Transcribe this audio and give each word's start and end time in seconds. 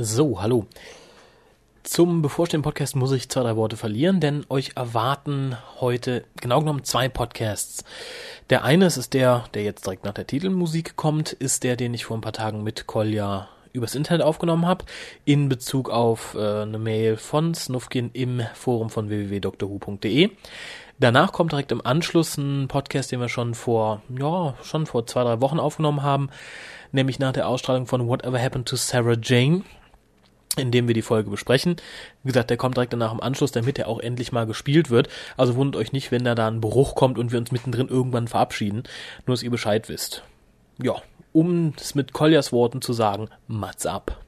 So, 0.00 0.40
hallo. 0.40 0.64
Zum 1.82 2.22
bevorstehenden 2.22 2.62
Podcast 2.62 2.94
muss 2.94 3.10
ich 3.10 3.28
zwei, 3.28 3.40
drei 3.40 3.56
Worte 3.56 3.76
verlieren, 3.76 4.20
denn 4.20 4.46
euch 4.48 4.76
erwarten 4.76 5.56
heute 5.80 6.24
genau 6.40 6.60
genommen 6.60 6.84
zwei 6.84 7.08
Podcasts. 7.08 7.82
Der 8.48 8.62
eine 8.62 8.86
ist 8.86 9.12
der, 9.12 9.46
der 9.54 9.64
jetzt 9.64 9.84
direkt 9.84 10.04
nach 10.04 10.14
der 10.14 10.28
Titelmusik 10.28 10.94
kommt, 10.94 11.32
ist 11.32 11.64
der, 11.64 11.74
den 11.74 11.94
ich 11.94 12.04
vor 12.04 12.16
ein 12.16 12.20
paar 12.20 12.32
Tagen 12.32 12.62
mit 12.62 12.86
Kolja 12.86 13.48
übers 13.72 13.96
Internet 13.96 14.24
aufgenommen 14.24 14.66
habe, 14.66 14.84
in 15.24 15.48
Bezug 15.48 15.90
auf 15.90 16.36
äh, 16.36 16.62
eine 16.62 16.78
Mail 16.78 17.16
von 17.16 17.54
Snufkin 17.54 18.10
im 18.12 18.42
Forum 18.54 18.90
von 18.90 19.08
www.drhu.de. 19.08 20.30
Danach 21.00 21.32
kommt 21.32 21.50
direkt 21.50 21.72
im 21.72 21.84
Anschluss 21.84 22.36
ein 22.36 22.68
Podcast, 22.68 23.10
den 23.10 23.18
wir 23.18 23.28
schon 23.28 23.54
vor, 23.54 24.02
ja, 24.16 24.54
schon 24.62 24.86
vor 24.86 25.08
zwei, 25.08 25.24
drei 25.24 25.40
Wochen 25.40 25.58
aufgenommen 25.58 26.04
haben, 26.04 26.30
nämlich 26.92 27.18
nach 27.18 27.32
der 27.32 27.48
Ausstrahlung 27.48 27.86
von 27.88 28.06
Whatever 28.06 28.40
Happened 28.40 28.68
to 28.68 28.76
Sarah 28.76 29.16
Jane 29.20 29.64
in 30.58 30.70
dem 30.70 30.88
wir 30.88 30.94
die 30.94 31.02
Folge 31.02 31.30
besprechen. 31.30 31.76
Wie 32.22 32.28
gesagt, 32.28 32.50
der 32.50 32.56
kommt 32.56 32.76
direkt 32.76 32.92
danach 32.92 33.12
im 33.12 33.20
Anschluss, 33.20 33.52
damit 33.52 33.78
er 33.78 33.88
auch 33.88 34.00
endlich 34.00 34.32
mal 34.32 34.46
gespielt 34.46 34.90
wird. 34.90 35.08
Also 35.36 35.56
wundert 35.56 35.80
euch 35.80 35.92
nicht, 35.92 36.10
wenn 36.10 36.24
da 36.24 36.34
da 36.34 36.48
ein 36.48 36.60
Bruch 36.60 36.94
kommt 36.94 37.18
und 37.18 37.32
wir 37.32 37.38
uns 37.38 37.52
mittendrin 37.52 37.88
irgendwann 37.88 38.28
verabschieden. 38.28 38.82
Nur, 39.26 39.34
dass 39.34 39.42
ihr 39.42 39.50
Bescheid 39.50 39.88
wisst. 39.88 40.22
Ja, 40.82 40.96
um 41.32 41.74
es 41.78 41.94
mit 41.94 42.12
Koljas 42.12 42.52
Worten 42.52 42.82
zu 42.82 42.92
sagen, 42.92 43.28
Mats 43.46 43.86
ab. 43.86 44.18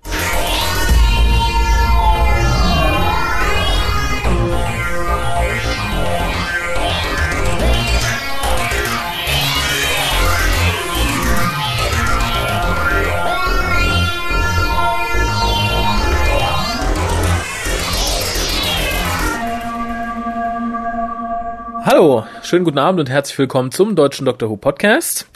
Hallo, 21.82 22.26
schönen 22.42 22.66
guten 22.66 22.76
Abend 22.76 23.00
und 23.00 23.08
herzlich 23.08 23.38
willkommen 23.38 23.70
zum 23.70 23.96
deutschen 23.96 24.26
Doctor 24.26 24.50
Who 24.50 24.58
Podcast. 24.58 25.26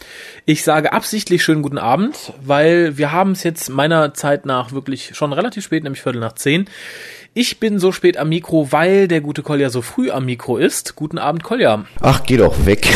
Ich 0.44 0.62
sage 0.62 0.92
absichtlich 0.92 1.42
schönen 1.42 1.62
guten 1.62 1.78
Abend, 1.78 2.34
weil 2.42 2.98
wir 2.98 3.12
haben 3.12 3.32
es 3.32 3.44
jetzt 3.44 3.70
meiner 3.70 4.12
Zeit 4.12 4.44
nach 4.44 4.72
wirklich 4.72 5.16
schon 5.16 5.32
relativ 5.32 5.64
spät, 5.64 5.84
nämlich 5.84 6.02
Viertel 6.02 6.20
nach 6.20 6.34
zehn. 6.34 6.66
Ich 7.36 7.58
bin 7.58 7.80
so 7.80 7.90
spät 7.90 8.16
am 8.16 8.28
Mikro, 8.28 8.70
weil 8.70 9.08
der 9.08 9.20
gute 9.20 9.42
Kolja 9.42 9.68
so 9.68 9.82
früh 9.82 10.12
am 10.12 10.24
Mikro 10.24 10.56
ist. 10.56 10.94
Guten 10.94 11.18
Abend, 11.18 11.42
Kolja. 11.42 11.84
Ach, 12.00 12.22
geh 12.24 12.36
doch 12.36 12.64
weg. 12.64 12.86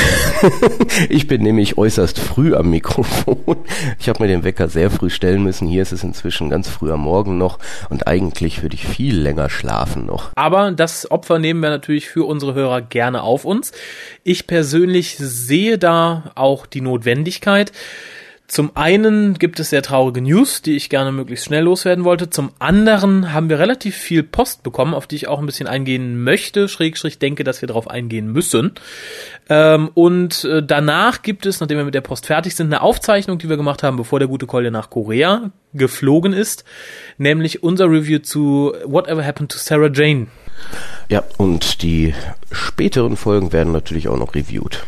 ich 1.09 1.27
bin 1.27 1.43
nämlich 1.43 1.77
äußerst 1.77 2.21
früh 2.21 2.55
am 2.55 2.71
Mikrofon. 2.71 3.57
Ich 3.99 4.09
habe 4.09 4.23
mir 4.23 4.29
den 4.29 4.45
Wecker 4.45 4.69
sehr 4.69 4.93
früh 4.93 5.11
stellen 5.11 5.43
müssen. 5.43 5.67
Hier 5.67 5.83
ist 5.83 5.91
es 5.91 6.05
inzwischen 6.05 6.51
ganz 6.51 6.69
früh 6.69 6.93
am 6.93 7.01
Morgen 7.01 7.37
noch 7.37 7.59
und 7.91 8.07
eigentlich 8.07 8.63
würde 8.63 8.77
ich 8.77 8.87
viel 8.87 9.19
länger 9.19 9.51
schlafen 9.51 10.07
noch. 10.07 10.31
Aber 10.37 10.71
das 10.71 11.11
Opfer 11.11 11.41
nehmen 11.41 11.59
wir 11.59 11.71
natürlich 11.71 12.09
für 12.09 12.25
unsere 12.25 12.55
Hörer 12.55 12.81
gerne 12.81 13.23
auf 13.23 13.45
uns. 13.45 13.73
Ich 14.23 14.47
persönlich 14.47 15.17
sehe 15.19 15.79
da 15.79 16.31
auch 16.37 16.67
die 16.67 16.81
Notwendigkeit. 16.81 17.73
Zum 18.49 18.75
einen 18.75 19.35
gibt 19.35 19.61
es 19.61 19.69
sehr 19.69 19.83
traurige 19.83 20.23
News, 20.23 20.63
die 20.63 20.75
ich 20.75 20.89
gerne 20.89 21.13
möglichst 21.13 21.45
schnell 21.45 21.65
loswerden 21.65 22.05
wollte. 22.05 22.31
Zum 22.31 22.51
anderen 22.59 23.35
haben 23.35 23.51
wir 23.51 23.59
relativ 23.59 23.95
viel 23.95 24.23
Post 24.23 24.63
bekommen, 24.63 24.95
auf 24.95 25.07
die 25.07 25.17
ich 25.17 25.29
auch 25.29 25.39
ein 25.39 25.45
bisschen 25.45 25.69
eingehen 25.69 26.25
möchte, 26.25 26.67
schrägstrich 26.67 27.19
denke, 27.19 27.45
dass 27.45 27.61
wir 27.61 27.67
darauf 27.67 27.91
eingehen 27.91 28.33
müssen. 28.33 28.73
Ähm, 29.51 29.91
und 29.93 30.45
äh, 30.45 30.63
danach 30.63 31.21
gibt 31.21 31.45
es, 31.45 31.61
nachdem 31.61 31.77
wir 31.77 31.85
mit 31.85 31.95
der 31.95 32.01
Post 32.01 32.25
fertig 32.25 32.57
sind, 32.57 32.69
eine 32.69 32.81
Aufzeichnung, 32.81 33.37
die 33.37 33.51
wir 33.51 33.59
gemacht 33.59 33.83
haben, 33.83 33.99
bevor 33.99 34.19
der 34.19 34.29
gute 34.29 34.47
Kolja 34.47 34.71
nach 34.71 34.89
Korea 34.89 35.51
geflogen 35.75 36.33
ist, 36.33 36.65
nämlich 37.19 37.63
unser 37.63 37.91
Review 37.91 38.21
zu 38.21 38.73
Whatever 38.87 39.27
Happened 39.27 39.53
to 39.53 39.59
Sarah 39.59 39.91
Jane. 39.93 40.29
Ja, 41.11 41.23
und 41.37 41.83
die 41.83 42.15
späteren 42.51 43.19
Folgen 43.19 43.53
werden 43.53 43.75
natürlich 43.75 44.09
auch 44.09 44.19
noch 44.19 44.35
reviewed. 44.35 44.87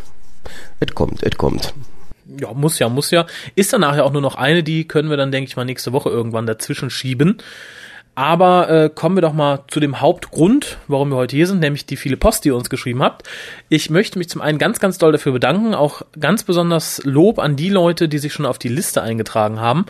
Es 0.79 0.95
kommt, 0.95 1.21
es 1.21 1.37
kommt 1.37 1.75
ja, 2.39 2.53
muss 2.53 2.79
ja, 2.79 2.89
muss 2.89 3.11
ja. 3.11 3.25
Ist 3.55 3.73
dann 3.73 3.81
nachher 3.81 4.05
auch 4.05 4.13
nur 4.13 4.21
noch 4.21 4.35
eine, 4.35 4.63
die 4.63 4.87
können 4.87 5.09
wir 5.09 5.17
dann, 5.17 5.31
denke 5.31 5.47
ich 5.47 5.55
mal, 5.55 5.65
nächste 5.65 5.93
Woche 5.93 6.09
irgendwann 6.09 6.45
dazwischen 6.45 6.89
schieben. 6.89 7.37
Aber 8.13 8.69
äh, 8.69 8.89
kommen 8.93 9.15
wir 9.15 9.21
doch 9.21 9.31
mal 9.31 9.63
zu 9.69 9.79
dem 9.79 10.01
Hauptgrund, 10.01 10.77
warum 10.89 11.09
wir 11.09 11.15
heute 11.15 11.35
hier 11.35 11.47
sind, 11.47 11.61
nämlich 11.61 11.85
die 11.85 11.95
viele 11.95 12.17
Post, 12.17 12.43
die 12.43 12.49
ihr 12.49 12.55
uns 12.57 12.69
geschrieben 12.69 13.01
habt. 13.01 13.23
Ich 13.69 13.89
möchte 13.89 14.19
mich 14.19 14.27
zum 14.27 14.41
einen 14.41 14.57
ganz, 14.57 14.81
ganz 14.81 14.97
doll 14.97 15.13
dafür 15.13 15.31
bedanken. 15.31 15.73
Auch 15.73 16.01
ganz 16.19 16.43
besonders 16.43 17.01
Lob 17.05 17.39
an 17.39 17.55
die 17.55 17.69
Leute, 17.69 18.09
die 18.09 18.17
sich 18.17 18.33
schon 18.33 18.45
auf 18.45 18.59
die 18.59 18.67
Liste 18.67 19.01
eingetragen 19.01 19.61
haben. 19.61 19.85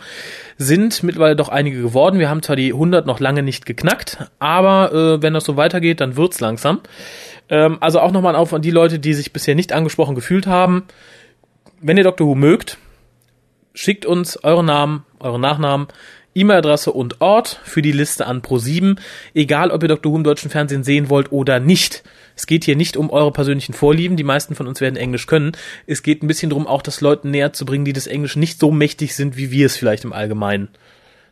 Sind 0.56 1.02
mittlerweile 1.02 1.34
doch 1.34 1.48
einige 1.48 1.82
geworden. 1.82 2.20
Wir 2.20 2.30
haben 2.30 2.44
zwar 2.44 2.54
die 2.54 2.72
100 2.72 3.06
noch 3.06 3.18
lange 3.18 3.42
nicht 3.42 3.66
geknackt, 3.66 4.18
aber 4.38 4.92
äh, 4.92 5.22
wenn 5.22 5.34
das 5.34 5.44
so 5.44 5.56
weitergeht, 5.56 6.00
dann 6.00 6.16
wird's 6.16 6.38
langsam. 6.38 6.80
Ähm, 7.48 7.78
also 7.80 7.98
auch 7.98 8.12
nochmal 8.12 8.36
auf 8.36 8.54
an 8.54 8.62
die 8.62 8.70
Leute, 8.70 9.00
die 9.00 9.14
sich 9.14 9.32
bisher 9.32 9.56
nicht 9.56 9.72
angesprochen 9.72 10.14
gefühlt 10.14 10.46
haben 10.46 10.84
wenn 11.82 11.96
ihr 11.96 12.04
Dr. 12.04 12.26
Who 12.26 12.34
mögt, 12.34 12.78
schickt 13.74 14.06
uns 14.06 14.42
euren 14.42 14.66
Namen, 14.66 15.04
euren 15.18 15.40
Nachnamen, 15.40 15.88
E-Mail-Adresse 16.34 16.92
und 16.92 17.20
Ort 17.20 17.60
für 17.64 17.82
die 17.82 17.92
Liste 17.92 18.26
an 18.26 18.40
Pro7, 18.40 18.96
egal 19.34 19.70
ob 19.70 19.82
ihr 19.82 19.88
Dr. 19.88 20.12
Who 20.12 20.16
im 20.16 20.24
deutschen 20.24 20.50
Fernsehen 20.50 20.84
sehen 20.84 21.10
wollt 21.10 21.30
oder 21.32 21.60
nicht. 21.60 22.04
Es 22.34 22.46
geht 22.46 22.64
hier 22.64 22.76
nicht 22.76 22.96
um 22.96 23.10
eure 23.10 23.32
persönlichen 23.32 23.74
Vorlieben, 23.74 24.16
die 24.16 24.24
meisten 24.24 24.54
von 24.54 24.66
uns 24.66 24.80
werden 24.80 24.96
Englisch 24.96 25.26
können. 25.26 25.52
Es 25.86 26.02
geht 26.02 26.22
ein 26.22 26.28
bisschen 26.28 26.48
darum, 26.48 26.66
auch 26.66 26.80
das 26.80 27.02
Leuten 27.02 27.30
näher 27.30 27.52
zu 27.52 27.66
bringen, 27.66 27.84
die 27.84 27.92
des 27.92 28.06
Englisch 28.06 28.36
nicht 28.36 28.58
so 28.58 28.70
mächtig 28.70 29.14
sind, 29.14 29.36
wie 29.36 29.50
wir 29.50 29.66
es 29.66 29.76
vielleicht 29.76 30.04
im 30.04 30.14
Allgemeinen 30.14 30.68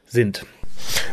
sind. 0.04 0.44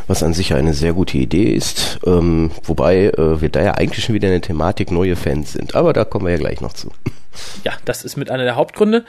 Was 0.06 0.22
an 0.22 0.34
sich 0.34 0.52
eine 0.54 0.74
sehr 0.74 0.92
gute 0.92 1.16
Idee 1.16 1.52
ist, 1.52 2.00
ähm, 2.04 2.50
wobei 2.64 3.06
äh, 3.06 3.40
wir 3.40 3.48
da 3.48 3.62
ja 3.62 3.74
eigentlich 3.74 4.04
schon 4.04 4.14
wieder 4.14 4.28
in 4.28 4.34
der 4.34 4.42
Thematik 4.42 4.90
neue 4.90 5.16
Fans 5.16 5.52
sind. 5.52 5.74
Aber 5.74 5.92
da 5.92 6.04
kommen 6.04 6.26
wir 6.26 6.32
ja 6.32 6.38
gleich 6.38 6.60
noch 6.60 6.72
zu 6.72 6.90
ja, 7.64 7.72
das 7.84 8.04
ist 8.04 8.16
mit 8.16 8.30
einer 8.30 8.44
der 8.44 8.56
Hauptgründe. 8.56 9.04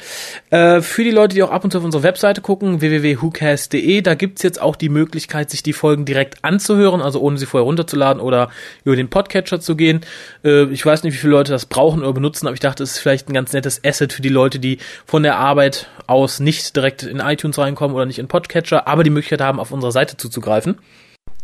Äh, 0.49 0.81
für 0.81 1.03
die 1.03 1.11
Leute, 1.11 1.35
die 1.35 1.43
auch 1.43 1.51
ab 1.51 1.63
und 1.63 1.71
zu 1.71 1.77
auf 1.77 1.83
unsere 1.83 2.03
Webseite 2.03 2.41
gucken, 2.41 2.81
www.whocast.de, 2.81 4.01
da 4.01 4.15
gibt's 4.15 4.43
jetzt 4.43 4.61
auch 4.61 4.75
die 4.75 4.89
Möglichkeit, 4.89 5.49
sich 5.49 5.63
die 5.63 5.73
Folgen 5.73 6.05
direkt 6.05 6.43
anzuhören, 6.43 7.01
also 7.01 7.19
ohne 7.21 7.37
sie 7.37 7.45
vorher 7.45 7.65
runterzuladen 7.65 8.21
oder 8.21 8.49
über 8.83 8.95
den 8.95 9.09
Podcatcher 9.09 9.59
zu 9.59 9.75
gehen. 9.75 10.01
Äh, 10.43 10.65
ich 10.65 10.85
weiß 10.85 11.03
nicht, 11.03 11.13
wie 11.13 11.17
viele 11.17 11.31
Leute 11.31 11.51
das 11.51 11.65
brauchen 11.65 12.01
oder 12.01 12.13
benutzen, 12.13 12.47
aber 12.47 12.53
ich 12.53 12.59
dachte, 12.59 12.83
es 12.83 12.91
ist 12.91 12.99
vielleicht 12.99 13.29
ein 13.29 13.33
ganz 13.33 13.53
nettes 13.53 13.81
Asset 13.83 14.13
für 14.13 14.21
die 14.21 14.29
Leute, 14.29 14.59
die 14.59 14.79
von 15.05 15.23
der 15.23 15.37
Arbeit 15.37 15.87
aus 16.07 16.39
nicht 16.39 16.75
direkt 16.75 17.03
in 17.03 17.19
iTunes 17.19 17.57
reinkommen 17.57 17.95
oder 17.95 18.05
nicht 18.05 18.19
in 18.19 18.27
Podcatcher, 18.27 18.87
aber 18.87 19.03
die 19.03 19.09
Möglichkeit 19.09 19.41
haben, 19.41 19.59
auf 19.59 19.71
unserer 19.71 19.91
Seite 19.91 20.17
zuzugreifen. 20.17 20.77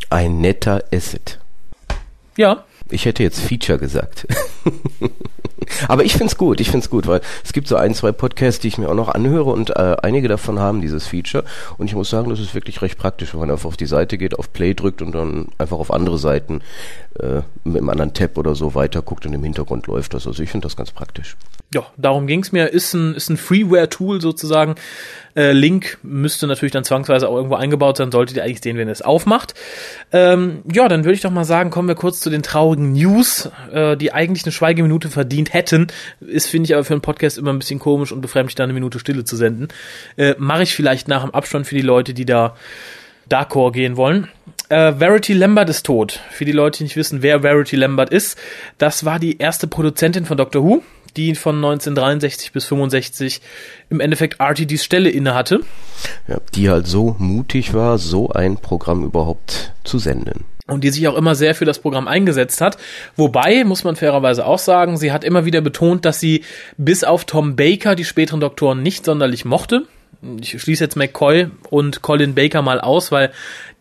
Ein 0.10 0.40
netter 0.40 0.84
Asset. 0.94 1.40
Ja. 2.38 2.66
Ich 2.90 3.06
hätte 3.06 3.24
jetzt 3.24 3.40
Feature 3.40 3.80
gesagt. 3.80 4.28
Aber 5.88 6.04
ich 6.04 6.14
find's 6.14 6.38
gut, 6.38 6.60
ich 6.60 6.72
find's 6.72 6.90
gut, 6.90 7.08
weil 7.08 7.22
es 7.44 7.54
gibt 7.54 7.68
so 7.68 7.76
ein, 7.76 7.94
zwei 7.94 8.12
Podcasts, 8.12 8.60
die 8.60 8.68
ich 8.68 8.78
mir 8.78 8.90
auch 8.90 8.96
noch 8.96 9.10
anhöre 9.10 9.52
und 9.52 9.72
äh, 9.72 9.96
einige 10.02 10.28
davon 10.28 10.60
haben 10.60 10.82
dieses 10.82 11.08
Feature 11.08 11.44
und 11.78 11.88
ich 11.88 11.96
muss 11.96 12.10
sagen, 12.10 12.30
das 12.30 12.40
ist 12.40 12.56
wirklich 12.56 12.82
recht 12.82 12.98
praktisch, 12.98 13.34
wenn 13.34 13.40
man 13.40 13.52
einfach 13.52 13.68
auf 13.68 13.78
die 13.78 13.86
Seite 13.86 14.18
geht, 14.18 14.38
auf 14.38 14.52
Play 14.54 14.74
drückt 14.74 15.02
und 15.02 15.14
dann 15.14 15.48
einfach 15.58 15.78
auf 15.78 15.92
andere 15.92 16.18
Seiten 16.18 16.62
äh, 17.20 17.42
mit 17.64 17.78
einem 17.78 17.90
anderen 17.90 18.14
Tab 18.14 18.38
oder 18.38 18.56
so 18.56 18.76
weiter 18.76 19.04
und 19.06 19.34
im 19.34 19.44
Hintergrund 19.44 19.88
läuft 19.88 20.14
das. 20.14 20.28
Also 20.28 20.44
ich 20.44 20.50
finde 20.50 20.66
das 20.66 20.76
ganz 20.76 20.92
praktisch. 20.92 21.38
Ja, 21.74 21.86
darum 21.98 22.28
ging's 22.28 22.52
mir. 22.52 22.68
Ist 22.68 22.94
ein, 22.94 23.16
ist 23.16 23.30
ein 23.30 23.38
Freeware-Tool 23.38 24.22
sozusagen. 24.22 24.76
Äh, 25.36 25.52
Link 25.52 25.98
müsste 26.04 26.48
natürlich 26.48 26.72
dann 26.72 26.84
zwangsweise 26.84 27.28
auch 27.28 27.36
irgendwo 27.36 27.56
eingebaut 27.56 27.98
sein, 27.98 28.12
solltet 28.12 28.38
ihr 28.38 28.44
eigentlich 28.44 28.62
sehen, 28.62 28.78
wenn 28.78 28.88
ihr 28.88 28.94
es 28.94 29.02
aufmacht. 29.02 29.54
Ähm, 30.12 30.62
ja, 30.72 30.88
dann 30.88 31.04
würde 31.04 31.16
ich 31.16 31.22
doch 31.22 31.32
mal 31.32 31.44
sagen, 31.44 31.72
kommen 31.72 31.88
wir 31.88 31.96
kurz 31.96 32.20
zu 32.20 32.30
den 32.30 32.44
traurigen 32.44 32.94
News, 32.94 33.50
äh, 33.74 33.98
die 33.98 34.14
eigentlich 34.14 34.46
eine 34.46 34.52
Schweigeminute 34.52 35.10
verdient 35.10 35.54
hätten. 35.56 35.88
Ist, 36.20 36.48
finde 36.48 36.68
ich 36.68 36.76
aber 36.76 36.84
für 36.84 36.94
einen 36.94 37.02
Podcast 37.02 37.38
immer 37.40 37.52
ein 37.52 37.60
bisschen 37.60 37.80
komisch 37.80 38.12
und 38.12 38.22
befremdlich, 38.22 38.56
da 38.56 38.64
eine 38.64 38.74
Minute 38.74 39.00
Stille 39.00 39.24
zu 39.24 39.36
senden. 39.36 39.70
Äh, 40.18 40.36
Mache 40.38 40.64
ich 40.64 40.76
vielleicht 40.76 41.08
nach 41.08 41.24
dem 41.24 41.32
Abstand 41.32 41.66
für 41.66 41.76
die 41.76 41.82
Leute, 41.82 42.14
die 42.14 42.26
da 42.26 42.56
Darkcore 43.28 43.72
gehen 43.72 43.98
wollen. 43.98 44.28
Äh, 44.70 44.94
Verity 44.94 45.34
Lambert 45.34 45.70
ist 45.70 45.86
tot. 45.86 46.20
Für 46.30 46.46
die 46.46 46.52
Leute, 46.52 46.80
die 46.80 46.84
nicht 46.84 46.96
wissen, 46.96 47.24
wer 47.24 47.42
Verity 47.42 47.76
Lambert 47.76 48.12
ist, 48.12 48.38
das 48.78 49.06
war 49.06 49.18
die 49.18 49.40
erste 49.40 49.68
Produzentin 49.68 50.26
von 50.26 50.38
Doctor 50.38 50.64
Who 50.64 50.84
die 51.16 51.36
von 51.36 51.56
1963 51.56 52.52
bis 52.52 52.66
65 52.66 53.42
im 53.90 54.00
Endeffekt 54.00 54.40
RTDs 54.40 54.84
Stelle 54.84 55.10
innehatte. 55.10 55.62
Ja, 56.28 56.40
die 56.54 56.70
halt 56.70 56.88
so 56.88 57.16
mutig 57.20 57.74
war, 57.74 57.98
so 57.98 58.30
ein 58.30 58.58
Programm 58.58 59.04
überhaupt 59.04 59.74
zu 59.84 59.98
senden 59.98 60.46
und 60.68 60.84
die 60.84 60.90
sich 60.90 61.08
auch 61.08 61.16
immer 61.16 61.36
sehr 61.36 61.54
für 61.54 61.66
das 61.66 61.80
Programm 61.80 62.08
eingesetzt 62.08 62.62
hat. 62.62 62.78
Wobei, 63.16 63.64
muss 63.64 63.84
man 63.84 63.96
fairerweise 63.96 64.46
auch 64.46 64.60
sagen, 64.60 64.98
sie 64.98 65.12
hat 65.12 65.24
immer 65.24 65.46
wieder 65.46 65.62
betont, 65.62 66.06
dass 66.06 66.20
sie 66.20 66.44
bis 66.78 67.04
auf 67.04 67.26
Tom 67.26 67.56
Baker 67.56 67.96
die 67.96 68.06
späteren 68.06 68.40
Doktoren 68.40 68.82
nicht 68.82 69.06
sonderlich 69.06 69.46
mochte. 69.46 69.84
Ich 70.42 70.60
schließe 70.60 70.84
jetzt 70.84 70.96
McCoy 70.96 71.50
und 71.70 72.02
Colin 72.02 72.34
Baker 72.34 72.64
mal 72.64 72.82
aus, 72.82 73.12
weil 73.12 73.32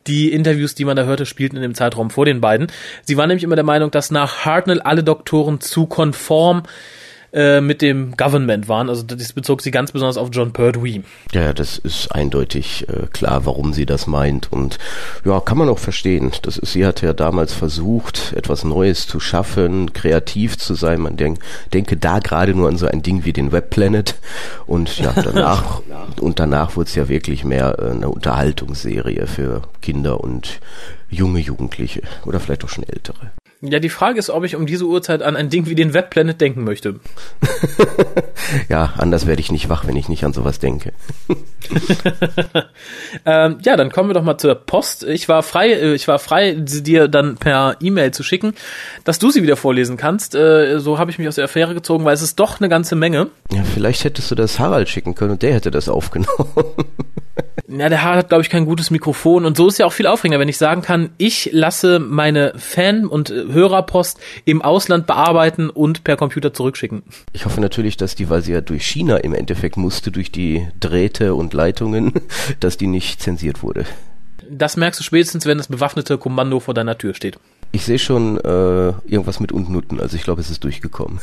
die 0.07 0.31
Interviews, 0.31 0.75
die 0.75 0.85
man 0.85 0.97
da 0.97 1.05
hörte, 1.05 1.25
spielten 1.25 1.57
in 1.57 1.63
dem 1.63 1.75
Zeitraum 1.75 2.11
vor 2.11 2.27
den 2.27 2.43
beiden. 2.43 2.67
Sie 3.03 3.17
war 3.17 3.27
nämlich 3.27 3.45
immer 3.45 3.57
der 3.57 3.65
Meinung, 3.65 3.91
dass 3.91 4.11
nach 4.11 4.45
Hartnell 4.45 4.83
alle 4.83 5.03
Doktoren 5.03 5.61
zu 5.61 5.87
konform 5.87 6.65
äh, 7.35 7.61
mit 7.61 7.83
dem 7.83 8.17
Government 8.17 8.69
waren. 8.69 8.89
Also 8.89 9.03
das 9.03 9.33
bezog 9.33 9.61
sie 9.61 9.73
ganz 9.73 9.91
besonders 9.91 10.17
auf 10.17 10.29
John 10.31 10.53
Pertwee. 10.53 11.03
Ja, 11.33 11.53
das 11.53 11.79
ist 11.79 12.13
eindeutig 12.13 12.89
äh, 12.89 13.07
klar, 13.09 13.45
warum 13.45 13.73
sie 13.73 13.87
das 13.87 14.07
meint. 14.07 14.53
Und 14.53 14.79
ja, 15.25 15.41
kann 15.41 15.59
man 15.59 15.69
auch 15.69 15.81
verstehen. 15.81 16.31
Das 16.43 16.57
ist, 16.57 16.73
sie 16.73 16.87
hat 16.87 17.03
ja 17.03 17.13
damals 17.13 17.53
versucht, 17.53 18.33
etwas 18.37 18.63
Neues 18.63 19.09
zu 19.09 19.19
schaffen, 19.19 19.93
kreativ 19.93 20.57
zu 20.59 20.75
sein. 20.75 21.01
Man 21.01 21.17
denk, 21.17 21.41
denke 21.73 21.97
da 21.97 22.21
gerade 22.21 22.55
nur 22.55 22.69
an 22.69 22.77
so 22.77 22.87
ein 22.87 23.03
Ding 23.03 23.25
wie 23.25 23.33
den 23.33 23.51
Web 23.51 23.71
Planet. 23.71 24.15
Und 24.67 24.99
ja, 24.99 25.13
danach, 25.25 25.83
und 26.21 26.39
danach 26.39 26.77
wurde 26.77 26.89
es 26.89 26.95
ja 26.95 27.09
wirklich 27.09 27.45
mehr 27.45 27.77
äh, 27.81 27.91
eine 27.91 28.09
Unterhaltungsserie 28.09 29.27
für 29.27 29.63
Kinder 29.83 30.21
und 30.21 30.61
junge 31.11 31.41
Jugendliche 31.41 32.03
oder 32.27 32.39
vielleicht 32.39 32.65
auch 32.65 32.69
schon 32.69 32.85
ältere. 32.85 33.33
Ja, 33.67 33.79
die 33.79 33.89
Frage 33.89 34.19
ist, 34.19 34.29
ob 34.29 34.45
ich 34.45 34.57
um 34.57 34.67
diese 34.67 34.85
Uhrzeit 34.85 35.23
an 35.23 35.37
ein 35.37 35.49
Ding 35.49 35.67
wie 35.67 35.75
den 35.75 35.95
Webplanet 35.95 36.39
denken 36.39 36.65
möchte. 36.65 37.01
ja, 38.69 38.93
anders 38.99 39.27
werde 39.27 39.41
ich 39.41 39.51
nicht 39.51 39.71
wach, 39.71 39.87
wenn 39.87 39.97
ich 39.97 40.11
nicht 40.11 40.23
an 40.23 40.35
sowas 40.35 40.59
denke. 40.59 40.93
ähm, 43.25 43.57
ja, 43.63 43.77
dann 43.77 43.91
kommen 43.91 44.11
wir 44.11 44.15
doch 44.15 44.23
mal 44.23 44.37
zur 44.37 44.55
Post. 44.55 45.05
Ich 45.05 45.31
war 45.31 45.43
frei, 45.43 45.73
äh, 45.73 45.95
ich 45.95 46.07
war 46.09 46.19
frei, 46.19 46.61
sie 46.67 46.83
dir 46.83 47.09
dann 47.09 47.37
per 47.37 47.77
E-Mail 47.81 48.11
zu 48.11 48.23
schicken, 48.23 48.53
dass 49.05 49.19
du 49.19 49.31
sie 49.31 49.43
wieder 49.43 49.57
vorlesen 49.57 49.97
kannst. 49.97 50.35
Äh, 50.35 50.79
so 50.79 50.99
habe 50.99 51.11
ich 51.11 51.19
mich 51.19 51.27
aus 51.27 51.37
der 51.37 51.45
Affäre 51.45 51.73
gezogen, 51.73 52.05
weil 52.05 52.15
es 52.15 52.23
ist 52.23 52.39
doch 52.39 52.61
eine 52.61 52.69
ganze 52.69 52.97
Menge. 52.97 53.29
Ja, 53.51 53.63
vielleicht 53.65 54.05
hättest 54.05 54.31
du 54.31 54.35
das 54.35 54.59
Harald 54.59 54.91
schicken 54.91 55.15
können 55.15 55.33
und 55.33 55.43
der 55.43 55.55
hätte 55.55 55.71
das 55.71 55.89
aufgenommen. 55.89 56.51
Ja, 57.77 57.89
der 57.89 58.03
Harald 58.03 58.19
hat, 58.19 58.29
glaube 58.29 58.43
ich, 58.43 58.51
kein 58.51 58.67
gutes 58.67 58.93
Mikrofon 58.93 59.45
und 59.45 59.57
so 59.57 59.67
ist 59.67 59.79
ja 59.79 59.87
auch 59.87 59.93
viel 59.93 60.07
aufregender, 60.07 60.39
wenn 60.39 60.49
ich 60.49 60.59
sagen 60.59 60.81
kann, 60.83 61.11
ich 61.19 61.51
lasse 61.53 61.99
meine 61.99 62.53
Fan- 62.57 63.07
und 63.07 63.31
Hörerpost 63.31 64.21
im 64.45 64.63
Ausland 64.63 65.09
bearbeiten 65.09 65.71
und 65.71 66.05
per 66.05 66.17
Computer 66.17 66.53
zurückschicken. 66.53 67.03
Ich 67.33 67.47
hoffe 67.47 67.61
natürlich, 67.61 67.97
dass 67.97 68.15
die, 68.15 68.31
weil 68.31 68.43
sie 68.43 68.53
ja 68.53 68.61
durch 68.61 68.87
China 68.87 69.17
im 69.17 69.35
Endeffekt 69.35 69.77
musste, 69.77 70.13
durch 70.13 70.31
die 70.31 70.69
Drähte 70.79 71.35
und 71.35 71.53
Leitungen, 71.53 72.13
dass 72.61 72.77
die 72.77 72.87
nicht 72.87 73.21
zensiert 73.21 73.63
wurde. 73.63 73.87
Das 74.49 74.77
merkst 74.77 75.01
du 75.01 75.05
spätestens, 75.05 75.47
wenn 75.47 75.59
das 75.59 75.69
bewaffnete 75.69 76.17
Kommando 76.17 76.61
vor 76.61 76.75
deiner 76.75 76.97
Tür 76.97 77.15
steht. 77.15 77.39
Ich 77.73 77.85
sehe 77.85 77.99
schon 77.99 78.39
äh, 78.39 78.89
irgendwas 79.05 79.41
mit 79.41 79.51
Unnutten, 79.51 80.01
also 80.01 80.17
ich 80.17 80.23
glaube, 80.23 80.41
es 80.41 80.51
ist 80.51 80.63
durchgekommen. 80.63 81.19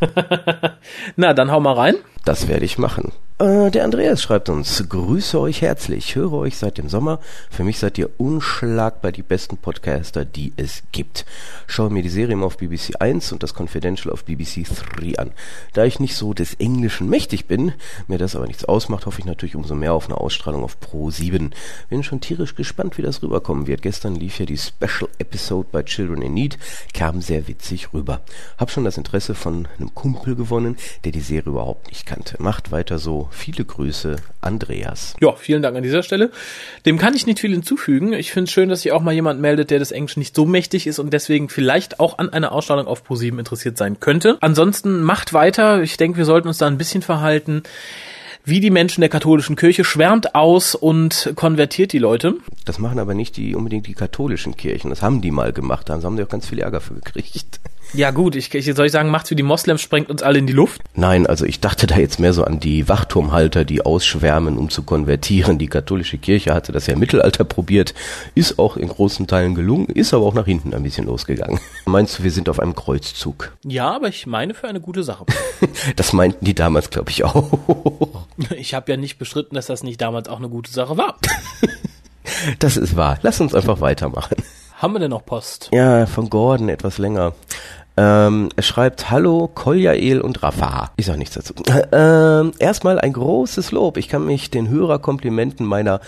Na, 1.16 1.34
dann 1.34 1.50
hau 1.50 1.60
mal 1.60 1.74
rein. 1.74 1.96
Das 2.24 2.48
werde 2.48 2.64
ich 2.64 2.78
machen. 2.78 3.12
Äh, 3.40 3.70
der 3.70 3.84
Andreas 3.84 4.20
schreibt 4.20 4.50
uns, 4.50 4.86
grüße 4.86 5.40
euch 5.40 5.62
herzlich, 5.62 6.14
höre 6.14 6.34
euch 6.34 6.58
seit 6.58 6.76
dem 6.76 6.90
Sommer. 6.90 7.20
Für 7.48 7.64
mich 7.64 7.78
seid 7.78 7.96
ihr 7.96 8.10
unschlagbar 8.18 9.12
die 9.12 9.22
besten 9.22 9.56
Podcaster, 9.56 10.26
die 10.26 10.52
es 10.58 10.82
gibt. 10.92 11.24
Schaue 11.66 11.88
mir 11.88 12.02
die 12.02 12.10
Serie 12.10 12.34
immer 12.34 12.44
auf 12.44 12.58
BBC 12.58 13.00
1 13.00 13.32
und 13.32 13.42
das 13.42 13.54
Confidential 13.54 14.12
auf 14.12 14.26
BBC 14.26 14.66
3 14.66 15.18
an. 15.18 15.30
Da 15.72 15.86
ich 15.86 16.00
nicht 16.00 16.16
so 16.16 16.34
des 16.34 16.52
Englischen 16.56 17.08
mächtig 17.08 17.46
bin, 17.46 17.72
mir 18.08 18.18
das 18.18 18.36
aber 18.36 18.46
nichts 18.46 18.66
ausmacht, 18.66 19.06
hoffe 19.06 19.20
ich 19.20 19.24
natürlich 19.24 19.56
umso 19.56 19.74
mehr 19.74 19.94
auf 19.94 20.04
eine 20.04 20.18
Ausstrahlung 20.18 20.62
auf 20.62 20.78
Pro 20.78 21.10
7. 21.10 21.54
Bin 21.88 22.02
schon 22.02 22.20
tierisch 22.20 22.56
gespannt, 22.56 22.98
wie 22.98 23.02
das 23.02 23.22
rüberkommen 23.22 23.66
wird. 23.66 23.80
Gestern 23.80 24.16
lief 24.16 24.38
ja 24.38 24.44
die 24.44 24.58
Special 24.58 25.08
Episode 25.18 25.66
bei 25.72 25.82
Children 25.82 26.20
in 26.20 26.34
Need, 26.34 26.58
kam 26.92 27.22
sehr 27.22 27.48
witzig 27.48 27.94
rüber. 27.94 28.20
Hab 28.58 28.70
schon 28.70 28.84
das 28.84 28.98
Interesse 28.98 29.34
von 29.34 29.66
einem 29.78 29.94
Kumpel 29.94 30.36
gewonnen, 30.36 30.76
der 31.04 31.12
die 31.12 31.20
Serie 31.20 31.52
überhaupt 31.52 31.88
nicht 31.88 32.04
kannte. 32.04 32.36
Macht 32.38 32.70
weiter 32.70 32.98
so 32.98 33.29
Viele 33.30 33.64
Grüße, 33.64 34.16
Andreas. 34.40 35.14
Ja, 35.20 35.32
vielen 35.32 35.62
Dank 35.62 35.76
an 35.76 35.82
dieser 35.82 36.02
Stelle. 36.02 36.30
Dem 36.84 36.98
kann 36.98 37.14
ich 37.14 37.26
nicht 37.26 37.38
viel 37.38 37.52
hinzufügen. 37.52 38.12
Ich 38.12 38.32
finde 38.32 38.44
es 38.44 38.52
schön, 38.52 38.68
dass 38.68 38.82
sich 38.82 38.92
auch 38.92 39.02
mal 39.02 39.12
jemand 39.12 39.40
meldet, 39.40 39.70
der 39.70 39.78
das 39.78 39.92
Englisch 39.92 40.16
nicht 40.16 40.34
so 40.34 40.44
mächtig 40.46 40.86
ist 40.86 40.98
und 40.98 41.12
deswegen 41.12 41.48
vielleicht 41.48 42.00
auch 42.00 42.18
an 42.18 42.28
einer 42.30 42.52
Ausstrahlung 42.52 42.86
auf 42.86 43.02
Pro7 43.08 43.38
interessiert 43.38 43.78
sein 43.78 44.00
könnte. 44.00 44.38
Ansonsten 44.40 45.02
macht 45.02 45.32
weiter. 45.32 45.82
Ich 45.82 45.96
denke, 45.96 46.18
wir 46.18 46.24
sollten 46.24 46.48
uns 46.48 46.58
da 46.58 46.66
ein 46.66 46.78
bisschen 46.78 47.02
verhalten 47.02 47.62
wie 48.44 48.60
die 48.60 48.70
Menschen 48.70 49.00
der 49.00 49.10
katholischen 49.10 49.56
Kirche, 49.56 49.84
schwärmt 49.84 50.34
aus 50.34 50.74
und 50.74 51.32
konvertiert 51.36 51.92
die 51.92 51.98
Leute. 51.98 52.34
Das 52.64 52.78
machen 52.78 52.98
aber 52.98 53.14
nicht 53.14 53.36
die 53.36 53.54
unbedingt 53.54 53.86
die 53.86 53.94
katholischen 53.94 54.56
Kirchen. 54.56 54.90
Das 54.90 55.02
haben 55.02 55.20
die 55.20 55.30
mal 55.30 55.52
gemacht. 55.52 55.88
Da 55.88 56.00
haben 56.02 56.16
sie 56.16 56.22
auch 56.22 56.28
ganz 56.28 56.48
viel 56.48 56.58
Ärger 56.58 56.80
für 56.80 56.94
gekriegt. 56.94 57.60
Ja 57.92 58.12
gut, 58.12 58.36
ich, 58.36 58.54
ich 58.54 58.64
soll 58.74 58.86
ich 58.86 58.92
sagen, 58.92 59.10
macht's 59.10 59.30
wie 59.30 59.34
die 59.34 59.42
Moslems, 59.42 59.80
sprengt 59.80 60.10
uns 60.10 60.22
alle 60.22 60.38
in 60.38 60.46
die 60.46 60.52
Luft? 60.52 60.80
Nein, 60.94 61.26
also 61.26 61.44
ich 61.44 61.58
dachte 61.58 61.88
da 61.88 61.96
jetzt 61.96 62.20
mehr 62.20 62.32
so 62.32 62.44
an 62.44 62.60
die 62.60 62.88
Wachturmhalter, 62.88 63.64
die 63.64 63.84
ausschwärmen, 63.84 64.58
um 64.58 64.70
zu 64.70 64.84
konvertieren. 64.84 65.58
Die 65.58 65.66
katholische 65.66 66.16
Kirche 66.16 66.54
hatte 66.54 66.70
das 66.70 66.86
ja 66.86 66.94
im 66.94 67.00
Mittelalter 67.00 67.42
probiert, 67.42 67.94
ist 68.36 68.60
auch 68.60 68.76
in 68.76 68.88
großen 68.88 69.26
Teilen 69.26 69.56
gelungen, 69.56 69.86
ist 69.86 70.14
aber 70.14 70.24
auch 70.24 70.34
nach 70.34 70.44
hinten 70.44 70.72
ein 70.72 70.84
bisschen 70.84 71.06
losgegangen. 71.06 71.58
Meinst 71.84 72.18
du, 72.18 72.22
wir 72.22 72.30
sind 72.30 72.48
auf 72.48 72.60
einem 72.60 72.76
Kreuzzug? 72.76 73.52
Ja, 73.64 73.90
aber 73.90 74.08
ich 74.08 74.26
meine 74.26 74.54
für 74.54 74.68
eine 74.68 74.80
gute 74.80 75.02
Sache. 75.02 75.26
das 75.96 76.12
meinten 76.12 76.44
die 76.44 76.54
damals, 76.54 76.90
glaube 76.90 77.10
ich, 77.10 77.24
auch. 77.24 77.50
ich 78.56 78.74
habe 78.74 78.92
ja 78.92 78.96
nicht 78.96 79.18
bestritten, 79.18 79.56
dass 79.56 79.66
das 79.66 79.82
nicht 79.82 80.00
damals 80.00 80.28
auch 80.28 80.38
eine 80.38 80.48
gute 80.48 80.70
Sache 80.70 80.96
war. 80.96 81.16
das 82.60 82.76
ist 82.76 82.94
wahr. 82.94 83.18
Lass 83.22 83.40
uns 83.40 83.52
einfach 83.52 83.80
weitermachen. 83.80 84.36
Haben 84.80 84.94
wir 84.94 85.00
denn 85.00 85.10
noch 85.10 85.26
Post? 85.26 85.68
Ja, 85.72 86.06
von 86.06 86.30
Gordon 86.30 86.70
etwas 86.70 86.96
länger. 86.96 87.34
Ähm, 88.00 88.48
er 88.56 88.62
schreibt, 88.62 89.10
hallo 89.10 89.46
Koljael 89.46 90.22
und 90.22 90.42
Rafa. 90.42 90.90
Ich 90.96 91.04
sag 91.04 91.18
nichts 91.18 91.34
dazu. 91.34 91.52
Ähm, 91.92 92.52
erstmal 92.58 92.98
ein 93.00 93.12
großes 93.12 93.72
Lob. 93.72 93.96
Ich 93.96 94.08
kann 94.08 94.24
mich 94.24 94.50
den 94.50 94.68
Hörerkomplimenten 94.68 95.66
meiner 95.66 96.00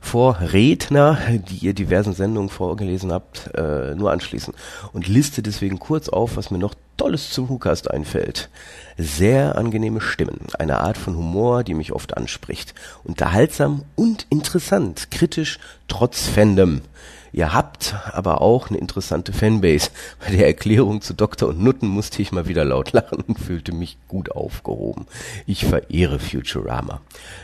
Vorredner, 0.00 1.16
die 1.30 1.64
ihr 1.64 1.74
diversen 1.74 2.12
Sendungen 2.12 2.50
vorgelesen 2.50 3.12
habt, 3.12 3.50
äh, 3.56 3.94
nur 3.94 4.10
anschließen 4.10 4.52
und 4.92 5.08
liste 5.08 5.42
deswegen 5.42 5.78
kurz 5.78 6.08
auf, 6.08 6.36
was 6.36 6.50
mir 6.50 6.58
noch 6.58 6.74
Tolles 6.96 7.30
zum 7.30 7.48
Hukast 7.48 7.90
einfällt. 7.90 8.50
Sehr 8.98 9.56
angenehme 9.56 10.00
Stimmen, 10.00 10.46
eine 10.58 10.78
Art 10.78 10.98
von 10.98 11.16
Humor, 11.16 11.64
die 11.64 11.74
mich 11.74 11.92
oft 11.92 12.16
anspricht. 12.16 12.74
Unterhaltsam 13.04 13.84
und 13.94 14.26
interessant, 14.28 15.10
kritisch, 15.10 15.58
trotz 15.86 16.26
Fandom. 16.26 16.82
Ihr 17.32 17.52
habt 17.52 17.94
aber 18.12 18.40
auch 18.40 18.68
eine 18.68 18.78
interessante 18.78 19.32
Fanbase. 19.32 19.90
Bei 20.20 20.30
der 20.34 20.46
Erklärung 20.46 21.00
zu 21.02 21.14
Doktor 21.14 21.48
und 21.48 21.62
Nutten 21.62 21.88
musste 21.88 22.22
ich 22.22 22.32
mal 22.32 22.48
wieder 22.48 22.64
laut 22.64 22.92
lachen 22.92 23.20
und 23.26 23.38
fühlte 23.38 23.72
mich 23.72 23.98
gut 24.08 24.32
aufgehoben. 24.32 25.06
Ich 25.46 25.64
verehre 25.64 26.18
Futurama. 26.18 27.00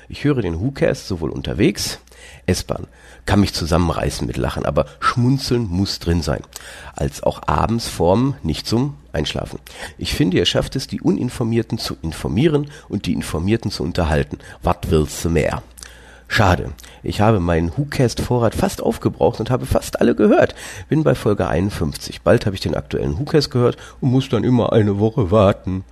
Ich 0.08 0.24
höre 0.24 0.42
den 0.42 0.60
WhoCast 0.60 1.06
sowohl 1.06 1.30
unterwegs, 1.30 1.98
S-Bahn, 2.46 2.86
kann 3.26 3.40
mich 3.40 3.54
zusammenreißen 3.54 4.26
mit 4.26 4.36
Lachen, 4.36 4.66
aber 4.66 4.86
schmunzeln 5.00 5.66
muss 5.68 5.98
drin 5.98 6.22
sein. 6.22 6.42
Als 6.94 7.22
auch 7.22 7.42
abends 7.46 7.88
vorm, 7.88 8.34
nicht 8.42 8.66
zum 8.66 8.96
Einschlafen. 9.12 9.58
Ich 9.98 10.14
finde, 10.14 10.36
ihr 10.38 10.46
schafft 10.46 10.76
es, 10.76 10.86
die 10.86 11.00
Uninformierten 11.00 11.78
zu 11.78 11.96
informieren 12.02 12.70
und 12.88 13.06
die 13.06 13.12
Informierten 13.12 13.70
zu 13.70 13.82
unterhalten. 13.82 14.38
Was 14.62 14.76
willst 14.88 15.24
du 15.24 15.30
mehr? 15.30 15.62
Schade. 16.34 16.72
Ich 17.04 17.20
habe 17.20 17.38
meinen 17.38 17.70
WhoCast-Vorrat 17.78 18.56
fast 18.56 18.82
aufgebraucht 18.82 19.38
und 19.38 19.50
habe 19.50 19.66
fast 19.66 20.00
alle 20.00 20.16
gehört. 20.16 20.56
Bin 20.88 21.04
bei 21.04 21.14
Folge 21.14 21.46
51. 21.46 22.22
Bald 22.22 22.44
habe 22.44 22.56
ich 22.56 22.60
den 22.60 22.74
aktuellen 22.74 23.16
WhoCast 23.16 23.52
gehört 23.52 23.76
und 24.00 24.10
muss 24.10 24.28
dann 24.30 24.42
immer 24.42 24.72
eine 24.72 24.98
Woche 24.98 25.30
warten. 25.30 25.84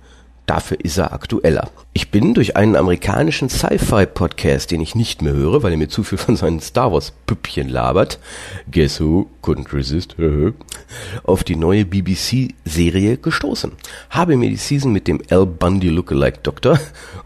Dafür 0.45 0.83
ist 0.83 0.97
er 0.97 1.13
aktueller. 1.13 1.69
Ich 1.93 2.11
bin 2.11 2.33
durch 2.33 2.57
einen 2.57 2.75
amerikanischen 2.75 3.47
Sci-Fi-Podcast, 3.47 4.71
den 4.71 4.81
ich 4.81 4.93
nicht 4.93 5.21
mehr 5.21 5.31
höre, 5.31 5.63
weil 5.63 5.71
er 5.71 5.77
mir 5.77 5.87
zu 5.87 6.03
viel 6.03 6.17
von 6.17 6.35
seinen 6.35 6.59
Star 6.59 6.91
Wars-Püppchen 6.91 7.69
labert, 7.69 8.19
Guess 8.69 8.99
Who, 8.99 9.27
Couldn't 9.41 9.73
Resist, 9.73 10.17
auf 11.23 11.45
die 11.45 11.55
neue 11.55 11.85
BBC-Serie 11.85 13.17
gestoßen. 13.17 13.71
Habe 14.09 14.35
mir 14.35 14.49
die 14.49 14.57
Season 14.57 14.91
mit 14.91 15.07
dem 15.07 15.21
Al 15.29 15.45
Bundy 15.45 15.87
Lookalike 15.87 16.39
Doktor 16.43 16.77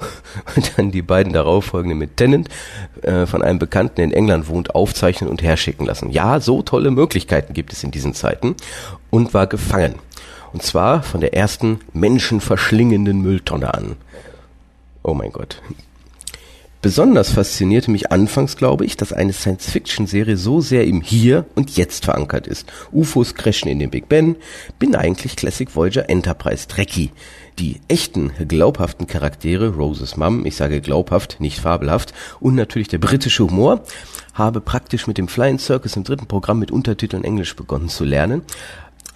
und 0.55 0.74
dann 0.77 0.91
die 0.91 1.01
beiden 1.01 1.33
darauffolgenden 1.33 1.97
mit 1.97 2.17
Tennant 2.17 2.50
äh, 3.01 3.25
von 3.25 3.41
einem 3.41 3.57
Bekannten 3.57 4.01
in 4.01 4.12
England 4.12 4.47
wohnt 4.47 4.75
aufzeichnen 4.75 5.29
und 5.29 5.41
herschicken 5.41 5.88
lassen. 5.88 6.12
Ja, 6.12 6.39
so 6.39 6.62
tolle 6.62 6.91
Möglichkeiten 6.91 7.53
gibt 7.53 7.74
es 7.74 7.83
in 7.83 7.89
diesen 7.89 8.13
Zeiten 8.13 8.55
und 9.09 9.33
war 9.33 9.47
gefangen. 9.47 9.95
Und 10.57 10.63
zwar 10.63 11.03
von 11.03 11.21
der 11.21 11.35
ersten 11.35 11.81
menschenverschlingenden 11.93 13.21
Mülltonne 13.21 13.75
an. 13.75 13.95
Oh 15.03 15.13
mein 15.13 15.31
Gott. 15.31 15.61
Besonders 16.81 17.29
faszinierte 17.29 17.91
mich 17.91 18.11
anfangs, 18.11 18.57
glaube 18.57 18.83
ich, 18.83 18.97
dass 18.97 19.13
eine 19.13 19.33
Science-Fiction-Serie 19.33 20.35
so 20.35 20.59
sehr 20.59 20.85
im 20.85 21.01
Hier 21.01 21.45
und 21.53 21.77
Jetzt 21.77 22.05
verankert 22.05 22.47
ist. 22.47 22.65
UFOs 22.91 23.35
crashen 23.35 23.69
in 23.69 23.77
den 23.77 23.91
Big 23.91 24.09
Ben, 24.09 24.35
bin 24.79 24.95
eigentlich 24.95 25.35
Classic 25.35 25.75
Voyager 25.75 26.09
Enterprise 26.09 26.67
Trekkie. 26.67 27.11
Die 27.59 27.79
echten, 27.87 28.31
glaubhaften 28.47 29.05
Charaktere, 29.05 29.69
Roses 29.75 30.17
Mom, 30.17 30.43
ich 30.43 30.55
sage 30.55 30.81
glaubhaft, 30.81 31.39
nicht 31.39 31.59
fabelhaft, 31.59 32.15
und 32.39 32.55
natürlich 32.55 32.87
der 32.87 32.97
britische 32.97 33.43
Humor, 33.43 33.83
habe 34.33 34.59
praktisch 34.59 35.05
mit 35.05 35.19
dem 35.19 35.27
Flying 35.27 35.59
Circus 35.59 35.95
im 35.95 36.03
dritten 36.03 36.25
Programm 36.25 36.57
mit 36.57 36.71
Untertiteln 36.71 37.23
Englisch 37.23 37.55
begonnen 37.55 37.89
zu 37.89 38.03
lernen, 38.03 38.41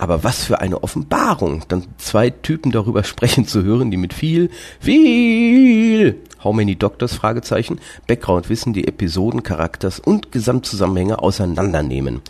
aber 0.02 0.24
was 0.24 0.44
für 0.44 0.60
eine 0.60 0.82
Offenbarung, 0.82 1.62
dann 1.68 1.86
zwei 2.00 2.32
Typen 2.32 2.72
darüber 2.72 3.04
sprechen 3.06 3.46
zu 3.46 3.64
hören, 3.64 3.92
die 3.92 3.98
mit 3.98 4.16
viel, 4.16 4.50
viel 4.80 6.16
How 6.44 6.56
many 6.56 6.76
Doctors? 6.76 7.14
Fragezeichen, 7.14 7.80
Background-Wissen 8.08 8.74
die 8.74 8.88
Episoden, 8.88 9.44
Charakters 9.44 10.00
und 10.00 10.32
Gesamtzusammenhänge 10.32 11.20
auseinandernehmen. 11.20 12.22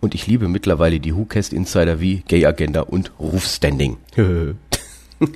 Und 0.00 0.14
ich 0.14 0.28
liebe 0.28 0.46
mittlerweile 0.46 1.00
die 1.00 1.16
WhoCast 1.16 1.52
Insider 1.52 2.00
wie 2.00 2.22
Gay 2.28 2.46
Agenda 2.46 2.82
und 2.82 3.10
Rufstanding. 3.18 3.96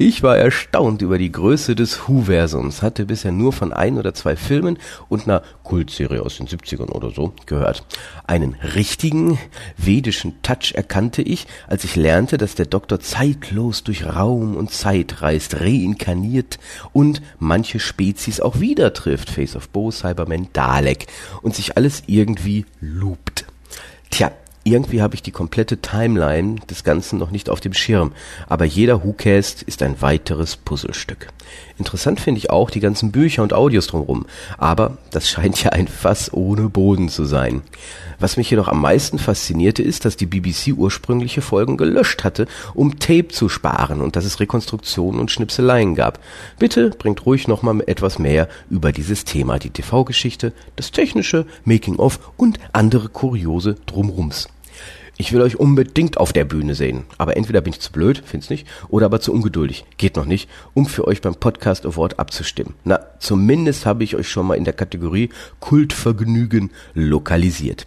Ich 0.00 0.22
war 0.22 0.38
erstaunt 0.38 1.02
über 1.02 1.18
die 1.18 1.32
Größe 1.32 1.74
des 1.74 2.06
Who-Versums, 2.06 2.82
hatte 2.82 3.06
bisher 3.06 3.32
nur 3.32 3.52
von 3.52 3.72
ein 3.72 3.98
oder 3.98 4.14
zwei 4.14 4.36
Filmen 4.36 4.78
und 5.08 5.24
einer 5.24 5.42
Kultserie 5.64 6.22
aus 6.22 6.36
den 6.36 6.46
70ern 6.46 6.90
oder 6.90 7.10
so 7.10 7.32
gehört. 7.46 7.84
Einen 8.26 8.54
richtigen 8.54 9.38
vedischen 9.76 10.40
Touch 10.42 10.74
erkannte 10.74 11.22
ich, 11.22 11.46
als 11.66 11.82
ich 11.82 11.96
lernte, 11.96 12.38
dass 12.38 12.54
der 12.54 12.66
Doktor 12.66 13.00
zeitlos 13.00 13.82
durch 13.82 14.06
Raum 14.06 14.56
und 14.56 14.70
Zeit 14.70 15.20
reist, 15.20 15.60
reinkarniert 15.60 16.58
und 16.92 17.20
manche 17.40 17.80
Spezies 17.80 18.40
auch 18.40 18.60
wieder 18.60 18.92
trifft, 18.92 19.30
Face 19.30 19.56
of 19.56 19.68
Bo, 19.70 19.90
Cyberman, 19.90 20.48
Dalek, 20.52 21.06
und 21.42 21.56
sich 21.56 21.76
alles 21.76 22.04
irgendwie 22.06 22.66
loopt. 22.80 23.46
Tja, 24.10 24.30
irgendwie 24.68 25.02
habe 25.02 25.14
ich 25.14 25.22
die 25.22 25.30
komplette 25.30 25.78
Timeline 25.78 26.56
des 26.70 26.84
Ganzen 26.84 27.18
noch 27.18 27.30
nicht 27.30 27.48
auf 27.48 27.60
dem 27.60 27.74
Schirm, 27.74 28.12
aber 28.48 28.64
jeder 28.64 29.04
WhoCast 29.04 29.62
ist 29.62 29.82
ein 29.82 30.00
weiteres 30.00 30.56
Puzzlestück. 30.56 31.28
Interessant 31.78 32.20
finde 32.20 32.38
ich 32.38 32.50
auch 32.50 32.70
die 32.70 32.80
ganzen 32.80 33.12
Bücher 33.12 33.42
und 33.42 33.52
Audios 33.52 33.86
drumherum, 33.86 34.26
aber 34.58 34.98
das 35.10 35.28
scheint 35.30 35.62
ja 35.62 35.70
ein 35.70 35.88
Fass 35.88 36.32
ohne 36.32 36.68
Boden 36.68 37.08
zu 37.08 37.24
sein. 37.24 37.62
Was 38.20 38.36
mich 38.36 38.50
jedoch 38.50 38.66
am 38.66 38.80
meisten 38.80 39.18
faszinierte 39.18 39.82
ist, 39.82 40.04
dass 40.04 40.16
die 40.16 40.26
BBC 40.26 40.76
ursprüngliche 40.76 41.40
Folgen 41.40 41.76
gelöscht 41.76 42.24
hatte, 42.24 42.48
um 42.74 42.98
Tape 42.98 43.28
zu 43.28 43.48
sparen 43.48 44.00
und 44.00 44.16
dass 44.16 44.24
es 44.24 44.40
Rekonstruktionen 44.40 45.20
und 45.20 45.30
Schnipseleien 45.30 45.94
gab. 45.94 46.18
Bitte 46.58 46.90
bringt 46.90 47.24
ruhig 47.26 47.46
nochmal 47.46 47.80
etwas 47.86 48.18
mehr 48.18 48.48
über 48.70 48.90
dieses 48.90 49.24
Thema, 49.24 49.60
die 49.60 49.70
TV-Geschichte, 49.70 50.52
das 50.74 50.90
technische, 50.90 51.46
Making-of 51.64 52.18
und 52.36 52.58
andere 52.72 53.08
Kuriose 53.08 53.76
drumrums. 53.86 54.48
Ich 55.20 55.32
will 55.32 55.42
euch 55.42 55.58
unbedingt 55.58 56.16
auf 56.16 56.32
der 56.32 56.44
Bühne 56.44 56.76
sehen. 56.76 57.02
Aber 57.18 57.36
entweder 57.36 57.60
bin 57.60 57.72
ich 57.72 57.80
zu 57.80 57.90
blöd, 57.90 58.22
find's 58.24 58.50
nicht, 58.50 58.68
oder 58.88 59.06
aber 59.06 59.20
zu 59.20 59.32
ungeduldig, 59.32 59.84
geht 59.96 60.14
noch 60.14 60.24
nicht, 60.24 60.48
um 60.74 60.86
für 60.86 61.08
euch 61.08 61.20
beim 61.20 61.34
Podcast 61.34 61.84
Award 61.84 62.20
abzustimmen. 62.20 62.74
Na, 62.84 63.00
zumindest 63.18 63.84
habe 63.84 64.04
ich 64.04 64.14
euch 64.14 64.28
schon 64.28 64.46
mal 64.46 64.54
in 64.54 64.62
der 64.62 64.74
Kategorie 64.74 65.30
Kultvergnügen 65.58 66.70
lokalisiert. 66.94 67.84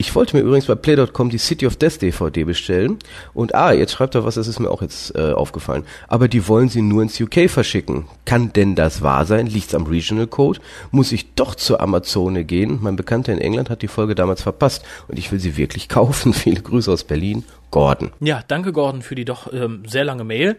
Ich 0.00 0.14
wollte 0.14 0.36
mir 0.36 0.44
übrigens 0.44 0.66
bei 0.66 0.76
Play.com 0.76 1.28
die 1.28 1.38
City 1.38 1.66
of 1.66 1.74
Death 1.74 2.00
DVD 2.00 2.44
bestellen. 2.44 3.00
Und 3.34 3.56
ah, 3.56 3.72
jetzt 3.72 3.90
schreibt 3.90 4.14
er 4.14 4.24
was, 4.24 4.36
das 4.36 4.46
ist 4.46 4.60
mir 4.60 4.70
auch 4.70 4.80
jetzt 4.80 5.16
äh, 5.16 5.32
aufgefallen. 5.32 5.84
Aber 6.06 6.28
die 6.28 6.46
wollen 6.46 6.68
sie 6.68 6.82
nur 6.82 7.02
ins 7.02 7.20
UK 7.20 7.50
verschicken. 7.50 8.06
Kann 8.24 8.52
denn 8.52 8.76
das 8.76 9.02
wahr 9.02 9.26
sein? 9.26 9.48
Liegt's 9.48 9.74
am 9.74 9.86
Regional 9.86 10.28
Code? 10.28 10.60
Muss 10.92 11.10
ich 11.10 11.34
doch 11.34 11.56
zur 11.56 11.80
Amazone 11.80 12.44
gehen? 12.44 12.78
Mein 12.80 12.94
Bekannter 12.94 13.32
in 13.32 13.40
England 13.40 13.70
hat 13.70 13.82
die 13.82 13.88
Folge 13.88 14.14
damals 14.14 14.42
verpasst 14.42 14.84
und 15.08 15.18
ich 15.18 15.32
will 15.32 15.40
sie 15.40 15.56
wirklich 15.56 15.88
kaufen. 15.88 16.32
Viele 16.32 16.62
Grüße 16.62 16.92
aus 16.92 17.02
Berlin. 17.02 17.44
Gordon. 17.70 18.12
Ja, 18.20 18.42
danke 18.48 18.72
Gordon 18.72 19.02
für 19.02 19.14
die 19.14 19.26
doch 19.26 19.52
ähm, 19.52 19.82
sehr 19.86 20.04
lange 20.04 20.24
Mail, 20.24 20.56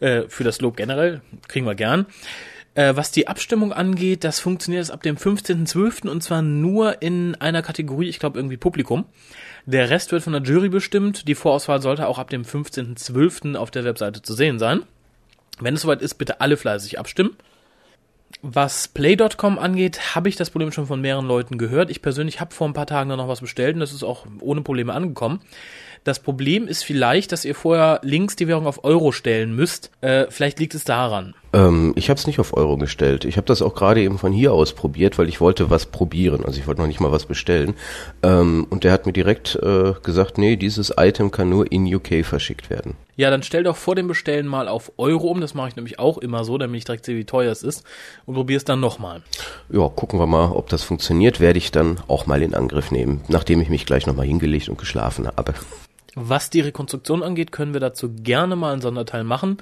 äh, 0.00 0.22
für 0.28 0.42
das 0.42 0.60
Lob 0.60 0.76
generell, 0.76 1.20
kriegen 1.46 1.66
wir 1.66 1.76
gern. 1.76 2.06
Äh, 2.78 2.94
was 2.94 3.10
die 3.10 3.26
Abstimmung 3.26 3.72
angeht, 3.72 4.22
das 4.22 4.38
funktioniert 4.38 4.88
ab 4.92 5.02
dem 5.02 5.16
15.12. 5.16 6.08
und 6.08 6.22
zwar 6.22 6.42
nur 6.42 7.02
in 7.02 7.34
einer 7.34 7.60
Kategorie, 7.60 8.08
ich 8.08 8.20
glaube 8.20 8.38
irgendwie 8.38 8.56
Publikum. 8.56 9.04
Der 9.66 9.90
Rest 9.90 10.12
wird 10.12 10.22
von 10.22 10.32
der 10.32 10.42
Jury 10.42 10.68
bestimmt. 10.68 11.26
Die 11.26 11.34
Vorauswahl 11.34 11.82
sollte 11.82 12.06
auch 12.06 12.20
ab 12.20 12.30
dem 12.30 12.44
15.12. 12.44 13.56
auf 13.56 13.72
der 13.72 13.82
Webseite 13.82 14.22
zu 14.22 14.32
sehen 14.32 14.60
sein. 14.60 14.84
Wenn 15.58 15.74
es 15.74 15.80
soweit 15.80 16.02
ist, 16.02 16.14
bitte 16.14 16.40
alle 16.40 16.56
fleißig 16.56 17.00
abstimmen. 17.00 17.36
Was 18.42 18.86
Play.com 18.86 19.58
angeht, 19.58 20.14
habe 20.14 20.28
ich 20.28 20.36
das 20.36 20.50
Problem 20.50 20.70
schon 20.70 20.86
von 20.86 21.00
mehreren 21.00 21.26
Leuten 21.26 21.58
gehört. 21.58 21.90
Ich 21.90 22.00
persönlich 22.00 22.40
habe 22.40 22.54
vor 22.54 22.68
ein 22.68 22.74
paar 22.74 22.86
Tagen 22.86 23.08
noch 23.08 23.26
was 23.26 23.40
bestellt 23.40 23.74
und 23.74 23.80
das 23.80 23.92
ist 23.92 24.04
auch 24.04 24.24
ohne 24.38 24.60
Probleme 24.60 24.94
angekommen. 24.94 25.40
Das 26.04 26.20
Problem 26.20 26.68
ist 26.68 26.84
vielleicht, 26.84 27.32
dass 27.32 27.44
ihr 27.44 27.56
vorher 27.56 27.98
links 28.04 28.36
die 28.36 28.46
Währung 28.46 28.68
auf 28.68 28.84
Euro 28.84 29.10
stellen 29.10 29.56
müsst. 29.56 29.90
Äh, 30.00 30.26
vielleicht 30.30 30.60
liegt 30.60 30.76
es 30.76 30.84
daran. 30.84 31.34
Ähm, 31.52 31.92
ich 31.96 32.10
habe 32.10 32.18
es 32.18 32.26
nicht 32.26 32.40
auf 32.40 32.56
Euro 32.56 32.76
gestellt. 32.76 33.24
Ich 33.24 33.36
habe 33.36 33.46
das 33.46 33.62
auch 33.62 33.74
gerade 33.74 34.02
eben 34.02 34.18
von 34.18 34.32
hier 34.32 34.52
aus 34.52 34.72
probiert, 34.72 35.18
weil 35.18 35.28
ich 35.28 35.40
wollte 35.40 35.70
was 35.70 35.86
probieren. 35.86 36.44
Also 36.44 36.60
ich 36.60 36.66
wollte 36.66 36.80
noch 36.80 36.88
nicht 36.88 37.00
mal 37.00 37.12
was 37.12 37.26
bestellen. 37.26 37.74
Ähm, 38.22 38.66
und 38.70 38.84
der 38.84 38.92
hat 38.92 39.06
mir 39.06 39.12
direkt 39.12 39.56
äh, 39.56 39.94
gesagt, 40.02 40.38
nee, 40.38 40.56
dieses 40.56 40.92
Item 40.96 41.30
kann 41.30 41.48
nur 41.48 41.70
in 41.70 41.92
UK 41.92 42.24
verschickt 42.24 42.70
werden. 42.70 42.96
Ja, 43.16 43.30
dann 43.30 43.42
stell 43.42 43.64
doch 43.64 43.76
vor 43.76 43.96
dem 43.96 44.06
Bestellen 44.06 44.46
mal 44.46 44.68
auf 44.68 44.92
Euro 44.96 45.26
um. 45.26 45.40
Das 45.40 45.54
mache 45.54 45.70
ich 45.70 45.76
nämlich 45.76 45.98
auch 45.98 46.18
immer 46.18 46.44
so, 46.44 46.56
damit 46.56 46.78
ich 46.78 46.84
direkt 46.84 47.04
sehe, 47.04 47.16
wie 47.16 47.24
teuer 47.24 47.50
es 47.50 47.64
ist. 47.64 47.84
Und 48.26 48.34
probiere 48.34 48.58
es 48.58 48.64
dann 48.64 48.78
nochmal. 48.78 49.22
Ja, 49.70 49.88
gucken 49.88 50.20
wir 50.20 50.26
mal, 50.26 50.52
ob 50.52 50.68
das 50.68 50.84
funktioniert. 50.84 51.40
Werde 51.40 51.58
ich 51.58 51.72
dann 51.72 51.98
auch 52.06 52.26
mal 52.26 52.42
in 52.42 52.54
Angriff 52.54 52.92
nehmen, 52.92 53.22
nachdem 53.26 53.60
ich 53.60 53.70
mich 53.70 53.86
gleich 53.86 54.06
nochmal 54.06 54.26
hingelegt 54.26 54.68
und 54.68 54.78
geschlafen 54.78 55.26
habe. 55.26 55.54
Was 56.14 56.50
die 56.50 56.60
Rekonstruktion 56.60 57.22
angeht, 57.22 57.52
können 57.52 57.72
wir 57.72 57.80
dazu 57.80 58.10
gerne 58.12 58.56
mal 58.56 58.72
einen 58.72 58.82
Sonderteil 58.82 59.24
machen. 59.24 59.58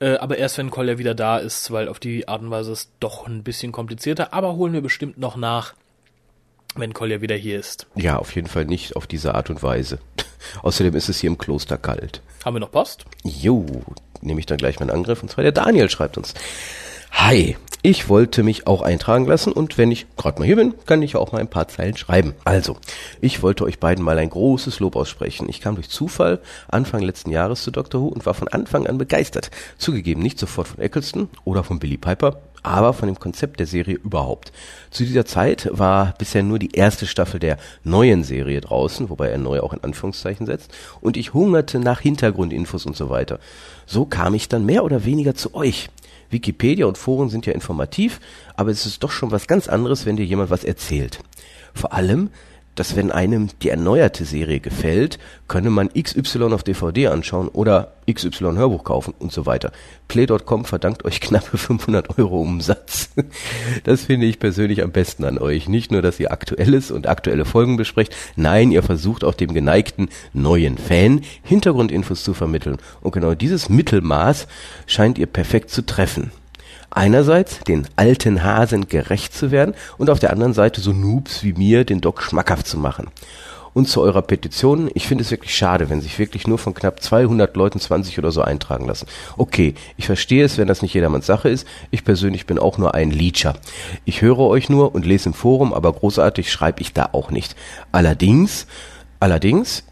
Äh, 0.00 0.16
aber 0.16 0.38
erst 0.38 0.58
wenn 0.58 0.70
Kolja 0.70 0.98
wieder 0.98 1.14
da 1.14 1.38
ist, 1.38 1.70
weil 1.70 1.88
auf 1.88 2.00
die 2.00 2.26
Art 2.26 2.42
und 2.42 2.50
Weise 2.50 2.72
ist 2.72 2.90
doch 3.00 3.26
ein 3.26 3.42
bisschen 3.42 3.72
komplizierter. 3.72 4.32
Aber 4.32 4.54
holen 4.56 4.72
wir 4.72 4.80
bestimmt 4.80 5.18
noch 5.18 5.36
nach, 5.36 5.74
wenn 6.74 6.94
Kolja 6.94 7.20
wieder 7.20 7.36
hier 7.36 7.58
ist. 7.58 7.86
Ja, 7.94 8.16
auf 8.16 8.34
jeden 8.34 8.48
Fall 8.48 8.64
nicht 8.64 8.96
auf 8.96 9.06
diese 9.06 9.34
Art 9.34 9.50
und 9.50 9.62
Weise. 9.62 9.98
Außerdem 10.62 10.94
ist 10.94 11.08
es 11.08 11.20
hier 11.20 11.28
im 11.30 11.38
Kloster 11.38 11.78
kalt. 11.78 12.22
Haben 12.44 12.56
wir 12.56 12.60
noch 12.60 12.72
Post? 12.72 13.04
Jo, 13.22 13.66
nehme 14.20 14.40
ich 14.40 14.46
dann 14.46 14.58
gleich 14.58 14.80
meinen 14.80 14.90
Angriff. 14.90 15.22
Und 15.22 15.30
zwar 15.30 15.42
der 15.42 15.52
Daniel 15.52 15.90
schreibt 15.90 16.16
uns. 16.16 16.34
Hi, 17.12 17.56
ich 17.86 18.08
wollte 18.08 18.42
mich 18.42 18.66
auch 18.66 18.80
eintragen 18.80 19.26
lassen 19.26 19.52
und 19.52 19.76
wenn 19.76 19.90
ich 19.90 20.06
gerade 20.16 20.38
mal 20.38 20.46
hier 20.46 20.56
bin, 20.56 20.72
kann 20.86 21.02
ich 21.02 21.16
auch 21.16 21.32
mal 21.32 21.40
ein 21.42 21.50
paar 21.50 21.68
Zeilen 21.68 21.98
schreiben. 21.98 22.32
Also, 22.46 22.78
ich 23.20 23.42
wollte 23.42 23.62
euch 23.64 23.78
beiden 23.78 24.02
mal 24.02 24.16
ein 24.16 24.30
großes 24.30 24.80
Lob 24.80 24.96
aussprechen. 24.96 25.50
Ich 25.50 25.60
kam 25.60 25.74
durch 25.74 25.90
Zufall 25.90 26.40
Anfang 26.68 27.02
letzten 27.02 27.30
Jahres 27.30 27.62
zu 27.62 27.70
Dr. 27.70 28.00
Who 28.00 28.06
und 28.06 28.24
war 28.24 28.32
von 28.32 28.48
Anfang 28.48 28.86
an 28.86 28.96
begeistert. 28.96 29.50
Zugegeben 29.76 30.22
nicht 30.22 30.38
sofort 30.38 30.66
von 30.66 30.80
Eccleston 30.80 31.28
oder 31.44 31.62
von 31.62 31.78
Billy 31.78 31.98
Piper, 31.98 32.40
aber 32.62 32.94
von 32.94 33.06
dem 33.06 33.20
Konzept 33.20 33.60
der 33.60 33.66
Serie 33.66 33.96
überhaupt. 33.96 34.50
Zu 34.90 35.04
dieser 35.04 35.26
Zeit 35.26 35.68
war 35.70 36.14
bisher 36.16 36.42
nur 36.42 36.58
die 36.58 36.74
erste 36.74 37.06
Staffel 37.06 37.38
der 37.38 37.58
neuen 37.82 38.24
Serie 38.24 38.62
draußen, 38.62 39.10
wobei 39.10 39.28
er 39.28 39.36
neu 39.36 39.60
auch 39.60 39.74
in 39.74 39.84
Anführungszeichen 39.84 40.46
setzt, 40.46 40.72
und 41.02 41.18
ich 41.18 41.34
hungerte 41.34 41.78
nach 41.80 42.00
Hintergrundinfos 42.00 42.86
und 42.86 42.96
so 42.96 43.10
weiter. 43.10 43.40
So 43.84 44.06
kam 44.06 44.32
ich 44.32 44.48
dann 44.48 44.64
mehr 44.64 44.84
oder 44.84 45.04
weniger 45.04 45.34
zu 45.34 45.54
euch. 45.54 45.90
Wikipedia 46.34 46.84
und 46.84 46.98
Foren 46.98 47.30
sind 47.30 47.46
ja 47.46 47.54
informativ, 47.54 48.20
aber 48.54 48.70
es 48.70 48.84
ist 48.84 49.02
doch 49.02 49.10
schon 49.10 49.30
was 49.30 49.46
ganz 49.46 49.68
anderes, 49.68 50.04
wenn 50.04 50.16
dir 50.16 50.26
jemand 50.26 50.50
was 50.50 50.64
erzählt. 50.64 51.20
Vor 51.72 51.94
allem, 51.94 52.28
dass 52.74 52.96
wenn 52.96 53.10
einem 53.10 53.48
die 53.62 53.70
erneuerte 53.70 54.24
Serie 54.24 54.60
gefällt, 54.60 55.18
könne 55.48 55.70
man 55.70 55.90
XY 55.92 56.52
auf 56.52 56.62
DVD 56.62 57.08
anschauen 57.08 57.48
oder 57.48 57.94
XY 58.10 58.56
Hörbuch 58.56 58.84
kaufen 58.84 59.14
und 59.18 59.32
so 59.32 59.46
weiter. 59.46 59.72
Play.com 60.08 60.64
verdankt 60.64 61.04
euch 61.04 61.20
knappe 61.20 61.56
500 61.56 62.18
Euro 62.18 62.40
Umsatz. 62.40 63.10
Das 63.84 64.04
finde 64.04 64.26
ich 64.26 64.38
persönlich 64.38 64.82
am 64.82 64.92
besten 64.92 65.24
an 65.24 65.38
euch. 65.38 65.68
Nicht 65.68 65.90
nur, 65.90 66.02
dass 66.02 66.20
ihr 66.20 66.32
aktuelles 66.32 66.90
und 66.90 67.06
aktuelle 67.06 67.44
Folgen 67.44 67.76
besprecht, 67.76 68.14
nein, 68.36 68.70
ihr 68.70 68.82
versucht 68.82 69.24
auch 69.24 69.34
dem 69.34 69.52
geneigten 69.52 70.08
neuen 70.32 70.78
Fan 70.78 71.22
Hintergrundinfos 71.42 72.24
zu 72.24 72.34
vermitteln. 72.34 72.78
Und 73.00 73.12
genau 73.12 73.34
dieses 73.34 73.68
Mittelmaß 73.68 74.46
scheint 74.86 75.18
ihr 75.18 75.26
perfekt 75.26 75.70
zu 75.70 75.84
treffen 75.84 76.30
einerseits 76.94 77.60
den 77.60 77.86
alten 77.96 78.42
Hasen 78.42 78.88
gerecht 78.88 79.34
zu 79.34 79.50
werden 79.50 79.74
und 79.98 80.10
auf 80.10 80.20
der 80.20 80.30
anderen 80.30 80.54
Seite 80.54 80.80
so 80.80 80.92
Noobs 80.92 81.42
wie 81.42 81.52
mir 81.52 81.84
den 81.84 82.00
Doc 82.00 82.22
schmackhaft 82.22 82.66
zu 82.66 82.78
machen. 82.78 83.08
Und 83.74 83.88
zu 83.88 84.00
eurer 84.00 84.22
Petition, 84.22 84.88
ich 84.94 85.08
finde 85.08 85.22
es 85.22 85.32
wirklich 85.32 85.54
schade, 85.54 85.90
wenn 85.90 86.00
sich 86.00 86.20
wirklich 86.20 86.46
nur 86.46 86.58
von 86.58 86.74
knapp 86.74 87.02
200 87.02 87.56
Leuten 87.56 87.80
20 87.80 88.20
oder 88.20 88.30
so 88.30 88.40
eintragen 88.40 88.86
lassen. 88.86 89.08
Okay, 89.36 89.74
ich 89.96 90.06
verstehe 90.06 90.44
es, 90.44 90.56
wenn 90.58 90.68
das 90.68 90.80
nicht 90.80 90.94
jedermanns 90.94 91.26
Sache 91.26 91.48
ist. 91.48 91.66
Ich 91.90 92.04
persönlich 92.04 92.46
bin 92.46 92.60
auch 92.60 92.78
nur 92.78 92.94
ein 92.94 93.10
Leecher. 93.10 93.54
Ich 94.04 94.22
höre 94.22 94.38
euch 94.38 94.68
nur 94.68 94.94
und 94.94 95.04
lese 95.04 95.30
im 95.30 95.34
Forum, 95.34 95.74
aber 95.74 95.92
großartig 95.92 96.52
schreibe 96.52 96.82
ich 96.82 96.92
da 96.92 97.08
auch 97.10 97.32
nicht. 97.32 97.56
Allerdings, 97.90 98.68
allerdings 99.18 99.82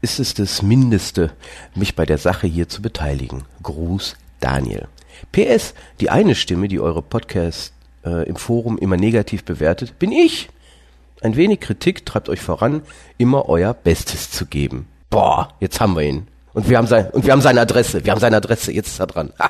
ist 0.00 0.18
es 0.18 0.32
das 0.32 0.62
Mindeste, 0.62 1.32
mich 1.74 1.94
bei 1.94 2.06
der 2.06 2.18
Sache 2.18 2.46
hier 2.46 2.70
zu 2.70 2.80
beteiligen. 2.80 3.44
Gruß, 3.62 4.16
Daniel. 4.40 4.88
PS, 5.32 5.74
die 6.00 6.10
eine 6.10 6.34
Stimme, 6.34 6.68
die 6.68 6.80
eure 6.80 7.02
Podcasts 7.02 7.72
äh, 8.04 8.28
im 8.28 8.36
Forum 8.36 8.78
immer 8.78 8.96
negativ 8.96 9.44
bewertet, 9.44 9.98
bin 9.98 10.12
ich. 10.12 10.48
Ein 11.22 11.36
wenig 11.36 11.60
Kritik 11.60 12.04
treibt 12.04 12.28
euch 12.28 12.40
voran, 12.40 12.82
immer 13.18 13.48
euer 13.48 13.74
Bestes 13.74 14.30
zu 14.30 14.46
geben. 14.46 14.86
Boah, 15.10 15.54
jetzt 15.60 15.80
haben 15.80 15.96
wir 15.96 16.02
ihn. 16.02 16.28
Und 16.52 16.68
wir 16.68 16.78
haben 16.78 16.86
sein, 16.86 17.10
und 17.10 17.24
wir 17.24 17.32
haben 17.32 17.40
seine 17.40 17.60
Adresse. 17.60 18.04
Wir 18.04 18.12
haben 18.12 18.20
seine 18.20 18.36
Adresse. 18.36 18.72
Jetzt 18.72 18.88
ist 18.88 19.00
er 19.00 19.06
dran. 19.06 19.32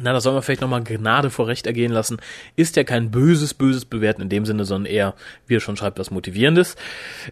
Na, 0.00 0.12
da 0.12 0.20
soll 0.20 0.34
man 0.34 0.42
vielleicht 0.42 0.60
nochmal 0.60 0.84
Gnade 0.84 1.30
vor 1.30 1.46
Recht 1.46 1.66
ergehen 1.66 1.92
lassen. 1.92 2.18
Ist 2.54 2.76
ja 2.76 2.84
kein 2.84 3.10
böses, 3.10 3.54
böses 3.54 3.84
Bewerten 3.84 4.22
in 4.22 4.28
dem 4.28 4.44
Sinne, 4.44 4.64
sondern 4.64 4.92
eher, 4.92 5.14
wie 5.46 5.56
er 5.56 5.60
schon 5.60 5.76
schreibt, 5.76 5.98
was 5.98 6.10
Motivierendes. 6.10 6.76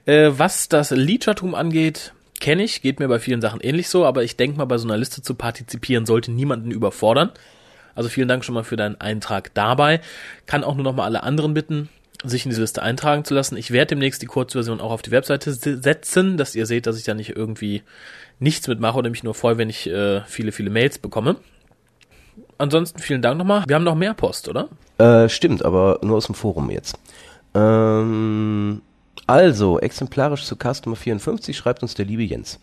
Äh, 0.07 0.31
was 0.37 0.69
das 0.69 0.91
Leechertum 0.91 1.55
angeht, 1.55 2.13
kenne 2.45 2.63
ich, 2.63 2.83
geht 2.83 3.01
mir 3.01 3.09
bei 3.09 3.19
vielen 3.19 3.41
Sachen 3.41 3.63
ähnlich 3.63 3.89
so, 3.89 4.05
aber 4.05 4.23
ich 4.23 4.37
denke 4.37 4.59
mal, 4.59 4.67
bei 4.67 4.77
so 4.77 4.87
einer 4.87 4.99
Liste 4.99 5.23
zu 5.23 5.35
partizipieren 5.35 6.05
sollte 6.05 6.31
niemanden 6.31 6.71
überfordern. 6.71 7.31
Also 7.95 8.11
vielen 8.11 8.29
Dank 8.29 8.45
schon 8.45 8.55
mal 8.55 8.65
für 8.65 8.77
deinen 8.77 9.01
Eintrag 9.01 9.55
dabei. 9.55 10.03
Kann 10.45 10.63
auch 10.63 10.75
nur 10.75 10.85
noch 10.85 10.95
mal 10.95 11.07
alle 11.07 11.23
anderen 11.23 11.55
bitten, 11.55 11.89
sich 12.23 12.45
in 12.45 12.51
diese 12.51 12.61
Liste 12.61 12.83
eintragen 12.83 13.25
zu 13.25 13.33
lassen. 13.33 13.57
Ich 13.57 13.71
werde 13.71 13.95
demnächst 13.95 14.21
die 14.21 14.27
Kurzversion 14.27 14.83
auch 14.83 14.91
auf 14.91 15.01
die 15.01 15.11
Webseite 15.11 15.55
setzen, 15.55 16.37
dass 16.37 16.55
ihr 16.55 16.67
seht, 16.67 16.87
dass 16.87 16.99
ich 16.99 17.05
da 17.05 17.15
nicht 17.15 17.35
irgendwie 17.35 17.83
nichts 18.41 18.69
mitmache 18.69 18.99
oder 18.99 19.09
mich 19.09 19.25
nur 19.25 19.35
freue, 19.35 19.57
wenn 19.57 19.71
ich 19.71 19.89
äh, 19.89 20.21
viele, 20.27 20.53
viele 20.53 20.69
Mails 20.69 20.99
bekomme. 20.99 21.37
Ansonsten 22.59 22.99
vielen 22.99 23.23
Dank 23.23 23.39
nochmal. 23.39 23.65
Wir 23.67 23.75
haben 23.75 23.85
noch 23.85 23.95
mehr 23.95 24.13
Post, 24.13 24.51
oder? 24.51 24.69
Äh, 24.99 25.31
stimmt, 25.31 25.65
aber 25.65 25.99
nur 26.03 26.19
aus 26.19 26.27
dem 26.27 26.35
Forum 26.35 26.69
jetzt. 26.69 26.99
Ähm, 27.55 28.83
also, 29.27 29.79
exemplarisch 29.81 30.45
zu 30.45 30.57
Customer 30.57 30.97
54 30.97 31.57
schreibt 31.57 31.83
uns 31.83 31.95
der 31.95 32.05
liebe 32.05 32.23
Jens. 32.23 32.59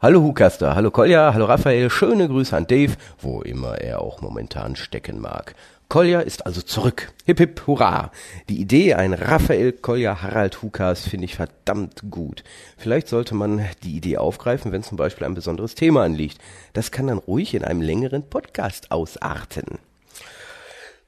Hallo 0.00 0.22
Hucaster, 0.22 0.74
hallo 0.74 0.90
Kolja, 0.90 1.34
hallo 1.34 1.44
Raphael, 1.44 1.90
schöne 1.90 2.26
Grüße 2.26 2.56
an 2.56 2.66
Dave, 2.66 2.94
wo 3.20 3.42
immer 3.42 3.78
er 3.80 4.00
auch 4.00 4.22
momentan 4.22 4.74
stecken 4.74 5.20
mag. 5.20 5.54
Kolja 5.90 6.20
ist 6.20 6.46
also 6.46 6.62
zurück. 6.62 7.12
Hip 7.26 7.38
hip 7.38 7.66
hurra. 7.66 8.12
Die 8.48 8.60
Idee, 8.60 8.94
ein 8.94 9.12
Raphael 9.12 9.72
Kolja 9.72 10.22
Harald 10.22 10.62
Hukas, 10.62 11.06
finde 11.06 11.24
ich 11.24 11.34
verdammt 11.34 12.02
gut. 12.10 12.44
Vielleicht 12.78 13.08
sollte 13.08 13.34
man 13.34 13.66
die 13.82 13.96
Idee 13.96 14.16
aufgreifen, 14.16 14.72
wenn 14.72 14.84
zum 14.84 14.96
Beispiel 14.96 15.26
ein 15.26 15.34
besonderes 15.34 15.74
Thema 15.74 16.04
anliegt. 16.04 16.38
Das 16.72 16.92
kann 16.92 17.08
dann 17.08 17.18
ruhig 17.18 17.54
in 17.54 17.64
einem 17.64 17.82
längeren 17.82 18.22
Podcast 18.22 18.92
ausarten. 18.92 19.80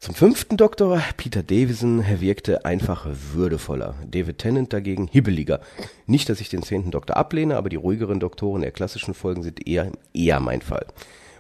Zum 0.03 0.17
fünften 0.17 0.57
Doktor, 0.57 1.01
Peter 1.17 1.45
Davison, 1.45 2.05
wirkte 2.19 2.65
einfach 2.65 3.07
würdevoller. 3.09 3.95
David 4.11 4.39
Tennant 4.39 4.73
dagegen 4.73 5.07
hibbeliger. 5.07 5.61
Nicht, 6.07 6.29
dass 6.29 6.41
ich 6.41 6.49
den 6.49 6.65
zehnten 6.65 6.91
Doktor 6.91 7.17
ablehne, 7.17 7.57
aber 7.57 7.69
die 7.69 7.77
ruhigeren 7.77 8.19
Doktoren 8.19 8.63
der 8.63 8.73
klassischen 8.73 9.15
Folgen 9.15 9.45
sind 9.45 9.65
eher, 9.65 9.93
eher 10.13 10.41
mein 10.41 10.61
Fall. 10.61 10.87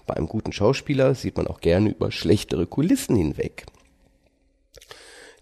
Bei 0.06 0.14
einem 0.14 0.28
guten 0.28 0.52
Schauspieler 0.52 1.16
sieht 1.16 1.38
man 1.38 1.48
auch 1.48 1.60
gerne 1.60 1.90
über 1.90 2.12
schlechtere 2.12 2.68
Kulissen 2.68 3.16
hinweg. 3.16 3.66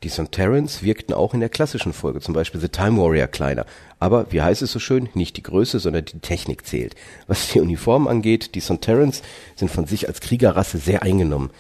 Die 0.02 0.08
Sontarans 0.08 0.82
wirkten 0.82 1.12
auch 1.12 1.34
in 1.34 1.40
der 1.40 1.50
klassischen 1.50 1.92
Folge, 1.92 2.22
zum 2.22 2.32
Beispiel 2.32 2.58
The 2.58 2.70
Time 2.70 2.96
Warrior 2.96 3.26
kleiner. 3.26 3.66
Aber, 3.98 4.32
wie 4.32 4.40
heißt 4.40 4.62
es 4.62 4.72
so 4.72 4.78
schön, 4.78 5.10
nicht 5.12 5.36
die 5.36 5.42
Größe, 5.42 5.78
sondern 5.78 6.06
die 6.06 6.20
Technik 6.20 6.64
zählt. 6.64 6.94
Was 7.26 7.48
die 7.48 7.60
Uniformen 7.60 8.08
angeht, 8.08 8.54
die 8.54 8.60
Sontarans 8.60 9.20
sind 9.56 9.70
von 9.70 9.84
sich 9.84 10.08
als 10.08 10.22
Kriegerrasse 10.22 10.78
sehr 10.78 11.02
eingenommen 11.02 11.50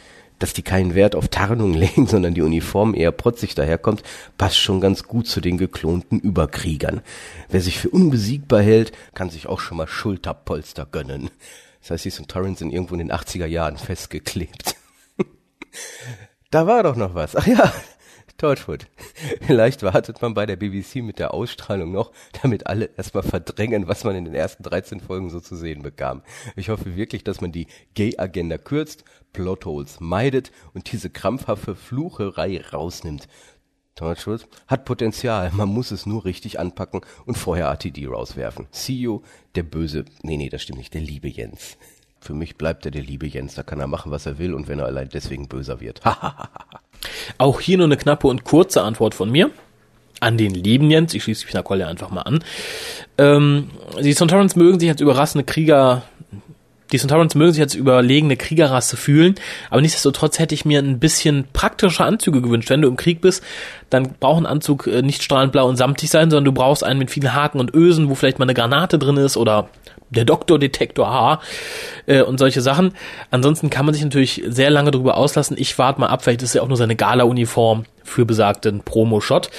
dass 0.40 0.52
die 0.52 0.62
keinen 0.62 0.96
Wert 0.96 1.14
auf 1.14 1.28
Tarnung 1.28 1.74
legen, 1.74 2.08
sondern 2.08 2.34
die 2.34 2.42
Uniform 2.42 2.94
eher 2.94 3.12
protzig 3.12 3.54
daherkommt, 3.54 4.02
passt 4.36 4.58
schon 4.58 4.80
ganz 4.80 5.04
gut 5.04 5.28
zu 5.28 5.40
den 5.40 5.56
geklonten 5.56 6.18
Überkriegern. 6.18 7.02
Wer 7.48 7.60
sich 7.60 7.78
für 7.78 7.90
unbesiegbar 7.90 8.62
hält, 8.62 8.90
kann 9.14 9.30
sich 9.30 9.46
auch 9.46 9.60
schon 9.60 9.76
mal 9.76 9.86
Schulterpolster 9.86 10.86
gönnen. 10.90 11.30
Das 11.80 11.92
heißt, 11.92 12.04
die 12.06 12.10
Centaurans 12.10 12.58
sind 12.58 12.72
irgendwo 12.72 12.94
in 12.94 12.98
den 12.98 13.12
80er 13.12 13.46
Jahren 13.46 13.76
festgeklebt. 13.76 14.74
da 16.50 16.66
war 16.66 16.82
doch 16.82 16.96
noch 16.96 17.14
was. 17.14 17.36
Ach 17.36 17.46
ja, 17.46 17.72
Torchwood. 18.40 18.86
Vielleicht 19.42 19.82
wartet 19.82 20.22
man 20.22 20.32
bei 20.32 20.46
der 20.46 20.56
BBC 20.56 20.96
mit 20.96 21.18
der 21.18 21.34
Ausstrahlung 21.34 21.92
noch, 21.92 22.10
damit 22.42 22.66
alle 22.66 22.88
erstmal 22.96 23.22
verdrängen, 23.22 23.86
was 23.86 24.02
man 24.04 24.16
in 24.16 24.24
den 24.24 24.34
ersten 24.34 24.62
13 24.62 25.00
Folgen 25.00 25.28
so 25.28 25.40
zu 25.40 25.56
sehen 25.56 25.82
bekam. 25.82 26.22
Ich 26.56 26.70
hoffe 26.70 26.96
wirklich, 26.96 27.22
dass 27.22 27.42
man 27.42 27.52
die 27.52 27.66
Gay-Agenda 27.92 28.56
kürzt, 28.56 29.04
Plotholes 29.34 30.00
meidet 30.00 30.52
und 30.72 30.90
diese 30.90 31.10
krampfhafte 31.10 31.74
Flucherei 31.74 32.62
rausnimmt. 32.72 33.28
Torchwood 33.94 34.48
hat 34.66 34.86
Potenzial, 34.86 35.50
man 35.52 35.68
muss 35.68 35.90
es 35.90 36.06
nur 36.06 36.24
richtig 36.24 36.58
anpacken 36.58 37.02
und 37.26 37.36
vorher 37.36 37.68
ATD 37.68 38.06
rauswerfen. 38.06 38.68
CEO, 38.70 39.22
der 39.54 39.64
böse, 39.64 40.06
nee, 40.22 40.38
nee, 40.38 40.48
das 40.48 40.62
stimmt 40.62 40.78
nicht, 40.78 40.94
der 40.94 41.02
liebe 41.02 41.28
Jens. 41.28 41.76
Für 42.20 42.32
mich 42.32 42.56
bleibt 42.56 42.86
er 42.86 42.90
der 42.90 43.02
liebe 43.02 43.26
Jens, 43.26 43.54
da 43.54 43.62
kann 43.62 43.80
er 43.80 43.86
machen, 43.86 44.10
was 44.10 44.24
er 44.24 44.38
will 44.38 44.54
und 44.54 44.66
wenn 44.66 44.78
er 44.78 44.86
allein 44.86 45.10
deswegen 45.10 45.46
böser 45.46 45.80
wird. 45.80 46.00
Auch 47.38 47.60
hier 47.60 47.78
nur 47.78 47.86
eine 47.86 47.96
knappe 47.96 48.26
und 48.28 48.44
kurze 48.44 48.82
Antwort 48.82 49.14
von 49.14 49.30
mir 49.30 49.50
an 50.20 50.36
den 50.36 50.54
lieben 50.54 50.90
Jens. 50.90 51.14
Ich 51.14 51.24
schließe 51.24 51.46
mich 51.46 51.54
nach 51.54 51.64
Kolle 51.64 51.86
einfach 51.86 52.10
mal 52.10 52.22
an. 52.22 52.44
Ähm, 53.18 53.70
die 54.00 54.12
Sontarans 54.12 54.54
mögen 54.54 54.78
sich 54.78 54.90
als 54.90 55.00
überraschende 55.00 55.44
Krieger 55.44 56.02
die 56.92 56.98
Centaurans 56.98 57.34
mögen 57.34 57.52
sich 57.52 57.62
als 57.62 57.74
überlegene 57.74 58.36
Kriegerrasse 58.36 58.96
fühlen, 58.96 59.34
aber 59.70 59.80
nichtsdestotrotz 59.80 60.38
hätte 60.38 60.54
ich 60.54 60.64
mir 60.64 60.80
ein 60.80 60.98
bisschen 60.98 61.46
praktische 61.52 62.04
Anzüge 62.04 62.42
gewünscht. 62.42 62.70
Wenn 62.70 62.82
du 62.82 62.88
im 62.88 62.96
Krieg 62.96 63.20
bist, 63.20 63.42
dann 63.90 64.14
braucht 64.18 64.42
ein 64.42 64.46
Anzug 64.46 64.86
äh, 64.86 65.02
nicht 65.02 65.22
strahlend 65.22 65.52
blau 65.52 65.68
und 65.68 65.76
samtig 65.76 66.10
sein, 66.10 66.30
sondern 66.30 66.44
du 66.44 66.52
brauchst 66.52 66.84
einen 66.84 66.98
mit 66.98 67.10
vielen 67.10 67.34
Haken 67.34 67.60
und 67.60 67.74
Ösen, 67.74 68.08
wo 68.08 68.14
vielleicht 68.14 68.38
mal 68.38 68.44
eine 68.44 68.54
Granate 68.54 68.98
drin 68.98 69.16
ist 69.16 69.36
oder 69.36 69.68
der 70.10 70.24
Doktordetektor 70.24 71.08
H 71.08 71.40
äh, 72.06 72.22
und 72.22 72.38
solche 72.38 72.60
Sachen. 72.60 72.92
Ansonsten 73.30 73.70
kann 73.70 73.86
man 73.86 73.94
sich 73.94 74.02
natürlich 74.02 74.42
sehr 74.46 74.70
lange 74.70 74.90
darüber 74.90 75.16
auslassen. 75.16 75.56
Ich 75.58 75.78
warte 75.78 76.00
mal 76.00 76.08
ab, 76.08 76.22
vielleicht 76.22 76.42
ist 76.42 76.54
ja 76.54 76.62
auch 76.62 76.68
nur 76.68 76.76
seine 76.76 76.96
Gala-Uniform 76.96 77.84
für 78.02 78.26
besagten 78.26 78.80
Promo-Shot. 78.80 79.50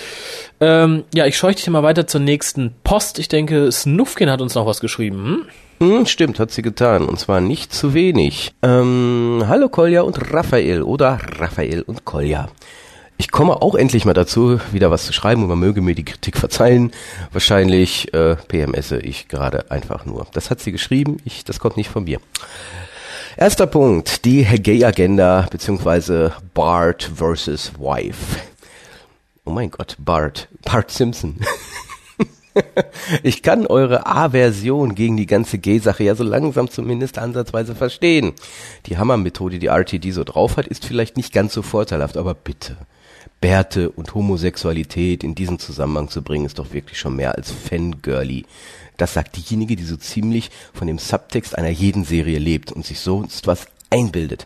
Ähm, 0.60 1.04
ja, 1.14 1.26
ich 1.26 1.38
scheuche 1.38 1.56
dich 1.56 1.70
mal 1.70 1.84
weiter 1.84 2.06
zur 2.06 2.22
nächsten 2.22 2.74
Post. 2.84 3.18
Ich 3.20 3.30
denke, 3.30 3.72
Snufkin 3.72 4.30
hat 4.30 4.42
uns 4.42 4.56
noch 4.56 4.66
was 4.66 4.82
geschrieben. 4.82 5.26
Hm? 5.26 5.46
Hm, 5.82 6.06
stimmt, 6.06 6.40
hat 6.40 6.52
sie 6.52 6.62
getan. 6.62 7.06
Und 7.06 7.20
zwar 7.20 7.42
nicht 7.42 7.74
zu 7.74 7.96
wenig. 7.96 8.54
Ähm, 8.62 9.44
hallo 9.48 9.68
Kolja 9.68 10.04
und 10.04 10.32
Raphael 10.32 10.84
oder 10.84 11.18
Raphael 11.40 11.82
und 11.82 12.06
Kolja. 12.06 12.50
Ich 13.18 13.32
komme 13.32 13.64
auch 13.64 13.74
endlich 13.74 14.06
mal 14.06 14.14
dazu, 14.14 14.60
wieder 14.72 14.92
was 14.92 15.08
zu 15.08 15.12
schreiben 15.12 15.42
und 15.42 15.50
man 15.50 15.58
möge 15.58 15.82
mir 15.82 15.96
die 15.96 16.06
Kritik 16.06 16.38
verzeihen. 16.38 16.92
Wahrscheinlich 17.32 18.14
äh, 18.14 18.36
PMSe 18.36 19.00
ich 19.00 19.28
gerade 19.28 19.72
einfach 19.72 20.06
nur. 20.06 20.28
Das 20.34 20.52
hat 20.52 20.60
sie 20.60 20.72
geschrieben, 20.72 21.18
ich, 21.26 21.46
das 21.46 21.60
kommt 21.60 21.78
nicht 21.78 21.90
von 21.90 22.04
mir. 22.04 22.20
Erster 23.36 23.66
Punkt, 23.66 24.24
die 24.24 24.44
Gay-Agenda 24.44 25.48
beziehungsweise 25.50 26.34
Bart 26.54 27.10
versus 27.16 27.72
Wife. 27.80 28.38
Oh 29.46 29.52
mein 29.52 29.72
Gott, 29.72 29.96
Bart, 29.98 30.48
Bart 30.64 30.92
Simpson. 30.92 31.40
ich 33.24 33.44
kann 33.44 33.68
eure 33.68 34.06
Aversion 34.06 34.96
gegen 34.96 35.18
die 35.18 35.26
ganze 35.26 35.58
Gay-Sache 35.58 36.04
ja 36.04 36.16
so 36.16 36.24
langsam 36.24 36.70
zumindest 36.70 37.18
ansatzweise 37.18 37.76
verstehen. 37.76 38.34
Die 38.86 38.98
Hammer-Methode, 38.98 39.60
die 39.60 39.68
RTD 39.68 40.12
so 40.12 40.24
drauf 40.24 40.58
hat, 40.58 40.68
ist 40.68 40.86
vielleicht 40.86 41.18
nicht 41.18 41.34
ganz 41.34 41.54
so 41.54 41.62
vorteilhaft, 41.62 42.18
aber 42.18 42.34
bitte. 42.34 42.78
Bärte 43.40 43.90
und 43.90 44.14
Homosexualität 44.14 45.24
in 45.24 45.34
diesen 45.34 45.58
Zusammenhang 45.58 46.10
zu 46.10 46.22
bringen, 46.22 46.46
ist 46.46 46.60
doch 46.60 46.74
wirklich 46.74 47.00
schon 47.00 47.16
mehr 47.16 47.36
als 47.36 47.52
Fangirly. 47.52 48.46
Das 48.98 49.16
sagt 49.16 49.36
diejenige, 49.36 49.76
die 49.76 49.84
so 49.84 49.98
ziemlich 49.98 50.52
von 50.74 50.86
dem 50.86 51.00
Subtext 51.00 51.58
einer 51.58 51.70
jeden 51.70 52.04
Serie 52.04 52.38
lebt 52.38 52.72
und 52.72 52.86
sich 52.86 53.00
sonst 53.00 53.48
was 53.48 53.66
einbildet. 53.90 54.46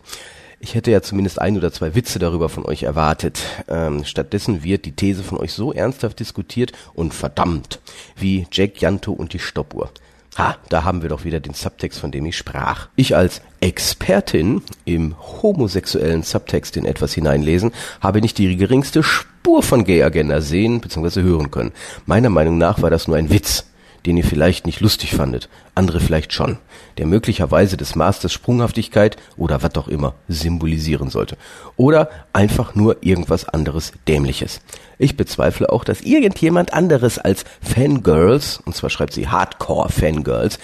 Ich 0.58 0.74
hätte 0.74 0.90
ja 0.90 1.02
zumindest 1.02 1.40
ein 1.40 1.56
oder 1.56 1.70
zwei 1.70 1.94
Witze 1.94 2.18
darüber 2.18 2.48
von 2.48 2.64
euch 2.64 2.82
erwartet. 2.82 3.40
Ähm, 3.68 4.04
stattdessen 4.04 4.64
wird 4.64 4.84
die 4.84 4.92
These 4.92 5.22
von 5.22 5.38
euch 5.38 5.52
so 5.52 5.72
ernsthaft 5.72 6.18
diskutiert 6.18 6.72
und 6.94 7.12
verdammt, 7.12 7.80
wie 8.16 8.46
Jack 8.50 8.80
Janto 8.80 9.12
und 9.12 9.32
die 9.32 9.38
Stoppuhr. 9.38 9.90
Ha, 10.38 10.56
da 10.68 10.84
haben 10.84 11.02
wir 11.02 11.08
doch 11.08 11.24
wieder 11.24 11.40
den 11.40 11.54
Subtext, 11.54 11.98
von 11.98 12.10
dem 12.10 12.26
ich 12.26 12.36
sprach. 12.36 12.88
Ich 12.96 13.16
als 13.16 13.40
Expertin 13.60 14.62
im 14.84 15.14
homosexuellen 15.42 16.22
Subtext 16.22 16.76
in 16.76 16.84
etwas 16.84 17.14
hineinlesen, 17.14 17.72
habe 18.00 18.20
nicht 18.20 18.36
die 18.38 18.56
geringste 18.56 19.02
Spur 19.02 19.62
von 19.62 19.84
Gay 19.84 20.02
Agenda 20.02 20.40
sehen 20.40 20.80
bzw. 20.80 21.22
hören 21.22 21.50
können. 21.50 21.72
Meiner 22.04 22.28
Meinung 22.28 22.58
nach 22.58 22.82
war 22.82 22.90
das 22.90 23.08
nur 23.08 23.16
ein 23.16 23.30
Witz 23.30 23.64
den 24.06 24.16
ihr 24.16 24.24
vielleicht 24.24 24.66
nicht 24.66 24.80
lustig 24.80 25.14
fandet, 25.14 25.48
andere 25.74 26.00
vielleicht 26.00 26.32
schon, 26.32 26.58
der 26.96 27.06
möglicherweise 27.06 27.76
des 27.76 27.96
Masters 27.96 28.32
Sprunghaftigkeit 28.32 29.16
oder 29.36 29.62
was 29.62 29.74
auch 29.74 29.88
immer 29.88 30.14
symbolisieren 30.28 31.10
sollte. 31.10 31.36
Oder 31.76 32.08
einfach 32.32 32.74
nur 32.74 32.98
irgendwas 33.02 33.46
anderes 33.48 33.92
Dämliches. 34.06 34.60
Ich 34.98 35.16
bezweifle 35.16 35.70
auch, 35.70 35.84
dass 35.84 36.00
irgendjemand 36.00 36.72
anderes 36.72 37.18
als 37.18 37.44
Fangirls, 37.60 38.60
und 38.64 38.74
zwar 38.74 38.90
schreibt 38.90 39.12
sie 39.12 39.28
Hardcore-Fangirls, 39.28 40.58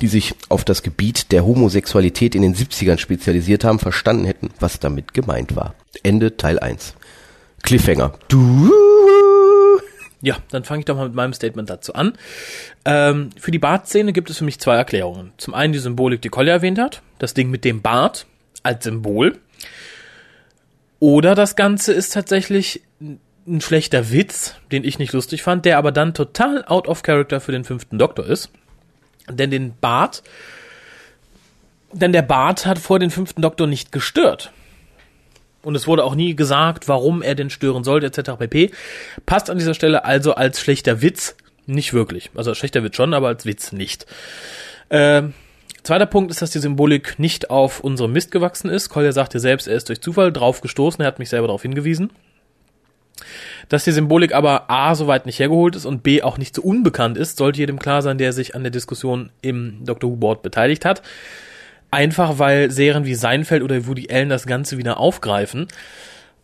die 0.00 0.08
sich 0.08 0.34
auf 0.48 0.64
das 0.64 0.82
Gebiet 0.82 1.30
der 1.32 1.44
Homosexualität 1.44 2.34
in 2.34 2.42
den 2.42 2.54
70ern 2.54 2.98
spezialisiert 2.98 3.62
haben, 3.62 3.78
verstanden 3.78 4.24
hätten, 4.24 4.50
was 4.58 4.80
damit 4.80 5.14
gemeint 5.14 5.54
war. 5.54 5.74
Ende 6.02 6.36
Teil 6.36 6.58
1. 6.58 6.94
Cliffhanger. 7.62 8.12
Du 8.28 8.72
ja, 10.22 10.36
dann 10.50 10.64
fange 10.64 10.80
ich 10.80 10.84
doch 10.86 10.96
mal 10.96 11.06
mit 11.06 11.14
meinem 11.14 11.32
Statement 11.32 11.68
dazu 11.68 11.94
an. 11.94 12.14
Ähm, 12.84 13.30
für 13.38 13.50
die 13.50 13.58
Bartszene 13.58 14.12
gibt 14.12 14.30
es 14.30 14.38
für 14.38 14.44
mich 14.44 14.58
zwei 14.58 14.76
Erklärungen. 14.76 15.32
Zum 15.36 15.54
einen 15.54 15.72
die 15.72 15.78
Symbolik, 15.78 16.22
die 16.22 16.28
Collier 16.28 16.54
erwähnt 16.54 16.78
hat, 16.78 17.02
das 17.18 17.34
Ding 17.34 17.50
mit 17.50 17.64
dem 17.64 17.82
Bart 17.82 18.26
als 18.62 18.84
Symbol. 18.84 19.38
Oder 20.98 21.34
das 21.34 21.56
Ganze 21.56 21.92
ist 21.92 22.14
tatsächlich 22.14 22.82
ein 23.46 23.60
schlechter 23.60 24.10
Witz, 24.10 24.54
den 24.72 24.84
ich 24.84 24.98
nicht 24.98 25.12
lustig 25.12 25.42
fand, 25.42 25.64
der 25.64 25.78
aber 25.78 25.92
dann 25.92 26.14
total 26.14 26.64
out 26.64 26.88
of 26.88 27.02
character 27.02 27.40
für 27.40 27.52
den 27.52 27.64
fünften 27.64 27.98
Doktor 27.98 28.26
ist. 28.26 28.50
Denn 29.28 29.50
den 29.50 29.74
Bart, 29.78 30.22
denn 31.92 32.12
der 32.12 32.22
Bart 32.22 32.66
hat 32.66 32.78
vor 32.78 32.98
den 32.98 33.10
fünften 33.10 33.42
Doktor 33.42 33.66
nicht 33.66 33.92
gestört. 33.92 34.52
Und 35.66 35.74
es 35.74 35.88
wurde 35.88 36.04
auch 36.04 36.14
nie 36.14 36.36
gesagt, 36.36 36.86
warum 36.86 37.22
er 37.22 37.34
denn 37.34 37.50
stören 37.50 37.82
sollte, 37.82 38.06
etc. 38.06 38.38
pp. 38.38 38.70
Passt 39.26 39.50
an 39.50 39.58
dieser 39.58 39.74
Stelle 39.74 40.04
also 40.04 40.32
als 40.32 40.60
schlechter 40.60 41.02
Witz 41.02 41.34
nicht 41.66 41.92
wirklich. 41.92 42.30
Also 42.36 42.50
als 42.50 42.58
schlechter 42.58 42.84
Witz 42.84 42.94
schon, 42.94 43.12
aber 43.12 43.26
als 43.26 43.46
Witz 43.46 43.72
nicht. 43.72 44.06
Äh, 44.90 45.24
zweiter 45.82 46.06
Punkt 46.06 46.30
ist, 46.30 46.40
dass 46.40 46.52
die 46.52 46.60
Symbolik 46.60 47.18
nicht 47.18 47.50
auf 47.50 47.80
unserem 47.80 48.12
Mist 48.12 48.30
gewachsen 48.30 48.70
ist. 48.70 48.90
Kolja 48.90 49.10
sagte 49.10 49.40
selbst, 49.40 49.66
er 49.66 49.74
ist 49.74 49.88
durch 49.88 50.00
Zufall 50.00 50.32
drauf 50.32 50.60
gestoßen, 50.60 51.00
er 51.00 51.08
hat 51.08 51.18
mich 51.18 51.30
selber 51.30 51.48
darauf 51.48 51.62
hingewiesen. 51.62 52.12
Dass 53.68 53.82
die 53.82 53.90
Symbolik 53.90 54.32
aber 54.32 54.70
A, 54.70 54.94
soweit 54.94 55.26
nicht 55.26 55.40
hergeholt 55.40 55.74
ist 55.74 55.84
und 55.84 56.04
B, 56.04 56.22
auch 56.22 56.38
nicht 56.38 56.54
so 56.54 56.62
unbekannt 56.62 57.18
ist, 57.18 57.38
sollte 57.38 57.58
jedem 57.58 57.80
klar 57.80 58.02
sein, 58.02 58.18
der 58.18 58.32
sich 58.32 58.54
an 58.54 58.62
der 58.62 58.70
Diskussion 58.70 59.30
im 59.42 59.84
Dr. 59.84 60.08
Who 60.12 60.14
Board 60.14 60.42
beteiligt 60.44 60.84
hat. 60.84 61.02
Einfach 61.90 62.38
weil 62.38 62.70
Serien 62.70 63.04
wie 63.04 63.14
Seinfeld 63.14 63.62
oder 63.62 63.86
Woody 63.86 64.08
Allen 64.10 64.28
das 64.28 64.46
Ganze 64.46 64.78
wieder 64.78 64.98
aufgreifen. 64.98 65.68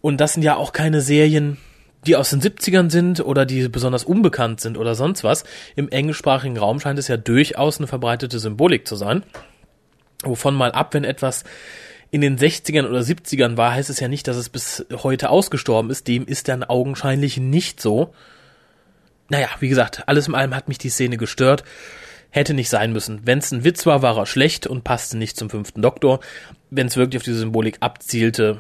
Und 0.01 0.21
das 0.21 0.35
sind 0.35 0.43
ja 0.43 0.57
auch 0.57 0.73
keine 0.73 1.01
Serien, 1.01 1.59
die 2.07 2.17
aus 2.17 2.31
den 2.31 2.41
70ern 2.41 2.91
sind 2.91 3.21
oder 3.21 3.47
die 3.47 3.69
besonders 3.69 4.05
unbekannt 4.05 4.61
sind 4.61 4.77
oder 4.77 4.95
sonst 4.95 5.25
was. 5.25 5.45
Im 5.77 5.89
englischsprachigen 5.89 6.57
Raum 6.57 6.81
scheint 6.81 6.99
es 6.99 7.09
ja 7.09 7.17
durchaus 7.17 7.79
eine 7.79 7.87
verbreitete 7.87 8.39
Symbolik 8.39 8.87
zu 8.87 8.97
sein. 8.97 9.23
Wovon 10.25 10.55
mal 10.55 10.73
ab, 10.73 10.95
wenn 10.95 11.05
etwas 11.05 11.45
in 12.11 12.21
den 12.21 12.39
60ern 12.39 12.89
oder 12.89 13.01
70ern 13.01 13.57
war, 13.57 13.73
heißt 13.73 13.91
es 13.91 14.01
ja 14.01 14.09
nicht, 14.09 14.29
dass 14.29 14.37
es 14.37 14.49
bis 14.49 14.85
heute 15.03 15.31
ausgestorben 15.31 15.91
ist. 15.91 16.09
Dem 16.09 16.27
ist 16.27 16.49
dann 16.49 16.65
augenscheinlich 16.65 17.39
nicht 17.39 17.81
so. 17.81 18.13
Naja, 19.29 19.49
wie 19.61 19.69
gesagt, 19.69 20.03
alles 20.07 20.29
in 20.29 20.35
allem 20.35 20.55
hat 20.55 20.69
mich 20.69 20.79
die 20.79 20.91
Szene 20.91 21.17
gestört. 21.17 21.65
Hätte 22.35 22.55
nicht 22.55 22.71
sein 22.71 22.93
müssen. 22.95 23.21
Wenn 23.25 23.39
es 23.39 23.53
ein 23.53 23.63
Witz 23.63 23.85
war, 23.85 24.01
war 24.01 24.17
er 24.17 24.25
schlecht 24.25 24.67
und 24.67 24.85
passte 24.85 25.19
nicht 25.19 25.37
zum 25.37 25.51
fünften 25.51 25.83
Doktor. 25.83 26.19
Wenn 26.71 26.87
es 26.87 26.97
wirklich 26.97 27.21
auf 27.21 27.25
diese 27.25 27.39
Symbolik 27.39 27.77
abzielte, 27.81 28.59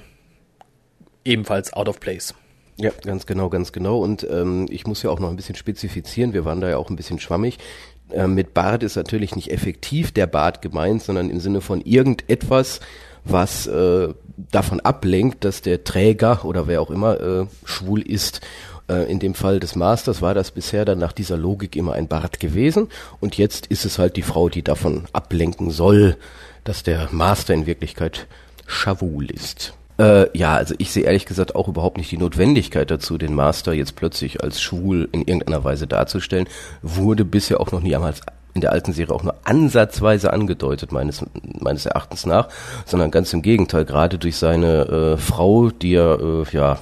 ebenfalls 1.25 1.73
out 1.73 1.89
of 1.89 1.99
place. 1.99 2.35
Ja, 2.77 2.91
ganz 3.03 3.25
genau, 3.25 3.49
ganz 3.49 3.73
genau. 3.73 3.99
Und 3.99 4.27
ähm, 4.31 4.67
ich 4.71 4.87
muss 4.87 5.03
ja 5.03 5.11
auch 5.11 5.21
noch 5.21 5.31
ein 5.31 5.37
bisschen 5.37 5.55
spezifizieren. 5.55 6.35
Wir 6.35 6.45
waren 6.45 6.61
da 6.61 6.69
ja 6.69 6.77
auch 6.77 6.91
ein 6.91 6.97
bisschen 6.97 7.19
schwammig. 7.19 7.59
Äh, 8.11 8.27
mit 8.27 8.53
Bart 8.53 8.83
ist 8.83 8.97
natürlich 8.97 9.37
nicht 9.37 9.51
effektiv 9.51 10.13
der 10.13 10.27
Bart 10.27 10.61
gemeint, 10.61 11.03
sondern 11.03 11.31
im 11.31 11.41
Sinne 11.41 11.63
von 11.63 11.81
irgendetwas, 11.81 12.81
was 13.25 13.67
äh, 13.67 14.13
davon 14.37 14.81
ablenkt, 14.81 15.45
dass 15.45 15.63
der 15.63 15.85
Träger 15.85 16.45
oder 16.45 16.67
wer 16.67 16.83
auch 16.83 16.91
immer 16.91 17.21
äh, 17.21 17.47
schwul 17.65 18.03
ist. 18.03 18.43
Äh, 18.88 19.11
in 19.11 19.18
dem 19.18 19.35
Fall 19.35 19.61
des 19.61 19.77
Masters 19.77 20.23
war 20.23 20.35
das 20.35 20.51
bisher 20.51 20.85
dann 20.85 20.99
nach 20.99 21.12
dieser 21.12 21.37
Logik 21.37 21.77
immer 21.77 21.95
ein 21.95 22.09
Bart 22.09 22.40
gewesen 22.40 22.88
und 23.21 23.38
jetzt 23.38 23.66
ist 23.66 23.85
es 23.85 23.99
halt 23.99 24.16
die 24.16 24.23
Frau, 24.23 24.49
die 24.49 24.62
davon 24.62 25.05
ablenken 25.12 25.71
soll, 25.71 26.16
dass 26.64 26.83
der 26.83 27.09
Master 27.11 27.55
in 27.55 27.66
Wirklichkeit 27.66 28.27
schwul 28.66 29.31
ist. 29.31 29.75
Äh, 29.99 30.37
ja, 30.37 30.55
also 30.55 30.75
ich 30.79 30.90
sehe 30.90 31.05
ehrlich 31.05 31.27
gesagt 31.27 31.55
auch 31.55 31.68
überhaupt 31.68 31.99
nicht 31.99 32.11
die 32.11 32.18
Notwendigkeit 32.18 32.90
dazu, 32.90 33.18
den 33.18 33.35
Master 33.35 33.73
jetzt 33.73 33.97
plötzlich 33.97 34.42
als 34.42 34.61
schwul 34.61 35.09
in 35.12 35.21
irgendeiner 35.21 35.64
Weise 35.64 35.87
darzustellen. 35.87 36.49
Wurde 36.81 37.25
bisher 37.25 37.61
auch 37.61 37.73
noch 37.73 37.81
nie 37.81 37.95
einmal 37.95 38.14
in 38.55 38.61
der 38.61 38.73
alten 38.73 38.92
Serie 38.92 39.14
auch 39.14 39.23
nur 39.23 39.35
ansatzweise 39.45 40.33
angedeutet, 40.33 40.92
meines, 40.92 41.25
meines 41.59 41.87
Erachtens 41.87 42.27
nach, 42.27 42.49
sondern 42.85 43.11
ganz 43.11 43.33
im 43.33 43.42
Gegenteil, 43.42 43.85
gerade 43.85 44.18
durch 44.18 44.37
seine 44.37 45.14
äh, 45.14 45.16
Frau, 45.16 45.71
die 45.71 45.95
er, 45.95 46.18
äh, 46.21 46.45
ja, 46.53 46.79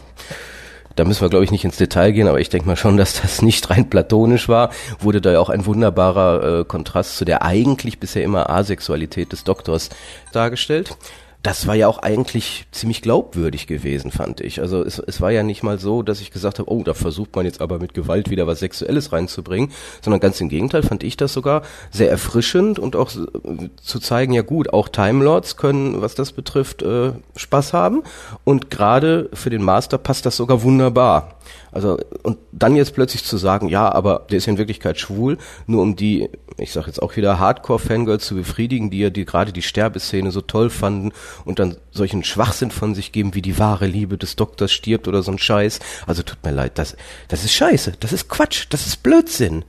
da 0.97 1.05
müssen 1.05 1.23
wir, 1.23 1.29
glaube 1.29 1.45
ich, 1.45 1.51
nicht 1.51 1.65
ins 1.65 1.77
Detail 1.77 2.13
gehen, 2.13 2.29
aber 2.29 2.41
ich 2.41 2.49
denke 2.49 2.67
mal 2.67 2.77
schon, 2.77 2.97
dass 2.97 3.21
das 3.23 3.43
nicht 3.43 3.71
rein 3.71 3.89
platonisch 3.89 4.49
war, 4.49 4.71
wurde 4.99 5.21
da 5.21 5.33
ja 5.33 5.41
auch 5.41 5.51
ein 5.51 5.67
wunderbarer 5.67 6.61
äh, 6.61 6.65
Kontrast 6.65 7.17
zu 7.17 7.25
der 7.25 7.43
eigentlich 7.43 8.01
bisher 8.01 8.25
immer 8.25 8.51
Asexualität 8.51 9.33
des 9.33 9.45
Doktors 9.45 9.91
dargestellt 10.33 10.97
das 11.43 11.67
war 11.67 11.75
ja 11.75 11.89
auch 11.89 11.99
eigentlich 11.99 12.67
ziemlich 12.71 13.01
glaubwürdig 13.01 13.67
gewesen, 13.67 14.11
fand 14.11 14.43
ich. 14.43 14.61
Also 14.61 14.83
es, 14.83 14.99
es 14.99 15.23
war 15.23 15.31
ja 15.31 15.43
nicht 15.43 15.63
mal 15.63 15.79
so, 15.79 16.03
dass 16.03 16.21
ich 16.21 16.31
gesagt 16.31 16.59
habe, 16.59 16.71
oh, 16.71 16.83
da 16.83 16.93
versucht 16.93 17.35
man 17.35 17.47
jetzt 17.47 17.63
aber 17.63 17.79
mit 17.79 17.95
Gewalt 17.95 18.29
wieder 18.29 18.47
was 18.47 18.59
Sexuelles 18.59 19.13
reinzubringen, 19.13 19.73
sondern 20.03 20.21
ganz 20.21 20.41
im 20.41 20.51
Gegenteil 20.51 20.83
fand 20.83 21.03
ich 21.03 21.17
das 21.17 21.33
sogar 21.33 21.63
sehr 21.91 22.11
erfrischend 22.11 22.79
und 22.79 22.95
auch 22.95 23.11
zu 23.11 23.99
zeigen, 24.01 24.35
ja 24.35 24.43
gut, 24.43 24.73
auch 24.73 24.89
Time 24.89 25.25
Lords 25.25 25.57
können, 25.57 26.03
was 26.03 26.15
das 26.15 26.33
betrifft, 26.33 26.83
äh, 26.83 27.13
Spaß 27.37 27.73
haben 27.73 28.03
und 28.45 28.71
gerade 28.71 29.31
für 29.33 29.49
den 29.49 29.63
Master 29.63 29.97
passt 29.97 30.27
das 30.27 30.37
sogar 30.37 30.63
wunderbar. 30.63 31.40
Also 31.73 31.99
und 32.23 32.39
dann 32.53 32.77
jetzt 32.77 32.95
plötzlich 32.95 33.25
zu 33.25 33.37
sagen, 33.37 33.69
ja, 33.69 33.91
aber 33.93 34.27
der 34.31 34.39
ist 34.39 34.47
ja 34.47 34.53
in 34.53 34.59
Wirklichkeit 34.59 34.99
schwul, 34.99 35.39
nur 35.67 35.83
um 35.83 35.97
die, 35.97 36.29
ich 36.59 36.73
sag 36.73 36.87
jetzt 36.87 37.01
auch 37.01 37.17
wieder 37.17 37.39
Hardcore-Fangirls 37.39 38.27
zu 38.27 38.35
befriedigen, 38.35 38.91
die 38.91 38.99
ja 38.99 39.11
die 39.11 39.25
gerade 39.25 39.53
die 39.53 39.63
Sterbeszene 39.63 40.31
so 40.31 40.41
toll 40.41 40.71
fanden 40.71 41.13
und 41.45 41.59
dann 41.59 41.77
solchen 41.91 42.25
Schwachsinn 42.25 42.71
von 42.71 42.95
sich 42.95 43.13
geben, 43.13 43.35
wie 43.35 43.43
die 43.43 43.59
wahre 43.59 43.87
Liebe 43.87 44.19
des 44.19 44.37
Doktors 44.37 44.73
stirbt 44.73 45.09
oder 45.09 45.23
so 45.23 45.33
ein 45.33 45.39
Scheiß. 45.39 45.81
Also 46.07 46.23
tut 46.23 46.43
mir 46.45 46.53
leid, 46.53 46.73
das 46.77 46.97
das 47.29 47.45
ist 47.45 47.53
Scheiße, 47.53 47.95
das 48.01 48.13
ist 48.13 48.29
Quatsch, 48.29 48.67
das 48.71 48.87
ist 48.87 49.03
Blödsinn. 49.03 49.65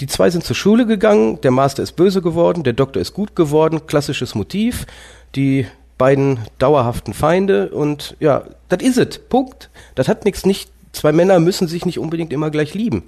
Die 0.00 0.06
zwei 0.06 0.30
sind 0.30 0.44
zur 0.44 0.54
Schule 0.54 0.86
gegangen, 0.86 1.40
der 1.40 1.50
Master 1.50 1.82
ist 1.82 1.96
böse 1.96 2.22
geworden, 2.22 2.62
der 2.62 2.72
Doktor 2.72 3.00
ist 3.02 3.14
gut 3.14 3.34
geworden, 3.34 3.86
klassisches 3.86 4.36
Motiv. 4.36 4.86
Die 5.34 5.66
beiden 5.98 6.38
dauerhaften 6.58 7.12
Feinde 7.12 7.70
und 7.70 8.16
ja, 8.20 8.44
das 8.68 8.82
is 8.82 8.96
it. 8.96 9.28
Punkt. 9.28 9.68
Das 9.96 10.06
hat 10.06 10.24
nichts 10.24 10.46
nicht 10.46 10.70
zwei 10.92 11.12
Männer 11.12 11.38
müssen 11.40 11.68
sich 11.68 11.86
nicht 11.86 11.98
unbedingt 11.98 12.32
immer 12.32 12.50
gleich 12.50 12.74
lieben. 12.74 13.02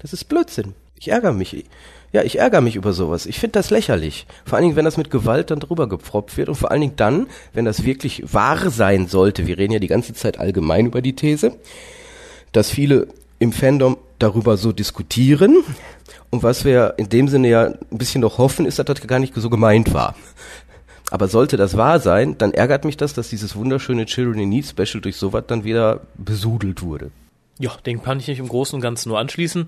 Das 0.00 0.12
ist 0.12 0.24
Blödsinn. 0.24 0.74
Ich 0.98 1.08
ärgere 1.08 1.32
mich. 1.32 1.64
Ja, 2.12 2.22
ich 2.22 2.38
ärgere 2.38 2.60
mich 2.60 2.76
über 2.76 2.92
sowas. 2.92 3.26
Ich 3.26 3.38
finde 3.38 3.52
das 3.52 3.70
lächerlich. 3.70 4.26
Vor 4.44 4.56
allen 4.56 4.64
Dingen, 4.64 4.76
wenn 4.76 4.84
das 4.84 4.96
mit 4.96 5.10
Gewalt 5.10 5.50
dann 5.50 5.60
drüber 5.60 5.88
gepfropft 5.88 6.36
wird 6.36 6.48
und 6.48 6.54
vor 6.54 6.70
allen 6.70 6.80
Dingen 6.80 6.96
dann, 6.96 7.26
wenn 7.52 7.64
das 7.64 7.84
wirklich 7.84 8.22
wahr 8.32 8.70
sein 8.70 9.06
sollte. 9.06 9.46
Wir 9.46 9.58
reden 9.58 9.72
ja 9.72 9.78
die 9.78 9.86
ganze 9.86 10.14
Zeit 10.14 10.38
allgemein 10.38 10.86
über 10.86 11.02
die 11.02 11.14
These, 11.14 11.52
dass 12.52 12.70
viele 12.70 13.08
im 13.38 13.52
Fandom 13.52 13.98
darüber 14.18 14.56
so 14.56 14.72
diskutieren. 14.72 15.62
Und 16.30 16.42
was 16.42 16.64
wir 16.64 16.94
in 16.96 17.08
dem 17.08 17.28
Sinne 17.28 17.48
ja 17.48 17.64
ein 17.66 17.98
bisschen 17.98 18.22
noch 18.22 18.38
hoffen, 18.38 18.66
ist, 18.66 18.78
dass 18.78 18.86
das 18.86 19.06
gar 19.06 19.18
nicht 19.18 19.34
so 19.34 19.50
gemeint 19.50 19.92
war. 19.92 20.14
Aber 21.16 21.28
sollte 21.28 21.56
das 21.56 21.78
wahr 21.78 21.98
sein, 21.98 22.36
dann 22.36 22.52
ärgert 22.52 22.84
mich 22.84 22.98
das, 22.98 23.14
dass 23.14 23.30
dieses 23.30 23.56
wunderschöne 23.56 24.04
Children 24.04 24.38
in 24.40 24.50
Need 24.50 24.66
Special 24.66 25.00
durch 25.00 25.16
sowas 25.16 25.44
dann 25.46 25.64
wieder 25.64 26.02
besudelt 26.18 26.82
wurde. 26.82 27.10
Ja, 27.58 27.70
den 27.86 28.02
kann 28.02 28.20
ich 28.20 28.28
nicht 28.28 28.38
im 28.38 28.48
Großen 28.48 28.76
und 28.76 28.82
Ganzen 28.82 29.08
nur 29.08 29.18
anschließen. 29.18 29.64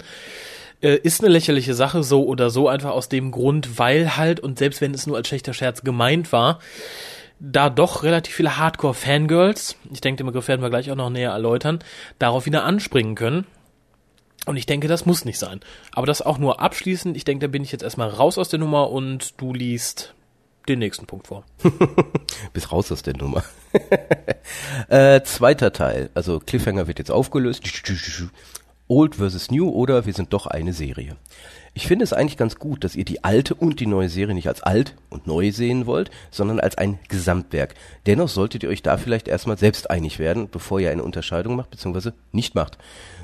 Äh, 0.82 0.96
ist 0.96 1.22
eine 1.22 1.32
lächerliche 1.32 1.72
Sache, 1.72 2.02
so 2.02 2.26
oder 2.26 2.50
so, 2.50 2.68
einfach 2.68 2.90
aus 2.90 3.08
dem 3.08 3.30
Grund, 3.30 3.78
weil 3.78 4.18
halt, 4.18 4.40
und 4.40 4.58
selbst 4.58 4.82
wenn 4.82 4.92
es 4.92 5.06
nur 5.06 5.16
als 5.16 5.28
schlechter 5.28 5.54
Scherz 5.54 5.80
gemeint 5.80 6.32
war, 6.32 6.58
da 7.40 7.70
doch 7.70 8.02
relativ 8.02 8.34
viele 8.34 8.58
Hardcore-Fangirls, 8.58 9.76
ich 9.90 10.02
denke, 10.02 10.18
den 10.22 10.26
Begriff 10.26 10.48
werden 10.48 10.60
wir 10.60 10.68
gleich 10.68 10.90
auch 10.90 10.96
noch 10.96 11.08
näher 11.08 11.30
erläutern, 11.30 11.78
darauf 12.18 12.44
wieder 12.44 12.64
anspringen 12.64 13.14
können. 13.14 13.46
Und 14.44 14.58
ich 14.58 14.66
denke, 14.66 14.86
das 14.86 15.06
muss 15.06 15.24
nicht 15.24 15.38
sein. 15.38 15.60
Aber 15.92 16.06
das 16.06 16.20
auch 16.20 16.36
nur 16.36 16.60
abschließend. 16.60 17.16
Ich 17.16 17.24
denke, 17.24 17.46
da 17.46 17.50
bin 17.50 17.62
ich 17.62 17.72
jetzt 17.72 17.84
erstmal 17.84 18.10
raus 18.10 18.36
aus 18.36 18.50
der 18.50 18.58
Nummer 18.58 18.90
und 18.90 19.40
du 19.40 19.54
liest 19.54 20.14
den 20.68 20.78
nächsten 20.78 21.06
Punkt 21.06 21.28
vor. 21.28 21.44
Bis 22.52 22.72
raus 22.72 22.92
aus 22.92 23.02
der 23.02 23.16
Nummer. 23.16 23.42
äh, 24.88 25.22
zweiter 25.22 25.72
Teil. 25.72 26.10
Also 26.14 26.40
Cliffhanger 26.40 26.86
wird 26.86 26.98
jetzt 26.98 27.10
aufgelöst. 27.10 27.62
Old 28.88 29.16
versus 29.16 29.50
New 29.50 29.68
oder 29.68 30.06
wir 30.06 30.14
sind 30.14 30.32
doch 30.32 30.46
eine 30.46 30.72
Serie. 30.72 31.16
Ich 31.74 31.86
finde 31.86 32.04
es 32.04 32.12
eigentlich 32.12 32.38
ganz 32.38 32.56
gut, 32.56 32.82
dass 32.82 32.96
ihr 32.96 33.04
die 33.04 33.22
alte 33.22 33.54
und 33.54 33.80
die 33.80 33.86
neue 33.86 34.08
Serie 34.08 34.34
nicht 34.34 34.48
als 34.48 34.62
alt 34.62 34.96
und 35.10 35.26
neu 35.26 35.52
sehen 35.52 35.86
wollt, 35.86 36.10
sondern 36.30 36.58
als 36.58 36.78
ein 36.78 36.98
Gesamtwerk. 37.08 37.74
Dennoch 38.06 38.28
solltet 38.28 38.62
ihr 38.62 38.68
euch 38.70 38.82
da 38.82 38.96
vielleicht 38.96 39.28
erstmal 39.28 39.58
selbst 39.58 39.90
einig 39.90 40.18
werden, 40.18 40.48
bevor 40.50 40.80
ihr 40.80 40.90
eine 40.90 41.04
Unterscheidung 41.04 41.54
macht 41.54 41.70
bzw. 41.70 42.12
nicht 42.32 42.54
macht. 42.54 42.78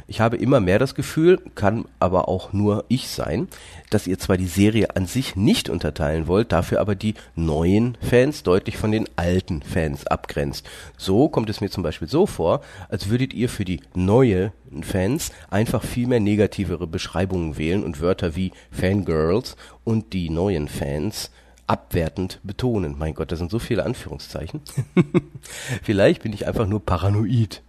Ich 0.07 0.21
habe 0.21 0.37
immer 0.37 0.61
mehr 0.61 0.79
das 0.79 0.95
Gefühl, 0.95 1.41
kann 1.55 1.87
aber 1.99 2.29
auch 2.29 2.53
nur 2.53 2.85
ich 2.89 3.09
sein, 3.09 3.49
dass 3.91 4.07
ihr 4.07 4.19
zwar 4.19 4.37
die 4.37 4.47
Serie 4.47 4.95
an 4.97 5.07
sich 5.07 5.35
nicht 5.35 5.69
unterteilen 5.69 6.27
wollt, 6.27 6.53
dafür 6.53 6.81
aber 6.81 6.95
die 6.95 7.15
neuen 7.35 7.97
Fans 8.01 8.43
deutlich 8.43 8.77
von 8.77 8.93
den 8.93 9.09
alten 9.17 9.63
Fans 9.63 10.07
abgrenzt. 10.07 10.69
So 10.99 11.29
kommt 11.29 11.49
es 11.49 11.61
mir 11.61 11.71
zum 11.71 11.83
Beispiel 11.83 12.09
so 12.09 12.27
vor, 12.27 12.61
als 12.89 13.09
würdet 13.09 13.33
ihr 13.33 13.49
für 13.49 13.65
die 13.65 13.81
neuen 13.95 14.53
Fans 14.83 15.33
einfach 15.51 15.83
viel 15.83 16.07
mehr 16.07 16.21
negativere 16.21 16.87
Beschreibungen 16.87 17.57
wählen 17.57 17.83
und 17.83 18.01
Wörter 18.01 18.37
wie 18.37 18.53
Fangirls 18.71 19.57
und 19.85 20.13
die 20.13 20.29
neuen 20.29 20.69
Fans 20.69 21.31
abwertend 21.67 22.41
betonen. 22.43 22.97
Mein 22.99 23.15
Gott, 23.15 23.33
das 23.33 23.39
sind 23.39 23.51
so 23.51 23.59
viele 23.59 23.85
Anführungszeichen. 23.85 24.61
Vielleicht 25.83 26.23
bin 26.23 26.33
ich 26.33 26.47
einfach 26.47 26.67
nur 26.67 26.85
paranoid 26.85 27.63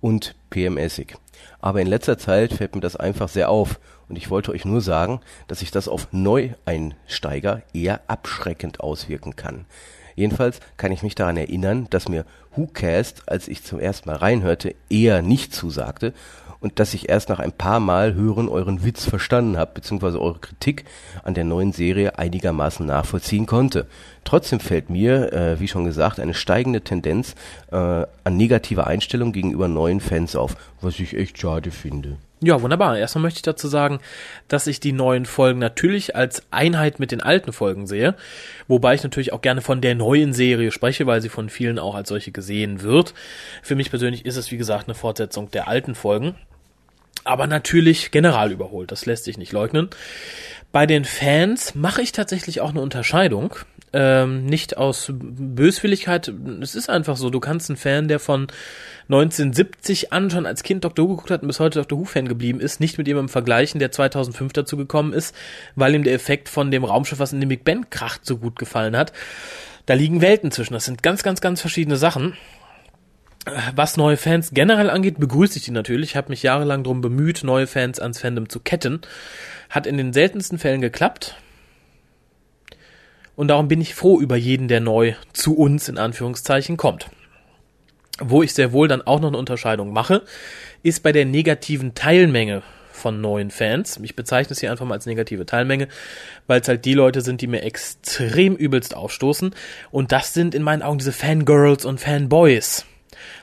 und 0.00 0.34
PMSig. 0.50 1.16
Aber 1.60 1.80
in 1.80 1.86
letzter 1.86 2.18
Zeit 2.18 2.52
fällt 2.52 2.74
mir 2.74 2.80
das 2.80 2.96
einfach 2.96 3.28
sehr 3.28 3.50
auf 3.50 3.80
und 4.08 4.16
ich 4.16 4.30
wollte 4.30 4.52
euch 4.52 4.64
nur 4.64 4.80
sagen, 4.80 5.20
dass 5.46 5.60
sich 5.60 5.70
das 5.70 5.88
auf 5.88 6.08
Neueinsteiger 6.12 7.62
eher 7.72 8.00
abschreckend 8.08 8.80
auswirken 8.80 9.36
kann. 9.36 9.66
Jedenfalls 10.16 10.60
kann 10.76 10.92
ich 10.92 11.02
mich 11.02 11.14
daran 11.14 11.36
erinnern, 11.36 11.86
dass 11.90 12.08
mir 12.08 12.24
WhoCast, 12.54 13.28
als 13.28 13.48
ich 13.48 13.62
zum 13.62 13.78
ersten 13.78 14.08
Mal 14.08 14.16
reinhörte, 14.16 14.74
eher 14.88 15.22
nicht 15.22 15.54
zusagte 15.54 16.12
und 16.60 16.78
dass 16.78 16.94
ich 16.94 17.08
erst 17.08 17.28
nach 17.28 17.38
ein 17.38 17.52
paar 17.52 17.80
Mal 17.80 18.14
hören 18.14 18.48
euren 18.48 18.84
Witz 18.84 19.04
verstanden 19.04 19.56
habe, 19.56 19.72
beziehungsweise 19.74 20.20
eure 20.20 20.38
Kritik 20.38 20.84
an 21.22 21.34
der 21.34 21.44
neuen 21.44 21.72
Serie 21.72 22.18
einigermaßen 22.18 22.86
nachvollziehen 22.86 23.46
konnte. 23.46 23.86
Trotzdem 24.24 24.60
fällt 24.60 24.90
mir, 24.90 25.32
äh, 25.32 25.60
wie 25.60 25.68
schon 25.68 25.84
gesagt, 25.84 26.20
eine 26.20 26.34
steigende 26.34 26.82
Tendenz 26.82 27.34
äh, 27.72 27.76
an 27.76 28.36
negativer 28.36 28.86
Einstellung 28.86 29.32
gegenüber 29.32 29.68
neuen 29.68 30.00
Fans 30.00 30.36
auf, 30.36 30.56
was 30.80 30.98
ich 31.00 31.16
echt 31.16 31.38
schade 31.38 31.70
finde. 31.70 32.18
Ja, 32.42 32.62
wunderbar. 32.62 32.96
Erstmal 32.96 33.22
möchte 33.22 33.38
ich 33.38 33.42
dazu 33.42 33.68
sagen, 33.68 34.00
dass 34.48 34.66
ich 34.66 34.80
die 34.80 34.92
neuen 34.92 35.26
Folgen 35.26 35.58
natürlich 35.58 36.16
als 36.16 36.42
Einheit 36.50 36.98
mit 36.98 37.12
den 37.12 37.20
alten 37.20 37.52
Folgen 37.52 37.86
sehe, 37.86 38.14
wobei 38.66 38.94
ich 38.94 39.02
natürlich 39.02 39.34
auch 39.34 39.42
gerne 39.42 39.60
von 39.60 39.82
der 39.82 39.94
neuen 39.94 40.32
Serie 40.32 40.72
spreche, 40.72 41.06
weil 41.06 41.20
sie 41.20 41.28
von 41.28 41.50
vielen 41.50 41.78
auch 41.78 41.94
als 41.94 42.08
solche 42.08 42.32
gesehen 42.32 42.80
wird. 42.80 43.12
Für 43.62 43.74
mich 43.74 43.90
persönlich 43.90 44.24
ist 44.24 44.36
es, 44.36 44.50
wie 44.50 44.56
gesagt, 44.56 44.88
eine 44.88 44.94
Fortsetzung 44.94 45.50
der 45.50 45.68
alten 45.68 45.94
Folgen, 45.94 46.34
aber 47.24 47.46
natürlich 47.46 48.10
general 48.10 48.52
überholt, 48.52 48.90
das 48.90 49.04
lässt 49.04 49.24
sich 49.24 49.36
nicht 49.36 49.52
leugnen. 49.52 49.90
Bei 50.72 50.86
den 50.86 51.04
Fans 51.04 51.74
mache 51.74 52.00
ich 52.00 52.12
tatsächlich 52.12 52.62
auch 52.62 52.70
eine 52.70 52.80
Unterscheidung 52.80 53.54
ähm, 53.92 54.46
nicht 54.46 54.76
aus 54.76 55.12
Böswilligkeit. 55.12 56.32
Es 56.62 56.74
ist 56.74 56.88
einfach 56.88 57.16
so, 57.16 57.30
du 57.30 57.40
kannst 57.40 57.70
einen 57.70 57.76
Fan, 57.76 58.08
der 58.08 58.20
von 58.20 58.46
1970 59.08 60.12
an 60.12 60.30
schon 60.30 60.46
als 60.46 60.62
Kind 60.62 60.84
Dr. 60.84 61.04
Who 61.04 61.16
geguckt 61.16 61.30
hat 61.30 61.42
und 61.42 61.48
bis 61.48 61.58
heute 61.58 61.80
Dr. 61.80 61.98
Who-Fan 61.98 62.28
geblieben 62.28 62.60
ist, 62.60 62.78
nicht 62.78 62.98
mit 62.98 63.08
jemandem 63.08 63.28
vergleichen, 63.28 63.80
der 63.80 63.90
2005 63.90 64.52
dazu 64.52 64.76
gekommen 64.76 65.12
ist, 65.12 65.34
weil 65.74 65.94
ihm 65.94 66.04
der 66.04 66.14
Effekt 66.14 66.48
von 66.48 66.70
dem 66.70 66.84
Raumschiff, 66.84 67.18
was 67.18 67.32
in 67.32 67.40
dem 67.40 67.48
Big 67.48 67.64
Ben 67.64 67.90
kracht, 67.90 68.24
so 68.24 68.38
gut 68.38 68.58
gefallen 68.58 68.96
hat. 68.96 69.12
Da 69.86 69.94
liegen 69.94 70.20
Welten 70.20 70.52
zwischen. 70.52 70.74
Das 70.74 70.84
sind 70.84 71.02
ganz, 71.02 71.24
ganz, 71.24 71.40
ganz 71.40 71.60
verschiedene 71.60 71.96
Sachen. 71.96 72.34
Was 73.74 73.96
neue 73.96 74.16
Fans 74.16 74.50
generell 74.52 74.90
angeht, 74.90 75.18
begrüße 75.18 75.58
ich 75.58 75.64
die 75.64 75.70
natürlich. 75.70 76.10
Ich 76.10 76.16
habe 76.16 76.28
mich 76.28 76.42
jahrelang 76.42 76.84
darum 76.84 77.00
bemüht, 77.00 77.42
neue 77.42 77.66
Fans 77.66 77.98
ans 77.98 78.20
Fandom 78.20 78.48
zu 78.48 78.60
ketten. 78.60 79.00
Hat 79.70 79.86
in 79.86 79.96
den 79.96 80.12
seltensten 80.12 80.58
Fällen 80.58 80.80
geklappt. 80.80 81.36
Und 83.36 83.48
darum 83.48 83.68
bin 83.68 83.80
ich 83.80 83.94
froh 83.94 84.20
über 84.20 84.36
jeden, 84.36 84.68
der 84.68 84.80
neu 84.80 85.14
zu 85.32 85.56
uns 85.56 85.88
in 85.88 85.98
Anführungszeichen 85.98 86.76
kommt. 86.76 87.08
Wo 88.18 88.42
ich 88.42 88.52
sehr 88.52 88.72
wohl 88.72 88.88
dann 88.88 89.02
auch 89.02 89.20
noch 89.20 89.28
eine 89.28 89.38
Unterscheidung 89.38 89.92
mache, 89.92 90.22
ist 90.82 91.02
bei 91.02 91.12
der 91.12 91.24
negativen 91.24 91.94
Teilmenge 91.94 92.62
von 92.92 93.20
neuen 93.20 93.50
Fans. 93.50 93.98
Ich 94.02 94.14
bezeichne 94.14 94.52
es 94.52 94.60
hier 94.60 94.70
einfach 94.70 94.84
mal 94.84 94.94
als 94.94 95.06
negative 95.06 95.46
Teilmenge, 95.46 95.88
weil 96.46 96.60
es 96.60 96.68
halt 96.68 96.84
die 96.84 96.94
Leute 96.94 97.22
sind, 97.22 97.40
die 97.40 97.46
mir 97.46 97.62
extrem 97.62 98.54
übelst 98.54 98.94
aufstoßen. 98.94 99.54
Und 99.90 100.12
das 100.12 100.34
sind 100.34 100.54
in 100.54 100.62
meinen 100.62 100.82
Augen 100.82 100.98
diese 100.98 101.12
Fangirls 101.12 101.84
und 101.84 102.00
Fanboys. 102.00 102.84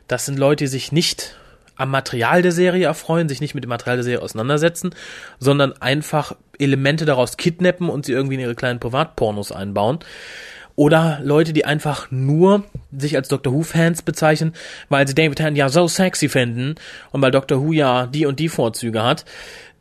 Das 0.08 0.26
sind 0.26 0.38
Leute, 0.38 0.65
die 0.65 0.69
sich 0.69 0.91
nicht 0.91 1.36
am 1.78 1.92
Material 1.92 2.42
der 2.42 2.52
Serie 2.52 2.86
erfreuen, 2.86 3.30
sich 3.30 3.42
nicht 3.42 3.56
mit 3.56 3.63
dem 3.63 3.70
Material 3.70 3.98
der 3.98 4.04
Serie 4.04 4.22
auseinandersetzen, 4.22 4.92
sondern 5.40 5.74
einfach 5.82 6.36
Elemente 6.60 7.06
daraus 7.06 7.38
kidnappen 7.38 7.90
und 7.90 8.06
sie 8.06 8.13
irgendwie 8.13 8.36
in 8.36 8.42
ihre 8.42 8.56
kleinen 8.56 8.80
Privatpornos 8.80 9.52
einbauen. 9.52 10.00
Oder 10.76 11.20
Leute, 11.24 11.54
die 11.54 11.66
einfach 11.66 12.12
nur 12.12 12.63
sich 12.96 13.16
als 13.16 13.30
Doctor 13.30 13.52
Who-Fans 13.52 14.04
bezeichnen, 14.04 14.54
weil 14.90 15.08
sie 15.08 15.16
David 15.16 15.38
Tennant 15.38 15.58
ja 15.58 15.70
so 15.70 15.88
sexy 15.88 16.30
finden 16.30 16.76
und 17.12 17.22
weil 17.22 17.32
Doctor 17.32 17.62
Who 17.63 17.72
ja 17.74 18.06
die 18.06 18.28
und 18.28 18.40
die 18.40 18.48
Vorzüge 18.48 19.02
hat, 19.02 19.26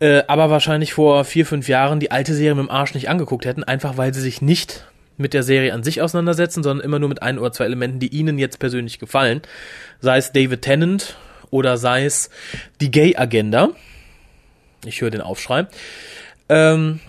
äh, 0.01 0.23
aber 0.27 0.49
wahrscheinlich 0.49 0.95
vor 0.95 1.25
vier, 1.25 1.45
fünf 1.45 1.69
Jahren 1.69 2.01
die 2.01 2.11
alte 2.11 2.35
Serie 2.35 2.55
mit 2.55 2.65
dem 2.65 2.71
Arsch 2.71 2.95
nicht 2.95 3.11
angeguckt 3.11 3.45
hätten, 3.45 3.63
einfach 3.63 3.99
weil 3.99 4.15
sie 4.15 4.23
sich 4.23 4.41
nicht 4.41 4.87
mit 5.19 5.35
der 5.35 5.43
Serie 5.43 5.73
an 5.73 5.83
sich 5.83 6.03
auseinandersetzen, 6.03 6.63
sondern 6.63 6.85
immer 6.85 6.99
nur 6.99 7.09
mit 7.09 7.23
ein 7.23 7.39
oder 7.39 7.53
zwei 7.53 7.65
Elementen, 7.65 7.99
die 7.99 8.09
ihnen 8.09 8.39
jetzt 8.39 8.59
persönlich 8.59 8.99
gefallen. 8.99 9.43
Sei 10.01 10.19
es 10.19 10.33
David 10.33 10.63
Tennant 10.63 11.17
oder 11.51 11.79
sei 11.79 12.05
es 12.05 12.31
die 12.81 12.91
Gay-Agenda. 12.91 13.71
Ich 14.85 15.01
höre 15.01 15.11
den 15.11 15.21
Aufschrei. 15.21 15.67
Ähm, 16.49 17.01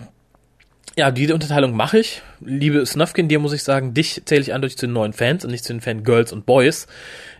ja, 0.96 1.12
diese 1.12 1.32
Unterteilung 1.32 1.76
mache 1.76 2.00
ich. 2.00 2.22
Liebe 2.40 2.84
Snufkin, 2.84 3.28
dir 3.28 3.38
muss 3.38 3.52
ich 3.52 3.62
sagen, 3.62 3.94
dich 3.94 4.22
zähle 4.24 4.40
ich 4.40 4.52
eindeutig 4.52 4.76
zu 4.76 4.86
den 4.86 4.94
neuen 4.94 5.12
Fans 5.12 5.44
und 5.44 5.52
nicht 5.52 5.64
zu 5.64 5.72
den 5.72 5.80
Fangirls 5.80 6.32
und 6.32 6.44
Boys. 6.44 6.88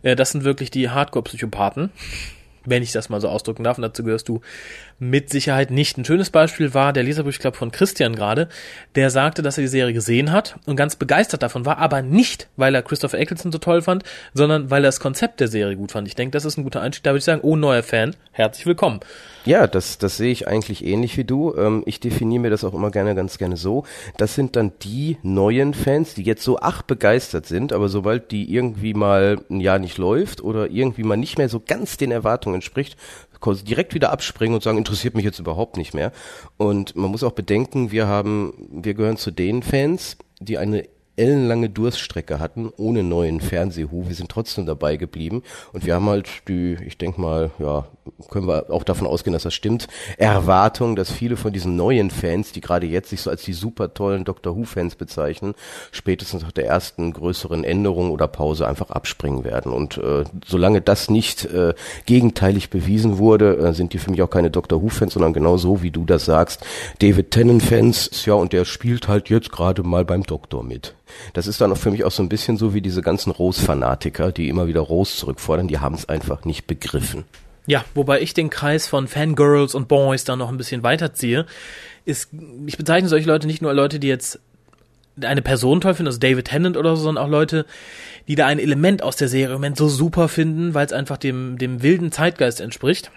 Äh, 0.02 0.14
das 0.14 0.30
sind 0.30 0.44
wirklich 0.44 0.70
die 0.70 0.90
Hardcore-Psychopathen, 0.90 1.90
wenn 2.64 2.84
ich 2.84 2.92
das 2.92 3.08
mal 3.08 3.20
so 3.20 3.28
ausdrücken 3.28 3.64
darf. 3.64 3.76
Und 3.76 3.82
dazu 3.82 4.04
gehörst 4.04 4.28
du 4.28 4.42
mit 4.98 5.30
Sicherheit 5.30 5.70
nicht. 5.70 5.96
Ein 5.96 6.04
schönes 6.04 6.30
Beispiel 6.30 6.74
war 6.74 6.92
der 6.92 7.04
Leserbrief, 7.04 7.38
von 7.52 7.70
Christian 7.70 8.16
gerade, 8.16 8.48
der 8.94 9.10
sagte, 9.10 9.42
dass 9.42 9.58
er 9.58 9.62
die 9.62 9.68
Serie 9.68 9.94
gesehen 9.94 10.32
hat 10.32 10.56
und 10.66 10.76
ganz 10.76 10.96
begeistert 10.96 11.42
davon 11.42 11.64
war, 11.66 11.78
aber 11.78 12.02
nicht, 12.02 12.48
weil 12.56 12.74
er 12.74 12.82
Christopher 12.82 13.18
Eccleston 13.18 13.52
so 13.52 13.58
toll 13.58 13.82
fand, 13.82 14.02
sondern 14.34 14.70
weil 14.70 14.82
er 14.82 14.88
das 14.88 15.00
Konzept 15.00 15.40
der 15.40 15.48
Serie 15.48 15.76
gut 15.76 15.92
fand. 15.92 16.08
Ich 16.08 16.16
denke, 16.16 16.32
das 16.32 16.44
ist 16.44 16.56
ein 16.56 16.64
guter 16.64 16.80
Einstieg. 16.80 17.04
Da 17.04 17.10
würde 17.10 17.18
ich 17.18 17.24
sagen, 17.24 17.42
oh, 17.42 17.56
neuer 17.56 17.82
Fan, 17.82 18.16
herzlich 18.32 18.66
willkommen. 18.66 19.00
Ja, 19.44 19.66
das, 19.66 19.98
das 19.98 20.16
sehe 20.16 20.32
ich 20.32 20.48
eigentlich 20.48 20.84
ähnlich 20.84 21.16
wie 21.16 21.24
du. 21.24 21.54
Ähm, 21.56 21.82
ich 21.86 22.00
definiere 22.00 22.42
mir 22.42 22.50
das 22.50 22.64
auch 22.64 22.74
immer 22.74 22.90
gerne, 22.90 23.14
ganz 23.14 23.38
gerne 23.38 23.56
so. 23.56 23.84
Das 24.16 24.34
sind 24.34 24.56
dann 24.56 24.72
die 24.82 25.16
neuen 25.22 25.74
Fans, 25.74 26.14
die 26.14 26.22
jetzt 26.22 26.42
so 26.42 26.58
ach 26.60 26.82
begeistert 26.82 27.46
sind, 27.46 27.72
aber 27.72 27.88
sobald 27.88 28.30
die 28.30 28.52
irgendwie 28.52 28.94
mal 28.94 29.38
ein 29.48 29.60
Jahr 29.60 29.78
nicht 29.78 29.96
läuft 29.96 30.42
oder 30.42 30.70
irgendwie 30.70 31.04
mal 31.04 31.16
nicht 31.16 31.38
mehr 31.38 31.48
so 31.48 31.62
ganz 31.66 31.96
den 31.96 32.10
Erwartungen 32.10 32.56
entspricht, 32.56 32.96
direkt 33.64 33.94
wieder 33.94 34.10
abspringen 34.10 34.54
und 34.54 34.62
sagen, 34.62 34.78
interessiert 34.78 35.14
mich 35.14 35.24
jetzt 35.24 35.38
überhaupt 35.38 35.76
nicht 35.76 35.94
mehr. 35.94 36.12
Und 36.56 36.96
man 36.96 37.10
muss 37.10 37.22
auch 37.22 37.32
bedenken, 37.32 37.90
wir 37.90 38.06
haben, 38.06 38.52
wir 38.70 38.94
gehören 38.94 39.16
zu 39.16 39.30
den 39.30 39.62
Fans, 39.62 40.16
die 40.40 40.58
eine 40.58 40.84
ellenlange 41.18 41.68
Durststrecke 41.68 42.38
hatten, 42.38 42.70
ohne 42.76 43.02
neuen 43.02 43.40
Fernsehhu. 43.40 44.06
Wir 44.06 44.14
sind 44.14 44.30
trotzdem 44.30 44.66
dabei 44.66 44.96
geblieben. 44.96 45.42
Und 45.72 45.84
wir 45.84 45.94
haben 45.94 46.06
halt 46.06 46.28
die, 46.48 46.76
ich 46.86 46.96
denke 46.96 47.20
mal, 47.20 47.50
ja, 47.58 47.88
können 48.30 48.46
wir 48.46 48.70
auch 48.70 48.84
davon 48.84 49.06
ausgehen, 49.06 49.32
dass 49.32 49.42
das 49.42 49.54
stimmt, 49.54 49.88
Erwartung, 50.16 50.96
dass 50.96 51.10
viele 51.10 51.36
von 51.36 51.52
diesen 51.52 51.76
neuen 51.76 52.10
Fans, 52.10 52.52
die 52.52 52.60
gerade 52.60 52.86
jetzt 52.86 53.10
sich 53.10 53.20
so 53.20 53.30
als 53.30 53.42
die 53.42 53.52
super 53.52 53.94
tollen 53.94 54.24
Doctor 54.24 54.56
Who-Fans 54.56 54.94
bezeichnen, 54.96 55.54
spätestens 55.92 56.42
nach 56.42 56.52
der 56.52 56.66
ersten 56.66 57.12
größeren 57.12 57.64
Änderung 57.64 58.10
oder 58.10 58.28
Pause 58.28 58.66
einfach 58.66 58.90
abspringen 58.90 59.44
werden. 59.44 59.72
Und 59.72 59.98
äh, 59.98 60.24
solange 60.46 60.80
das 60.80 61.10
nicht 61.10 61.44
äh, 61.46 61.74
gegenteilig 62.06 62.70
bewiesen 62.70 63.18
wurde, 63.18 63.56
äh, 63.56 63.72
sind 63.74 63.92
die 63.92 63.98
für 63.98 64.10
mich 64.10 64.22
auch 64.22 64.30
keine 64.30 64.50
Doctor 64.50 64.82
Who-Fans, 64.82 65.14
sondern 65.14 65.32
genau 65.32 65.56
so, 65.56 65.82
wie 65.82 65.90
du 65.90 66.04
das 66.04 66.24
sagst, 66.24 66.64
David 67.00 67.30
Tennant-Fans, 67.30 68.24
ja, 68.24 68.34
und 68.34 68.52
der 68.52 68.64
spielt 68.64 69.08
halt 69.08 69.28
jetzt 69.30 69.52
gerade 69.52 69.82
mal 69.82 70.04
beim 70.04 70.22
Doktor 70.22 70.62
mit. 70.62 70.94
Das 71.32 71.46
ist 71.46 71.60
dann 71.60 71.72
auch 71.72 71.76
für 71.76 71.90
mich 71.90 72.04
auch 72.04 72.10
so 72.10 72.22
ein 72.22 72.28
bisschen 72.28 72.56
so 72.56 72.74
wie 72.74 72.80
diese 72.80 73.02
ganzen 73.02 73.30
Rose-Fanatiker, 73.30 74.32
die 74.32 74.48
immer 74.48 74.66
wieder 74.66 74.80
Rose 74.80 75.16
zurückfordern, 75.16 75.68
die 75.68 75.78
haben 75.78 75.94
es 75.94 76.08
einfach 76.08 76.44
nicht 76.44 76.66
begriffen. 76.66 77.24
Ja, 77.68 77.84
wobei 77.94 78.22
ich 78.22 78.32
den 78.32 78.48
Kreis 78.48 78.88
von 78.88 79.08
Fangirls 79.08 79.74
und 79.74 79.88
Boys 79.88 80.24
da 80.24 80.36
noch 80.36 80.48
ein 80.48 80.56
bisschen 80.56 80.82
weiterziehe, 80.82 81.44
ist, 82.06 82.30
ich 82.66 82.78
bezeichne 82.78 83.10
solche 83.10 83.28
Leute 83.28 83.46
nicht 83.46 83.60
nur 83.60 83.74
Leute, 83.74 84.00
die 84.00 84.08
jetzt 84.08 84.40
eine 85.20 85.42
Person 85.42 85.82
toll 85.82 85.92
finden, 85.92 86.08
also 86.08 86.18
David 86.18 86.46
Tennant 86.46 86.78
oder 86.78 86.96
so, 86.96 87.02
sondern 87.02 87.26
auch 87.26 87.28
Leute, 87.28 87.66
die 88.26 88.36
da 88.36 88.46
ein 88.46 88.58
Element 88.58 89.02
aus 89.02 89.16
der 89.16 89.28
Serie 89.28 89.48
im 89.48 89.60
Moment 89.60 89.76
so 89.76 89.86
super 89.86 90.28
finden, 90.28 90.72
weil 90.72 90.86
es 90.86 90.94
einfach 90.94 91.18
dem, 91.18 91.58
dem 91.58 91.82
wilden 91.82 92.10
Zeitgeist 92.10 92.62
entspricht. 92.62 93.10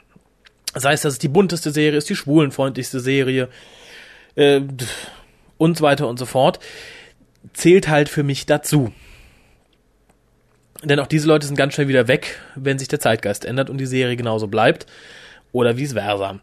Sei 0.75 0.91
es, 0.91 1.01
dass 1.01 1.13
es 1.13 1.19
die 1.19 1.29
bunteste 1.29 1.71
Serie 1.71 1.97
ist, 1.97 2.09
die 2.09 2.17
schwulenfreundlichste 2.17 2.99
Serie 2.99 3.47
äh, 4.35 4.59
und 5.57 5.77
so 5.77 5.83
weiter 5.83 6.09
und 6.09 6.19
so 6.19 6.25
fort 6.25 6.59
zählt 7.53 7.87
halt 7.87 8.09
für 8.09 8.23
mich 8.23 8.47
dazu. 8.47 8.91
Denn 10.83 10.99
auch 10.99 11.07
diese 11.07 11.27
Leute 11.27 11.45
sind 11.45 11.55
ganz 11.55 11.73
schnell 11.73 11.87
wieder 11.87 12.07
weg, 12.07 12.39
wenn 12.55 12.79
sich 12.79 12.87
der 12.87 12.99
Zeitgeist 12.99 13.45
ändert 13.45 13.69
und 13.69 13.77
die 13.77 13.85
Serie 13.85 14.15
genauso 14.15 14.47
bleibt. 14.47 14.87
Oder 15.51 15.77
vice 15.77 15.93
versa. 15.93 16.39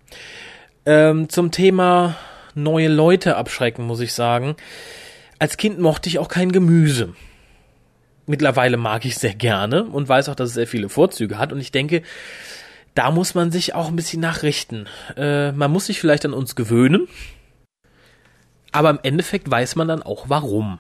Ähm, 0.87 1.29
zum 1.29 1.51
Thema 1.51 2.17
neue 2.55 2.89
Leute 2.89 3.37
abschrecken, 3.37 3.87
muss 3.87 4.01
ich 4.01 4.13
sagen. 4.13 4.57
Als 5.39 5.57
Kind 5.57 5.79
mochte 5.79 6.09
ich 6.09 6.19
auch 6.19 6.29
kein 6.29 6.53
Gemüse. 6.53 7.15
Mittlerweile 8.27 8.77
mag 8.77 9.05
ich 9.05 9.17
sehr 9.17 9.35
gerne 9.35 9.85
und 9.85 10.09
weiß 10.09 10.29
auch, 10.29 10.35
dass 10.35 10.51
es 10.51 10.55
sehr 10.55 10.67
viele 10.67 10.89
Vorzüge 10.89 11.39
hat. 11.39 11.53
Und 11.53 11.61
ich 11.61 11.73
denke, 11.73 12.03
da 12.95 13.11
muss 13.11 13.35
man 13.35 13.51
sich 13.51 13.75
auch 13.75 13.89
ein 13.89 13.97
bisschen 13.97 14.21
nachrichten. 14.21 14.87
Äh, 15.17 15.53
man 15.53 15.71
muss 15.71 15.87
sich 15.87 16.01
vielleicht 16.01 16.27
an 16.27 16.35
uns 16.35 16.55
gewöhnen. 16.55 17.09
Aber 18.71 18.91
im 18.91 18.99
Endeffekt 19.03 19.51
weiß 19.51 19.77
man 19.77 19.89
dann 19.89 20.03
auch 20.03 20.29
warum. 20.29 20.79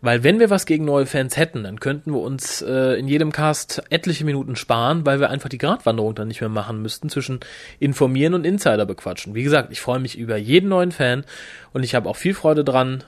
Weil 0.00 0.24
wenn 0.24 0.38
wir 0.38 0.50
was 0.50 0.66
gegen 0.66 0.84
neue 0.84 1.06
Fans 1.06 1.36
hätten, 1.36 1.64
dann 1.64 1.80
könnten 1.80 2.12
wir 2.12 2.20
uns 2.20 2.62
äh, 2.62 2.98
in 2.98 3.08
jedem 3.08 3.32
Cast 3.32 3.82
etliche 3.90 4.24
Minuten 4.24 4.56
sparen, 4.56 5.06
weil 5.06 5.20
wir 5.20 5.30
einfach 5.30 5.48
die 5.48 5.58
Gratwanderung 5.58 6.14
dann 6.14 6.28
nicht 6.28 6.40
mehr 6.40 6.50
machen 6.50 6.82
müssten 6.82 7.08
zwischen 7.08 7.40
informieren 7.78 8.34
und 8.34 8.44
Insider 8.44 8.86
bequatschen. 8.86 9.34
Wie 9.34 9.42
gesagt, 9.42 9.72
ich 9.72 9.80
freue 9.80 10.00
mich 10.00 10.18
über 10.18 10.36
jeden 10.36 10.68
neuen 10.68 10.92
Fan 10.92 11.24
und 11.72 11.82
ich 11.82 11.94
habe 11.94 12.08
auch 12.08 12.16
viel 12.16 12.34
Freude 12.34 12.64
dran, 12.64 13.04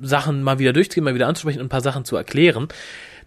Sachen 0.00 0.42
mal 0.42 0.58
wieder 0.58 0.72
durchzugehen, 0.72 1.04
mal 1.04 1.14
wieder 1.14 1.28
anzusprechen 1.28 1.60
und 1.60 1.66
ein 1.66 1.70
paar 1.70 1.80
Sachen 1.80 2.04
zu 2.04 2.16
erklären. 2.16 2.68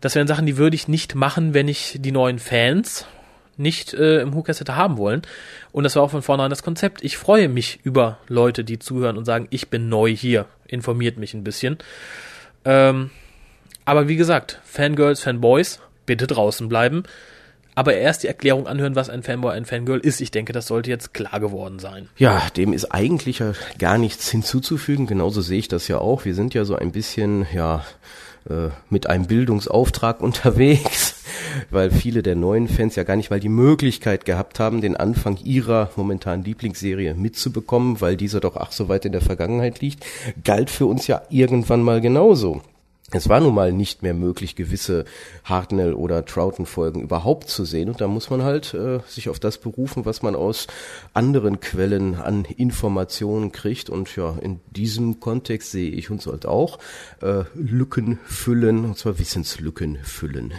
Das 0.02 0.16
wären 0.16 0.28
Sachen, 0.28 0.46
die 0.46 0.58
würde 0.58 0.76
ich 0.76 0.88
nicht 0.88 1.16
machen, 1.16 1.54
wenn 1.54 1.68
ich 1.68 1.98
die 2.00 2.12
neuen 2.12 2.40
Fans 2.40 3.06
nicht 3.58 3.94
äh, 3.94 4.22
im 4.22 4.34
Hookers 4.34 4.62
hätte 4.62 4.76
haben 4.76 4.98
wollen. 4.98 5.22
Und 5.72 5.84
das 5.84 5.96
war 5.96 6.04
auch 6.04 6.12
von 6.12 6.22
vornherein 6.22 6.50
das 6.50 6.64
Konzept. 6.64 7.04
Ich 7.04 7.18
freue 7.18 7.50
mich 7.50 7.80
über 7.84 8.18
Leute, 8.28 8.64
die 8.64 8.80
zuhören 8.80 9.18
und 9.18 9.26
sagen, 9.26 9.48
ich 9.50 9.70
bin 9.70 9.90
neu 9.90 10.16
hier, 10.16 10.46
informiert 10.66 11.18
mich 11.18 11.34
ein 11.34 11.44
bisschen. 11.44 11.78
Ähm, 12.66 13.12
aber 13.86 14.08
wie 14.08 14.16
gesagt, 14.16 14.60
Fangirls, 14.64 15.22
Fanboys, 15.22 15.80
bitte 16.06 16.28
draußen 16.28 16.70
bleiben. 16.70 17.04
Aber 17.76 17.94
erst 17.96 18.24
die 18.24 18.28
Erklärung 18.28 18.68
anhören, 18.68 18.96
was 18.96 19.10
ein 19.10 19.24
Fanboy, 19.24 19.54
ein 19.54 19.66
Fangirl 19.66 20.00
ist. 20.00 20.20
Ich 20.20 20.32
denke, 20.32 20.52
das 20.52 20.68
sollte 20.68 20.90
jetzt 20.90 21.14
klar 21.14 21.40
geworden 21.40 21.80
sein. 21.80 22.10
Ja, 22.18 22.42
dem 22.58 22.74
ist 22.74 22.94
eigentlich 22.94 23.40
ja 23.40 23.54
gar 23.78 23.98
nichts 23.98 24.30
hinzuzufügen. 24.30 25.08
Genauso 25.08 25.40
sehe 25.42 25.60
ich 25.60 25.70
das 25.70 25.88
ja 25.88 25.98
auch. 26.00 26.26
Wir 26.26 26.36
sind 26.36 26.54
ja 26.54 26.66
so 26.66 26.76
ein 26.76 26.92
bisschen, 26.92 27.48
ja, 27.54 27.86
äh, 28.50 28.70
mit 28.90 29.08
einem 29.08 29.28
Bildungsauftrag 29.28 30.20
unterwegs. 30.22 31.19
Weil 31.70 31.92
viele 31.92 32.24
der 32.24 32.36
neuen 32.36 32.68
Fans 32.68 32.96
ja 32.96 33.04
gar 33.04 33.16
nicht 33.16 33.30
mal 33.30 33.40
die 33.40 33.50
Möglichkeit 33.50 34.26
gehabt 34.26 34.60
haben, 34.60 34.82
den 34.82 34.96
Anfang 34.96 35.38
ihrer 35.44 35.90
momentanen 35.96 36.46
Lieblingsserie 36.46 37.14
mitzubekommen, 37.14 38.02
weil 38.02 38.18
dieser 38.18 38.40
doch 38.40 38.56
ach 38.56 38.72
so 38.72 38.90
weit 38.90 39.06
in 39.06 39.12
der 39.12 39.22
Vergangenheit 39.22 39.82
liegt, 39.82 40.06
galt 40.44 40.70
für 40.70 40.86
uns 40.86 41.08
ja 41.08 41.22
irgendwann 41.30 41.82
mal 41.82 42.02
genauso. 42.02 42.62
Es 43.12 43.28
war 43.28 43.40
nun 43.40 43.56
mal 43.56 43.72
nicht 43.72 44.04
mehr 44.04 44.14
möglich, 44.14 44.56
gewisse 44.56 45.04
Hartnell- 45.44 45.96
oder 45.96 46.26
Troughton-Folgen 46.26 47.02
überhaupt 47.02 47.50
zu 47.50 47.66
sehen. 47.66 47.90
Und 47.90 48.02
da 48.02 48.08
muss 48.08 48.30
man 48.30 48.44
halt 48.44 48.76
äh, 48.76 49.00
sich 49.08 49.30
auf 49.30 49.40
das 49.40 49.58
berufen, 49.58 50.06
was 50.06 50.22
man 50.22 50.36
aus 50.36 50.68
anderen 51.16 51.60
Quellen 51.60 52.16
an 52.16 52.46
Informationen 52.46 53.52
kriegt. 53.52 53.90
Und 53.90 54.16
ja, 54.16 54.36
in 54.42 54.60
diesem 54.70 55.20
Kontext 55.20 55.72
sehe 55.72 55.90
ich 55.90 56.12
uns 56.12 56.28
halt 56.28 56.46
auch 56.46 56.78
äh, 57.22 57.46
Lücken 57.56 58.20
füllen, 58.26 58.86
und 58.86 58.98
zwar 58.98 59.18
Wissenslücken 59.18 59.98
füllen. 60.04 60.54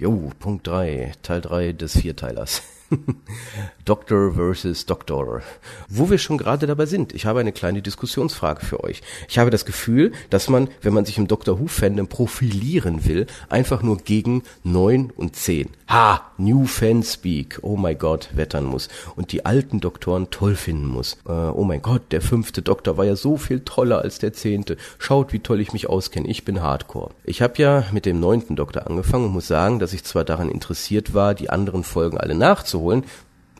Jo, 0.00 0.30
Punkt 0.38 0.66
drei, 0.66 1.12
Teil 1.20 1.42
drei 1.42 1.72
des 1.74 1.98
Vierteilers. 2.00 2.62
Doctor 3.84 4.34
versus 4.34 4.86
Doctor. 4.86 5.42
Wo 5.88 6.10
wir 6.10 6.18
schon 6.18 6.38
gerade 6.38 6.66
dabei 6.66 6.86
sind, 6.86 7.14
ich 7.14 7.26
habe 7.26 7.40
eine 7.40 7.52
kleine 7.52 7.82
Diskussionsfrage 7.82 8.64
für 8.64 8.82
euch. 8.84 9.02
Ich 9.28 9.38
habe 9.38 9.50
das 9.50 9.64
Gefühl, 9.64 10.12
dass 10.30 10.48
man, 10.48 10.68
wenn 10.82 10.94
man 10.94 11.04
sich 11.04 11.18
im 11.18 11.28
Doctor 11.28 11.58
Who 11.58 11.66
Fandom 11.66 12.08
profilieren 12.08 13.04
will, 13.04 13.26
einfach 13.48 13.82
nur 13.82 13.98
gegen 13.98 14.42
neun 14.62 15.10
und 15.16 15.36
zehn, 15.36 15.70
ha, 15.88 16.30
New 16.38 16.66
Fan 16.66 17.02
Speak, 17.02 17.58
oh 17.62 17.76
mein 17.76 17.98
Gott, 17.98 18.30
wettern 18.34 18.64
muss 18.64 18.88
und 19.16 19.32
die 19.32 19.44
alten 19.44 19.80
Doktoren 19.80 20.30
toll 20.30 20.54
finden 20.54 20.86
muss. 20.86 21.18
Äh, 21.26 21.32
oh 21.32 21.64
mein 21.64 21.82
Gott, 21.82 22.12
der 22.12 22.22
fünfte 22.22 22.62
Doktor 22.62 22.96
war 22.96 23.04
ja 23.04 23.16
so 23.16 23.36
viel 23.36 23.60
toller 23.60 24.00
als 24.00 24.18
der 24.18 24.32
zehnte. 24.32 24.76
Schaut, 24.98 25.32
wie 25.32 25.40
toll 25.40 25.60
ich 25.60 25.72
mich 25.72 25.88
auskenne. 25.88 26.28
Ich 26.28 26.44
bin 26.44 26.62
Hardcore. 26.62 27.10
Ich 27.24 27.42
habe 27.42 27.54
ja 27.56 27.84
mit 27.92 28.06
dem 28.06 28.20
neunten 28.20 28.56
Doktor 28.56 28.86
angefangen 28.86 29.26
und 29.26 29.32
muss 29.32 29.48
sagen, 29.48 29.78
dass 29.78 29.92
ich 29.92 30.04
zwar 30.04 30.24
daran 30.24 30.48
interessiert 30.50 31.14
war, 31.14 31.34
die 31.34 31.50
anderen 31.50 31.84
Folgen 31.84 32.18
alle 32.18 32.34
nachzuholen, 32.34 32.79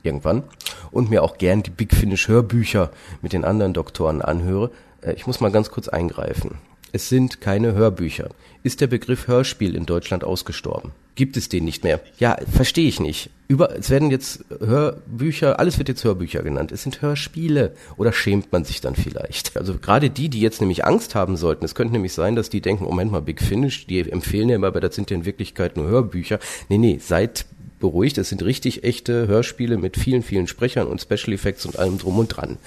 irgendwann 0.03 0.45
und 0.91 1.11
mir 1.11 1.23
auch 1.23 1.39
gern 1.39 1.63
die 1.63 1.71
Big 1.71 1.95
Finish 1.95 2.29
Hörbücher 2.29 2.91
mit 3.23 3.33
den 3.33 3.45
anderen 3.45 3.73
Doktoren 3.73 4.23
anhöre. 4.23 4.71
Äh, 5.03 5.15
ich 5.15 5.27
muss 5.27 5.41
mal 5.41 5.53
ganz 5.53 5.71
kurz 5.71 5.89
eingreifen. 5.89 6.59
Es 6.93 7.09
sind 7.09 7.41
keine 7.41 7.75
Hörbücher. 7.75 8.31
Ist 8.63 8.81
der 8.81 8.89
Begriff 8.89 9.29
Hörspiel 9.29 9.77
in 9.77 9.87
Deutschland 9.87 10.25
ausgestorben? 10.25 10.93
Gibt 11.15 11.37
es 11.37 11.49
den 11.49 11.65
nicht 11.65 11.85
mehr? 11.85 12.01
Ja, 12.19 12.37
verstehe 12.51 12.89
ich 12.89 12.99
nicht. 12.99 13.31
Über, 13.47 13.77
es 13.77 13.91
werden 13.91 14.11
jetzt 14.11 14.45
Hörbücher, 14.59 15.61
alles 15.61 15.79
wird 15.79 15.89
jetzt 15.89 16.03
Hörbücher 16.03 16.43
genannt. 16.43 16.73
Es 16.73 16.83
sind 16.83 17.01
Hörspiele. 17.01 17.75
Oder 17.97 18.13
schämt 18.13 18.53
man 18.53 18.65
sich 18.65 18.81
dann 18.81 18.97
vielleicht? 18.97 19.57
Also 19.57 19.75
gerade 19.79 20.11
die, 20.11 20.29
die 20.29 20.41
jetzt 20.41 20.61
nämlich 20.61 20.85
Angst 20.85 21.15
haben 21.15 21.37
sollten, 21.37 21.65
es 21.65 21.75
könnte 21.75 21.93
nämlich 21.93 22.13
sein, 22.13 22.37
dass 22.37 22.51
die 22.51 22.61
denken, 22.61 22.85
Moment 22.85 23.13
mal, 23.13 23.23
Big 23.23 23.41
Finish, 23.41 23.87
die 23.87 24.11
empfehlen 24.11 24.49
ja 24.49 24.57
immer, 24.57 24.69
aber 24.69 24.81
das 24.81 24.95
sind 24.95 25.11
ja 25.11 25.17
in 25.17 25.25
Wirklichkeit 25.25 25.77
nur 25.77 25.87
Hörbücher. 25.87 26.39
Nee, 26.69 26.79
nee, 26.79 26.99
seid 26.99 27.47
beruhigt. 27.81 28.19
Es 28.19 28.29
sind 28.29 28.43
richtig 28.45 28.85
echte 28.85 29.27
Hörspiele 29.27 29.77
mit 29.77 29.97
vielen, 29.97 30.23
vielen 30.23 30.47
Sprechern 30.47 30.87
und 30.87 31.01
Special 31.01 31.33
Effects 31.33 31.67
und 31.67 31.79
allem 31.79 31.99
drum 31.99 32.19
und 32.19 32.29
dran 32.29 32.59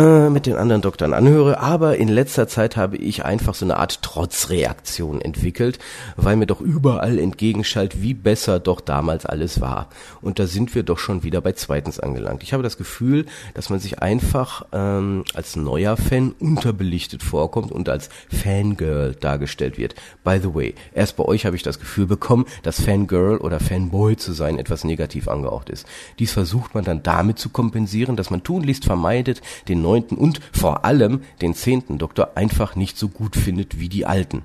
äh, 0.00 0.30
mit 0.30 0.46
den 0.46 0.56
anderen 0.56 0.80
Doktoren 0.80 1.12
anhöre, 1.12 1.60
aber 1.60 1.98
in 1.98 2.08
letzter 2.08 2.48
Zeit 2.48 2.76
habe 2.76 2.96
ich 2.96 3.24
einfach 3.26 3.54
so 3.54 3.66
eine 3.66 3.76
Art 3.76 4.00
Trotzreaktion 4.00 5.20
entwickelt, 5.20 5.78
weil 6.16 6.36
mir 6.36 6.46
doch 6.46 6.62
überall 6.62 7.18
entgegenschallt, 7.18 8.00
wie 8.00 8.14
besser 8.14 8.60
doch 8.60 8.80
damals 8.80 9.26
alles 9.26 9.60
war. 9.60 9.90
Und 10.22 10.38
da 10.38 10.46
sind 10.46 10.74
wir 10.74 10.84
doch 10.84 10.98
schon 10.98 11.22
wieder 11.22 11.42
bei 11.42 11.52
zweitens 11.52 12.00
angelangt. 12.00 12.42
Ich 12.42 12.54
habe 12.54 12.62
das 12.62 12.78
Gefühl, 12.78 13.26
dass 13.52 13.68
man 13.68 13.78
sich 13.78 13.98
einfach 13.98 14.64
ähm, 14.72 15.24
als 15.34 15.56
neuer 15.56 15.98
Fan 15.98 16.34
unterbelichtet 16.38 17.22
vorkommt 17.22 17.70
und 17.70 17.90
als 17.90 18.08
Fangirl 18.30 19.14
dargestellt 19.14 19.76
wird. 19.76 19.94
By 20.24 20.38
the 20.42 20.54
way, 20.54 20.74
erst 20.94 21.16
bei 21.16 21.24
euch 21.26 21.44
habe 21.44 21.56
ich 21.56 21.62
das 21.62 21.78
Gefühl 21.78 22.06
bekommen, 22.06 22.46
dass 22.62 22.80
Fangirl 22.80 23.36
oder 23.36 23.60
Fanboy 23.60 24.16
zu 24.16 24.32
sein 24.32 24.58
etwas 24.58 24.84
negativ 24.84 25.28
angehaucht 25.28 25.68
ist. 25.68 25.86
Dies 26.18 26.32
versucht 26.32 26.74
man 26.74 26.84
dann 26.84 27.02
damit 27.02 27.38
zu 27.38 27.50
kompensieren, 27.50 28.16
dass 28.16 28.30
man 28.30 28.42
tunlichst 28.42 28.86
vermeidet, 28.86 29.42
den 29.68 29.82
neunten 29.90 30.16
und 30.16 30.40
vor 30.52 30.84
allem 30.84 31.22
den 31.42 31.54
zehnten 31.54 31.98
Doktor 31.98 32.36
einfach 32.36 32.76
nicht 32.76 32.96
so 32.96 33.08
gut 33.08 33.34
findet 33.34 33.80
wie 33.80 33.88
die 33.88 34.06
alten. 34.06 34.42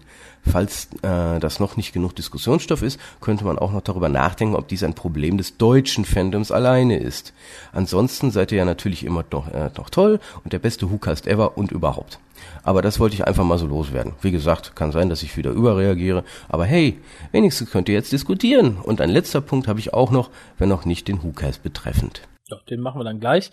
Falls 0.47 0.89
äh, 1.01 1.39
das 1.39 1.59
noch 1.59 1.75
nicht 1.75 1.91
genug 1.91 2.15
Diskussionsstoff 2.15 2.83
ist, 2.83 2.99
könnte 3.19 3.45
man 3.45 3.57
auch 3.57 3.71
noch 3.71 3.81
darüber 3.81 4.09
nachdenken, 4.09 4.55
ob 4.55 4.67
dies 4.67 4.83
ein 4.83 4.93
Problem 4.93 5.37
des 5.37 5.57
deutschen 5.57 6.05
Fandoms 6.05 6.51
alleine 6.51 6.99
ist. 6.99 7.33
Ansonsten 7.71 8.31
seid 8.31 8.51
ihr 8.51 8.59
ja 8.59 8.65
natürlich 8.65 9.03
immer 9.03 9.25
noch, 9.31 9.51
äh, 9.51 9.71
noch 9.75 9.89
toll 9.89 10.19
und 10.43 10.53
der 10.53 10.59
beste 10.59 10.91
WhoCast 10.91 11.27
ever 11.27 11.57
und 11.57 11.71
überhaupt. 11.71 12.19
Aber 12.63 12.81
das 12.81 12.99
wollte 12.99 13.15
ich 13.15 13.25
einfach 13.25 13.43
mal 13.43 13.57
so 13.57 13.65
loswerden. 13.65 14.13
Wie 14.21 14.31
gesagt, 14.31 14.75
kann 14.75 14.91
sein, 14.91 15.09
dass 15.09 15.23
ich 15.23 15.35
wieder 15.35 15.51
überreagiere. 15.51 16.23
Aber 16.47 16.65
hey, 16.65 16.99
wenigstens 17.31 17.71
könnt 17.71 17.89
ihr 17.89 17.95
jetzt 17.95 18.11
diskutieren. 18.11 18.77
Und 18.77 19.01
ein 19.01 19.09
letzter 19.09 19.41
Punkt 19.41 19.67
habe 19.67 19.79
ich 19.79 19.93
auch 19.93 20.11
noch, 20.11 20.29
wenn 20.57 20.71
auch 20.71 20.85
nicht 20.85 21.07
den 21.07 21.23
WhoCast 21.23 21.63
betreffend. 21.63 22.21
Ja, 22.49 22.57
den 22.69 22.81
machen 22.81 22.99
wir 22.99 23.03
dann 23.05 23.19
gleich. 23.19 23.51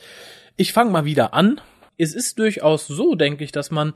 Ich 0.56 0.72
fange 0.72 0.90
mal 0.90 1.04
wieder 1.06 1.32
an 1.32 1.60
es 2.02 2.14
ist 2.14 2.38
durchaus 2.38 2.86
so, 2.86 3.14
denke 3.14 3.44
ich, 3.44 3.52
dass 3.52 3.70
man 3.70 3.94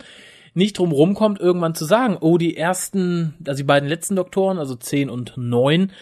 nicht 0.54 0.78
drum 0.78 0.92
rumkommt, 0.92 1.38
irgendwann 1.38 1.74
zu 1.74 1.84
sagen, 1.84 2.16
oh, 2.20 2.38
die 2.38 2.56
ersten, 2.56 3.34
also 3.46 3.58
die 3.58 3.66
beiden 3.66 3.88
letzten 3.88 4.16
Doktoren, 4.16 4.58
also 4.58 4.74
10 4.74 5.10
und 5.10 5.34
9, 5.36 5.92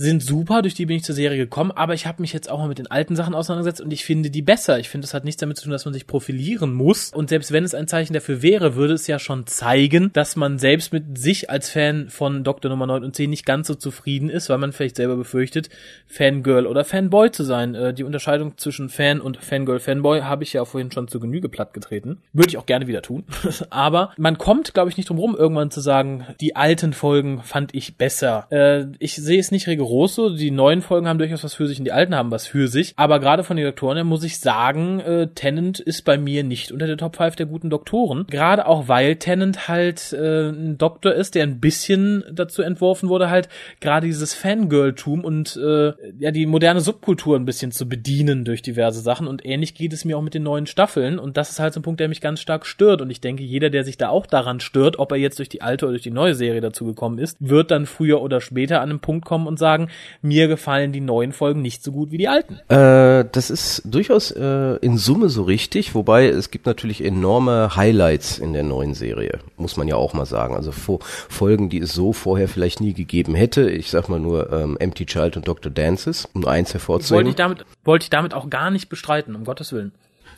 sind 0.00 0.22
super, 0.22 0.62
durch 0.62 0.72
die 0.72 0.86
bin 0.86 0.96
ich 0.96 1.04
zur 1.04 1.14
Serie 1.14 1.36
gekommen, 1.36 1.72
aber 1.72 1.92
ich 1.92 2.06
habe 2.06 2.22
mich 2.22 2.32
jetzt 2.32 2.50
auch 2.50 2.58
mal 2.58 2.68
mit 2.68 2.78
den 2.78 2.90
alten 2.90 3.16
Sachen 3.16 3.34
auseinandergesetzt 3.34 3.82
und 3.82 3.92
ich 3.92 4.06
finde 4.06 4.30
die 4.30 4.40
besser. 4.40 4.78
Ich 4.78 4.88
finde, 4.88 5.04
es 5.04 5.12
hat 5.12 5.26
nichts 5.26 5.40
damit 5.40 5.58
zu 5.58 5.64
tun, 5.64 5.72
dass 5.72 5.84
man 5.84 5.92
sich 5.92 6.06
profilieren 6.06 6.72
muss. 6.72 7.12
Und 7.12 7.28
selbst 7.28 7.52
wenn 7.52 7.64
es 7.64 7.74
ein 7.74 7.86
Zeichen 7.86 8.14
dafür 8.14 8.40
wäre, 8.40 8.76
würde 8.76 8.94
es 8.94 9.06
ja 9.06 9.18
schon 9.18 9.46
zeigen, 9.46 10.10
dass 10.14 10.36
man 10.36 10.58
selbst 10.58 10.94
mit 10.94 11.18
sich 11.18 11.50
als 11.50 11.68
Fan 11.68 12.08
von 12.08 12.44
Doktor 12.44 12.70
Nummer 12.70 12.86
9 12.86 13.04
und 13.04 13.14
10 13.14 13.28
nicht 13.28 13.44
ganz 13.44 13.66
so 13.66 13.74
zufrieden 13.74 14.30
ist, 14.30 14.48
weil 14.48 14.56
man 14.56 14.72
vielleicht 14.72 14.96
selber 14.96 15.16
befürchtet, 15.16 15.68
Fangirl 16.06 16.66
oder 16.66 16.86
Fanboy 16.86 17.30
zu 17.30 17.44
sein. 17.44 17.74
Äh, 17.74 17.92
die 17.92 18.04
Unterscheidung 18.04 18.56
zwischen 18.56 18.88
Fan 18.88 19.20
und 19.20 19.36
Fangirl, 19.36 19.80
Fanboy 19.80 20.22
habe 20.22 20.44
ich 20.44 20.54
ja 20.54 20.64
vorhin 20.64 20.90
schon 20.90 21.08
zu 21.08 21.20
Genüge 21.20 21.50
platt 21.50 21.74
getreten. 21.74 22.22
Würde 22.32 22.48
ich 22.48 22.56
auch 22.56 22.66
gerne 22.66 22.86
wieder 22.86 23.02
tun. 23.02 23.24
aber 23.68 24.14
man 24.16 24.38
kommt, 24.38 24.72
glaube 24.72 24.88
ich, 24.88 24.96
nicht 24.96 25.10
drum 25.10 25.18
rum, 25.18 25.36
irgendwann 25.36 25.70
zu 25.70 25.82
sagen, 25.82 26.26
die 26.40 26.56
alten 26.56 26.94
Folgen 26.94 27.42
fand 27.42 27.74
ich 27.74 27.98
besser. 27.98 28.46
Äh, 28.50 28.86
ich 28.98 29.16
sehe 29.16 29.38
es 29.38 29.50
nicht 29.50 29.68
rigoros 29.68 29.89
groß 29.90 30.36
Die 30.36 30.52
neuen 30.52 30.82
Folgen 30.82 31.08
haben 31.08 31.18
durchaus 31.18 31.42
was 31.42 31.54
für 31.54 31.66
sich 31.66 31.78
und 31.78 31.84
die 31.84 31.92
alten 31.92 32.14
haben 32.14 32.30
was 32.30 32.46
für 32.46 32.68
sich. 32.68 32.92
Aber 32.96 33.18
gerade 33.18 33.42
von 33.42 33.56
den 33.56 33.66
Doktoren 33.66 33.96
her 33.96 34.04
muss 34.04 34.22
ich 34.22 34.38
sagen, 34.38 35.00
äh, 35.00 35.26
Tennant 35.34 35.80
ist 35.80 36.04
bei 36.04 36.16
mir 36.16 36.44
nicht 36.44 36.70
unter 36.70 36.86
der 36.86 36.96
Top 36.96 37.16
5 37.16 37.34
der 37.34 37.46
guten 37.46 37.70
Doktoren. 37.70 38.24
Gerade 38.28 38.66
auch 38.66 38.86
weil 38.86 39.16
Tennant 39.16 39.66
halt 39.66 40.12
äh, 40.12 40.50
ein 40.50 40.78
Doktor 40.78 41.12
ist, 41.12 41.34
der 41.34 41.42
ein 41.42 41.58
bisschen 41.58 42.22
dazu 42.32 42.62
entworfen 42.62 43.08
wurde, 43.08 43.30
halt 43.30 43.48
gerade 43.80 44.06
dieses 44.06 44.32
Fangirl-Tum 44.32 45.24
und 45.24 45.56
äh, 45.56 45.92
ja 46.18 46.30
die 46.30 46.46
moderne 46.46 46.80
Subkultur 46.80 47.36
ein 47.36 47.44
bisschen 47.44 47.72
zu 47.72 47.88
bedienen 47.88 48.44
durch 48.44 48.62
diverse 48.62 49.00
Sachen. 49.00 49.26
Und 49.26 49.44
ähnlich 49.44 49.74
geht 49.74 49.92
es 49.92 50.04
mir 50.04 50.16
auch 50.16 50.22
mit 50.22 50.34
den 50.34 50.44
neuen 50.44 50.66
Staffeln. 50.66 51.18
Und 51.18 51.36
das 51.36 51.50
ist 51.50 51.58
halt 51.58 51.74
so 51.74 51.80
ein 51.80 51.82
Punkt, 51.82 51.98
der 51.98 52.08
mich 52.08 52.20
ganz 52.20 52.40
stark 52.40 52.64
stört. 52.64 53.02
Und 53.02 53.10
ich 53.10 53.20
denke, 53.20 53.42
jeder, 53.42 53.70
der 53.70 53.82
sich 53.82 53.98
da 53.98 54.08
auch 54.08 54.26
daran 54.26 54.60
stört, 54.60 55.00
ob 55.00 55.10
er 55.10 55.18
jetzt 55.18 55.40
durch 55.40 55.48
die 55.48 55.62
alte 55.62 55.86
oder 55.86 55.94
durch 55.94 56.02
die 56.02 56.10
neue 56.10 56.36
Serie 56.36 56.60
dazu 56.60 56.84
gekommen 56.84 57.18
ist, 57.18 57.36
wird 57.40 57.72
dann 57.72 57.86
früher 57.86 58.22
oder 58.22 58.40
später 58.40 58.80
an 58.80 58.90
einem 58.90 59.00
Punkt 59.00 59.24
kommen 59.24 59.48
und 59.48 59.58
sagen, 59.58 59.69
sagen, 59.70 59.88
mir 60.22 60.48
gefallen 60.48 60.92
die 60.92 61.00
neuen 61.00 61.32
Folgen 61.32 61.62
nicht 61.62 61.82
so 61.82 61.92
gut 61.92 62.10
wie 62.10 62.18
die 62.18 62.28
alten. 62.28 62.54
Äh, 62.68 63.24
das 63.30 63.50
ist 63.50 63.82
durchaus 63.84 64.30
äh, 64.32 64.76
in 64.80 64.98
Summe 64.98 65.28
so 65.28 65.42
richtig, 65.42 65.94
wobei 65.94 66.26
es 66.28 66.50
gibt 66.50 66.66
natürlich 66.66 67.04
enorme 67.04 67.76
Highlights 67.76 68.38
in 68.38 68.52
der 68.52 68.64
neuen 68.64 68.94
Serie, 68.94 69.38
muss 69.56 69.76
man 69.76 69.86
ja 69.86 69.96
auch 69.96 70.12
mal 70.12 70.26
sagen. 70.26 70.56
Also 70.56 70.72
Folgen, 70.72 71.68
die 71.68 71.78
es 71.78 71.92
so 71.92 72.12
vorher 72.12 72.48
vielleicht 72.48 72.80
nie 72.80 72.94
gegeben 72.94 73.34
hätte. 73.34 73.70
Ich 73.70 73.90
sag 73.90 74.08
mal 74.08 74.20
nur 74.20 74.52
ähm, 74.52 74.76
Empty 74.78 75.06
Child 75.06 75.36
und 75.36 75.48
Dr. 75.48 75.70
Dances, 75.70 76.28
um 76.32 76.44
eins 76.44 76.72
hervorzuheben. 76.72 77.26
Wollte 77.26 77.30
ich 77.30 77.36
damit, 77.36 77.64
wollte 77.84 78.04
ich 78.04 78.10
damit 78.10 78.34
auch 78.34 78.50
gar 78.50 78.70
nicht 78.70 78.88
bestreiten, 78.88 79.36
um 79.36 79.44
Gottes 79.44 79.72
Willen. 79.72 79.92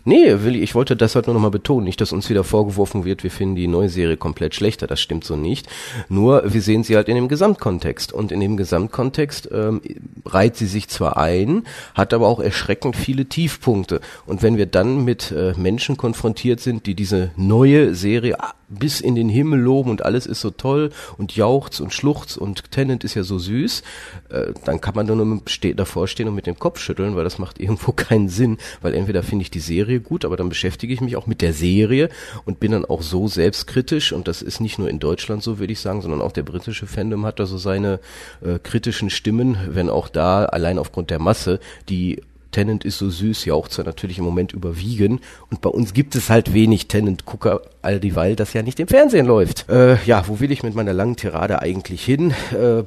Nee, 0.05 0.43
Willi, 0.43 0.59
ich 0.61 0.75
wollte 0.75 0.97
das 0.97 1.15
halt 1.15 1.27
nur 1.27 1.35
nochmal 1.35 1.53
betonen. 1.53 1.85
Nicht, 1.85 2.01
dass 2.01 2.13
uns 2.13 2.29
wieder 2.29 2.43
vorgeworfen 2.43 3.05
wird, 3.05 3.23
wir 3.23 3.31
finden 3.31 3.55
die 3.55 3.69
neue 3.69 3.89
Serie 3.89 4.17
komplett 4.17 4.55
schlechter. 4.55 4.89
Das 4.89 5.01
stimmt 5.01 5.25
so 5.25 5.37
nicht. 5.37 5.69
Nur, 6.09 6.53
wir 6.53 6.61
sehen 6.61 6.83
sie 6.83 6.97
halt 6.97 7.09
in 7.09 7.15
dem 7.15 7.29
Gesamtkontext. 7.29 8.13
Und 8.13 8.33
in 8.33 8.41
dem 8.41 8.57
Gesamtkontext 8.57 9.49
ähm, 9.53 9.81
reiht 10.27 10.57
sie 10.57 10.67
sich 10.67 10.89
zwar 10.89 11.17
ein, 11.19 11.65
hat 11.95 12.13
aber 12.15 12.27
auch 12.27 12.41
erschreckend 12.41 12.97
viele 12.97 13.27
Tiefpunkte. 13.27 14.01
Und 14.27 14.43
wenn 14.43 14.57
wir 14.57 14.67
dann 14.67 15.05
mit 15.05 15.31
äh, 15.31 15.55
Menschen 15.57 15.97
konfrontiert 15.97 16.59
sind, 16.59 16.87
die 16.87 16.95
diese 16.95 17.31
neue 17.37 17.95
Serie 17.95 18.37
bis 18.79 19.01
in 19.01 19.15
den 19.15 19.29
Himmel 19.29 19.61
loben 19.61 19.91
und 19.91 20.05
alles 20.05 20.27
ist 20.27 20.41
so 20.41 20.51
toll 20.51 20.91
und 21.19 21.37
jauchzt 21.37 21.81
und 21.81 21.93
schluchzt 21.93 22.39
und 22.39 22.71
Tennant 22.71 23.05
ist 23.05 23.15
ja 23.15 23.23
so 23.23 23.39
süß, 23.39 23.83
äh, 24.31 24.53
dann 24.65 24.81
kann 24.81 24.95
man 24.95 25.07
nur 25.07 25.43
davor 25.77 26.09
stehen 26.09 26.29
und 26.29 26.35
mit 26.35 26.47
dem 26.47 26.59
Kopf 26.59 26.79
schütteln, 26.81 27.15
weil 27.17 27.25
das 27.25 27.39
macht 27.39 27.61
irgendwo 27.61 27.93
keinen 27.93 28.29
Sinn, 28.29 28.59
weil 28.81 28.95
entweder 28.95 29.23
finde 29.23 29.43
ich 29.43 29.51
die 29.51 29.61
Serie 29.61 29.92
gut, 30.01 30.25
aber 30.25 30.37
dann 30.37 30.49
beschäftige 30.49 30.93
ich 30.93 31.01
mich 31.01 31.17
auch 31.17 31.27
mit 31.27 31.43
der 31.43 31.53
Serie 31.53 32.09
und 32.45 32.61
bin 32.61 32.73
dann 32.73 32.85
auch 32.85 33.03
so 33.03 33.29
selbstkritisch 33.29 34.13
und 34.13 34.29
das 34.29 34.43
ist 34.43 34.61
nicht 34.61 34.79
nur 34.79 34.89
in 34.89 34.99
Deutschland 34.99 35.43
so, 35.43 35.59
würde 35.59 35.73
ich 35.73 35.81
sagen, 35.81 36.03
sondern 36.03 36.23
auch 36.23 36.33
der 36.33 36.43
britische 36.43 36.87
Fandom 36.87 37.27
hat 37.27 37.39
da 37.39 37.47
so 37.47 37.59
seine 37.59 38.01
äh, 38.41 38.59
kritischen 38.59 39.11
Stimmen, 39.11 39.57
wenn 39.69 39.89
auch 39.89 40.09
da 40.09 40.45
allein 40.45 40.79
aufgrund 40.79 41.11
der 41.11 41.19
Masse 41.19 41.61
die 41.89 42.23
Tennant 42.53 42.85
ist 42.85 42.99
so 42.99 43.11
süß, 43.11 43.47
jauchzt 43.47 43.79
natürlich 43.79 44.19
im 44.19 44.25
Moment 44.25 44.53
überwiegen. 44.53 45.21
Und 45.51 45.63
bei 45.63 45.71
uns 45.71 45.95
gibt 45.95 46.15
es 46.15 46.31
halt 46.31 46.53
wenig 46.55 46.87
Tennant-Gucker 46.87 47.63
all 47.83 47.99
dieweil 48.01 48.37
das 48.37 48.53
ja 48.53 48.63
nicht 48.63 48.81
im 48.81 48.89
Fernsehen 48.89 49.27
läuft. 49.27 49.69
Äh, 49.69 50.03
ja, 50.05 50.27
wo 50.29 50.41
will 50.41 50.53
ich 50.53 50.63
mit 50.63 50.75
meiner 50.75 50.93
langen 50.93 51.17
Tirade 51.17 51.61
eigentlich 51.61 52.05
hin? 52.05 52.33
Äh, 52.53 52.85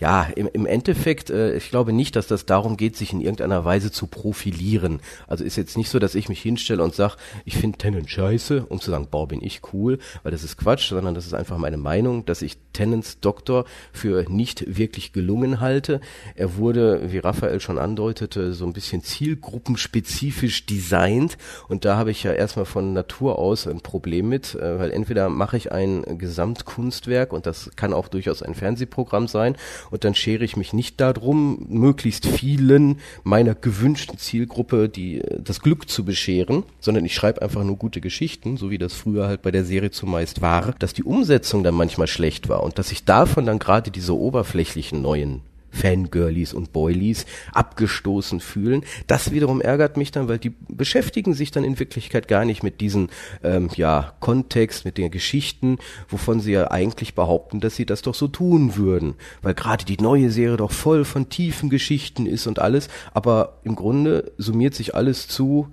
ja, 0.00 0.24
im, 0.34 0.48
im 0.52 0.66
Endeffekt, 0.66 1.30
äh, 1.30 1.56
ich 1.56 1.70
glaube 1.70 1.92
nicht, 1.92 2.16
dass 2.16 2.26
das 2.26 2.44
darum 2.44 2.76
geht, 2.76 2.96
sich 2.96 3.12
in 3.12 3.20
irgendeiner 3.20 3.64
Weise 3.64 3.92
zu 3.92 4.08
profilieren. 4.08 5.00
Also 5.28 5.44
ist 5.44 5.56
jetzt 5.56 5.76
nicht 5.76 5.90
so, 5.90 5.98
dass 5.98 6.14
ich 6.14 6.28
mich 6.28 6.42
hinstelle 6.42 6.82
und 6.82 6.94
sage, 6.94 7.14
ich 7.44 7.56
finde 7.56 7.78
Tennant 7.78 8.10
scheiße, 8.10 8.66
um 8.68 8.80
zu 8.80 8.90
sagen, 8.90 9.06
boah, 9.10 9.28
bin 9.28 9.42
ich 9.42 9.60
cool, 9.72 9.98
weil 10.22 10.32
das 10.32 10.42
ist 10.42 10.56
Quatsch, 10.56 10.88
sondern 10.88 11.14
das 11.14 11.26
ist 11.26 11.34
einfach 11.34 11.58
meine 11.58 11.76
Meinung, 11.76 12.26
dass 12.26 12.42
ich 12.42 12.58
Tennants 12.72 13.20
Doktor 13.20 13.64
für 13.92 14.26
nicht 14.28 14.76
wirklich 14.76 15.12
gelungen 15.12 15.60
halte. 15.60 16.00
Er 16.34 16.56
wurde, 16.56 17.12
wie 17.12 17.18
Raphael 17.18 17.60
schon 17.60 17.78
andeutete, 17.78 18.52
so 18.54 18.66
ein 18.66 18.72
bisschen 18.72 19.02
zielgruppenspezifisch 19.02 20.66
designt 20.66 21.38
und 21.68 21.84
da 21.84 21.96
habe 21.96 22.10
ich 22.10 22.22
ja 22.24 22.32
erstmal 22.32 22.66
von 22.66 22.92
Natur 22.92 23.38
aus 23.38 23.66
ein 23.66 23.80
Problem 23.80 24.15
mit, 24.22 24.54
äh, 24.54 24.78
weil 24.78 24.90
entweder 24.90 25.28
mache 25.28 25.56
ich 25.56 25.72
ein 25.72 26.18
Gesamtkunstwerk 26.18 27.32
und 27.32 27.46
das 27.46 27.70
kann 27.76 27.92
auch 27.92 28.08
durchaus 28.08 28.42
ein 28.42 28.54
Fernsehprogramm 28.54 29.28
sein 29.28 29.56
und 29.90 30.04
dann 30.04 30.14
schere 30.14 30.44
ich 30.44 30.56
mich 30.56 30.72
nicht 30.72 31.00
darum, 31.00 31.66
möglichst 31.68 32.26
vielen 32.26 32.98
meiner 33.24 33.54
gewünschten 33.54 34.18
Zielgruppe 34.18 34.88
die 34.88 35.20
äh, 35.20 35.40
das 35.40 35.60
Glück 35.60 35.88
zu 35.88 36.04
bescheren, 36.04 36.64
sondern 36.80 37.04
ich 37.04 37.14
schreibe 37.14 37.42
einfach 37.42 37.64
nur 37.64 37.76
gute 37.76 38.00
Geschichten, 38.00 38.56
so 38.56 38.70
wie 38.70 38.78
das 38.78 38.94
früher 38.94 39.26
halt 39.26 39.42
bei 39.42 39.50
der 39.50 39.64
Serie 39.64 39.90
zumeist 39.90 40.40
war, 40.40 40.74
dass 40.78 40.94
die 40.94 41.04
Umsetzung 41.04 41.62
dann 41.62 41.74
manchmal 41.74 42.06
schlecht 42.06 42.48
war 42.48 42.62
und 42.62 42.78
dass 42.78 42.92
ich 42.92 43.04
davon 43.04 43.46
dann 43.46 43.58
gerade 43.58 43.90
diese 43.90 44.16
oberflächlichen 44.16 45.02
neuen 45.02 45.42
Fangirlies 45.76 46.52
und 46.52 46.72
Boilies 46.72 47.26
abgestoßen 47.52 48.40
fühlen. 48.40 48.82
Das 49.06 49.30
wiederum 49.30 49.60
ärgert 49.60 49.96
mich 49.96 50.10
dann, 50.10 50.28
weil 50.28 50.38
die 50.38 50.52
beschäftigen 50.68 51.34
sich 51.34 51.50
dann 51.50 51.64
in 51.64 51.78
Wirklichkeit 51.78 52.28
gar 52.28 52.44
nicht 52.44 52.62
mit 52.62 52.80
diesem 52.80 53.08
ähm, 53.44 53.68
ja, 53.76 54.14
Kontext, 54.20 54.84
mit 54.84 54.98
den 54.98 55.10
Geschichten, 55.10 55.78
wovon 56.08 56.40
sie 56.40 56.52
ja 56.52 56.70
eigentlich 56.70 57.14
behaupten, 57.14 57.60
dass 57.60 57.76
sie 57.76 57.86
das 57.86 58.02
doch 58.02 58.14
so 58.14 58.28
tun 58.28 58.76
würden. 58.76 59.14
Weil 59.42 59.54
gerade 59.54 59.84
die 59.84 59.98
neue 59.98 60.30
Serie 60.30 60.56
doch 60.56 60.72
voll 60.72 61.04
von 61.04 61.28
tiefen 61.28 61.70
Geschichten 61.70 62.26
ist 62.26 62.46
und 62.46 62.58
alles, 62.58 62.88
aber 63.12 63.60
im 63.64 63.76
Grunde 63.76 64.32
summiert 64.38 64.74
sich 64.74 64.94
alles 64.94 65.28
zu, 65.28 65.68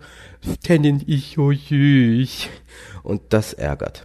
kennen 0.64 1.04
ich 1.08 1.34
so 1.36 1.52
süß. 1.52 2.48
Und 3.04 3.22
das 3.30 3.54
ärgert. 3.54 4.04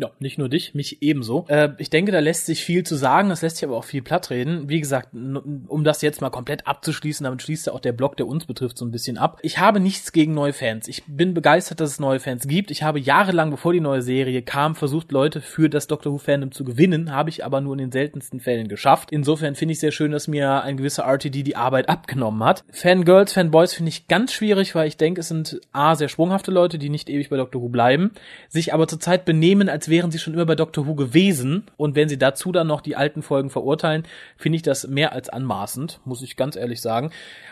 Ja, 0.00 0.12
nicht 0.20 0.38
nur 0.38 0.48
dich, 0.48 0.74
mich 0.74 1.02
ebenso. 1.02 1.44
Äh, 1.48 1.70
ich 1.78 1.90
denke, 1.90 2.12
da 2.12 2.20
lässt 2.20 2.46
sich 2.46 2.64
viel 2.64 2.84
zu 2.84 2.94
sagen, 2.94 3.32
es 3.32 3.42
lässt 3.42 3.56
sich 3.56 3.64
aber 3.64 3.76
auch 3.76 3.84
viel 3.84 4.00
platt 4.00 4.30
reden. 4.30 4.68
Wie 4.68 4.78
gesagt, 4.78 5.08
um 5.12 5.82
das 5.82 6.02
jetzt 6.02 6.20
mal 6.20 6.30
komplett 6.30 6.68
abzuschließen, 6.68 7.24
damit 7.24 7.42
schließt 7.42 7.66
ja 7.66 7.72
auch 7.72 7.80
der 7.80 7.90
Blog, 7.90 8.16
der 8.16 8.28
uns 8.28 8.46
betrifft, 8.46 8.78
so 8.78 8.84
ein 8.84 8.92
bisschen 8.92 9.18
ab. 9.18 9.40
Ich 9.42 9.58
habe 9.58 9.80
nichts 9.80 10.12
gegen 10.12 10.34
neue 10.34 10.52
Fans. 10.52 10.86
Ich 10.86 11.02
bin 11.08 11.34
begeistert, 11.34 11.80
dass 11.80 11.90
es 11.90 11.98
neue 11.98 12.20
Fans 12.20 12.46
gibt. 12.46 12.70
Ich 12.70 12.84
habe 12.84 13.00
jahrelang, 13.00 13.50
bevor 13.50 13.72
die 13.72 13.80
neue 13.80 14.00
Serie 14.00 14.42
kam, 14.42 14.76
versucht, 14.76 15.10
Leute 15.10 15.40
für 15.40 15.68
das 15.68 15.88
Doctor 15.88 16.12
Who 16.12 16.18
Fandom 16.18 16.52
zu 16.52 16.62
gewinnen, 16.62 17.10
habe 17.10 17.30
ich 17.30 17.44
aber 17.44 17.60
nur 17.60 17.72
in 17.72 17.78
den 17.78 17.92
seltensten 17.92 18.38
Fällen 18.38 18.68
geschafft. 18.68 19.10
Insofern 19.10 19.56
finde 19.56 19.72
ich 19.72 19.80
sehr 19.80 19.90
schön, 19.90 20.12
dass 20.12 20.28
mir 20.28 20.62
ein 20.62 20.76
gewisser 20.76 21.06
RTD 21.06 21.42
die 21.42 21.56
Arbeit 21.56 21.88
abgenommen 21.88 22.44
hat. 22.44 22.62
Fangirls, 22.70 23.32
Fanboys 23.32 23.74
finde 23.74 23.88
ich 23.88 24.06
ganz 24.06 24.32
schwierig, 24.32 24.76
weil 24.76 24.86
ich 24.86 24.96
denke, 24.96 25.22
es 25.22 25.28
sind 25.28 25.60
A, 25.72 25.96
sehr 25.96 26.08
sprunghafte 26.08 26.52
Leute, 26.52 26.78
die 26.78 26.88
nicht 26.88 27.10
ewig 27.10 27.30
bei 27.30 27.36
Doctor 27.36 27.60
Who 27.60 27.68
bleiben, 27.68 28.12
sich 28.48 28.72
aber 28.72 28.86
zurzeit 28.86 29.24
benehmen, 29.24 29.68
als 29.68 29.87
wären 29.88 30.10
sie 30.10 30.18
schon 30.18 30.34
immer 30.34 30.46
bei 30.46 30.54
Doctor 30.54 30.86
Who 30.86 30.94
gewesen. 30.94 31.64
Und 31.76 31.96
wenn 31.96 32.08
sie 32.08 32.18
dazu 32.18 32.52
dann 32.52 32.66
noch 32.66 32.80
die 32.80 32.96
alten 32.96 33.22
Folgen 33.22 33.50
verurteilen, 33.50 34.04
finde 34.36 34.56
ich 34.56 34.62
das 34.62 34.86
mehr 34.88 35.12
als 35.12 35.28
anmaßend, 35.28 36.00
muss 36.04 36.22
ich 36.22 36.36
ganz 36.36 36.56
ehrlich 36.56 36.80
sagen. 36.80 37.10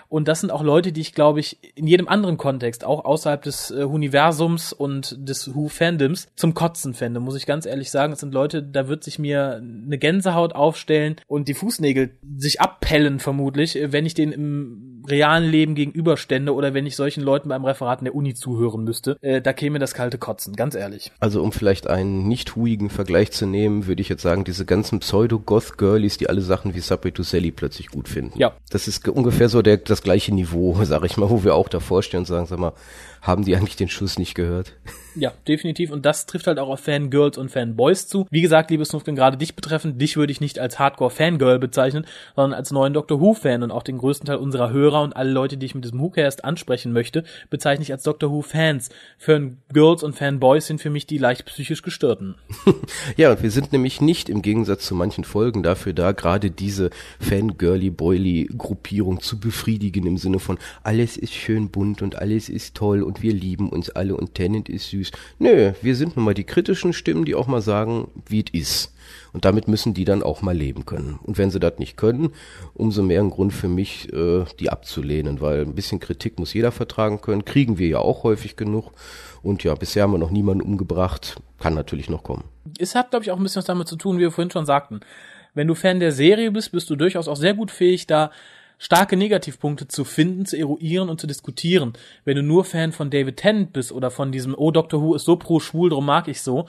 Und 0.08 0.28
das 0.28 0.40
sind 0.40 0.50
auch 0.50 0.62
Leute, 0.62 0.92
die 0.92 1.00
ich, 1.00 1.14
glaube 1.14 1.40
ich, 1.40 1.58
in 1.74 1.86
jedem 1.86 2.08
anderen 2.08 2.36
Kontext, 2.36 2.84
auch 2.84 3.04
außerhalb 3.04 3.42
des 3.42 3.70
äh, 3.70 3.82
Universums 3.82 4.72
und 4.72 5.16
des 5.18 5.54
Who-Fandoms, 5.54 6.28
zum 6.36 6.54
Kotzen 6.54 6.94
fände, 6.94 7.20
muss 7.20 7.36
ich 7.36 7.46
ganz 7.46 7.66
ehrlich 7.66 7.90
sagen. 7.90 8.12
Es 8.12 8.20
sind 8.20 8.32
Leute, 8.32 8.62
da 8.62 8.88
wird 8.88 9.02
sich 9.02 9.18
mir 9.18 9.56
eine 9.56 9.98
Gänsehaut 9.98 10.54
aufstellen 10.54 11.16
und 11.26 11.48
die 11.48 11.54
Fußnägel 11.54 12.16
sich 12.36 12.60
abpellen, 12.60 13.18
vermutlich, 13.18 13.76
äh, 13.76 13.92
wenn 13.92 14.06
ich 14.06 14.14
den 14.14 14.32
im 14.32 14.95
realen 15.08 15.50
Leben 15.50 15.74
gegenüberstände 15.74 16.54
oder 16.54 16.74
wenn 16.74 16.86
ich 16.86 16.96
solchen 16.96 17.22
Leuten 17.22 17.48
beim 17.48 17.64
Referat 17.64 18.00
in 18.00 18.06
der 18.06 18.14
Uni 18.14 18.34
zuhören 18.34 18.84
müsste. 18.84 19.16
Äh, 19.20 19.40
da 19.40 19.52
käme 19.52 19.78
das 19.78 19.94
kalte 19.94 20.18
Kotzen, 20.18 20.54
ganz 20.56 20.74
ehrlich. 20.74 21.12
Also 21.20 21.42
um 21.42 21.52
vielleicht 21.52 21.86
einen 21.86 22.28
nicht 22.28 22.56
huigen 22.56 22.90
Vergleich 22.90 23.32
zu 23.32 23.46
nehmen, 23.46 23.86
würde 23.86 24.02
ich 24.02 24.08
jetzt 24.08 24.22
sagen, 24.22 24.44
diese 24.44 24.64
ganzen 24.64 25.00
Pseudo-Goth-Girlies, 25.00 26.18
die 26.18 26.28
alle 26.28 26.42
Sachen 26.42 26.74
wie 26.74 26.80
Subway 26.80 27.12
to 27.12 27.22
Sally 27.22 27.50
plötzlich 27.50 27.88
gut 27.88 28.08
finden. 28.08 28.38
Ja. 28.38 28.54
Das 28.70 28.88
ist 28.88 29.08
ungefähr 29.08 29.48
so 29.48 29.62
der, 29.62 29.78
das 29.78 30.02
gleiche 30.02 30.34
Niveau, 30.34 30.76
sag 30.82 31.04
ich 31.04 31.16
mal, 31.16 31.30
wo 31.30 31.44
wir 31.44 31.54
auch 31.54 31.68
davor 31.68 32.02
stehen 32.02 32.20
und 32.20 32.26
sagen, 32.26 32.46
sag 32.46 32.58
mal, 32.58 32.72
haben 33.26 33.44
die 33.44 33.56
eigentlich 33.56 33.76
den 33.76 33.88
Schuss 33.88 34.18
nicht 34.18 34.34
gehört? 34.34 34.74
Ja, 35.18 35.32
definitiv. 35.48 35.90
Und 35.90 36.04
das 36.04 36.26
trifft 36.26 36.46
halt 36.46 36.58
auch 36.58 36.68
auf 36.68 36.80
Fangirls 36.80 37.38
und 37.38 37.50
Fanboys 37.50 38.06
zu. 38.06 38.26
Wie 38.30 38.42
gesagt, 38.42 38.70
liebe 38.70 38.84
Snufkin, 38.84 39.16
gerade 39.16 39.38
dich 39.38 39.56
betreffend, 39.56 40.00
dich 40.00 40.18
würde 40.18 40.30
ich 40.30 40.42
nicht 40.42 40.58
als 40.58 40.78
Hardcore-Fangirl 40.78 41.58
bezeichnen, 41.58 42.04
sondern 42.34 42.52
als 42.52 42.70
neuen 42.70 42.92
Doctor 42.92 43.18
Who-Fan 43.18 43.62
und 43.62 43.70
auch 43.70 43.82
den 43.82 43.96
größten 43.96 44.26
Teil 44.26 44.36
unserer 44.36 44.70
Hörer 44.70 45.02
und 45.02 45.16
alle 45.16 45.30
Leute, 45.30 45.56
die 45.56 45.64
ich 45.64 45.74
mit 45.74 45.84
diesem 45.84 46.00
WhoCast 46.00 46.44
ansprechen 46.44 46.92
möchte, 46.92 47.24
bezeichne 47.48 47.82
ich 47.82 47.92
als 47.92 48.02
Doctor 48.02 48.30
Who-Fans. 48.30 48.90
Fangirls 49.16 50.02
und 50.02 50.14
Fanboys 50.14 50.66
sind 50.66 50.82
für 50.82 50.90
mich 50.90 51.06
die 51.06 51.16
leicht 51.16 51.46
psychisch 51.46 51.80
gestörten. 51.80 52.34
ja, 53.16 53.30
und 53.30 53.42
wir 53.42 53.50
sind 53.50 53.72
nämlich 53.72 54.02
nicht 54.02 54.28
im 54.28 54.42
Gegensatz 54.42 54.84
zu 54.84 54.94
manchen 54.94 55.24
Folgen 55.24 55.62
dafür 55.62 55.94
da, 55.94 56.12
gerade 56.12 56.50
diese 56.50 56.90
Fangirly-Boily-Gruppierung 57.20 59.20
zu 59.20 59.40
befriedigen 59.40 60.06
im 60.06 60.18
Sinne 60.18 60.40
von 60.40 60.58
alles 60.82 61.16
ist 61.16 61.32
schön 61.32 61.70
bunt 61.70 62.02
und 62.02 62.16
alles 62.16 62.50
ist 62.50 62.74
toll 62.74 63.02
und 63.02 63.15
wir 63.22 63.32
lieben 63.32 63.68
uns 63.68 63.90
alle 63.90 64.16
und 64.16 64.34
Tennant 64.34 64.68
ist 64.68 64.90
süß 64.90 64.96
süß. 64.96 65.12
Nö, 65.38 65.72
wir 65.82 65.96
sind 65.96 66.16
nun 66.16 66.24
mal 66.24 66.34
die 66.34 66.44
kritischen 66.44 66.92
Stimmen, 66.92 67.24
die 67.24 67.34
auch 67.34 67.46
mal 67.46 67.60
sagen, 67.60 68.08
wie 68.28 68.44
es 68.44 68.52
ist. 68.52 68.92
Und 69.32 69.44
damit 69.44 69.68
müssen 69.68 69.94
die 69.94 70.04
dann 70.04 70.22
auch 70.22 70.42
mal 70.42 70.56
leben 70.56 70.86
können. 70.86 71.18
Und 71.22 71.38
wenn 71.38 71.50
sie 71.50 71.60
das 71.60 71.78
nicht 71.78 71.96
können, 71.96 72.30
umso 72.74 73.02
mehr 73.02 73.20
ein 73.20 73.30
Grund 73.30 73.52
für 73.52 73.68
mich, 73.68 74.12
äh, 74.12 74.44
die 74.58 74.70
abzulehnen, 74.70 75.40
weil 75.40 75.60
ein 75.60 75.74
bisschen 75.74 76.00
Kritik 76.00 76.38
muss 76.38 76.54
jeder 76.54 76.72
vertragen 76.72 77.20
können. 77.20 77.44
Kriegen 77.44 77.78
wir 77.78 77.88
ja 77.88 77.98
auch 77.98 78.24
häufig 78.24 78.56
genug. 78.56 78.92
Und 79.42 79.62
ja, 79.62 79.74
bisher 79.74 80.04
haben 80.04 80.12
wir 80.12 80.18
noch 80.18 80.30
niemanden 80.30 80.62
umgebracht. 80.62 81.36
Kann 81.60 81.74
natürlich 81.74 82.08
noch 82.08 82.22
kommen. 82.22 82.44
Es 82.78 82.94
hat, 82.94 83.10
glaube 83.10 83.24
ich, 83.24 83.30
auch 83.30 83.36
ein 83.36 83.42
bisschen 83.42 83.60
was 83.60 83.66
damit 83.66 83.88
zu 83.88 83.96
tun, 83.96 84.16
wie 84.16 84.22
wir 84.22 84.32
vorhin 84.32 84.50
schon 84.50 84.66
sagten. 84.66 85.00
Wenn 85.54 85.68
du 85.68 85.74
Fan 85.74 86.00
der 86.00 86.12
Serie 86.12 86.50
bist, 86.50 86.72
bist 86.72 86.90
du 86.90 86.96
durchaus 86.96 87.28
auch 87.28 87.36
sehr 87.36 87.54
gut 87.54 87.70
fähig, 87.70 88.06
da 88.06 88.30
starke 88.78 89.16
Negativpunkte 89.16 89.88
zu 89.88 90.04
finden, 90.04 90.46
zu 90.46 90.56
eruieren 90.56 91.08
und 91.08 91.20
zu 91.20 91.26
diskutieren. 91.26 91.94
Wenn 92.24 92.36
du 92.36 92.42
nur 92.42 92.64
Fan 92.64 92.92
von 92.92 93.10
David 93.10 93.38
Tennant 93.38 93.72
bist 93.72 93.92
oder 93.92 94.10
von 94.10 94.32
diesem 94.32 94.54
Oh 94.56 94.70
Doctor 94.70 95.02
Who 95.02 95.14
ist 95.14 95.24
so 95.24 95.36
pro 95.36 95.60
schwul, 95.60 95.90
drum 95.90 96.06
mag 96.06 96.28
ich 96.28 96.42
so, 96.42 96.66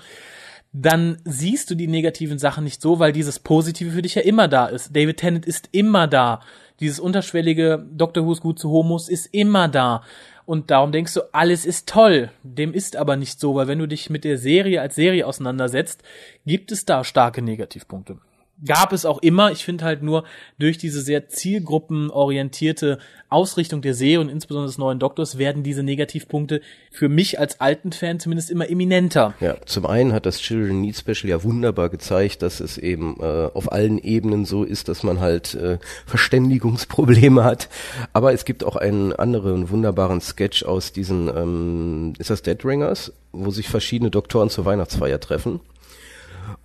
dann 0.74 1.18
siehst 1.24 1.70
du 1.70 1.76
die 1.76 1.88
negativen 1.88 2.39
Sachen 2.39 2.64
nicht 2.64 2.82
so, 2.82 2.99
weil 2.99 3.12
dieses 3.12 3.39
Positive 3.39 3.91
für 3.91 4.01
dich 4.01 4.16
ja 4.16 4.22
immer 4.22 4.47
da 4.47 4.68
ist. 4.68 4.95
David 4.95 5.18
Tennant 5.18 5.45
ist 5.45 5.70
immer 5.72 6.08
da. 6.08 6.41
Dieses 6.80 6.99
unterschwellige 6.99 7.86
Doctor 7.91 8.26
Who 8.26 8.34
ist 8.34 8.41
gut 8.41 8.60
zu 8.60 8.70
Homos 8.70 9.10
ist 9.10 9.28
immer 9.34 9.68
da. 9.68 10.03
Und 10.45 10.72
darum 10.72 10.91
denkst 10.91 11.14
du, 11.14 11.22
alles 11.34 11.66
ist 11.66 11.89
toll. 11.89 12.32
Dem 12.43 12.74
ist 12.74 12.95
aber 12.95 13.18
nicht 13.18 13.39
so, 13.39 13.55
weil 13.55 13.68
wenn 13.68 13.80
du 13.80 13.88
dich 13.88 14.10
mit 14.10 14.24
der 14.24 14.38
Serie 14.38 14.82
als 14.82 14.95
Serie 14.95 15.26
auseinandersetzt, 15.26 16.03
gibt 16.45 16.72
es 16.72 16.86
da 16.86 17.03
starke 17.03 17.41
Negativpunkte 17.41 18.20
gab 18.66 18.93
es 18.93 19.05
auch 19.05 19.20
immer. 19.20 19.51
Ich 19.51 19.64
finde 19.64 19.86
halt 19.86 20.01
nur 20.03 20.24
durch 20.58 20.78
diese 20.78 21.01
sehr 21.01 21.28
zielgruppenorientierte 21.28 22.99
Ausrichtung 23.30 23.82
der 23.82 23.93
Serie 23.93 24.22
und 24.22 24.30
insbesondere 24.30 24.68
des 24.68 24.78
neuen 24.78 24.99
Doktors 24.99 25.38
werden 25.38 25.64
diese 25.64 25.84
Negativpunkte 25.84 26.62
für 26.91 27.10
mich 27.10 27.39
als 27.39 27.60
alten 27.60 27.91
Fan 27.91 28.20
zumindest 28.20 28.49
immer 28.49 28.70
eminenter. 28.70 29.34
Ja, 29.41 29.58
zum 29.66 29.86
einen 29.86 30.14
hat 30.14 30.26
das 30.26 30.39
Children 30.39 30.82
Need 30.82 30.95
Special 30.95 31.30
ja 31.30 31.43
wunderbar 31.43 31.89
gezeigt, 31.89 32.41
dass 32.41 32.60
es 32.60 32.78
eben 32.78 33.18
äh, 33.20 33.49
auf 33.53 33.72
allen 33.72 33.97
Ebenen 33.99 34.45
so 34.45 34.64
ist, 34.64 34.88
dass 34.88 35.03
man 35.03 35.20
halt 35.20 35.55
äh, 35.55 35.78
Verständigungsprobleme 36.05 37.43
hat. 37.43 37.70
Aber 38.14 38.34
es 38.34 38.45
gibt 38.45 38.64
auch 38.64 38.78
einen 38.78 39.14
anderen 39.14 39.70
wunderbaren 39.70 40.22
Sketch 40.22 40.64
aus 40.64 40.93
diesen, 40.93 41.28
ähm, 41.28 42.14
ist 42.18 42.30
das 42.30 42.41
Dead 42.41 42.64
Ringers, 42.64 43.12
wo 43.34 43.51
sich 43.51 43.68
verschiedene 43.68 44.10
Doktoren 44.10 44.49
zur 44.49 44.66
Weihnachtsfeier 44.66 45.20
treffen. 45.20 45.60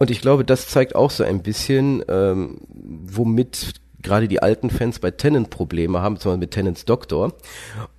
Und 0.03 0.11
ich 0.11 0.21
glaube, 0.21 0.45
das 0.45 0.67
zeigt 0.67 0.97
auch 0.97 1.13
so 1.13 1.23
ein 1.23 1.45
bisschen, 1.45 2.03
ähm, 2.09 2.59
womit 2.75 3.75
gerade 4.03 4.27
die 4.27 4.43
alten 4.43 4.69
Fans 4.69 4.99
bei 4.99 5.13
Tennant 5.13 5.49
Probleme 5.49 6.03
haben, 6.03 6.17
zum 6.17 6.33
Beispiel 6.33 6.41
mit 6.41 6.51
Tennants 6.51 6.85
Doktor. 6.85 7.35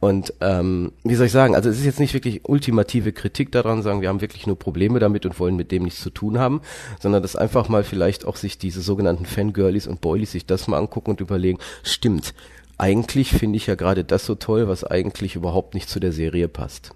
Und 0.01 0.33
ähm, 0.41 0.91
wie 1.05 1.15
soll 1.15 1.27
ich 1.27 1.31
sagen, 1.31 1.55
also 1.55 1.69
es 1.69 1.79
ist 1.79 1.85
jetzt 1.85 2.01
nicht 2.01 2.13
wirklich 2.13 2.41
ultimative 2.43 3.13
Kritik 3.13 3.53
daran, 3.53 3.83
sagen, 3.83 4.01
wir 4.01 4.09
haben 4.09 4.19
wirklich 4.19 4.47
nur 4.47 4.59
Probleme 4.59 4.99
damit 4.99 5.25
und 5.25 5.39
wollen 5.39 5.55
mit 5.55 5.71
dem 5.71 5.83
nichts 5.83 6.01
zu 6.01 6.09
tun 6.09 6.39
haben, 6.39 6.59
sondern 6.99 7.21
das 7.21 7.37
einfach 7.37 7.69
mal 7.69 7.85
vielleicht 7.85 8.25
auch 8.25 8.35
sich 8.35 8.57
diese 8.57 8.81
sogenannten 8.81 9.25
Fangirlies 9.25 9.87
und 9.87 10.01
Boilies 10.01 10.33
sich 10.33 10.45
das 10.45 10.67
mal 10.67 10.79
angucken 10.79 11.11
und 11.11 11.21
überlegen, 11.21 11.59
stimmt, 11.83 12.33
eigentlich 12.77 13.31
finde 13.31 13.55
ich 13.55 13.67
ja 13.67 13.75
gerade 13.75 14.03
das 14.03 14.25
so 14.25 14.35
toll, 14.35 14.67
was 14.67 14.83
eigentlich 14.83 15.37
überhaupt 15.37 15.73
nicht 15.73 15.87
zu 15.87 16.01
der 16.01 16.11
Serie 16.11 16.49
passt. 16.49 16.91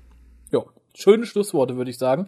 Ja, 0.52 0.66
schöne 0.94 1.26
Schlussworte, 1.26 1.78
würde 1.78 1.92
ich 1.92 1.98
sagen. 1.98 2.28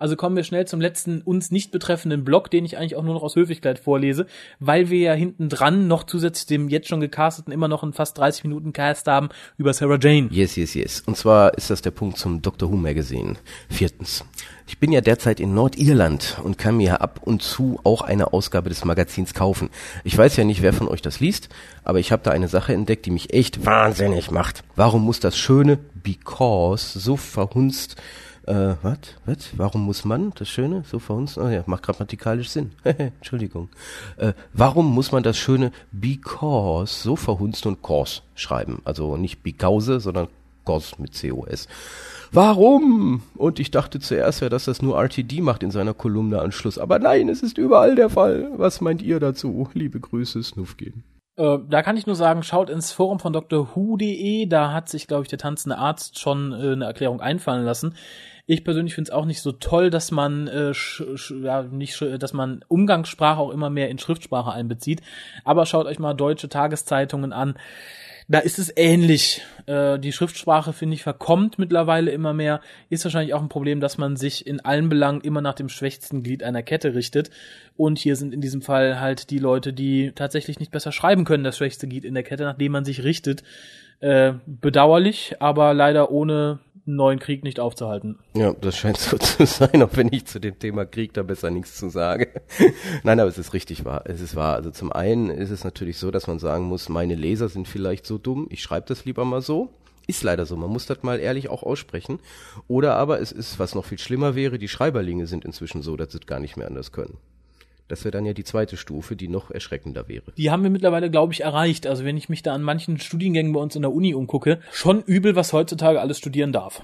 Also 0.00 0.16
kommen 0.16 0.34
wir 0.34 0.44
schnell 0.44 0.66
zum 0.66 0.80
letzten 0.80 1.20
uns 1.20 1.50
nicht 1.50 1.72
betreffenden 1.72 2.24
Block, 2.24 2.50
den 2.50 2.64
ich 2.64 2.78
eigentlich 2.78 2.96
auch 2.96 3.02
nur 3.02 3.12
noch 3.12 3.22
aus 3.22 3.36
Höflichkeit 3.36 3.78
vorlese, 3.78 4.26
weil 4.58 4.88
wir 4.88 4.98
ja 4.98 5.12
hinten 5.12 5.50
dran 5.50 5.88
noch 5.88 6.04
zusätzlich 6.04 6.46
dem 6.46 6.70
jetzt 6.70 6.88
schon 6.88 7.00
gecasteten 7.00 7.52
immer 7.52 7.68
noch 7.68 7.82
einen 7.82 7.92
fast 7.92 8.16
30 8.16 8.44
Minuten 8.44 8.72
Cast 8.72 9.06
haben 9.08 9.28
über 9.58 9.74
Sarah 9.74 9.98
Jane. 10.00 10.28
Yes, 10.30 10.56
yes, 10.56 10.72
yes. 10.72 11.02
Und 11.04 11.18
zwar 11.18 11.52
ist 11.58 11.68
das 11.68 11.82
der 11.82 11.90
Punkt 11.90 12.16
zum 12.16 12.40
Doctor 12.40 12.70
Who 12.70 12.76
Magazine. 12.76 13.36
Viertens. 13.68 14.24
Ich 14.66 14.78
bin 14.78 14.90
ja 14.90 15.02
derzeit 15.02 15.38
in 15.38 15.52
Nordirland 15.52 16.38
und 16.44 16.56
kann 16.56 16.78
mir 16.78 17.02
ab 17.02 17.20
und 17.22 17.42
zu 17.42 17.78
auch 17.84 18.00
eine 18.00 18.32
Ausgabe 18.32 18.70
des 18.70 18.86
Magazins 18.86 19.34
kaufen. 19.34 19.68
Ich 20.02 20.16
weiß 20.16 20.36
ja 20.38 20.44
nicht, 20.44 20.62
wer 20.62 20.72
von 20.72 20.88
euch 20.88 21.02
das 21.02 21.20
liest, 21.20 21.50
aber 21.84 21.98
ich 21.98 22.10
habe 22.10 22.22
da 22.22 22.30
eine 22.30 22.48
Sache 22.48 22.72
entdeckt, 22.72 23.04
die 23.04 23.10
mich 23.10 23.34
echt 23.34 23.66
wahnsinnig 23.66 24.30
macht. 24.30 24.64
Warum 24.76 25.04
muss 25.04 25.20
das 25.20 25.36
schöne 25.36 25.76
Because 25.76 26.98
so 26.98 27.18
verhunzt 27.18 27.96
äh, 28.50 28.76
was? 28.82 28.98
Was? 29.26 29.58
Warum 29.58 29.82
muss 29.82 30.04
man 30.04 30.32
das 30.34 30.48
Schöne 30.48 30.82
so 30.86 30.98
verhunzt? 30.98 31.38
Oh 31.38 31.48
ja, 31.48 31.62
macht 31.66 31.84
grammatikalisch 31.84 32.50
Sinn. 32.50 32.72
Entschuldigung. 32.84 33.68
Äh, 34.16 34.32
warum 34.52 34.92
muss 34.92 35.12
man 35.12 35.22
das 35.22 35.38
Schöne 35.38 35.72
because 35.92 37.02
so 37.02 37.16
verhunzt 37.16 37.66
und 37.66 37.82
cause 37.82 38.22
schreiben? 38.34 38.82
Also 38.84 39.16
nicht 39.16 39.42
because, 39.42 40.00
sondern 40.00 40.28
cause 40.64 40.96
mit 40.98 41.18
COS. 41.18 41.68
Warum? 42.32 43.22
Und 43.34 43.58
ich 43.58 43.70
dachte 43.70 43.98
zuerst 43.98 44.40
ja, 44.40 44.48
dass 44.48 44.64
das 44.66 44.82
nur 44.82 44.96
RTD 44.96 45.40
macht 45.40 45.62
in 45.62 45.70
seiner 45.70 45.94
Kolumne 45.94 46.40
Anschluss. 46.40 46.78
Aber 46.78 46.98
nein, 46.98 47.28
es 47.28 47.42
ist 47.42 47.58
überall 47.58 47.94
der 47.94 48.10
Fall. 48.10 48.50
Was 48.56 48.80
meint 48.80 49.02
ihr 49.02 49.18
dazu? 49.18 49.68
Liebe 49.74 49.98
Grüße, 49.98 50.42
Snuffgehen. 50.42 51.02
Äh, 51.36 51.58
da 51.68 51.82
kann 51.82 51.96
ich 51.96 52.06
nur 52.06 52.16
sagen, 52.16 52.42
schaut 52.42 52.70
ins 52.70 52.92
Forum 52.92 53.18
von 53.18 53.32
drwho.de, 53.32 54.46
da 54.46 54.72
hat 54.72 54.88
sich, 54.88 55.06
glaube 55.06 55.22
ich, 55.22 55.28
der 55.28 55.38
tanzende 55.38 55.78
Arzt 55.78 56.18
schon 56.18 56.52
äh, 56.52 56.72
eine 56.72 56.84
Erklärung 56.84 57.20
einfallen 57.20 57.64
lassen. 57.64 57.94
Ich 58.52 58.64
persönlich 58.64 58.96
finde 58.96 59.10
es 59.10 59.14
auch 59.14 59.26
nicht 59.26 59.42
so 59.42 59.52
toll, 59.52 59.90
dass 59.90 60.10
man 60.10 60.48
äh, 60.48 60.72
ja, 61.42 61.62
nicht, 61.62 62.04
dass 62.18 62.32
man 62.32 62.64
Umgangssprache 62.66 63.38
auch 63.38 63.50
immer 63.50 63.70
mehr 63.70 63.90
in 63.90 63.98
Schriftsprache 63.98 64.50
einbezieht. 64.50 65.02
Aber 65.44 65.66
schaut 65.66 65.86
euch 65.86 66.00
mal 66.00 66.14
deutsche 66.14 66.48
Tageszeitungen 66.48 67.32
an 67.32 67.54
da 68.30 68.38
ist 68.38 68.60
es 68.60 68.72
ähnlich. 68.76 69.42
Äh, 69.66 69.98
die 69.98 70.12
Schriftsprache, 70.12 70.72
finde 70.72 70.94
ich, 70.94 71.02
verkommt 71.02 71.58
mittlerweile 71.58 72.12
immer 72.12 72.32
mehr. 72.32 72.60
Ist 72.88 73.04
wahrscheinlich 73.04 73.34
auch 73.34 73.42
ein 73.42 73.48
Problem, 73.48 73.80
dass 73.80 73.98
man 73.98 74.14
sich 74.14 74.46
in 74.46 74.60
allen 74.60 74.88
Belangen 74.88 75.20
immer 75.20 75.40
nach 75.40 75.54
dem 75.54 75.68
schwächsten 75.68 76.22
Glied 76.22 76.44
einer 76.44 76.62
Kette 76.62 76.94
richtet. 76.94 77.30
Und 77.76 77.98
hier 77.98 78.14
sind 78.14 78.32
in 78.32 78.40
diesem 78.40 78.62
Fall 78.62 79.00
halt 79.00 79.30
die 79.30 79.40
Leute, 79.40 79.72
die 79.72 80.12
tatsächlich 80.14 80.60
nicht 80.60 80.70
besser 80.70 80.92
schreiben 80.92 81.24
können, 81.24 81.42
das 81.42 81.56
schwächste 81.56 81.88
Glied 81.88 82.04
in 82.04 82.14
der 82.14 82.22
Kette, 82.22 82.44
nachdem 82.44 82.70
man 82.70 82.84
sich 82.84 83.02
richtet. 83.02 83.42
Äh, 83.98 84.34
bedauerlich, 84.46 85.34
aber 85.40 85.74
leider 85.74 86.12
ohne 86.12 86.60
neuen 86.96 87.18
Krieg 87.18 87.44
nicht 87.44 87.60
aufzuhalten. 87.60 88.18
Ja, 88.34 88.52
das 88.52 88.76
scheint 88.76 88.98
so 88.98 89.16
zu 89.18 89.46
sein, 89.46 89.82
auch 89.82 89.96
wenn 89.96 90.12
ich 90.12 90.26
zu 90.26 90.40
dem 90.40 90.58
Thema 90.58 90.84
Krieg 90.84 91.12
da 91.14 91.22
besser 91.22 91.50
nichts 91.50 91.76
zu 91.76 91.88
sage. 91.88 92.28
Nein, 93.02 93.20
aber 93.20 93.28
es 93.28 93.38
ist 93.38 93.52
richtig 93.52 93.84
wahr. 93.84 94.02
Es 94.04 94.20
ist 94.20 94.36
wahr. 94.36 94.56
Also 94.56 94.70
zum 94.70 94.92
einen 94.92 95.30
ist 95.30 95.50
es 95.50 95.64
natürlich 95.64 95.98
so, 95.98 96.10
dass 96.10 96.26
man 96.26 96.38
sagen 96.38 96.64
muss, 96.64 96.88
meine 96.88 97.14
Leser 97.14 97.48
sind 97.48 97.68
vielleicht 97.68 98.06
so 98.06 98.18
dumm, 98.18 98.46
ich 98.50 98.62
schreibe 98.62 98.86
das 98.86 99.04
lieber 99.04 99.24
mal 99.24 99.42
so. 99.42 99.70
Ist 100.06 100.24
leider 100.24 100.44
so, 100.44 100.56
man 100.56 100.70
muss 100.70 100.86
das 100.86 101.02
mal 101.02 101.20
ehrlich 101.20 101.50
auch 101.50 101.62
aussprechen. 101.62 102.18
Oder 102.66 102.96
aber 102.96 103.20
es 103.20 103.30
ist, 103.30 103.60
was 103.60 103.76
noch 103.76 103.84
viel 103.84 103.98
schlimmer 103.98 104.34
wäre, 104.34 104.58
die 104.58 104.66
Schreiberlinge 104.66 105.26
sind 105.26 105.44
inzwischen 105.44 105.82
so, 105.82 105.96
dass 105.96 106.10
sie 106.10 106.18
es 106.18 106.26
gar 106.26 106.40
nicht 106.40 106.56
mehr 106.56 106.66
anders 106.66 106.90
können. 106.90 107.18
Das 107.90 108.04
wäre 108.04 108.12
dann 108.12 108.24
ja 108.24 108.34
die 108.34 108.44
zweite 108.44 108.76
Stufe, 108.76 109.16
die 109.16 109.26
noch 109.26 109.50
erschreckender 109.50 110.06
wäre. 110.06 110.32
Die 110.36 110.52
haben 110.52 110.62
wir 110.62 110.70
mittlerweile, 110.70 111.10
glaube 111.10 111.32
ich, 111.32 111.40
erreicht. 111.40 111.88
Also 111.88 112.04
wenn 112.04 112.16
ich 112.16 112.28
mich 112.28 112.44
da 112.44 112.54
an 112.54 112.62
manchen 112.62 113.00
Studiengängen 113.00 113.52
bei 113.52 113.58
uns 113.58 113.74
in 113.74 113.82
der 113.82 113.92
Uni 113.92 114.14
umgucke, 114.14 114.60
schon 114.70 115.02
übel, 115.02 115.34
was 115.34 115.52
heutzutage 115.52 116.00
alles 116.00 116.18
studieren 116.18 116.52
darf. 116.52 116.82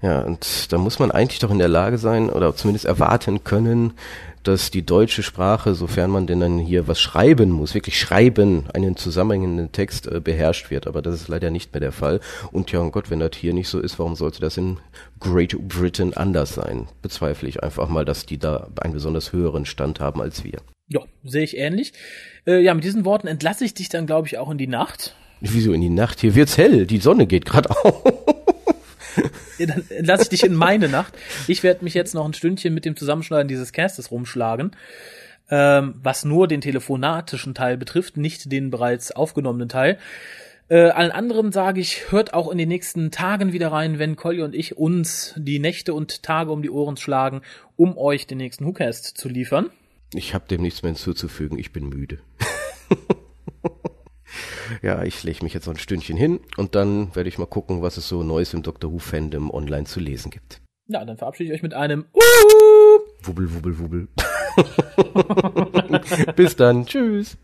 Ja, 0.00 0.20
und 0.20 0.72
da 0.72 0.78
muss 0.78 0.98
man 0.98 1.10
eigentlich 1.10 1.40
doch 1.40 1.50
in 1.50 1.58
der 1.58 1.68
Lage 1.68 1.98
sein 1.98 2.30
oder 2.30 2.54
zumindest 2.54 2.84
erwarten 2.84 3.42
können, 3.42 3.94
dass 4.44 4.70
die 4.70 4.86
deutsche 4.86 5.22
Sprache, 5.22 5.74
sofern 5.74 6.10
man 6.10 6.26
denn 6.26 6.40
dann 6.40 6.58
hier 6.58 6.88
was 6.88 7.00
schreiben 7.00 7.50
muss, 7.50 7.74
wirklich 7.74 7.98
schreiben, 7.98 8.64
einen 8.72 8.96
zusammenhängenden 8.96 9.72
Text 9.72 10.06
äh, 10.06 10.20
beherrscht 10.20 10.70
wird. 10.70 10.86
Aber 10.86 11.02
das 11.02 11.14
ist 11.16 11.28
leider 11.28 11.50
nicht 11.50 11.72
mehr 11.72 11.80
der 11.80 11.92
Fall. 11.92 12.20
Und 12.52 12.70
ja, 12.72 12.80
oh 12.80 12.90
Gott, 12.90 13.10
wenn 13.10 13.18
das 13.18 13.32
hier 13.36 13.52
nicht 13.52 13.68
so 13.68 13.80
ist, 13.80 13.98
warum 13.98 14.14
sollte 14.14 14.40
das 14.40 14.56
in 14.56 14.78
Great 15.20 15.56
Britain 15.68 16.14
anders 16.14 16.54
sein? 16.54 16.86
Bezweifle 17.02 17.48
ich 17.48 17.62
einfach 17.62 17.88
mal, 17.88 18.04
dass 18.04 18.24
die 18.24 18.38
da 18.38 18.68
einen 18.80 18.94
besonders 18.94 19.32
höheren 19.32 19.66
Stand 19.66 20.00
haben 20.00 20.22
als 20.22 20.44
wir. 20.44 20.60
Ja, 20.86 21.00
sehe 21.24 21.44
ich 21.44 21.56
ähnlich. 21.56 21.92
Äh, 22.46 22.62
ja, 22.62 22.72
mit 22.72 22.84
diesen 22.84 23.04
Worten 23.04 23.26
entlasse 23.26 23.64
ich 23.64 23.74
dich 23.74 23.88
dann, 23.88 24.06
glaube 24.06 24.28
ich, 24.28 24.38
auch 24.38 24.50
in 24.50 24.58
die 24.58 24.68
Nacht. 24.68 25.14
Wieso 25.40 25.72
in 25.72 25.80
die 25.80 25.90
Nacht? 25.90 26.20
Hier 26.20 26.34
wird's 26.34 26.56
hell, 26.56 26.86
die 26.86 26.98
Sonne 26.98 27.26
geht 27.26 27.44
gerade 27.44 27.70
auf 27.84 28.02
dann 29.58 29.84
lasse 30.00 30.24
ich 30.24 30.28
dich 30.28 30.44
in 30.44 30.54
meine 30.54 30.88
Nacht. 30.88 31.14
Ich 31.46 31.62
werde 31.62 31.84
mich 31.84 31.94
jetzt 31.94 32.14
noch 32.14 32.24
ein 32.24 32.34
Stündchen 32.34 32.74
mit 32.74 32.84
dem 32.84 32.96
Zusammenschneiden 32.96 33.48
dieses 33.48 33.72
Castes 33.72 34.10
rumschlagen. 34.10 34.72
Ähm, 35.50 35.94
was 36.02 36.24
nur 36.24 36.46
den 36.46 36.60
telefonatischen 36.60 37.54
Teil 37.54 37.78
betrifft, 37.78 38.18
nicht 38.18 38.52
den 38.52 38.70
bereits 38.70 39.12
aufgenommenen 39.12 39.70
Teil. 39.70 39.98
Äh, 40.68 40.90
allen 40.90 41.10
anderen 41.10 41.52
sage 41.52 41.80
ich, 41.80 42.12
hört 42.12 42.34
auch 42.34 42.50
in 42.50 42.58
den 42.58 42.68
nächsten 42.68 43.10
Tagen 43.10 43.54
wieder 43.54 43.72
rein, 43.72 43.98
wenn 43.98 44.16
Colli 44.16 44.42
und 44.42 44.54
ich 44.54 44.76
uns 44.76 45.32
die 45.38 45.58
Nächte 45.58 45.94
und 45.94 46.22
Tage 46.22 46.52
um 46.52 46.60
die 46.60 46.68
Ohren 46.68 46.98
schlagen, 46.98 47.40
um 47.76 47.96
euch 47.96 48.26
den 48.26 48.36
nächsten 48.36 48.66
WhoCast 48.66 49.16
zu 49.16 49.30
liefern. 49.30 49.70
Ich 50.12 50.34
habe 50.34 50.46
dem 50.48 50.60
nichts 50.60 50.82
mehr 50.82 50.92
hinzuzufügen, 50.92 51.58
ich 51.58 51.72
bin 51.72 51.88
müde. 51.88 52.18
ja, 54.82 55.02
ich 55.02 55.22
lege 55.22 55.42
mich 55.42 55.54
jetzt 55.54 55.66
noch 55.66 55.74
ein 55.74 55.78
Stündchen 55.78 56.16
hin 56.16 56.40
und 56.56 56.74
dann 56.74 57.14
werde 57.14 57.28
ich 57.28 57.38
mal 57.38 57.46
gucken, 57.46 57.82
was 57.82 57.96
es 57.96 58.08
so 58.08 58.22
Neues 58.22 58.54
im 58.54 58.62
Dr. 58.62 58.92
Who 58.92 58.98
Fandom 58.98 59.50
online 59.50 59.84
zu 59.84 60.00
lesen 60.00 60.30
gibt. 60.30 60.60
Ja, 60.88 61.04
dann 61.04 61.16
verabschiede 61.16 61.50
ich 61.50 61.56
euch 61.56 61.62
mit 61.62 61.74
einem 61.74 62.06
uh! 62.14 63.26
Wubbel, 63.26 63.54
wubbel, 63.54 63.78
wubbel. 63.78 64.08
Bis 66.36 66.56
dann. 66.56 66.86
Tschüss. 66.86 67.36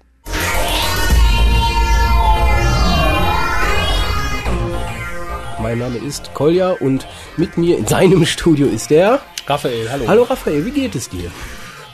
Mein 5.61 5.79
Name 5.79 5.99
ist 5.99 6.33
Kolja 6.35 6.73
und 6.73 7.07
mit 7.37 7.57
mir 7.57 7.79
in 7.79 7.87
seinem 7.87 8.25
Studio 8.27 8.67
ist 8.67 8.91
der 8.91 9.21
Raphael. 9.47 9.91
Hallo. 9.91 10.09
Hallo 10.09 10.23
Raphael, 10.25 10.65
wie 10.65 10.71
geht 10.71 10.95
es 10.95 11.09
dir? 11.09 11.31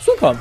Super. 0.01 0.37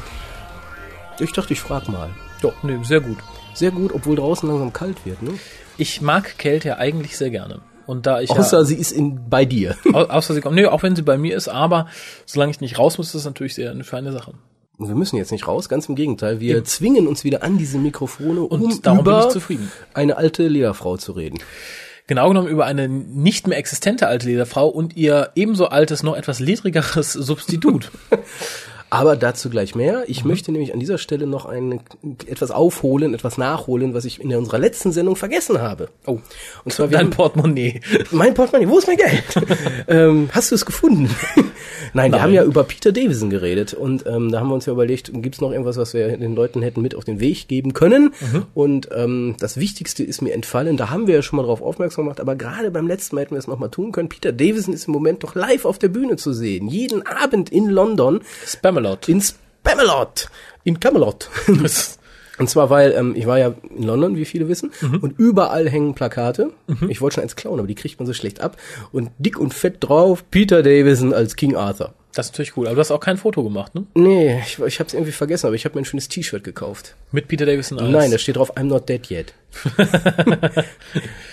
Ich 1.20 1.32
dachte, 1.34 1.53
ich 1.53 1.60
frag 1.60 1.88
mal. 1.89 2.10
Ja, 2.41 2.51
nee, 2.64 2.78
sehr 2.84 3.01
gut 3.01 3.18
sehr 3.60 3.72
gut, 3.72 3.93
obwohl 3.93 4.16
draußen 4.16 4.49
langsam 4.49 4.74
kalt 4.74 5.05
wird. 5.05 5.22
Ne? 5.22 5.32
Ich 5.78 6.01
mag 6.01 6.38
Kälte 6.38 6.78
eigentlich 6.78 7.18
sehr 7.18 7.30
gerne. 7.30 7.62
Und 7.86 8.05
da 8.05 8.22
ich 8.22 8.30
außer 8.30 8.60
ja, 8.60 8.64
sie 8.64 8.76
ist 8.76 8.91
in, 8.91 9.30
bei 9.30 9.45
dir. 9.45 9.76
Au, 9.93 10.03
außer 10.03 10.34
sie 10.34 10.41
kommt. 10.41 10.55
Nee, 10.55 10.66
auch 10.66 10.84
wenn 10.84 10.95
sie 10.95 11.01
bei 11.01 11.18
mir 11.18 11.36
ist, 11.36 11.47
aber 11.47 11.88
solange 12.26 12.51
ich 12.51 12.62
nicht 12.62 12.78
raus 12.78 12.97
muss, 12.97 13.07
ist 13.07 13.16
das 13.16 13.26
natürlich 13.26 13.55
sehr 13.55 13.72
eine 13.72 13.84
feine 13.84 14.12
Sache. 14.12 14.34
Wir 14.78 14.95
müssen 14.95 15.18
jetzt 15.18 15.32
nicht 15.32 15.47
raus, 15.47 15.68
ganz 15.68 15.89
im 15.89 15.95
Gegenteil. 15.95 16.39
Wir 16.39 16.57
ja. 16.57 16.64
zwingen 16.64 17.07
uns 17.07 17.24
wieder 17.24 17.43
an 17.43 17.57
diese 17.57 17.78
Mikrofone, 17.78 18.41
um 18.41 18.62
Und 18.62 18.86
darum 18.86 18.99
über 18.99 19.18
bin 19.20 19.28
ich 19.28 19.34
zufrieden. 19.34 19.72
eine 19.93 20.18
alte 20.18 20.47
Lederfrau 20.47 20.97
zu 20.97 21.12
reden. 21.12 21.39
Genau 22.07 22.30
genommen 22.30 22.47
über 22.47 22.66
eine 22.66 22.88
nicht 22.88 23.47
mehr 23.47 23.57
existente 23.57 24.07
alte 24.07 24.28
Lederfrau 24.28 24.68
und 24.68 24.95
ihr 24.95 25.32
ebenso 25.36 25.68
altes, 25.68 26.01
noch 26.01 26.16
etwas 26.16 26.39
ledrigeres 26.39 27.14
Substitut. 27.14 27.91
Aber 28.90 29.16
dazu 29.16 29.50
gleich 29.50 29.76
mehr. 29.76 30.04
Ich 30.08 30.24
mhm. 30.24 30.32
möchte 30.32 30.52
nämlich 30.52 30.74
an 30.74 30.80
dieser 30.80 30.98
Stelle 30.98 31.28
noch 31.28 31.46
ein, 31.46 31.82
etwas 32.28 32.52
aufholen, 32.52 33.14
etwas 33.14 33.38
nachholen, 33.38 33.94
was 33.94 34.06
ich 34.06 34.20
in 34.20 34.34
unserer 34.36 34.58
letzten 34.58 34.92
Sendung 34.92 35.16
vergessen 35.16 35.62
habe. 35.62 35.90
Oh. 36.06 36.20
Und 36.64 36.72
zwar 36.72 36.88
dein 36.88 37.10
Portemonnaie. 37.10 37.82
Mein 38.12 38.34
Portemonnaie, 38.34 38.70
wo 38.70 38.80
ist 38.80 38.88
mein 38.88 38.98
Geld? 38.98 39.24
ähm, 39.88 40.30
hast 40.32 40.52
du 40.52 40.56
es 40.56 40.66
gefunden? 40.66 41.10
Nein, 41.36 41.46
Nein, 41.94 42.12
wir 42.12 42.22
haben 42.22 42.34
ja 42.34 42.44
über 42.44 42.64
Peter 42.64 42.92
Davison 42.92 43.30
geredet 43.30 43.74
und 43.74 44.06
ähm, 44.08 44.32
da 44.32 44.40
haben 44.40 44.50
wir 44.50 44.56
uns 44.56 44.66
ja 44.66 44.74
überlegt, 44.74 45.12
gibt 45.14 45.36
es 45.36 45.42
noch 45.42 45.52
irgendwas, 45.52 45.78
was 45.78 45.94
wir 45.94 46.18
den 46.18 46.36
Leuten 46.36 46.62
hätten 46.62 46.82
mit 46.82 46.96
auf 46.96 47.06
den 47.06 47.20
Weg 47.20 47.48
geben 47.48 47.74
können? 47.74 48.14
Mhm. 48.20 48.46
Und 48.54 48.90
ähm, 48.96 49.36
das 49.40 49.58
Wichtigste 49.58 50.04
ist 50.04 50.22
mir 50.22 50.34
entfallen, 50.34 50.78
da 50.78 50.90
haben 50.90 51.08
wir 51.08 51.16
ja 51.16 51.22
schon 51.22 51.38
mal 51.38 51.44
drauf 51.44 51.62
aufmerksam 51.62 52.06
gemacht, 52.06 52.20
aber 52.20 52.36
gerade 52.36 52.72
beim 52.72 52.88
letzten 52.88 53.16
Mal 53.16 53.22
hätten 53.22 53.36
wir 53.36 53.40
es 53.40 53.48
noch 53.48 53.60
mal 53.60 53.70
tun 53.70 53.92
können. 53.92 54.10
Peter 54.10 54.32
Davison 54.32 54.74
ist 54.74 54.88
im 54.88 54.94
Moment 54.94 55.24
doch 55.24 55.36
live 55.36 55.66
auf 55.66 55.80
der 55.80 55.90
Bühne 55.90 56.16
zu 56.16 56.34
sehen. 56.34 56.68
Jeden 56.68 57.06
Abend 57.06 57.50
in 57.50 57.70
London. 57.70 58.22
Spamalot. 58.80 59.09
In 59.09 59.21
Spamalot. 59.21 60.30
In 60.63 60.80
Camelot. 60.80 61.30
Und 62.39 62.49
zwar, 62.49 62.69
weil 62.69 62.93
ähm, 62.93 63.15
ich 63.17 63.27
war 63.27 63.38
ja 63.38 63.53
in 63.75 63.84
London, 63.84 64.15
wie 64.15 64.23
viele 64.23 64.47
wissen, 64.47 64.71
mhm. 64.80 64.99
und 64.99 65.19
überall 65.19 65.69
hängen 65.69 65.93
Plakate. 65.93 66.53
Mhm. 66.67 66.89
Ich 66.89 67.01
wollte 67.01 67.15
schon 67.15 67.23
eins 67.23 67.36
klauen, 67.36 67.59
aber 67.59 67.67
die 67.67 67.75
kriegt 67.75 67.99
man 67.99 68.07
so 68.07 68.13
schlecht 68.13 68.39
ab. 68.39 68.55
Und 68.93 69.09
dick 69.17 69.38
und 69.38 69.53
fett 69.53 69.77
drauf, 69.82 70.23
Peter 70.32 70.63
Davison 70.63 71.13
als 71.13 71.36
King 71.36 71.57
Arthur. 71.57 71.93
Das 72.14 72.28
ist 72.28 72.34
natürlich 72.34 72.57
cool. 72.57 72.66
Aber 72.66 72.76
du 72.76 72.82
hast 72.82 72.91
auch 72.91 72.99
kein 72.99 73.18
Foto 73.18 73.43
gemacht, 73.43 73.76
ne? 73.76 73.86
Nee, 73.93 74.39
ich, 74.39 74.60
ich 74.60 74.80
habe 74.80 74.88
es 74.88 74.93
irgendwie 74.93 75.12
vergessen, 75.12 75.45
aber 75.45 75.55
ich 75.55 75.66
habe 75.66 75.76
mir 75.76 75.82
ein 75.82 75.86
schönes 75.86 76.07
T-Shirt 76.07 76.43
gekauft. 76.43 76.95
Mit 77.12 77.28
Peter 77.28 77.45
Davison 77.45 77.80
als? 77.80 77.89
Nein, 77.89 78.12
da 78.12 78.18
steht 78.18 78.38
drauf, 78.38 78.57
I'm 78.57 78.64
not 78.64 78.89
dead 78.89 79.10
yet. 79.12 79.34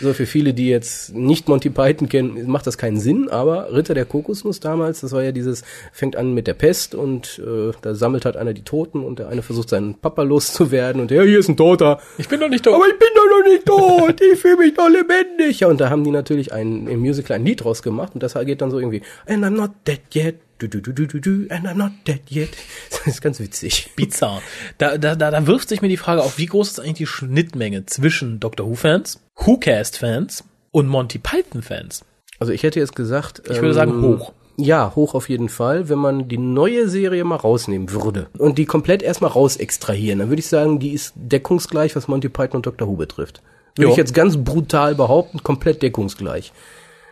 so, 0.01 0.15
für 0.15 0.27
viele, 0.27 0.55
die 0.55 0.69
jetzt 0.69 1.15
nicht 1.15 1.49
Monty 1.49 1.71
Python 1.71 2.09
kennen, 2.09 2.47
macht 2.47 2.67
das 2.67 2.79
keinen 2.79 2.99
Sinn, 2.99 3.29
aber 3.29 3.73
Ritter 3.73 3.95
der 3.95 4.07
Kokosnuss 4.07 4.61
damals, 4.61 5.01
das 5.01 5.13
war 5.13 5.23
ja 5.23 5.33
dieses, 5.33 5.65
fängt 5.93 6.17
an 6.17 6.33
mit 6.33 6.47
der 6.47 6.55
Pest 6.55 6.95
und 6.95 7.41
äh, 7.47 7.73
da 7.83 7.95
sammelt 7.95 8.25
halt 8.25 8.37
einer 8.37 8.55
die 8.55 8.63
Toten 8.63 9.05
und 9.05 9.19
der 9.19 9.29
eine 9.29 9.43
versucht 9.43 9.69
seinen 9.69 9.95
Papa 9.95 10.23
loszuwerden 10.23 11.01
und 11.03 11.11
ja, 11.11 11.23
hier 11.23 11.39
ist 11.39 11.49
ein 11.49 11.57
Toter. 11.57 12.01
Ich 12.17 12.29
bin 12.29 12.41
doch 12.41 12.49
nicht 12.49 12.65
tot. 12.65 12.75
Aber 12.75 12.87
ich 12.87 12.99
bin 12.99 13.09
doch 13.15 13.39
noch 13.39 13.45
nicht 13.45 13.67
tot, 13.67 14.21
ich 14.21 14.39
fühle 14.39 14.57
mich 14.57 14.75
doch 14.75 14.89
lebendig. 14.89 15.61
Ja, 15.61 15.69
und 15.69 15.81
da 15.81 15.91
haben 15.91 16.05
die 16.05 16.11
natürlich 16.11 16.53
ein, 16.53 16.87
im 16.87 17.01
Musical 17.01 17.37
ein 17.37 17.45
Lied 17.45 17.65
draus 17.65 17.83
gemacht 17.83 18.13
und 18.15 18.23
das 18.23 18.35
geht 18.35 18.61
dann 18.63 18.71
so 18.71 18.79
irgendwie, 18.79 19.03
and 19.27 19.45
I'm 19.45 19.51
not 19.51 19.73
dead 19.87 20.01
yet, 20.15 20.37
du, 20.59 20.69
du, 20.69 20.81
du, 20.81 20.93
du, 20.93 21.07
du, 21.07 21.21
du, 21.21 21.55
and 21.55 21.67
I'm 21.67 21.75
not 21.75 21.93
dead 22.07 22.21
yet. 22.31 22.51
Das 22.91 23.15
ist 23.15 23.21
ganz 23.23 23.39
witzig. 23.39 23.93
Bizarr. 23.95 24.43
Da, 24.79 24.99
da, 24.99 25.15
da, 25.15 25.31
da 25.31 25.47
wirft 25.47 25.69
sich 25.69 25.81
mir 25.81 25.89
die 25.89 25.97
Frage 25.97 26.23
auf, 26.23 26.39
wie 26.39 26.47
groß 26.47 26.73
ist 26.73 26.81
eigentlich 26.81 26.95
die 26.95 27.07
Schnittmenge 27.07 27.87
zwischen 27.87 28.41
Doctor 28.41 28.67
Who-Fans, 28.67 29.21
Who-Cast-Fans 29.37 30.45
und 30.73 30.89
Monty 30.89 31.19
Python-Fans? 31.19 32.05
Also 32.41 32.53
ich 32.53 32.63
hätte 32.63 32.81
jetzt 32.81 32.97
gesagt... 32.97 33.43
Ich 33.49 33.61
würde 33.61 33.75
sagen 33.75 33.93
ähm, 33.93 34.03
hoch. 34.03 34.33
Ja, 34.57 34.93
hoch 34.97 35.15
auf 35.15 35.29
jeden 35.29 35.49
Fall. 35.49 35.89
Wenn 35.89 35.99
man 35.99 36.29
die 36.29 36.39
neue 36.39 36.89
Serie 36.89 37.25
mal 37.25 37.37
rausnehmen 37.37 37.93
würde 37.93 38.29
und 38.39 38.59
die 38.59 38.65
komplett 38.65 39.03
erstmal 39.03 39.31
raus 39.31 39.57
extrahieren, 39.57 40.19
dann 40.19 40.31
würde 40.31 40.41
ich 40.41 40.49
sagen, 40.49 40.79
die 40.79 40.93
ist 40.93 41.13
deckungsgleich, 41.15 41.95
was 41.95 42.09
Monty 42.09 42.29
Python 42.29 42.57
und 42.57 42.67
Dr. 42.67 42.89
Who 42.89 42.97
betrifft. 42.97 43.43
Würde 43.77 43.89
Jo. 43.89 43.91
ich 43.91 43.99
jetzt 43.99 44.15
ganz 44.15 44.39
brutal 44.39 44.95
behaupten, 44.95 45.43
komplett 45.43 45.83
deckungsgleich. 45.83 46.53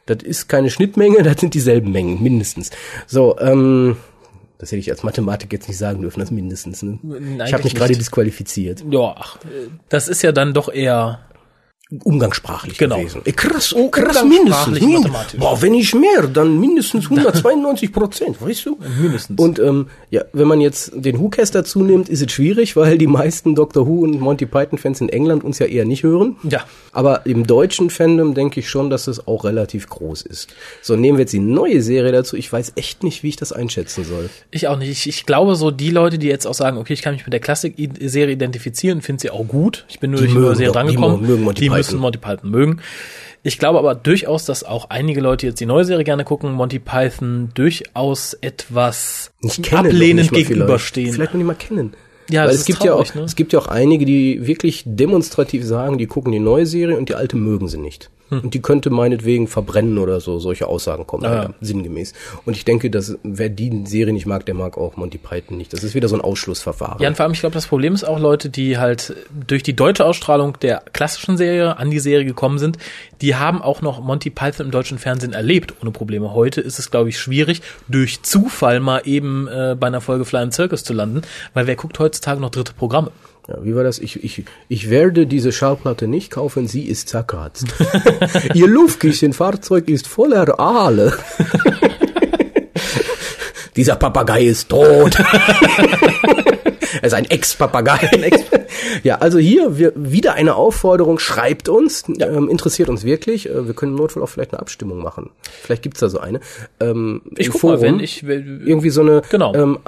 Das 0.07 0.23
ist 0.23 0.49
keine 0.49 0.71
Schnittmenge, 0.71 1.23
das 1.23 1.41
sind 1.41 1.55
dieselben 1.55 1.93
Mengen, 1.93 2.23
mindestens. 2.23 2.71
So, 3.07 3.39
ähm, 3.39 3.97
das 4.59 4.71
hätte 4.71 4.81
ich 4.81 4.91
als 4.91 5.03
Mathematik 5.03 5.53
jetzt 5.53 5.69
nicht 5.69 5.79
sagen 5.79 6.01
dürfen, 6.01 6.21
das 6.21 6.31
mindestens. 6.31 6.83
Ne? 6.83 6.99
Ich 7.03 7.11
Eigentlich 7.11 7.53
habe 7.53 7.65
mich 7.65 7.75
gerade 7.75 7.97
disqualifiziert. 7.97 8.85
Ja, 8.91 9.17
das 9.89 10.09
ist 10.09 10.23
ja 10.23 10.33
dann 10.33 10.55
doch 10.55 10.73
eher 10.73 11.21
Umgangssprachlich 12.03 12.79
Genau. 12.79 12.99
gewesen. 12.99 13.23
Äh, 13.25 13.33
krass, 13.33 13.75
oh, 13.75 13.89
krass, 13.89 14.25
mindestens. 14.25 14.81
Min 14.81 14.93
mathematisch. 15.01 15.39
boah, 15.41 15.61
wenn 15.63 15.75
ich 15.75 15.95
mehr, 15.95 16.27
dann 16.33 16.59
mindestens 16.59 17.05
192 17.11 17.93
Prozent, 17.93 18.41
weißt 18.41 18.67
du? 18.67 18.79
mindestens. 19.01 19.39
Und 19.41 19.59
ähm, 19.59 19.87
ja, 20.11 20.23
wenn 20.33 20.49
man 20.49 20.61
jetzt 20.61 20.93
den 20.95 21.19
Who-Cast 21.21 21.55
dazu 21.55 21.83
nimmt, 21.83 22.09
ist 22.09 22.23
es 22.23 22.33
schwierig, 22.33 22.77
weil 22.77 22.99
die 22.99 23.07
meisten 23.07 23.55
Doctor 23.55 23.87
Who 23.87 24.01
und 24.01 24.21
Monty 24.21 24.47
Python-Fans 24.47 25.01
in 25.01 25.09
England 25.09 25.45
uns 25.45 25.59
ja 25.59 25.67
eher 25.67 25.85
nicht 25.85 26.03
hören. 26.03 26.37
Ja. 26.43 26.65
Aber 26.93 27.27
im 27.27 27.47
deutschen 27.47 27.91
Fandom 27.91 28.35
denke 28.35 28.61
ich 28.61 28.69
schon, 28.69 28.91
dass 28.91 29.07
es 29.07 29.27
auch 29.27 29.45
relativ 29.45 29.89
groß 29.89 30.23
ist. 30.23 30.49
So, 30.83 30.97
nehmen 30.97 31.19
wir 31.19 31.23
jetzt 31.23 31.33
die 31.33 31.39
neue 31.41 31.83
Serie 31.83 32.13
dazu. 32.13 32.37
Ich 32.37 32.53
weiß 32.53 32.73
echt 32.77 33.03
nicht, 33.03 33.23
wie 33.23 33.29
ich 33.29 33.37
das 33.37 33.53
einschätzen 33.53 34.05
soll. 34.05 34.31
Ich 34.51 34.69
auch 34.69 34.79
nicht. 34.79 34.91
Ich, 34.91 35.09
ich 35.09 35.27
glaube, 35.27 35.55
so 35.57 35.71
die 35.71 35.91
Leute, 35.91 36.19
die 36.19 36.29
jetzt 36.29 36.47
auch 36.47 36.55
sagen, 36.55 36.79
okay, 36.79 36.93
ich 36.93 37.03
kann 37.03 37.15
mich 37.15 37.25
mit 37.27 37.33
der 37.33 37.41
Klassik-Serie 37.41 38.33
identifizieren, 38.35 39.03
finde 39.03 39.23
sie 39.23 39.31
auch 39.31 39.47
gut. 39.47 39.85
Ich 39.89 40.01
bin 40.01 40.11
nur 40.13 40.21
Die 40.21 40.27
durch 40.33 40.51
die 40.53 40.57
Serie 40.65 40.73
doch- 40.73 40.89
die 40.89 40.97
mögen 41.27 41.43
Monty 41.45 41.63
die 41.63 41.69
Python. 41.69 41.84
Müssen 41.93 42.01
Monty 42.01 42.18
Python 42.18 42.51
mögen. 42.51 42.80
Ich 43.43 43.59
glaube 43.59 43.78
aber 43.78 43.95
durchaus, 43.95 44.47
dass 44.47 44.64
auch 44.64 44.89
einige 44.89 45.20
Leute 45.20 45.47
jetzt 45.47 45.61
die 45.61 45.66
neue 45.66 45.85
Serie 45.85 46.05
gerne 46.05 46.24
gucken, 46.24 46.53
Monty 46.53 46.78
Python 46.78 47.51
durchaus 47.55 48.32
etwas 48.41 49.32
ablehnend 49.70 50.32
gegenüberstehen. 50.32 51.12
Vielleicht, 51.12 51.30
vielleicht 51.30 51.35
noch 51.35 51.39
nicht 51.39 51.47
mal 51.47 51.55
kennen. 51.55 51.95
Ja, 52.30 52.47
Weil 52.47 52.55
es 52.55 52.64
gibt 52.64 52.78
traurig, 52.80 53.09
ja 53.09 53.12
auch, 53.12 53.14
ne? 53.16 53.22
es 53.24 53.37
gibt 53.37 53.53
ja 53.53 53.59
auch 53.59 53.66
einige, 53.66 54.07
die 54.07 54.47
wirklich 54.47 54.82
demonstrativ 54.87 55.64
sagen, 55.64 55.99
die 55.99 56.07
gucken 56.07 56.32
die 56.32 56.39
neue 56.39 56.64
Serie 56.64 56.97
und 56.97 57.11
die 57.11 57.14
alte 57.14 57.37
mögen 57.37 57.68
sie 57.68 57.78
nicht. 57.78 58.11
Und 58.41 58.55
die 58.55 58.62
könnte 58.62 58.91
meinetwegen 58.91 59.49
verbrennen 59.49 59.99
oder 59.99 60.20
so, 60.20 60.39
solche 60.39 60.66
Aussagen 60.66 61.07
kommen, 61.07 61.24
Hm. 61.24 61.30
Ah, 61.30 61.35
ja. 61.35 61.43
ja. 61.45 61.55
sinngemäß. 61.61 62.12
Und 62.45 62.57
ich 62.57 62.64
denke, 62.64 62.91
dass 62.91 63.16
wer 63.22 63.49
die 63.49 63.85
Serie 63.87 64.12
nicht 64.12 64.26
mag, 64.26 64.45
der 64.47 64.55
mag 64.55 64.76
auch 64.76 64.97
Monty 64.97 65.18
Python 65.18 65.57
nicht. 65.57 65.72
Das 65.72 65.85
ist 65.85 65.95
wieder 65.95 66.09
so 66.09 66.16
ein 66.16 66.20
Ausschlussverfahren. 66.20 67.01
Ja, 67.01 67.09
und 67.09 67.16
vor 67.16 67.24
allem, 67.24 67.32
ich 67.32 67.41
glaube, 67.41 67.55
das 67.55 67.66
Problem 67.66 67.95
ist 67.95 68.05
auch 68.05 68.18
Leute, 68.18 68.49
die 68.51 68.78
halt 68.78 69.14
durch 69.47 69.62
die 69.62 69.74
deutsche 69.74 70.05
Ausstrahlung 70.05 70.59
der 70.61 70.82
klassischen 70.93 71.37
Serie 71.37 71.76
an 71.78 71.91
die 71.91 72.01
Serie 72.01 72.24
gekommen 72.24 72.59
sind, 72.59 72.78
die 73.20 73.35
haben 73.37 73.62
auch 73.62 73.80
noch 73.82 74.01
Monty 74.01 74.30
Python 74.30 74.66
im 74.66 74.72
deutschen 74.72 74.99
Fernsehen 74.99 75.32
erlebt, 75.32 75.74
ohne 75.80 75.91
Probleme. 75.91 76.32
Heute 76.35 76.61
ist 76.61 76.78
es, 76.78 76.91
glaube 76.91 77.09
ich, 77.09 77.18
schwierig, 77.18 77.62
durch 77.89 78.22
Zufall 78.22 78.80
mal 78.80 79.03
eben 79.05 79.49
äh, 79.49 79.76
bei 79.78 79.87
einer 79.87 80.01
Folge 80.01 80.24
Flying 80.24 80.53
Circus 80.53 80.85
zu 80.85 80.93
landen, 80.93 81.22
weil 81.55 81.66
wer 81.66 81.76
guckt 81.76 81.99
heutzutage 81.99 82.41
noch 82.41 82.51
dritte 82.51 82.72
Programme? 82.74 83.11
Ja, 83.47 83.63
wie 83.63 83.75
war 83.75 83.85
das? 83.85 83.99
Ich, 83.99 84.25
ich, 84.25 84.45
ich 84.69 84.89
werde 84.89 85.27
diese 85.27 85.53
Schallplatte 85.53 86.09
nicht 86.09 86.31
kaufen, 86.31 86.67
sie 86.67 86.85
ist 86.85 87.11
zerkratzt. 87.11 87.67
Ihr 88.55 88.67
Luftküchenfahrzeug 88.67 89.89
ist 89.89 90.07
voller 90.07 90.59
Aale. 90.59 91.13
Dieser 93.77 93.97
Papagei 93.97 94.45
ist 94.45 94.71
tot. 94.71 95.19
er 97.01 97.05
ist 97.05 97.14
ein 97.14 97.24
Ex-Papagei. 97.24 98.11
ja, 99.03 99.16
also 99.16 99.39
hier 99.39 99.78
wir, 99.78 99.93
wieder 99.97 100.35
eine 100.35 100.55
Aufforderung. 100.57 101.18
Schreibt 101.18 101.68
uns. 101.68 102.05
Ähm, 102.20 102.49
interessiert 102.49 102.89
uns 102.89 103.05
wirklich. 103.05 103.49
Äh, 103.49 103.66
wir 103.66 103.74
können 103.74 103.93
im 103.93 103.99
Notfall 103.99 104.22
auch 104.22 104.28
vielleicht 104.28 104.53
eine 104.53 104.61
Abstimmung 104.61 105.03
machen. 105.03 105.30
Vielleicht 105.62 105.82
gibt's 105.82 106.01
da 106.01 106.09
so 106.09 106.18
eine. 106.18 106.41
Ähm, 106.80 107.22
Ich 107.37 107.49
guck 107.51 107.62
mal, 107.62 107.78
Forum. 107.78 107.82
wenn 107.82 108.01
ich 108.01 108.26
will, 108.26 108.62
irgendwie 108.64 108.91
so 108.91 109.01
eine 109.03 109.22
Genau. 109.30 109.55
ähm, 109.55 109.78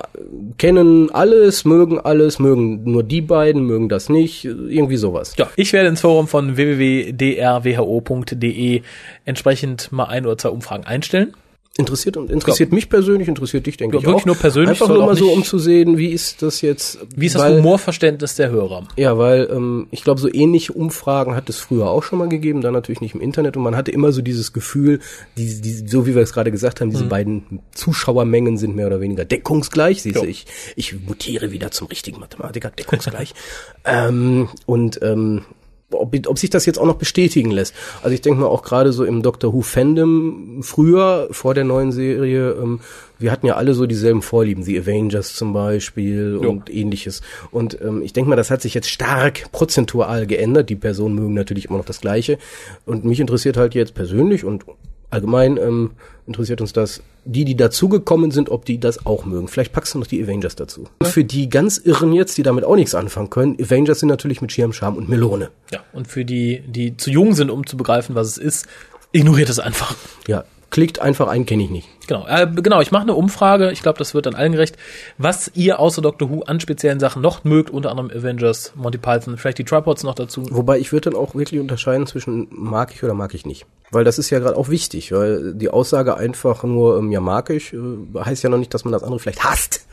kennen 0.59 1.11
alles, 1.13 1.65
mögen 1.65 1.99
alles, 2.01 2.39
mögen 2.39 2.83
nur 2.91 3.03
die 3.03 3.21
beiden, 3.21 3.65
mögen 3.65 3.89
das 3.89 4.09
nicht, 4.09 4.45
irgendwie 4.45 4.97
sowas. 4.97 5.35
ja, 5.37 5.49
ich 5.57 5.73
werde 5.73 5.89
ins 5.89 6.01
Forum 6.01 6.29
von 6.29 6.57
www.drwho.de 6.57 8.83
entsprechend 9.25 9.93
mal 9.93 10.05
ein 10.05 10.25
oder 10.27 10.39
zwei 10.39 10.49
Umfragen 10.51 10.85
einstellen. 10.85 11.35
Interessiert 11.79 12.17
und 12.17 12.31
interessiert 12.31 12.73
mich 12.73 12.89
persönlich, 12.89 13.29
interessiert 13.29 13.67
dich, 13.67 13.77
denke 13.77 13.97
Ja, 13.97 14.01
ich 14.01 14.07
wirklich 14.07 14.23
auch. 14.23 14.27
nur 14.27 14.35
persönlich, 14.37 14.71
Einfach 14.71 14.89
nur 14.89 15.05
mal 15.05 15.17
so, 15.17 15.31
um 15.31 15.45
zu 15.45 15.59
sehen, 15.59 15.99
wie 15.99 16.09
ist 16.09 16.41
das 16.43 16.63
jetzt? 16.63 16.99
Wie 17.15 17.27
ist 17.27 17.35
das 17.35 17.43
weil, 17.43 17.59
Humorverständnis 17.59 18.35
der 18.37 18.49
Hörer? 18.51 18.89
Ja, 18.97 19.19
weil 19.19 19.49
ähm, 19.53 19.87
ich 19.91 20.03
glaube, 20.03 20.21
so 20.21 20.33
ähnliche 20.33 20.73
Umfragen 20.73 21.35
hat 21.35 21.49
es 21.51 21.59
früher 21.59 21.91
auch 21.91 22.03
schon 22.03 22.19
mal 22.19 22.29
gegeben, 22.31 22.63
dann 22.63 22.73
natürlich 22.73 23.01
nicht 23.03 23.15
im 23.15 23.21
Internet 23.21 23.57
und 23.59 23.63
man 23.63 23.77
hatte 23.77 23.91
immer 23.91 24.11
so 24.13 24.23
dieses 24.23 24.53
Gefühl, 24.55 25.01
die, 25.37 25.61
die, 25.61 25.87
so 25.87 26.07
wie 26.07 26.15
wir 26.15 26.23
es 26.23 26.33
gerade 26.33 26.51
gesagt 26.51 26.81
haben, 26.81 26.91
diese 26.91 27.05
Mhm. 27.05 27.09
beiden 27.11 27.61
Zuschauermengen 27.75 28.57
sind 28.57 28.75
mehr 28.75 28.87
oder 28.87 29.01
weniger 29.03 29.25
deckungsgleich. 29.27 30.03
Siehst 30.03 30.17
du, 30.17 30.23
Ja. 30.23 30.29
ich, 30.29 30.47
ich 30.77 30.95
mutiere 31.07 31.53
wieder 31.53 31.71
zum 31.71 31.89
richtigen 31.89 32.21
Mathematiker, 32.21 32.71
deckungsgleich. 32.71 33.35
ähm, 33.85 34.49
und 34.67 34.99
ähm, 35.03 35.43
ob, 35.91 36.15
ob 36.27 36.39
sich 36.39 36.51
das 36.51 36.67
jetzt 36.67 36.79
auch 36.79 36.87
noch 36.87 36.97
bestätigen 36.97 37.51
lässt. 37.51 37.75
Also 38.03 38.15
ich 38.15 38.21
denke 38.21 38.41
mal 38.41 38.47
auch 38.47 38.63
gerade 38.63 38.93
so 38.93 39.05
im 39.05 39.23
Doctor 39.23 39.53
Who 39.53 39.61
Fandom 39.63 40.61
früher, 40.63 41.29
vor 41.31 41.55
der 41.55 41.65
neuen 41.65 41.93
Serie, 41.93 42.53
ähm, 42.53 42.81
wir 43.19 43.33
hatten 43.33 43.47
ja 43.47 43.55
alle 43.55 43.75
so 43.75 43.87
dieselben 43.87 44.21
Vorlieben, 44.21 44.63
The 44.63 44.79
Avengers 44.81 45.35
zum 45.35 45.53
Beispiel 45.53 46.39
Jo. 46.43 46.51
und 46.51 46.75
ähnliches. 46.75 47.23
Und 47.51 47.81
ähm, 47.81 48.03
ich 48.03 48.13
denke 48.13 48.29
mal, 48.29 48.37
das 48.37 48.51
hat 48.51 48.61
sich 48.61 48.75
jetzt 48.75 48.91
stark 48.91 49.51
prozentual 49.53 50.27
geändert. 50.27 50.69
Die 50.69 50.77
Personen 50.77 51.15
mögen 51.15 51.35
natürlich 51.35 51.67
immer 51.67 51.79
noch 51.79 51.85
das 51.85 52.01
Gleiche. 52.01 52.39
Und 52.85 53.05
mich 53.05 53.21
interessiert 53.21 53.57
halt 53.57 53.75
jetzt 53.75 53.95
persönlich 53.95 54.45
und 54.45 54.65
allgemein 55.11 55.57
ähm, 55.57 55.93
interessiert 56.27 56.61
uns 56.61 56.73
das, 56.73 57.03
die, 57.25 57.45
die 57.45 57.57
dazugekommen 57.57 58.31
sind, 58.31 58.51
ob 58.51 58.65
die 58.65 58.79
das 58.79 59.05
auch 59.05 59.25
mögen. 59.25 59.49
Vielleicht 59.49 59.73
packst 59.73 59.95
du 59.95 59.99
noch 59.99 60.07
die 60.07 60.23
Avengers 60.23 60.57
dazu. 60.57 60.89
Und 60.99 61.09
für 61.09 61.25
die 61.25 61.49
ganz 61.49 61.79
Irren 61.79 62.13
jetzt, 62.13 62.39
die 62.39 62.43
damit 62.43 62.65
auch 62.65 62.77
nichts 62.77 62.95
anfangen 62.95 63.31
können, 63.31 63.57
Avengers 63.61 64.01
sind 64.01 64.09
natürlich 64.09 64.41
mit 64.41 64.53
Schirm, 64.53 64.73
Scham 64.73 64.97
und 64.97 65.09
Melone. 65.09 65.51
Ja, 65.71 65.81
und 65.93 66.07
für 66.07 66.25
die, 66.25 66.63
die 66.67 66.97
zu 66.97 67.11
jung 67.11 67.35
sind, 67.35 67.51
um 67.51 67.67
zu 67.67 67.77
begreifen, 67.77 68.15
was 68.15 68.29
es 68.29 68.39
ist, 68.39 68.67
ignoriert 69.13 69.49
es 69.49 69.59
einfach. 69.59 69.95
Ja, 70.29 70.45
klickt 70.77 70.99
einfach 71.01 71.27
ein, 71.29 71.47
kenne 71.47 71.63
ich 71.65 71.71
nicht. 71.71 71.89
Genau, 72.07 72.27
äh, 72.29 72.47
genau. 72.55 72.83
Ich 72.83 72.91
mache 72.93 73.05
eine 73.05 73.15
Umfrage. 73.15 73.73
Ich 73.73 73.81
glaube, 73.81 73.99
das 73.99 74.13
wird 74.13 74.27
dann 74.27 74.35
allen 74.35 74.53
gerecht, 74.53 74.77
was 75.17 75.51
ihr 75.55 75.81
außer 75.81 76.03
Doctor 76.03 76.29
Who 76.29 76.43
an 76.43 76.61
speziellen 76.61 77.01
Sachen 77.01 77.23
noch 77.23 77.45
mögt, 77.45 77.71
unter 77.71 77.91
anderem 77.91 78.11
Avengers, 78.11 78.73
Monty 78.75 78.99
Python, 78.99 79.39
vielleicht 79.39 79.57
die 79.57 79.65
Tripods 79.65 80.03
noch 80.03 80.15
dazu. 80.15 80.47
Wobei 80.51 80.79
ich 80.79 80.93
würde 80.93 81.09
dann 81.11 81.19
auch 81.19 81.35
wirklich 81.35 81.61
unterscheiden 81.61 82.07
zwischen 82.07 82.49
mag 82.51 82.93
ich 82.95 83.03
oder 83.03 83.15
mag 83.15 83.33
ich 83.33 83.47
nicht. 83.47 83.65
Weil 83.91 84.05
das 84.05 84.19
ist 84.19 84.29
ja 84.29 84.39
gerade 84.39 84.59
auch 84.59 84.69
wichtig, 84.69 85.13
weil 85.13 85.55
die 85.55 85.71
Aussage 85.71 86.15
einfach 86.19 86.63
nur, 86.63 86.99
ähm, 86.99 87.11
ja 87.11 87.21
mag 87.21 87.49
ich, 87.49 87.73
äh, 87.73 87.79
heißt 88.23 88.43
ja 88.45 88.51
noch 88.51 88.59
nicht, 88.59 88.75
dass 88.75 88.85
man 88.85 88.93
das 88.93 89.03
andere 89.03 89.19
vielleicht 89.19 89.43
hasst. 89.45 89.87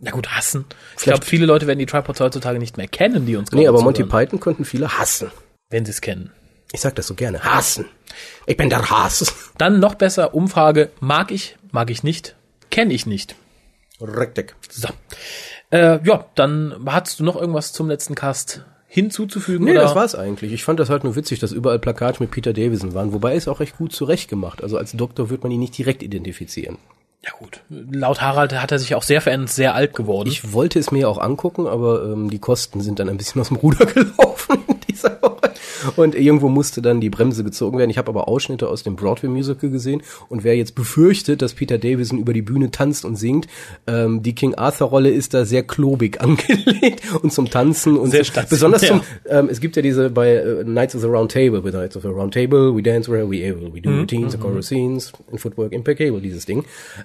Ja 0.00 0.10
gut, 0.12 0.28
hassen. 0.30 0.64
Ich 0.96 1.02
Vielleicht- 1.02 1.18
glaube, 1.20 1.26
viele 1.26 1.44
Leute 1.44 1.66
werden 1.66 1.78
die 1.80 1.86
Tripods 1.86 2.20
heutzutage 2.20 2.58
nicht 2.58 2.78
mehr 2.78 2.88
kennen, 2.88 3.26
die 3.26 3.36
uns 3.36 3.52
Nee, 3.52 3.68
aber 3.68 3.82
Monty 3.82 4.04
Python 4.04 4.40
könnten 4.40 4.64
viele 4.64 4.88
hassen. 4.98 5.30
wenn 5.68 5.84
sie 5.84 5.90
es 5.92 6.00
kennen. 6.00 6.30
Ich 6.74 6.80
sag 6.80 6.96
das 6.96 7.06
so 7.06 7.14
gerne. 7.14 7.44
Hassen. 7.44 7.84
Ich 8.46 8.56
bin 8.56 8.68
der 8.68 8.90
Hass. 8.90 9.32
Dann 9.58 9.78
noch 9.78 9.94
besser 9.94 10.34
Umfrage: 10.34 10.90
Mag 10.98 11.30
ich, 11.30 11.56
mag 11.70 11.88
ich 11.88 12.02
nicht, 12.02 12.34
kenne 12.68 12.92
ich 12.92 13.06
nicht. 13.06 13.36
Rektek. 14.00 14.56
So. 14.68 14.88
Äh, 15.70 16.04
ja, 16.04 16.26
dann 16.34 16.74
hast 16.86 17.20
du 17.20 17.24
noch 17.24 17.36
irgendwas 17.36 17.72
zum 17.72 17.88
letzten 17.88 18.16
Cast 18.16 18.64
hinzuzufügen? 18.88 19.64
Nee, 19.64 19.70
oder? 19.72 19.82
das 19.82 19.94
war's 19.94 20.16
eigentlich. 20.16 20.52
Ich 20.52 20.64
fand 20.64 20.80
das 20.80 20.90
halt 20.90 21.04
nur 21.04 21.14
witzig, 21.14 21.38
dass 21.38 21.52
überall 21.52 21.78
Plakate 21.78 22.20
mit 22.20 22.32
Peter 22.32 22.52
Davison 22.52 22.92
waren, 22.92 23.12
wobei 23.12 23.36
es 23.36 23.46
auch 23.46 23.60
recht 23.60 23.78
gut 23.78 23.92
zurechtgemacht. 23.92 24.60
Also 24.60 24.76
als 24.76 24.92
Doktor 24.92 25.30
wird 25.30 25.44
man 25.44 25.52
ihn 25.52 25.60
nicht 25.60 25.78
direkt 25.78 26.02
identifizieren. 26.02 26.78
Ja 27.24 27.30
gut. 27.38 27.60
Laut 27.70 28.20
Harald 28.20 28.52
hat 28.52 28.72
er 28.72 28.78
sich 28.78 28.94
auch 28.94 29.02
sehr 29.02 29.20
verändert, 29.20 29.50
sehr 29.50 29.74
alt 29.74 29.94
geworden. 29.94 30.28
Ich 30.28 30.52
wollte 30.52 30.78
es 30.78 30.90
mir 30.90 31.00
ja 31.00 31.08
auch 31.08 31.18
angucken, 31.18 31.66
aber 31.66 32.04
ähm, 32.04 32.28
die 32.28 32.38
Kosten 32.38 32.80
sind 32.80 32.98
dann 32.98 33.08
ein 33.08 33.16
bisschen 33.16 33.40
aus 33.40 33.48
dem 33.48 33.56
Ruder 33.56 33.86
gelaufen 33.94 34.58
in 34.66 34.80
dieser 34.88 35.22
Woche. 35.22 35.33
Und 35.96 36.14
irgendwo 36.14 36.48
musste 36.48 36.82
dann 36.82 37.00
die 37.00 37.10
Bremse 37.10 37.44
gezogen 37.44 37.78
werden. 37.78 37.90
Ich 37.90 37.98
habe 37.98 38.08
aber 38.08 38.28
Ausschnitte 38.28 38.68
aus 38.68 38.82
dem 38.82 38.96
Broadway-Musical 38.96 39.70
gesehen. 39.70 40.02
Und 40.28 40.44
wer 40.44 40.56
jetzt 40.56 40.74
befürchtet, 40.74 41.42
dass 41.42 41.54
Peter 41.54 41.78
Davison 41.78 42.18
über 42.18 42.32
die 42.32 42.42
Bühne 42.42 42.70
tanzt 42.70 43.04
und 43.04 43.16
singt, 43.16 43.46
ähm, 43.86 44.22
die 44.22 44.34
King 44.34 44.54
Arthur-Rolle 44.54 45.10
ist 45.10 45.34
da 45.34 45.44
sehr 45.44 45.62
klobig 45.62 46.20
angelegt 46.20 47.02
und 47.22 47.32
zum 47.32 47.50
Tanzen 47.50 47.96
und 47.96 48.10
Sehr 48.10 48.24
so, 48.24 48.40
besonders 48.48 48.82
zum, 48.82 49.00
ähm, 49.26 49.48
es 49.50 49.60
gibt 49.60 49.76
ja 49.76 49.82
diese 49.82 50.10
bei 50.10 50.34
äh, 50.34 50.64
Knights 50.64 50.94
of 50.94 51.02
the 51.02 51.08
Round 51.08 51.30
Table, 51.30 51.60
bei 51.62 51.70
Knights 51.70 51.96
of 51.96 52.02
the 52.02 52.08
Round 52.08 52.34
Table, 52.34 52.74
we 52.74 52.82
dance 52.82 53.10
where 53.10 53.28
we 53.28 53.48
able, 53.48 53.72
we 53.72 53.80
do 53.80 53.90
routines, 53.90 54.32
the 54.32 54.38
chorus 54.38 54.66
scenes, 54.66 55.12
in 55.30 55.38
footwork 55.38 55.72
impeccable, 55.72 56.20
dieses 56.20 56.46
Ding, 56.46 56.64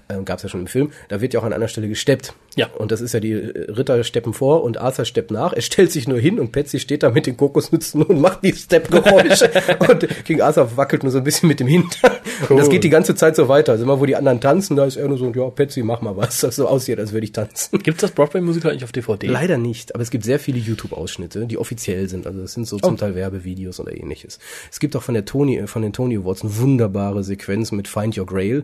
ähm, 0.10 0.26
gab 0.26 0.38
es 0.38 0.43
ja 0.43 0.50
schon 0.50 0.62
im 0.62 0.68
Film. 0.68 0.91
Da 1.10 1.22
wird 1.22 1.34
ja 1.34 1.39
auch 1.39 1.43
an 1.43 1.54
einer 1.54 1.68
Stelle 1.68 1.88
gesteppt. 1.88 2.34
Ja. 2.56 2.68
Und 2.78 2.91
das 2.91 3.02
ist 3.02 3.14
ja 3.14 3.20
die 3.20 3.32
äh, 3.32 3.72
Ritter 3.72 4.04
steppen 4.04 4.34
vor 4.34 4.64
und 4.64 4.78
Arthur 4.78 5.06
steppt 5.06 5.32
nach. 5.32 5.54
Er 5.54 5.62
stellt 5.62 5.91
sich 5.91 6.08
nur 6.08 6.20
hin 6.20 6.39
und 6.39 6.52
Patsy 6.52 6.80
steht 6.80 7.04
da 7.04 7.12
mit 7.12 7.26
den 7.26 7.38
Kokosnützen 7.38 8.04
und 8.04 8.20
macht 8.20 8.38
die 8.43 8.53
Step-Geräusche. 8.53 9.49
und 9.89 10.07
King 10.25 10.41
Arthur 10.41 10.75
wackelt 10.77 11.03
nur 11.03 11.11
so 11.11 11.19
ein 11.19 11.23
bisschen 11.23 11.47
mit 11.47 11.59
dem 11.59 11.67
Hintern. 11.67 12.11
Und 12.49 12.57
das 12.57 12.69
geht 12.69 12.83
die 12.83 12.89
ganze 12.89 13.15
Zeit 13.15 13.35
so 13.35 13.47
weiter. 13.47 13.73
Also 13.73 13.83
immer, 13.83 13.99
wo 13.99 14.05
die 14.05 14.15
anderen 14.15 14.41
tanzen, 14.41 14.75
da 14.75 14.85
ist 14.85 14.95
er 14.95 15.07
nur 15.07 15.17
so, 15.17 15.31
ja, 15.31 15.49
Patsy, 15.49 15.83
mach 15.83 16.01
mal 16.01 16.15
was. 16.17 16.39
Das 16.49 16.55
so 16.55 16.67
aussieht, 16.67 16.97
als 16.99 17.11
würde 17.11 17.25
ich 17.25 17.31
tanzen. 17.31 17.77
Gibt's 17.79 18.01
das 18.01 18.11
Broadway-Musical 18.11 18.71
eigentlich 18.71 18.83
auf 18.83 18.91
DVD? 18.91 19.27
Leider 19.27 19.57
nicht, 19.59 19.93
aber 19.93 20.01
es 20.01 20.09
gibt 20.09 20.23
sehr 20.23 20.39
viele 20.39 20.57
YouTube-Ausschnitte, 20.57 21.45
die 21.45 21.57
offiziell 21.59 22.09
sind. 22.09 22.25
Also 22.25 22.41
das 22.41 22.53
sind 22.53 22.67
so 22.67 22.77
Oh. 22.77 22.79
zum 22.87 22.97
Teil 22.97 23.13
Werbevideos 23.13 23.79
oder 23.79 23.95
ähnliches. 23.95 24.39
Es 24.71 24.79
gibt 24.79 24.95
auch 24.95 25.03
von 25.03 25.13
der 25.13 25.25
Tony, 25.25 25.67
von 25.67 25.81
den 25.81 25.93
Tony 25.93 26.17
Awards 26.17 26.41
eine 26.43 26.57
wunderbare 26.57 27.23
Sequenz 27.23 27.71
mit 27.71 27.87
Find 27.87 28.17
Your 28.17 28.25
Grail, 28.25 28.63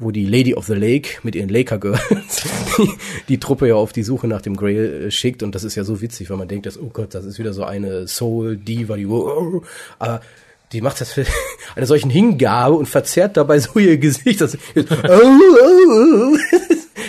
wo 0.00 0.10
die 0.10 0.24
Lady 0.24 0.54
of 0.54 0.66
the 0.66 0.74
Lake 0.74 1.18
mit 1.22 1.36
ihren 1.36 1.48
Laker 1.48 1.78
Girls 1.78 2.00
die, 2.78 2.90
die 3.28 3.38
Truppe 3.38 3.68
ja 3.68 3.74
auf 3.74 3.92
die 3.92 4.02
Suche 4.02 4.26
nach 4.26 4.42
dem 4.42 4.56
Grail 4.56 5.06
äh, 5.06 5.10
schickt 5.10 5.42
und 5.42 5.54
das 5.54 5.62
ist 5.62 5.74
ja 5.76 5.84
so 5.84 6.00
witzig, 6.00 6.30
weil 6.30 6.38
man 6.38 6.48
denkt, 6.48 6.66
dass, 6.66 6.78
oh 6.80 6.90
Gott, 6.92 7.14
das 7.14 7.24
ist 7.24 7.38
wieder 7.38 7.52
so 7.52 7.64
eine 7.64 8.08
Soul 8.08 8.56
Diva, 8.56 8.96
die, 8.96 9.06
aber 9.06 10.20
die 10.72 10.80
macht 10.80 11.00
das 11.00 11.12
für 11.12 11.24
eine 11.76 11.86
solchen 11.86 12.10
Hingabe 12.10 12.74
und 12.74 12.86
verzerrt 12.86 13.36
dabei 13.36 13.58
so 13.58 13.78
ihr 13.78 13.98
Gesicht. 13.98 14.40
Das, 14.40 14.56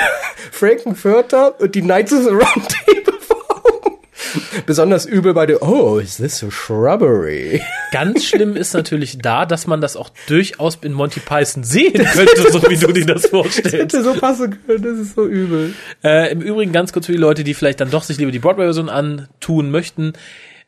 Frankenfurter 0.51 1.59
und 1.59 1.75
die 1.75 1.81
Knights 1.81 2.13
of 2.13 2.23
the 2.23 2.29
Round 2.29 2.69
Table. 2.69 3.18
Besonders 4.65 5.05
übel 5.05 5.33
bei 5.33 5.45
der, 5.45 5.61
oh, 5.61 5.99
is 5.99 6.17
this 6.17 6.43
a 6.43 6.51
shrubbery? 6.51 7.61
Ganz 7.91 8.25
schlimm 8.25 8.55
ist 8.55 8.73
natürlich 8.73 9.17
da, 9.17 9.45
dass 9.45 9.67
man 9.67 9.81
das 9.81 9.95
auch 9.95 10.09
durchaus 10.27 10.77
in 10.81 10.93
Monty 10.93 11.19
Python 11.19 11.63
sehen 11.63 11.93
könnte, 11.93 12.51
so 12.51 12.61
wie 12.69 12.77
du 12.77 12.91
dir 12.91 13.05
das 13.05 13.27
vorstellst. 13.27 13.73
Hätte 13.73 14.03
so 14.03 14.13
passen 14.13 14.57
können, 14.65 14.83
das 14.83 14.97
ist 14.97 15.15
so 15.15 15.25
übel. 15.25 15.73
Äh, 16.03 16.31
Im 16.31 16.41
Übrigen 16.41 16.71
ganz 16.71 16.93
kurz 16.93 17.07
für 17.07 17.11
die 17.11 17.17
Leute, 17.17 17.43
die 17.43 17.53
vielleicht 17.53 17.81
dann 17.81 17.91
doch 17.91 18.03
sich 18.03 18.17
lieber 18.17 18.31
die 18.31 18.39
Broadway-Version 18.39 18.89
antun 18.89 19.71
möchten. 19.71 20.13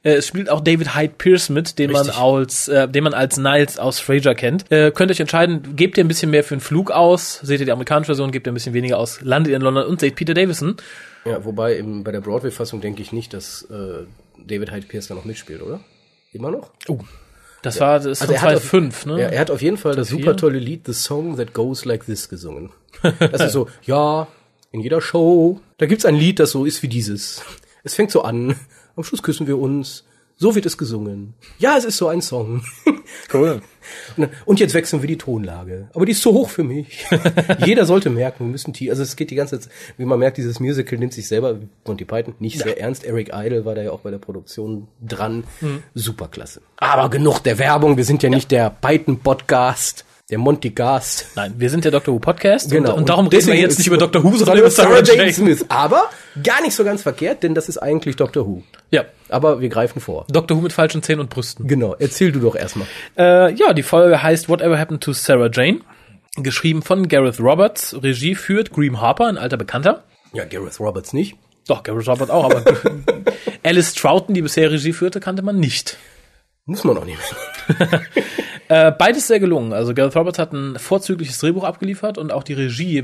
Äh, 0.04 0.14
es 0.14 0.28
spielt 0.28 0.50
auch 0.50 0.62
David 0.62 0.96
Hyde 0.96 1.14
Pierce 1.18 1.50
mit, 1.50 1.78
den 1.78 1.92
Richtig. 1.96 2.16
man 2.16 2.36
als, 2.36 2.68
äh, 2.68 2.88
den 2.88 3.04
man 3.04 3.14
als 3.14 3.38
Niles 3.38 3.78
aus 3.78 4.00
Frasier 4.00 4.34
kennt. 4.36 4.72
Äh, 4.72 4.92
könnt 4.92 5.12
euch 5.12 5.20
entscheiden, 5.20 5.76
gebt 5.76 5.98
ihr 5.98 6.04
ein 6.04 6.08
bisschen 6.08 6.32
mehr 6.32 6.44
für 6.44 6.56
einen 6.56 6.62
Flug 6.62 6.92
aus, 6.92 7.40
seht 7.44 7.60
ihr 7.60 7.66
die 7.66 7.72
amerikanische 7.72 8.08
Version, 8.08 8.32
gebt 8.32 8.48
ihr 8.48 8.52
ein 8.52 8.56
bisschen 8.56 8.74
weniger 8.74 8.98
aus, 8.98 9.22
landet 9.22 9.52
ihr 9.52 9.58
in 9.58 9.62
London 9.62 9.86
und 9.86 10.00
seht 10.00 10.16
Peter 10.16 10.34
Davison. 10.34 10.76
Ja, 11.26 11.46
wobei 11.46 11.76
im, 11.76 12.04
bei 12.04 12.12
der 12.12 12.22
Broadway-Fassung 12.22 12.82
denke 12.82 13.02
ich 13.04 13.12
nicht, 13.12 13.34
dass 13.34 13.62
äh, 13.70 14.06
David 14.44 14.72
Hyde 14.72 14.88
Pierce 14.88 15.08
da 15.08 15.14
noch 15.14 15.26
mitspielt, 15.26 15.62
oder? 15.62 15.80
Immer 16.34 16.50
noch? 16.52 16.72
Oh. 16.88 17.00
Das 17.62 17.80
war 17.80 18.00
das 18.00 18.22
Also 18.22 18.26
von 18.26 18.34
er 18.36 18.42
hat 18.42 18.56
auf- 18.56 18.62
2005, 18.72 19.06
ne? 19.06 19.20
Ja, 19.22 19.28
er 19.28 19.40
hat 19.40 19.52
auf 19.52 19.62
jeden 19.62 19.78
Fall 19.78 19.94
das 19.96 20.08
super 20.10 20.36
tolle 20.36 20.58
Lied 20.58 20.88
The 20.88 20.94
Song 20.94 21.38
That 21.38 21.54
Goes 21.54 21.86
Like 21.86 22.06
This 22.08 22.28
gesungen. 22.28 22.72
Das 23.20 23.40
ist 23.42 23.52
so, 23.52 23.68
ja, 23.84 24.28
in 24.72 24.82
jeder 24.82 25.00
Show, 25.00 25.60
da 25.78 25.86
gibt's 25.86 26.06
ein 26.06 26.16
Lied, 26.16 26.40
das 26.40 26.50
so 26.52 26.66
ist 26.66 26.82
wie 26.82 26.88
dieses. 26.88 27.44
Es 27.84 27.94
fängt 27.94 28.10
so 28.10 28.24
an, 28.24 28.56
am 28.96 29.04
Schluss 29.04 29.24
küssen 29.24 29.48
wir 29.48 29.58
uns, 29.58 30.04
so 30.42 30.56
wird 30.56 30.66
es 30.66 30.78
gesungen. 30.78 31.36
Ja, 31.60 31.78
es 31.78 31.86
ist 31.86 31.98
so 31.98 32.08
ein 32.08 32.22
Song. 32.22 32.64
Cool. 33.34 33.62
Und, 34.46 34.60
jetzt 34.60 34.74
wechseln 34.74 35.02
wir 35.02 35.08
die 35.08 35.18
Tonlage. 35.18 35.90
Aber 35.94 36.06
die 36.06 36.14
ist 36.14 36.22
zu 36.22 36.32
hoch 36.32 36.50
für 36.50 36.64
mich. 36.64 37.06
Jeder 37.66 37.86
sollte 37.86 38.10
merken, 38.10 38.46
wir 38.46 38.52
müssen 38.52 38.72
die, 38.74 38.90
also 38.90 39.04
es 39.04 39.16
geht 39.16 39.32
die 39.32 39.36
ganze 39.36 39.60
Zeit, 39.60 39.72
wie 39.98 40.06
man 40.06 40.20
merkt, 40.20 40.38
dieses 40.38 40.60
Musical 40.60 40.98
nimmt 40.98 41.14
sich 41.14 41.28
selber, 41.28 41.60
Monty 41.86 42.06
Python, 42.06 42.36
nicht 42.40 42.60
sehr 42.60 42.80
ernst. 42.80 43.04
Eric 43.04 43.32
Idle 43.34 43.66
war 43.66 43.76
da 43.76 43.82
ja 43.82 43.92
auch 43.92 44.02
bei 44.02 44.12
der 44.12 44.18
Produktion 44.18 44.88
dran. 45.06 45.44
Superklasse. 45.94 46.62
Aber 46.78 47.10
genug 47.10 47.40
der 47.40 47.60
Werbung, 47.60 47.98
wir 47.98 48.06
sind 48.06 48.24
ja, 48.24 48.30
nicht 48.30 48.52
der 48.52 48.70
Python-Podcast, 48.70 50.06
der 50.32 50.38
Monty 50.38 50.70
Gast. 50.72 51.28
Nein, 51.36 51.54
wir 51.58 51.70
sind 51.70 51.84
der 51.84 51.92
Doctor 51.92 52.14
Who 52.14 52.20
Podcast 52.20 52.72
Genau. 52.72 52.94
und, 52.94 53.00
und 53.00 53.10
darum 53.10 53.28
reden 53.28 53.48
wir 53.48 53.56
jetzt 53.56 53.78
nicht 53.78 53.88
über 53.88 53.98
Dr. 53.98 54.24
Who, 54.24 54.36
sondern 54.38 54.58
über 54.58 54.72
Sarah 54.72 55.02
Jane. 55.04 55.32
Smith. 55.34 55.66
Aber 55.68 56.10
gar 56.42 56.62
nicht 56.62 56.74
so 56.74 56.84
ganz 56.86 57.02
verkehrt, 57.04 57.44
denn 57.44 57.54
das 57.54 57.68
ist 57.70 57.78
eigentlich 57.78 58.16
Doctor 58.16 58.48
Who. 58.48 58.64
Ja, 58.90 59.04
Aber 59.30 59.60
wir 59.60 59.70
greifen 59.70 60.00
vor. 60.02 60.26
Doctor 60.30 60.58
Who 60.58 60.62
mit 60.62 60.74
falschen 60.74 61.04
Zähnen 61.04 61.20
und 61.20 61.30
Brüsten. 61.30 61.68
Genau, 61.68 61.96
erzähl 62.00 62.32
du 62.32 62.40
doch 62.40 62.56
erstmal. 62.56 62.88
Äh, 63.18 63.54
ja, 63.54 63.74
die 63.74 63.84
Folge 63.84 64.24
heißt 64.24 64.48
Whatever 64.50 64.80
Happened 64.80 65.04
to 65.04 65.14
Sarah 65.14 65.50
Jane. 65.52 65.80
Geschrieben 66.38 66.82
von 66.82 67.10
Gareth 67.10 67.42
Roberts. 67.42 67.96
Regie 68.02 68.36
führt 68.36 68.72
Graham 68.72 69.02
Harper, 69.02 69.28
ein 69.28 69.38
alter 69.38 69.58
Bekannter. 69.58 70.06
Ja, 70.34 70.46
Gareth 70.46 70.80
Roberts 70.80 71.12
nicht. 71.12 71.36
Doch, 71.68 71.84
Gareth 71.84 72.08
Roberts 72.08 72.32
auch, 72.32 72.46
aber 72.46 72.64
Alice 73.64 73.94
Troughton, 73.94 74.34
die 74.34 74.42
bisher 74.42 74.72
Regie 74.72 74.94
führte, 74.94 75.20
kannte 75.20 75.42
man 75.42 75.60
nicht. 75.60 75.98
Muss 76.66 76.86
man 76.86 76.98
auch 76.98 77.06
nicht. 77.06 77.18
Äh, 78.72 78.94
beides 78.94 79.28
sehr 79.28 79.42
gelungen. 79.42 79.74
Also 79.74 79.94
Gareth 79.94 80.16
Roberts 80.16 80.40
hat 80.40 80.54
ein 80.54 80.80
vorzügliches 80.80 81.38
Drehbuch 81.40 81.66
abgeliefert 81.66 82.18
und 82.18 82.32
auch 82.32 82.42
die 82.42 82.54
Regie 82.54 83.04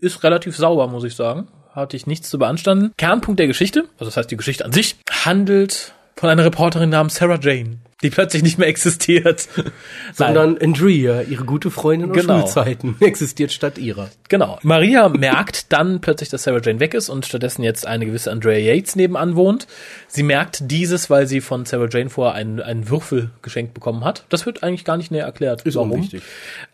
ist 0.00 0.22
relativ 0.22 0.56
sauber, 0.56 0.86
muss 0.86 1.02
ich 1.02 1.16
sagen. 1.16 1.48
Hatte 1.72 1.96
ich 1.96 2.06
nichts 2.06 2.30
zu 2.30 2.38
beanstanden. 2.38 2.92
Kernpunkt 2.96 3.40
der 3.40 3.48
Geschichte, 3.48 3.80
also 3.98 4.04
das 4.04 4.16
heißt 4.16 4.30
die 4.30 4.36
Geschichte 4.36 4.64
an 4.64 4.70
sich, 4.70 4.94
handelt 5.10 5.92
von 6.18 6.28
einer 6.28 6.44
Reporterin 6.44 6.90
namens 6.90 7.14
Sarah 7.16 7.38
Jane, 7.40 7.78
die 8.02 8.10
plötzlich 8.10 8.42
nicht 8.42 8.58
mehr 8.58 8.68
existiert. 8.68 9.48
Nein, 9.56 9.72
Sondern 10.14 10.58
Andrea, 10.58 11.22
ihre 11.22 11.44
gute 11.44 11.70
Freundin 11.70 12.10
aus 12.10 12.16
Genau. 12.16 12.40
Schulzeiten, 12.40 12.96
existiert 13.00 13.52
statt 13.52 13.78
ihrer. 13.78 14.08
Genau. 14.28 14.58
Maria 14.62 15.08
merkt 15.08 15.72
dann 15.72 16.00
plötzlich, 16.00 16.28
dass 16.28 16.42
Sarah 16.44 16.60
Jane 16.62 16.80
weg 16.80 16.94
ist 16.94 17.08
und 17.08 17.26
stattdessen 17.26 17.62
jetzt 17.62 17.86
eine 17.86 18.06
gewisse 18.06 18.30
Andrea 18.30 18.58
Yates 18.58 18.96
nebenan 18.96 19.36
wohnt. 19.36 19.66
Sie 20.08 20.22
merkt 20.22 20.70
dieses, 20.70 21.08
weil 21.10 21.26
sie 21.26 21.40
von 21.40 21.64
Sarah 21.64 21.88
Jane 21.90 22.10
vorher 22.10 22.34
einen, 22.34 22.60
einen 22.60 22.88
Würfel 22.88 23.30
geschenkt 23.42 23.74
bekommen 23.74 24.04
hat. 24.04 24.24
Das 24.28 24.44
wird 24.46 24.62
eigentlich 24.62 24.84
gar 24.84 24.96
nicht 24.96 25.10
näher 25.10 25.24
erklärt. 25.24 25.62
warum. 25.66 25.92
unwichtig. 25.92 26.22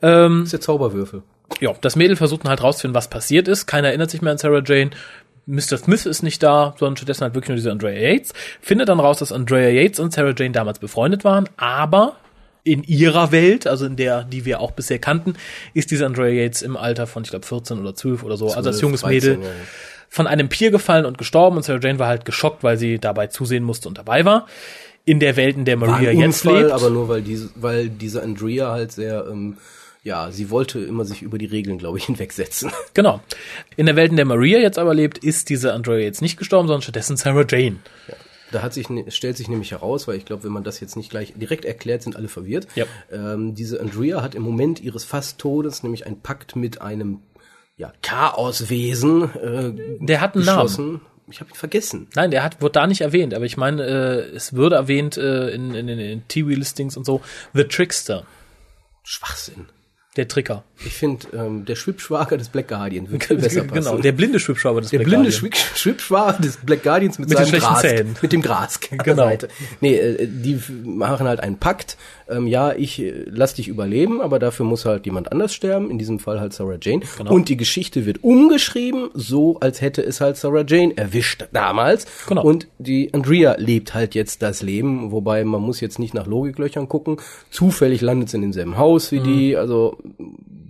Ähm, 0.03 0.38
Das 0.40 0.45
ist 0.49 0.53
der 0.53 0.61
Zauberwürfel. 0.62 1.22
ja, 1.61 1.72
das 1.82 1.97
Mädel 1.97 2.16
versucht 2.16 2.45
dann 2.45 2.51
halt 2.51 2.62
rauszufinden, 2.62 2.95
was 2.95 3.09
passiert 3.09 3.49
ist. 3.49 3.66
Keiner 3.66 3.88
erinnert 3.88 4.11
sich 4.11 4.22
mehr 4.22 4.32
an 4.32 4.38
Sarah 4.38 4.62
Jane. 4.64 4.90
Mr. 5.47 5.76
Smith 5.78 6.07
ist 6.07 6.22
nicht 6.22 6.42
da, 6.42 6.74
sondern 6.78 6.97
stattdessen 6.97 7.22
halt 7.22 7.34
wirklich 7.34 7.49
nur 7.49 7.57
diese 7.57 7.70
Andrea 7.70 7.99
Yates. 7.99 8.32
Findet 8.61 8.88
dann 8.88 9.01
raus, 9.01 9.18
dass 9.18 9.32
Andrea 9.32 9.68
Yates 9.68 10.01
und 10.01 10.12
Sarah 10.12 10.34
Jane 10.36 10.53
damals 10.53 10.78
befreundet 10.78 11.24
waren, 11.24 11.49
aber 11.57 12.16
in 12.62 12.82
ihrer 12.82 13.30
Welt, 13.30 13.66
also 13.66 13.84
in 13.84 13.97
der, 13.97 14.24
die 14.24 14.47
wir 14.47 14.61
auch 14.61 14.70
bisher 14.70 14.99
kannten, 14.99 15.34
ist 15.74 15.90
diese 15.90 16.07
Andrea 16.07 16.30
Yates 16.30 16.62
im 16.62 16.78
Alter 16.78 17.07
von, 17.07 17.22
ich 17.22 17.30
glaube, 17.30 17.45
14 17.45 17.78
oder 17.78 17.95
12 17.95 18.24
oder 18.24 18.38
so, 18.38 18.47
also 18.47 18.70
als 18.70 18.78
12, 18.78 18.82
junges 18.82 19.01
13, 19.03 19.38
Mädel, 19.38 19.51
von 20.09 20.26
einem 20.26 20.49
Pier 20.49 20.70
gefallen 20.70 21.05
und 21.05 21.18
gestorben 21.18 21.57
und 21.57 21.62
Sarah 21.64 21.80
Jane 21.82 21.99
war 21.99 22.09
halt 22.09 22.24
geschockt, 22.24 22.62
weil 22.62 22.78
sie 22.78 22.99
dabei 22.99 23.26
zusehen 23.26 23.64
musste 23.64 23.88
und 23.88 23.99
dabei 23.99 24.24
war. 24.24 24.47
In 25.05 25.20
der 25.20 25.36
Welt, 25.36 25.57
in 25.57 25.66
der 25.66 25.78
War 25.78 25.88
Maria 25.88 26.11
ein 26.11 26.18
jetzt 26.18 26.47
Unfall, 26.47 26.62
lebt. 26.62 26.72
aber 26.72 26.88
nur 26.88 27.09
weil 27.11 27.20
diese, 27.20 27.51
weil 27.57 27.90
diese 27.90 28.22
Andrea 28.22 28.70
halt 28.70 28.92
sehr, 28.92 29.26
ähm, 29.30 29.59
ja, 30.05 30.30
sie 30.30 30.50
wollte 30.50 30.78
immer 30.80 31.05
sich 31.07 31.22
über 31.22 31.38
die 31.38 31.46
Regeln, 31.46 31.78
glaube 31.78 31.98
ich, 31.98 32.05
hinwegsetzen. 32.07 32.70
Genau. 32.92 33.20
In 33.76 33.86
der 33.86 33.96
Welt, 33.96 34.11
in 34.11 34.16
der 34.16 34.26
Maria 34.26 34.59
jetzt 34.59 34.78
aber 34.78 34.94
lebt, 34.94 35.18
ist 35.18 35.48
diese 35.48 35.72
Andrea 35.72 35.98
jetzt 35.98 36.22
nicht 36.22 36.36
gestorben, 36.36 36.68
sondern 36.68 36.82
stattdessen 36.82 37.16
Sarah 37.16 37.44
Jane. 37.48 37.76
Da 38.52 38.62
hat 38.62 38.74
sich, 38.74 38.88
ne- 38.88 39.11
stellt 39.11 39.36
sich 39.36 39.48
nämlich 39.48 39.72
heraus, 39.72 40.07
weil 40.07 40.16
ich 40.16 40.26
glaube, 40.26 40.44
wenn 40.44 40.52
man 40.52 40.62
das 40.62 40.78
jetzt 40.78 40.96
nicht 40.96 41.11
gleich 41.11 41.32
direkt 41.34 41.64
erklärt, 41.64 42.02
sind 42.02 42.14
alle 42.14 42.28
verwirrt. 42.28 42.68
Ja. 42.76 42.84
Ähm, 43.11 43.55
diese 43.55 43.80
Andrea 43.80 44.22
hat 44.22 44.34
im 44.36 44.42
Moment 44.42 44.80
ihres 44.80 45.05
Fast-Todes 45.05 45.82
nämlich 45.82 46.07
einen 46.07 46.20
Pakt 46.20 46.55
mit 46.55 46.80
einem 46.80 47.20
ja, 47.76 47.92
Chaoswesen 48.02 49.22
äh, 49.34 49.98
Der 50.07 50.20
hat 50.20 50.36
einen 50.36 50.44
Namen. 50.44 51.00
Ich 51.28 51.40
habe 51.40 51.50
ihn 51.50 51.57
vergessen. 51.57 52.09
Nein, 52.14 52.30
der 52.30 52.44
hat, 52.44 52.61
wird 52.61 52.76
da 52.76 52.86
nicht 52.86 53.00
erwähnt, 53.00 53.32
aber 53.32 53.46
ich 53.46 53.57
meine, 53.57 53.82
äh, 53.82 54.36
es 54.36 54.52
würde 54.52 54.76
erwähnt 54.76 55.16
äh, 55.16 55.48
in, 55.48 55.74
in, 55.74 55.88
in, 55.88 55.98
in 55.98 56.28
TV-Listings 56.28 56.98
und 56.98 57.07
so. 57.07 57.22
The 57.55 57.64
Trickster, 57.64 58.26
Schwachsinn. 59.02 59.66
Der 60.16 60.28
Tricker. 60.28 60.62
Ich 60.84 60.92
finde, 60.94 61.26
ähm, 61.34 61.64
der 61.64 61.74
Schwibschwager 61.74 62.36
des 62.36 62.48
Black 62.48 62.68
Guardian 62.68 63.10
wird 63.10 63.24
viel 63.24 63.36
besser 63.38 63.62
passen. 63.64 63.74
genau, 63.74 63.98
der 63.98 64.12
blinde 64.12 64.38
Schwibschwaber 64.38 64.80
des 64.80 64.90
Der 64.90 64.98
Black 64.98 65.08
blinde 65.08 65.30
Guardian. 65.30 65.52
Schwib- 65.52 65.76
Schwibschwager 65.76 66.38
des 66.40 66.56
Black 66.58 66.82
Guardians 66.84 67.18
mit, 67.18 67.28
Mit 67.28 67.38
den 67.38 67.44
seinem 67.44 67.48
schlechten 67.50 67.68
Gras, 67.72 67.80
Zähnen. 67.82 68.16
mit 68.22 68.32
dem 68.32 68.42
Gras 68.42 68.80
der 68.90 68.98
Genau. 68.98 69.24
Seite. 69.24 69.48
Nee, 69.80 69.96
äh, 69.96 70.26
die 70.28 70.60
machen 70.84 71.26
halt 71.26 71.40
einen 71.40 71.58
Pakt. 71.58 71.96
Ähm, 72.28 72.46
ja, 72.46 72.72
ich 72.72 73.00
äh, 73.00 73.24
lass 73.26 73.54
dich 73.54 73.68
überleben, 73.68 74.20
aber 74.20 74.38
dafür 74.38 74.64
muss 74.66 74.84
halt 74.84 75.04
jemand 75.06 75.30
anders 75.32 75.54
sterben, 75.54 75.90
in 75.90 75.98
diesem 75.98 76.18
Fall 76.18 76.40
halt 76.40 76.52
Sarah 76.52 76.78
Jane. 76.80 77.02
Genau. 77.18 77.32
Und 77.32 77.48
die 77.48 77.56
Geschichte 77.56 78.06
wird 78.06 78.24
umgeschrieben, 78.24 79.10
so 79.14 79.58
als 79.60 79.80
hätte 79.80 80.02
es 80.02 80.20
halt 80.20 80.36
Sarah 80.36 80.64
Jane 80.66 80.96
erwischt 80.96 81.46
damals. 81.52 82.06
Genau. 82.26 82.42
Und 82.44 82.68
die 82.78 83.12
Andrea 83.12 83.56
lebt 83.58 83.94
halt 83.94 84.14
jetzt 84.14 84.42
das 84.42 84.62
Leben, 84.62 85.12
wobei 85.12 85.44
man 85.44 85.60
muss 85.60 85.80
jetzt 85.80 85.98
nicht 85.98 86.14
nach 86.14 86.26
Logiklöchern 86.26 86.88
gucken. 86.88 87.18
Zufällig 87.50 88.00
landet 88.00 88.30
sie 88.30 88.36
in 88.36 88.42
demselben 88.42 88.78
Haus 88.78 89.12
Mhm. 89.12 89.16
wie 89.16 89.20
die, 89.20 89.56
also 89.56 89.98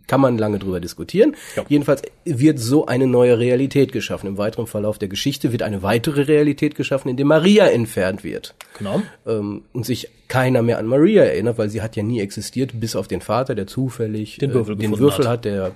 kann 0.07 0.21
man 0.21 0.39
lange 0.39 0.59
drüber 0.59 0.81
diskutieren. 0.81 1.37
Ja. 1.57 1.65
Jedenfalls 1.69 2.03
wird 2.25 2.59
so 2.59 2.87
eine 2.87 3.07
neue 3.07 3.39
Realität 3.39 3.93
geschaffen. 3.93 4.27
Im 4.27 4.39
weiteren 4.39 4.67
Verlauf 4.67 4.99
der 4.99 5.09
Geschichte 5.09 5.53
wird 5.53 5.63
eine 5.63 5.83
weitere 5.83 6.23
Realität 6.23 6.75
geschaffen, 6.75 7.09
in 7.09 7.17
der 7.17 7.27
Maria 7.27 7.67
entfernt 7.67 8.25
wird. 8.25 8.55
Genau. 8.79 9.03
Ähm, 9.27 9.63
und 9.73 9.87
sich 9.87 10.11
keiner 10.29 10.63
mehr 10.63 10.79
an 10.79 10.87
Maria 10.87 11.25
erinnert, 11.25 11.59
weil 11.59 11.69
sie 11.69 11.83
hat 11.83 11.97
ja 11.97 12.03
nie 12.03 12.21
existiert, 12.21 12.79
bis 12.81 12.97
auf 12.97 13.09
den 13.09 13.21
Vater, 13.21 13.55
der 13.55 13.67
zufällig 13.67 14.39
Den 14.39 14.53
Würfel 14.53 14.75
äh, 14.75 14.79
den 14.79 14.99
Würfel 14.99 15.25
hat. 15.25 15.33
hat, 15.33 15.45
der 15.45 15.73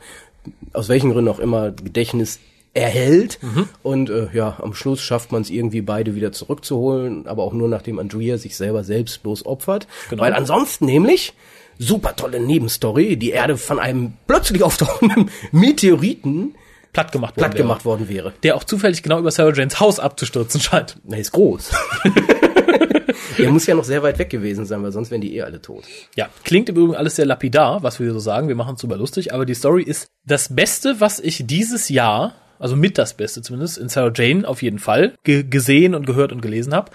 aus 0.72 0.88
welchen 0.88 1.12
Gründen 1.12 1.30
auch 1.30 1.40
immer 1.40 1.70
Gedächtnis 1.70 2.40
erhält. 2.74 3.38
Und 3.82 4.10
äh, 4.10 4.28
ja, 4.32 4.58
am 4.62 4.74
Schluss 4.74 5.00
schafft 5.00 5.32
man 5.32 5.42
es 5.42 5.50
irgendwie 5.50 5.80
beide 5.80 6.14
wieder 6.14 6.32
zurückzuholen, 6.32 7.26
aber 7.26 7.42
auch 7.42 7.52
nur 7.52 7.68
nachdem 7.68 7.98
Andrea 7.98 8.38
sich 8.38 8.56
selber 8.56 8.84
selbstlos 8.84 9.44
opfert. 9.44 9.86
Genau. 10.10 10.22
Weil 10.22 10.32
ansonsten 10.34 10.86
nämlich, 10.86 11.34
super 11.78 12.16
tolle 12.16 12.40
Nebenstory, 12.40 13.16
die 13.16 13.30
Erde 13.30 13.56
von 13.56 13.78
einem 13.78 14.14
plötzlich 14.26 14.62
auftauchenden 14.62 15.30
Meteoriten 15.52 16.54
Platt 16.92 17.12
gemacht 17.12 17.36
worden. 17.36 17.42
platt 17.42 17.54
wäre. 17.54 17.62
gemacht 17.62 17.84
worden 17.84 18.08
wäre. 18.08 18.32
Der 18.42 18.56
auch 18.56 18.64
zufällig 18.64 19.02
genau 19.02 19.18
über 19.18 19.30
Sarah 19.30 19.54
Janes 19.54 19.78
Haus 19.78 20.00
abzustürzen 20.00 20.60
scheint. 20.60 20.96
Na, 21.04 21.16
ist 21.16 21.32
groß. 21.32 21.70
Der 23.38 23.50
muss 23.50 23.66
ja 23.66 23.74
noch 23.74 23.84
sehr 23.84 24.02
weit 24.02 24.18
weg 24.18 24.30
gewesen 24.30 24.64
sein, 24.64 24.82
weil 24.82 24.90
sonst 24.90 25.10
wären 25.10 25.20
die 25.20 25.36
eh 25.36 25.42
alle 25.42 25.60
tot. 25.62 25.84
Ja, 26.16 26.28
klingt 26.44 26.68
im 26.68 26.76
Übrigen 26.76 26.96
alles 26.96 27.16
sehr 27.16 27.26
lapidar, 27.26 27.82
was 27.82 28.00
wir 28.00 28.12
so 28.12 28.18
sagen. 28.18 28.48
Wir 28.48 28.56
machen 28.56 28.74
es 28.74 28.80
super 28.80 28.96
lustig, 28.96 29.32
aber 29.32 29.46
die 29.46 29.54
Story 29.54 29.82
ist 29.82 30.08
das 30.24 30.54
Beste, 30.54 31.00
was 31.00 31.20
ich 31.20 31.44
dieses 31.46 31.88
Jahr, 31.88 32.34
also 32.58 32.74
mit 32.74 32.98
das 32.98 33.14
Beste 33.14 33.42
zumindest, 33.42 33.78
in 33.78 33.88
Sarah 33.88 34.12
Jane 34.14 34.46
auf 34.46 34.62
jeden 34.62 34.78
Fall 34.78 35.14
ge 35.24 35.44
gesehen 35.44 35.94
und 35.94 36.06
gehört 36.06 36.32
und 36.32 36.42
gelesen 36.42 36.74
habe. 36.74 36.90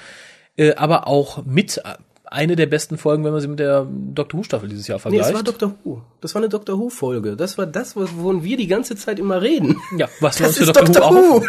Äh, 0.58 0.74
aber 0.76 1.08
auch 1.08 1.46
mit 1.46 1.78
äh, 1.78 1.96
eine 2.34 2.56
der 2.56 2.66
besten 2.66 2.98
Folgen, 2.98 3.24
wenn 3.24 3.32
man 3.32 3.42
sie 3.42 3.48
mit 3.48 3.60
der 3.60 3.86
Doctor 3.90 4.40
Who 4.40 4.44
Staffel 4.44 4.68
dieses 4.68 4.88
Jahr 4.88 4.98
Nee, 4.98 5.02
vergleicht. 5.04 5.30
es 5.30 5.34
war 5.36 5.44
Dr. 5.44 5.76
Who. 5.84 6.02
Das 6.20 6.34
war 6.34 6.42
eine 6.42 6.50
Dr. 6.50 6.78
Who-Folge. 6.80 7.36
Das 7.36 7.58
war 7.58 7.66
das, 7.68 7.96
wovon 7.96 8.44
wir 8.44 8.58
die 8.58 8.68
ganze 8.68 8.96
Zeit 8.96 9.20
immer 9.20 9.42
reden. 9.42 9.78
ja, 9.98 10.10
was 10.20 10.40
wir 10.40 10.48
Das 10.48 10.58
uns 10.60 10.66
für 10.66 10.72
ist 10.72 10.76
Doctor, 10.76 10.94
Dr. 11.12 11.16
Who. 11.16 11.42
Who. 11.42 11.46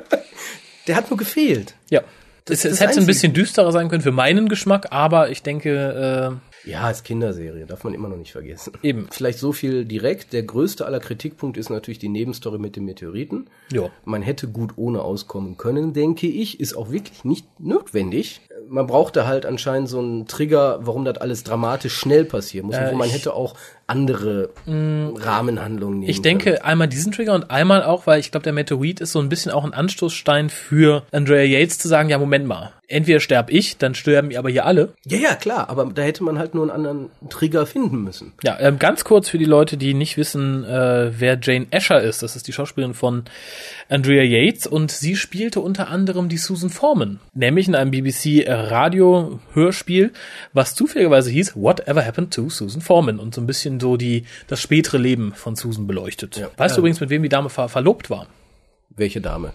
Der 0.86 0.96
hat 0.96 1.10
nur 1.10 1.18
gefehlt. 1.18 1.74
Ja. 1.90 2.00
Das 2.44 2.64
es 2.64 2.72
es 2.72 2.80
hätte 2.80 3.00
ein 3.00 3.06
bisschen 3.06 3.32
düsterer 3.32 3.72
sein 3.72 3.88
können 3.88 4.02
für 4.02 4.12
meinen 4.12 4.48
Geschmack, 4.48 4.88
aber 4.90 5.30
ich 5.30 5.42
denke, 5.42 6.40
Ja, 6.64 6.90
ist 6.90 7.04
Kinderserie, 7.04 7.66
darf 7.66 7.82
man 7.84 7.92
immer 7.94 8.08
noch 8.08 8.16
nicht 8.16 8.32
vergessen. 8.32 8.72
äh, 8.82 8.88
eben. 8.88 9.08
Vielleicht 9.10 9.38
so 9.38 9.52
viel 9.52 9.84
direkt. 9.84 10.32
Der 10.32 10.42
größte 10.44 10.86
aller 10.86 11.00
Kritikpunkte 11.00 11.58
ist 11.58 11.70
natürlich 11.70 11.98
die 11.98 12.08
Nebenstory 12.08 12.58
mit 12.58 12.76
dem 12.76 12.84
Meteoriten. 12.84 13.48
Ja. 13.72 13.90
Man 14.04 14.22
hätte 14.22 14.46
gut 14.48 14.72
ohne 14.76 15.02
auskommen 15.02 15.56
können, 15.56 15.92
denke 15.92 16.26
ich. 16.28 16.60
Ist 16.60 16.74
auch 16.76 16.90
wirklich 16.92 17.24
nicht 17.24 17.46
notwendig. 17.60 18.40
Man 18.68 18.86
brauchte 18.86 19.26
halt 19.26 19.44
anscheinend 19.44 19.88
so 19.88 19.98
einen 19.98 20.26
Trigger, 20.26 20.78
warum 20.82 21.04
das 21.04 21.18
alles 21.18 21.42
dramatisch 21.42 21.94
schnell 21.94 22.24
passieren 22.24 22.66
muss. 22.66 22.76
Äh, 22.76 22.90
wo 22.92 22.96
man 22.96 23.08
hätte 23.08 23.34
auch 23.34 23.56
andere 23.92 24.48
Rahmenhandlungen 24.66 26.00
nehmen 26.00 26.10
Ich 26.10 26.22
denke 26.22 26.64
einmal 26.64 26.88
diesen 26.88 27.12
Trigger 27.12 27.34
und 27.34 27.50
einmal 27.50 27.82
auch, 27.82 28.06
weil 28.06 28.20
ich 28.20 28.30
glaube, 28.30 28.44
der 28.44 28.54
Meteorit 28.54 29.00
ist 29.00 29.12
so 29.12 29.20
ein 29.20 29.28
bisschen 29.28 29.52
auch 29.52 29.64
ein 29.64 29.74
Anstoßstein 29.74 30.48
für 30.48 31.02
Andrea 31.12 31.42
Yates 31.42 31.78
zu 31.78 31.88
sagen, 31.88 32.08
ja, 32.08 32.18
Moment 32.18 32.46
mal, 32.46 32.72
entweder 32.88 33.20
sterb 33.20 33.50
ich, 33.50 33.76
dann 33.78 33.94
sterben 33.94 34.30
ihr 34.30 34.38
aber 34.38 34.50
hier 34.50 34.66
alle. 34.66 34.94
Ja, 35.04 35.18
ja, 35.18 35.34
klar. 35.34 35.68
Aber 35.68 35.90
da 35.92 36.02
hätte 36.02 36.22
man 36.22 36.38
halt 36.38 36.54
nur 36.54 36.64
einen 36.64 36.70
anderen 36.70 37.10
Trigger 37.28 37.66
finden 37.66 38.02
müssen. 38.02 38.32
Ja, 38.42 38.58
ähm, 38.60 38.78
ganz 38.78 39.04
kurz 39.04 39.28
für 39.28 39.38
die 39.38 39.44
Leute, 39.44 39.76
die 39.76 39.94
nicht 39.94 40.16
wissen, 40.16 40.64
äh, 40.64 41.12
wer 41.18 41.38
Jane 41.40 41.66
Asher 41.70 42.00
ist. 42.00 42.22
Das 42.22 42.36
ist 42.36 42.46
die 42.48 42.52
Schauspielerin 42.52 42.94
von 42.94 43.24
Andrea 43.88 44.22
Yates 44.22 44.66
und 44.66 44.90
sie 44.90 45.16
spielte 45.16 45.60
unter 45.60 45.88
anderem 45.88 46.28
die 46.28 46.38
Susan 46.38 46.70
Foreman, 46.70 47.20
nämlich 47.34 47.68
in 47.68 47.74
einem 47.74 47.90
BBC 47.90 48.44
Radio 48.48 49.40
Hörspiel, 49.52 50.12
was 50.52 50.74
zufälligerweise 50.74 51.30
hieß 51.30 51.56
Whatever 51.56 52.04
Happened 52.04 52.32
to 52.32 52.48
Susan 52.48 52.80
Foreman 52.80 53.18
und 53.18 53.34
so 53.34 53.40
ein 53.40 53.46
bisschen 53.46 53.78
so 53.82 53.98
die 53.98 54.24
das 54.46 54.62
spätere 54.62 54.96
Leben 54.96 55.34
von 55.34 55.56
Susan 55.56 55.86
beleuchtet. 55.86 56.38
Ja. 56.38 56.48
Weißt 56.56 56.76
du 56.76 56.80
übrigens, 56.80 57.00
mit 57.00 57.10
wem 57.10 57.22
die 57.22 57.28
Dame 57.28 57.50
ver 57.50 57.68
verlobt 57.68 58.08
war? 58.08 58.26
Welche 58.88 59.20
Dame? 59.20 59.52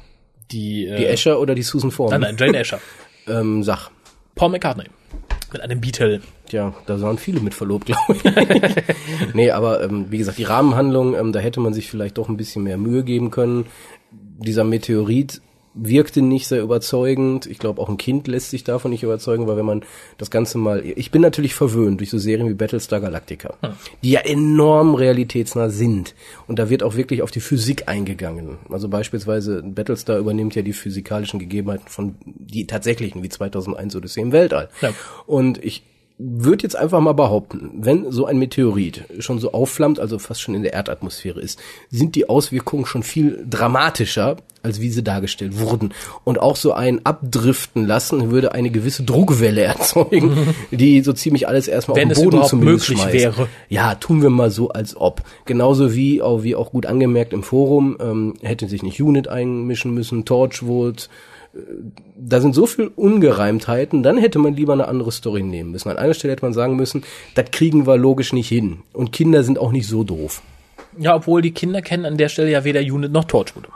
Die, 0.51 0.85
äh, 0.85 0.97
Die 0.97 1.05
Escher 1.05 1.39
oder 1.39 1.55
die 1.55 1.63
Susan 1.63 1.89
Foreman? 1.89 2.21
Nein, 2.21 2.35
nein, 2.37 2.47
Jane 2.47 2.59
Asher. 2.59 2.79
Ähm, 3.29 3.61
sag. 3.61 3.89
Paul 4.35 4.51
McCartney. 4.51 4.85
Mit 5.51 5.61
einem 5.61 5.81
Beatle. 5.81 6.21
Tja, 6.47 6.73
da 6.85 7.01
waren 7.01 7.17
viele 7.17 7.41
mit 7.41 7.53
verlobt, 7.53 7.85
glaube 7.87 8.15
ich. 8.15 9.33
nee, 9.33 9.51
aber 9.51 9.83
ähm, 9.83 10.05
wie 10.09 10.17
gesagt, 10.17 10.37
die 10.37 10.43
Rahmenhandlung, 10.45 11.13
ähm, 11.13 11.33
da 11.33 11.39
hätte 11.39 11.59
man 11.59 11.73
sich 11.73 11.89
vielleicht 11.89 12.17
doch 12.17 12.29
ein 12.29 12.37
bisschen 12.37 12.63
mehr 12.63 12.77
Mühe 12.77 13.03
geben 13.03 13.29
können. 13.29 13.65
Dieser 14.11 14.63
Meteorit 14.63 15.41
wirkte 15.77 16.21
nicht 16.21 16.47
sehr 16.47 16.61
überzeugend. 16.61 17.45
Ich 17.45 17.59
glaube, 17.59 17.81
auch 17.81 17.89
ein 17.89 17.97
Kind 17.97 18.27
lässt 18.27 18.49
sich 18.49 18.63
davon 18.63 18.91
nicht 18.91 19.03
überzeugen, 19.03 19.47
weil 19.47 19.57
wenn 19.57 19.65
man 19.65 19.83
das 20.17 20.31
Ganze 20.31 20.57
mal, 20.57 20.83
ich 20.85 21.11
bin 21.11 21.21
natürlich 21.21 21.53
verwöhnt 21.53 21.99
durch 21.99 22.09
so 22.09 22.17
Serien 22.17 22.49
wie 22.49 22.53
Battlestar 22.53 22.99
Galactica, 22.99 23.55
die 24.03 24.11
ja 24.11 24.21
enorm 24.21 24.95
realitätsnah 24.95 25.69
sind. 25.69 26.15
Und 26.47 26.59
da 26.59 26.69
wird 26.69 26.83
auch 26.83 26.95
wirklich 26.95 27.21
auf 27.21 27.31
die 27.31 27.39
Physik 27.39 27.87
eingegangen. 27.87 28.57
Also 28.69 28.89
beispielsweise 28.89 29.63
Battlestar 29.63 30.17
übernimmt 30.17 30.55
ja 30.55 30.61
die 30.61 30.73
physikalischen 30.73 31.39
Gegebenheiten 31.39 31.87
von 31.87 32.15
die 32.23 32.67
tatsächlichen, 32.67 33.23
wie 33.23 33.29
2001 33.29 33.95
Odyssee 33.95 34.21
im 34.21 34.31
Weltall. 34.31 34.69
Ja. 34.81 34.93
Und 35.25 35.63
ich 35.63 35.83
würde 36.19 36.63
jetzt 36.63 36.75
einfach 36.75 36.99
mal 36.99 37.13
behaupten, 37.13 37.69
wenn 37.75 38.11
so 38.11 38.25
ein 38.25 38.39
Meteorit 38.39 39.03
schon 39.19 39.37
so 39.37 39.51
aufflammt, 39.51 39.99
also 39.99 40.17
fast 40.17 40.41
schon 40.41 40.55
in 40.55 40.63
der 40.63 40.73
Erdatmosphäre 40.73 41.39
ist, 41.39 41.59
sind 41.91 42.15
die 42.15 42.27
Auswirkungen 42.27 42.87
schon 42.87 43.03
viel 43.03 43.45
dramatischer, 43.47 44.37
als 44.63 44.81
wie 44.81 44.89
sie 44.89 45.03
dargestellt 45.03 45.59
wurden. 45.59 45.93
Und 46.23 46.39
auch 46.39 46.55
so 46.55 46.73
ein 46.73 47.05
Abdriften 47.05 47.85
lassen 47.85 48.31
würde 48.31 48.53
eine 48.53 48.71
gewisse 48.71 49.03
Druckwelle 49.03 49.61
erzeugen, 49.63 50.55
die 50.71 51.01
so 51.01 51.13
ziemlich 51.13 51.47
alles 51.47 51.67
erstmal 51.67 51.97
Wenn 51.97 52.11
auf 52.11 52.17
den 52.17 52.29
Boden 52.29 52.43
zumindest 52.45 52.89
möglich 52.89 52.99
schmeißt. 52.99 53.13
wäre. 53.13 53.47
Ja, 53.69 53.93
tun 53.93 54.23
wir 54.23 54.31
mal 54.31 54.49
so, 54.49 54.69
als 54.69 54.97
ob. 54.97 55.21
Genauso 55.45 55.93
wie, 55.93 56.23
auch, 56.23 56.41
wie 56.41 56.55
auch 56.55 56.71
gut 56.71 56.87
angemerkt 56.87 57.31
im 57.31 57.43
Forum, 57.43 57.95
ähm, 58.01 58.33
hätte 58.41 58.67
sich 58.67 58.81
nicht 58.81 58.99
Unit 58.99 59.27
einmischen 59.27 59.93
müssen, 59.93 60.25
Torchwood, 60.25 61.09
da 62.17 62.41
sind 62.41 62.53
so 62.53 62.65
viel 62.65 62.91
Ungereimtheiten, 62.95 64.03
dann 64.03 64.17
hätte 64.17 64.39
man 64.39 64.55
lieber 64.55 64.73
eine 64.73 64.87
andere 64.87 65.11
Story 65.11 65.43
nehmen 65.43 65.71
müssen. 65.71 65.89
An 65.89 65.97
einer 65.97 66.13
Stelle 66.13 66.33
hätte 66.33 66.45
man 66.45 66.53
sagen 66.53 66.75
müssen, 66.75 67.03
das 67.35 67.51
kriegen 67.51 67.87
wir 67.87 67.97
logisch 67.97 68.33
nicht 68.33 68.49
hin. 68.49 68.79
Und 68.93 69.11
Kinder 69.11 69.43
sind 69.43 69.57
auch 69.57 69.71
nicht 69.71 69.87
so 69.87 70.03
doof. 70.03 70.41
Ja, 70.97 71.15
obwohl 71.15 71.41
die 71.41 71.51
Kinder 71.51 71.81
kennen 71.81 72.05
an 72.05 72.17
der 72.17 72.29
Stelle 72.29 72.51
ja 72.51 72.63
weder 72.63 72.81
Unit 72.81 73.11
noch 73.11 73.25
Torchwood. 73.25 73.67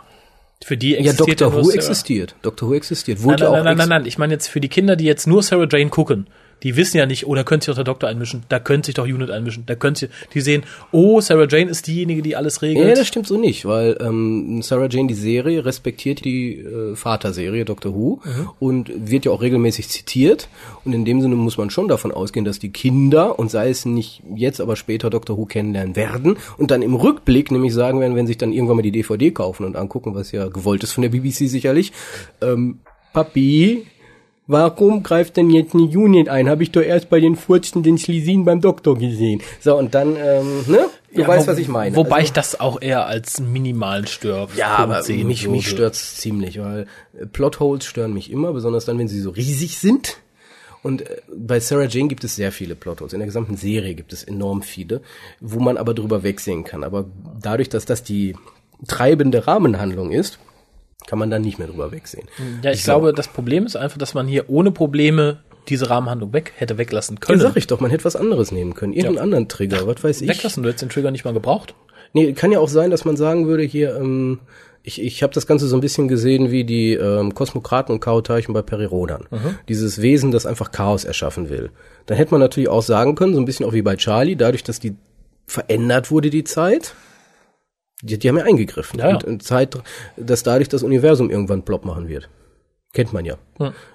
Für 0.64 0.78
die 0.78 0.92
Ja, 0.92 1.00
existiert 1.00 1.42
Doctor 1.42 1.52
nur 1.52 1.66
Who 1.66 1.72
existiert. 1.72 2.36
Doctor 2.42 2.70
Who 2.70 2.76
existiert. 2.76 3.24
Wurde 3.24 3.46
nein, 3.46 3.48
auch 3.48 3.56
nein, 3.56 3.64
nein, 3.64 3.78
nein, 3.78 3.90
nein. 3.90 4.06
Ich 4.06 4.18
meine 4.18 4.34
jetzt 4.34 4.48
für 4.48 4.62
die 4.62 4.70
Kinder, 4.70 4.96
die 4.96 5.06
jetzt 5.06 5.28
nur 5.28 5.42
Sarah 5.42 5.68
Jane 5.70 5.90
gucken. 5.90 6.28
Die 6.64 6.76
wissen 6.76 6.98
ja 6.98 7.06
nicht, 7.06 7.26
oh, 7.28 7.36
da 7.36 7.44
könnte 7.44 7.66
sich 7.66 7.72
doch 7.72 7.78
der 7.78 7.84
Doktor 7.84 8.08
einmischen, 8.08 8.44
da 8.50 8.60
könnte 8.60 8.88
sich 8.88 8.96
doch 8.96 9.06
Unit 9.06 9.32
einmischen, 9.32 9.64
da 9.66 9.76
könnte 9.76 10.10
die 10.34 10.42
sehen, 10.42 10.64
oh, 10.92 11.22
Sarah 11.22 11.48
Jane 11.48 11.72
ist 11.72 11.88
diejenige, 11.88 12.22
die 12.22 12.36
alles 12.36 12.62
regelt. 12.62 12.88
Ja, 12.88 12.96
das 12.96 13.08
stimmt 13.08 13.28
so 13.28 13.38
nicht, 13.38 13.66
weil 13.66 13.98
ähm, 14.00 14.62
Sarah 14.62 14.88
Jane, 14.90 15.08
die 15.08 15.14
Serie, 15.14 15.66
respektiert 15.66 16.24
die 16.24 16.60
äh, 16.60 16.96
Vaterserie 16.96 17.66
Doctor 17.66 17.96
Who 17.96 18.22
und 18.60 18.92
wird 18.96 19.26
ja 19.26 19.32
auch 19.32 19.42
regelmäßig 19.42 19.90
zitiert. 19.90 20.50
Und 20.86 20.94
in 20.94 21.06
dem 21.06 21.22
Sinne 21.22 21.36
muss 21.36 21.58
man 21.58 21.70
schon 21.70 21.88
davon 21.88 22.12
ausgehen, 22.12 22.46
dass 22.46 22.60
die 22.60 22.72
Kinder, 22.72 23.40
und 23.40 23.50
sei 23.50 23.70
es 23.70 23.86
nicht 23.86 24.22
jetzt, 24.36 24.62
aber 24.62 24.76
später 24.76 25.10
Doctor 25.10 25.38
Who 25.38 25.46
kennenlernen 25.46 25.96
werden 25.96 26.38
und 26.58 26.72
dann 26.72 26.82
im 26.82 26.96
Rückblick 26.96 27.52
nämlich 27.52 27.74
sagen 27.74 28.00
werden, 28.00 28.16
wenn 28.16 28.28
sich 28.28 28.38
dann 28.38 28.54
irgendwann 28.54 28.78
mal 28.78 28.82
die 28.82 28.92
DVD 28.92 29.32
kaufen 29.32 29.66
und 29.66 29.76
angucken, 29.76 30.16
was 30.16 30.32
ja 30.32 30.48
gewollt 30.48 30.84
ist 30.84 30.94
von 30.94 31.02
der 31.02 31.10
BBC 31.10 31.50
sicherlich, 31.50 31.92
ähm, 32.42 32.80
Papi, 33.14 33.86
Warum 34.52 35.02
greift 35.02 35.38
denn 35.38 35.50
jetzt 35.50 35.74
eine 35.74 35.84
Unit 35.84 36.28
ein? 36.28 36.50
Habe 36.50 36.64
ich 36.64 36.72
doch 36.72 36.82
erst 36.82 37.10
bei 37.10 37.20
den 37.22 37.36
furzenden 37.38 37.98
Schlisin 37.98 38.44
beim 38.44 38.60
Doktor 38.60 38.98
gesehen. 38.98 39.42
So, 39.62 39.78
und 39.78 39.96
dann, 39.96 40.16
ähm, 40.18 40.64
ne? 40.68 40.90
Du 41.14 41.22
Ja, 41.22 41.28
weißt, 41.28 41.48
was 41.48 41.58
ich 41.58 41.68
meine. 41.70 41.96
Wobei 41.96 42.16
Also- 42.18 42.26
ich 42.26 42.34
das 42.34 42.60
auch 42.60 42.82
eher 42.82 43.06
als 43.06 43.40
minimalen 43.40 44.08
Stör. 44.08 44.50
ja, 44.58 44.76
aber 44.76 45.04
mich, 45.08 45.44
würde. 45.44 45.50
mich 45.50 45.70
stört's 45.70 46.18
ziemlich, 46.18 46.60
weil 46.60 46.88
äh, 47.18 47.26
Plotholes 47.28 47.86
stören 47.86 48.14
mich 48.14 48.30
immer, 48.30 48.52
besonders 48.54 48.86
dann, 48.86 48.98
wenn 49.00 49.08
sie 49.08 49.20
so 49.22 49.30
riesig 49.30 49.78
sind. 49.78 50.18
Und 50.84 51.04
äh, 51.10 51.22
bei 51.34 51.60
Sarah 51.62 51.86
Jane 51.86 52.08
gibt 52.10 52.24
es 52.26 52.36
sehr 52.36 52.52
viele 52.52 52.76
Plotholes. 52.76 53.14
In 53.14 53.20
der 53.20 53.28
gesamten 53.28 53.56
Serie 53.56 53.94
gibt 53.94 54.12
es 54.14 54.24
enorm 54.24 54.62
viele, 54.64 55.02
wo 55.40 55.60
man 55.60 55.78
aber 55.78 55.94
drüber 55.94 56.24
wegsehen 56.24 56.64
kann. 56.66 56.84
Aber 56.84 57.06
dadurch, 57.40 57.70
dass 57.70 57.86
das 57.86 58.04
die 58.04 58.36
treibende 58.88 59.48
Rahmenhandlung 59.48 60.12
ist, 60.12 60.40
kann 61.08 61.20
man 61.20 61.30
dann 61.30 61.42
nicht 61.42 61.58
mehr 61.60 61.68
drüber 61.68 61.92
wegsehen. 61.92 62.28
Ja, 62.64 62.72
ich 62.72 62.84
So. 62.84 62.92
glaube, 62.92 63.14
das 63.14 63.28
Problem 63.28 63.66
ist 63.66 63.76
einfach, 63.76 63.98
dass 63.98 64.14
man 64.14 64.28
hier 64.28 64.50
ohne 64.50 64.72
Probleme 64.72 65.40
diese 65.68 65.90
Rahmenhandlung 65.90 66.34
weg 66.34 66.54
hätte 66.56 66.78
weglassen 66.78 67.18
Ja, 67.18 67.26
können. 67.28 67.42
sag 67.42 67.56
ich 67.58 67.68
doch, 67.68 67.80
man 67.80 67.92
hätte 67.92 68.06
was 68.06 68.16
anderes 68.16 68.52
nehmen 68.52 68.74
können. 68.74 68.94
Irgendeinen 68.94 69.16
Ja. 69.18 69.22
anderen 69.24 69.48
Trigger, 69.48 69.86
was 69.88 70.04
weiß 70.04 70.22
ich. 70.22 70.30
Weglassen, 70.30 70.64
du 70.64 70.70
hättest 70.70 70.82
den 70.84 70.90
Trigger 70.90 71.12
nicht 71.12 71.26
mal 71.26 71.34
gebraucht. 71.34 71.76
Nee, 72.14 72.34
kann 72.34 72.52
ja 72.52 72.60
auch 72.60 72.68
sein, 72.70 72.90
dass 72.92 73.06
man 73.06 73.16
sagen 73.16 73.48
würde, 73.48 73.64
hier, 73.64 73.96
ähm, 73.96 74.40
ich, 74.84 75.02
ich 75.02 75.22
habe 75.22 75.32
das 75.34 75.46
Ganze 75.46 75.68
so 75.68 75.78
ein 75.78 75.82
bisschen 75.82 76.08
gesehen 76.08 76.50
wie 76.50 76.64
die 76.64 76.94
ähm, 76.94 77.36
Kosmokraten 77.36 77.94
und 77.94 78.00
Chaoteichen 78.02 78.54
bei 78.54 78.64
Perirodan. 78.64 79.26
Dieses 79.70 80.02
Wesen, 80.02 80.32
das 80.32 80.46
einfach 80.48 80.72
Chaos 80.72 81.06
erschaffen 81.06 81.50
will. 81.50 81.70
Dann 82.08 82.18
hätte 82.18 82.32
man 82.32 82.42
natürlich 82.42 82.68
auch 82.70 82.82
sagen 82.82 83.14
können, 83.16 83.34
so 83.36 83.40
ein 83.40 83.46
bisschen 83.46 83.66
auch 83.66 83.74
wie 83.74 83.84
bei 83.84 83.96
Charlie, 83.96 84.36
dadurch, 84.36 84.64
dass 84.64 84.80
die 84.80 84.96
verändert 85.46 86.10
wurde, 86.10 86.32
die 86.32 86.44
Zeit, 86.44 86.96
die, 88.02 88.18
die 88.18 88.30
haben 88.30 88.38
ja 88.38 88.44
eingegriffen. 88.44 89.00
Ja, 89.00 89.10
ja. 89.10 89.16
Und, 89.16 89.24
und 89.24 89.44
Zeit, 89.44 89.78
dass 90.18 90.44
dadurch 90.44 90.70
das 90.70 90.84
Universum 90.84 91.30
irgendwann 91.30 91.64
plopp 91.64 91.86
machen 91.86 92.08
wird. 92.08 92.30
Kennt 92.94 93.14
man 93.14 93.26
ja. 93.26 93.38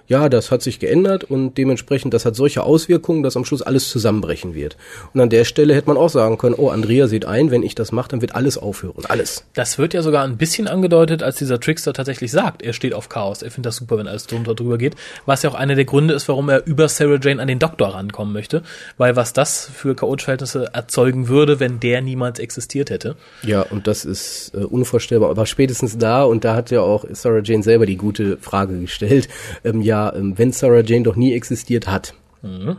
Ja, 0.09 0.29
das 0.29 0.53
hat 0.53 0.63
sich 0.63 0.79
geändert 0.79 1.25
und 1.25 1.59
dementsprechend, 1.59 2.15
das 2.15 2.25
hat 2.25 2.37
solche 2.37 2.63
Auswirkungen, 2.63 3.23
dass 3.25 3.37
am 3.37 3.45
Schluss 3.45 3.63
alles 3.63 3.89
zusammenbrechen 3.91 4.55
wird. 4.55 4.77
Und 5.13 5.21
an 5.21 5.31
der 5.31 5.45
Stelle 5.45 5.75
hätte 5.75 5.89
man 5.89 5.97
auch 5.97 6.11
sagen 6.11 6.39
können, 6.39 6.55
oh, 6.57 6.69
Andrea 6.69 7.09
sieht 7.09 7.25
ein, 7.25 7.51
wenn 7.51 7.65
ich 7.65 7.75
das 7.75 7.91
mache, 7.91 8.11
dann 8.11 8.21
wird 8.21 8.35
alles 8.35 8.57
aufhören. 8.57 9.05
Alles. 9.09 9.45
Das 9.55 9.79
wird 9.79 9.95
ja 9.95 10.03
sogar 10.03 10.25
ein 10.25 10.37
bisschen 10.37 10.69
angedeutet, 10.69 11.23
als 11.23 11.37
dieser 11.37 11.59
Trickster 11.59 11.93
tatsächlich 11.93 12.31
sagt, 12.31 12.63
er 12.63 12.73
steht 12.73 12.95
auf 12.95 13.09
Chaos. 13.09 13.43
Er 13.43 13.51
findet 13.51 13.71
das 13.71 13.77
super, 13.77 13.99
wenn 13.99 14.07
alles 14.07 14.27
drunter 14.27 14.55
drüber 14.55 14.79
geht. 14.79 14.95
Was 15.25 15.43
ja 15.43 15.51
auch 15.51 15.55
einer 15.55 15.75
der 15.75 15.85
Gründe 15.85 16.15
ist, 16.15 16.29
warum 16.29 16.49
er 16.49 16.65
über 16.67 16.89
Sarah 16.89 17.19
Jane 17.21 17.43
an 17.43 17.49
den 17.49 17.59
Doktor 17.59 17.89
rankommen 17.89 18.33
möchte. 18.33 18.63
Weil 18.97 19.17
was 19.17 19.33
das 19.33 19.69
für 19.75 19.97
Chaotverhältnisse 19.97 20.71
erzeugen 20.73 21.27
würde, 21.27 21.59
wenn 21.59 21.81
der 21.81 22.01
niemals 22.01 22.39
existiert 22.39 22.91
hätte. 22.91 23.17
Ja, 23.43 23.63
und 23.63 23.89
das 23.89 24.05
ist 24.05 24.53
äh, 24.55 24.59
unvorstellbar. 24.59 25.31
Aber 25.31 25.47
spätestens 25.47 25.99
da, 25.99 26.23
und 26.23 26.45
da 26.45 26.55
hat 26.55 26.71
ja 26.71 26.81
auch 26.81 27.05
Sarah 27.11 27.41
Jane 27.43 27.65
selber 27.65 27.87
die 27.87 27.97
gute 27.97 28.37
Frage 28.37 28.79
gestellt, 28.79 29.29
ähm, 29.65 29.81
ja, 29.83 30.15
ähm, 30.15 30.39
wenn 30.39 30.53
Sarah 30.53 30.83
Jane 30.83 31.05
doch 31.05 31.17
nie 31.17 31.33
existiert 31.33 31.87
hat, 31.89 32.15
mhm. 32.43 32.77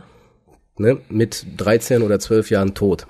ne, 0.78 0.98
mit 1.08 1.46
13 1.56 2.02
oder 2.02 2.18
12 2.18 2.50
Jahren 2.50 2.74
tot, 2.74 3.06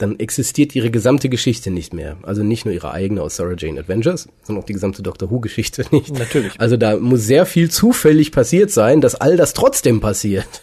dann 0.00 0.18
existiert 0.18 0.74
ihre 0.74 0.90
gesamte 0.90 1.28
Geschichte 1.28 1.70
nicht 1.70 1.92
mehr. 1.92 2.16
Also 2.22 2.42
nicht 2.42 2.64
nur 2.64 2.72
ihre 2.72 2.92
eigene 2.92 3.22
aus 3.22 3.36
Sarah 3.36 3.54
Jane 3.56 3.80
Adventures, 3.80 4.28
sondern 4.42 4.62
auch 4.62 4.66
die 4.66 4.72
gesamte 4.72 5.02
Doctor 5.02 5.30
Who 5.30 5.40
Geschichte 5.40 5.84
nicht. 5.92 6.18
Natürlich. 6.18 6.58
Also 6.58 6.76
da 6.76 6.96
muss 6.96 7.22
sehr 7.22 7.44
viel 7.46 7.70
zufällig 7.70 8.32
passiert 8.32 8.70
sein, 8.70 9.00
dass 9.00 9.14
all 9.14 9.36
das 9.36 9.52
trotzdem 9.52 10.00
passiert. 10.00 10.62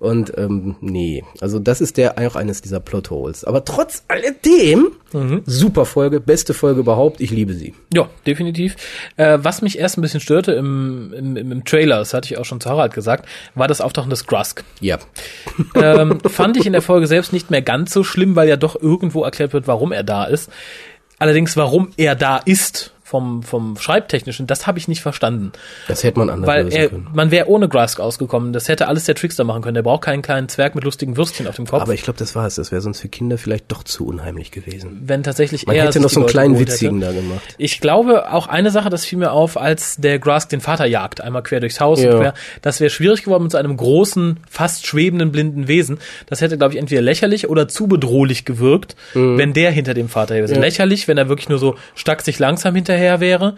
Und 0.00 0.32
ähm, 0.38 0.76
nee, 0.80 1.22
also 1.42 1.58
das 1.58 1.82
ist 1.82 1.98
der 1.98 2.18
auch 2.18 2.34
eines 2.34 2.62
dieser 2.62 2.80
Plotholes. 2.80 3.44
Aber 3.44 3.66
trotz 3.66 4.02
alledem, 4.08 4.92
mhm. 5.12 5.42
super 5.44 5.84
Folge, 5.84 6.20
beste 6.20 6.54
Folge 6.54 6.80
überhaupt, 6.80 7.20
ich 7.20 7.30
liebe 7.30 7.52
sie. 7.52 7.74
Ja, 7.92 8.08
definitiv. 8.26 8.76
Äh, 9.18 9.38
was 9.42 9.60
mich 9.60 9.78
erst 9.78 9.98
ein 9.98 10.00
bisschen 10.00 10.20
störte 10.20 10.52
im, 10.52 11.12
im, 11.12 11.36
im 11.36 11.64
Trailer, 11.66 11.98
das 11.98 12.14
hatte 12.14 12.32
ich 12.32 12.38
auch 12.38 12.46
schon 12.46 12.62
zu 12.62 12.70
Harald 12.70 12.94
gesagt, 12.94 13.28
war 13.54 13.68
das 13.68 13.82
Auftauchen 13.82 14.08
des 14.08 14.26
Grusk. 14.26 14.64
Ja. 14.80 14.98
Ähm, 15.74 16.18
fand 16.26 16.56
ich 16.56 16.64
in 16.64 16.72
der 16.72 16.82
Folge 16.82 17.06
selbst 17.06 17.34
nicht 17.34 17.50
mehr 17.50 17.60
ganz 17.60 17.92
so 17.92 18.02
schlimm, 18.02 18.36
weil 18.36 18.48
ja 18.48 18.56
doch 18.56 18.80
irgendwo 18.80 19.22
erklärt 19.22 19.52
wird, 19.52 19.68
warum 19.68 19.92
er 19.92 20.02
da 20.02 20.24
ist. 20.24 20.50
Allerdings, 21.18 21.58
warum 21.58 21.90
er 21.98 22.14
da 22.14 22.38
ist, 22.38 22.94
vom, 23.10 23.42
vom 23.42 23.76
Schreibtechnischen, 23.76 24.46
das 24.46 24.68
habe 24.68 24.78
ich 24.78 24.86
nicht 24.86 25.00
verstanden. 25.00 25.50
Das 25.88 26.04
hätte 26.04 26.20
man 26.20 26.30
anders 26.30 26.46
Weil 26.46 26.72
er, 26.72 26.90
können. 26.90 27.08
man 27.12 27.32
wäre 27.32 27.48
ohne 27.48 27.68
Grask 27.68 27.98
ausgekommen. 27.98 28.52
Das 28.52 28.68
hätte 28.68 28.86
alles 28.86 29.04
der 29.04 29.16
Trickster 29.16 29.42
machen 29.42 29.62
können. 29.62 29.74
Der 29.74 29.82
braucht 29.82 30.02
keinen 30.02 30.22
kleinen 30.22 30.48
Zwerg 30.48 30.76
mit 30.76 30.84
lustigen 30.84 31.16
Würstchen 31.16 31.48
auf 31.48 31.56
dem 31.56 31.66
Kopf. 31.66 31.82
Aber 31.82 31.92
ich 31.92 32.02
glaube, 32.02 32.20
das 32.20 32.36
war 32.36 32.46
es. 32.46 32.54
Das 32.54 32.70
wäre 32.70 32.80
sonst 32.80 33.00
für 33.00 33.08
Kinder 33.08 33.36
vielleicht 33.36 33.72
doch 33.72 33.82
zu 33.82 34.06
unheimlich 34.06 34.52
gewesen. 34.52 35.02
Wenn 35.04 35.24
tatsächlich 35.24 35.66
man 35.66 35.74
er 35.74 35.86
hätte 35.86 35.98
noch 35.98 36.08
so 36.08 36.20
einen 36.20 36.28
kleinen 36.28 36.60
witzigen 36.60 37.00
da 37.00 37.10
gemacht. 37.10 37.56
Ich 37.58 37.80
glaube, 37.80 38.30
auch 38.30 38.46
eine 38.46 38.70
Sache, 38.70 38.90
das 38.90 39.04
fiel 39.04 39.18
mir 39.18 39.32
auf, 39.32 39.56
als 39.56 39.96
der 39.96 40.20
Grask 40.20 40.48
den 40.48 40.60
Vater 40.60 40.86
jagt, 40.86 41.20
einmal 41.20 41.42
quer 41.42 41.58
durchs 41.58 41.80
Haus 41.80 42.00
ja. 42.00 42.12
und 42.12 42.20
quer, 42.20 42.34
das 42.62 42.78
wäre 42.78 42.90
schwierig 42.90 43.24
geworden 43.24 43.42
mit 43.42 43.50
so 43.50 43.58
einem 43.58 43.76
großen, 43.76 44.38
fast 44.48 44.86
schwebenden, 44.86 45.32
blinden 45.32 45.66
Wesen. 45.66 45.98
Das 46.26 46.42
hätte, 46.42 46.56
glaube 46.56 46.74
ich, 46.74 46.80
entweder 46.80 47.02
lächerlich 47.02 47.48
oder 47.48 47.66
zu 47.66 47.88
bedrohlich 47.88 48.44
gewirkt, 48.44 48.94
mhm. 49.14 49.36
wenn 49.36 49.52
der 49.52 49.72
hinter 49.72 49.94
dem 49.94 50.08
Vater 50.08 50.36
wäre. 50.36 50.48
Ja. 50.48 50.60
Lächerlich, 50.60 51.08
wenn 51.08 51.18
er 51.18 51.28
wirklich 51.28 51.48
nur 51.48 51.58
so 51.58 51.74
stark 51.96 52.22
sich 52.22 52.38
langsam 52.38 52.76
hinterher 52.76 52.99
wäre 53.20 53.56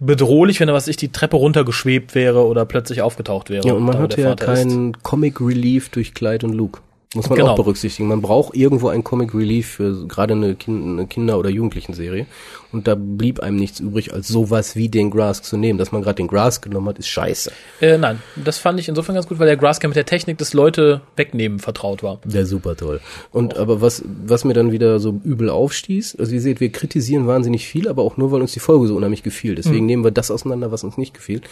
bedrohlich, 0.00 0.60
wenn 0.60 0.68
er 0.68 0.74
was 0.74 0.88
ich 0.88 0.96
die 0.96 1.12
Treppe 1.12 1.36
runtergeschwebt 1.36 2.14
wäre 2.14 2.46
oder 2.46 2.64
plötzlich 2.64 3.02
aufgetaucht 3.02 3.50
wäre. 3.50 3.66
Ja, 3.66 3.74
und 3.74 3.84
man 3.84 3.98
hatte 3.98 4.20
ja 4.20 4.34
keinen 4.34 5.02
Comic 5.02 5.40
Relief 5.40 5.88
durch 5.88 6.14
Clyde 6.14 6.46
und 6.46 6.54
Luke. 6.54 6.80
Muss 7.14 7.28
man 7.28 7.38
genau. 7.38 7.52
auch 7.52 7.56
berücksichtigen. 7.56 8.08
Man 8.08 8.20
braucht 8.20 8.56
irgendwo 8.56 8.88
ein 8.88 9.04
Comic 9.04 9.34
Relief 9.34 9.68
für 9.68 10.06
gerade 10.08 10.34
eine, 10.34 10.56
kind, 10.56 10.84
eine 10.84 11.06
Kinder- 11.06 11.38
oder 11.38 11.48
Jugendlichen-Serie. 11.48 12.26
Und 12.74 12.88
da 12.88 12.96
blieb 12.96 13.38
einem 13.38 13.56
nichts 13.56 13.78
übrig, 13.78 14.12
als 14.12 14.26
sowas 14.26 14.74
wie 14.74 14.88
den 14.88 15.10
Grask 15.10 15.44
zu 15.44 15.56
nehmen. 15.56 15.78
Dass 15.78 15.92
man 15.92 16.02
gerade 16.02 16.16
den 16.16 16.26
Grask 16.26 16.60
genommen 16.60 16.88
hat, 16.88 16.98
ist 16.98 17.06
scheiße. 17.06 17.52
Äh, 17.80 17.98
nein, 17.98 18.20
das 18.34 18.58
fand 18.58 18.80
ich 18.80 18.88
insofern 18.88 19.14
ganz 19.14 19.28
gut, 19.28 19.38
weil 19.38 19.46
der 19.46 19.56
Grask 19.56 19.80
ja 19.84 19.88
mit 19.88 19.94
der 19.94 20.06
Technik 20.06 20.38
des 20.38 20.54
Leute 20.54 21.00
wegnehmen 21.14 21.60
vertraut 21.60 22.02
war. 22.02 22.18
Der 22.24 22.46
super 22.46 22.74
toll. 22.74 23.00
Und 23.30 23.54
oh. 23.54 23.60
aber 23.60 23.80
was, 23.80 24.02
was 24.26 24.44
mir 24.44 24.54
dann 24.54 24.72
wieder 24.72 24.98
so 24.98 25.20
übel 25.22 25.50
aufstieß, 25.50 26.16
also 26.18 26.34
ihr 26.34 26.40
seht, 26.40 26.58
wir 26.58 26.72
kritisieren 26.72 27.28
wahnsinnig 27.28 27.68
viel, 27.68 27.86
aber 27.86 28.02
auch 28.02 28.16
nur, 28.16 28.32
weil 28.32 28.40
uns 28.40 28.52
die 28.52 28.58
Folge 28.58 28.88
so 28.88 28.96
unheimlich 28.96 29.22
gefiel. 29.22 29.54
Deswegen 29.54 29.82
mhm. 29.82 29.86
nehmen 29.86 30.04
wir 30.04 30.10
das 30.10 30.32
auseinander, 30.32 30.72
was 30.72 30.82
uns 30.82 30.98
nicht 30.98 31.14
gefiel. 31.14 31.42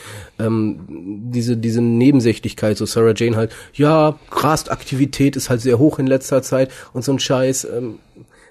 Ähm, 0.41 0.81
diese, 0.89 1.57
diese 1.57 1.83
Nebensächlichkeit, 1.83 2.77
so 2.77 2.85
Sarah 2.85 3.15
Jane 3.15 3.37
halt, 3.37 3.53
ja, 3.75 4.19
Grask-Aktivität 4.31 5.37
ist 5.37 5.51
halt 5.51 5.61
sehr 5.61 5.79
hoch 5.79 6.01
in 6.01 6.09
letzter 6.09 6.43
Zeit 6.43 6.73
und 6.93 7.05
so 7.05 7.13
ein 7.13 7.21
Scheiß. 7.21 7.65
Ähm, 7.67 8.01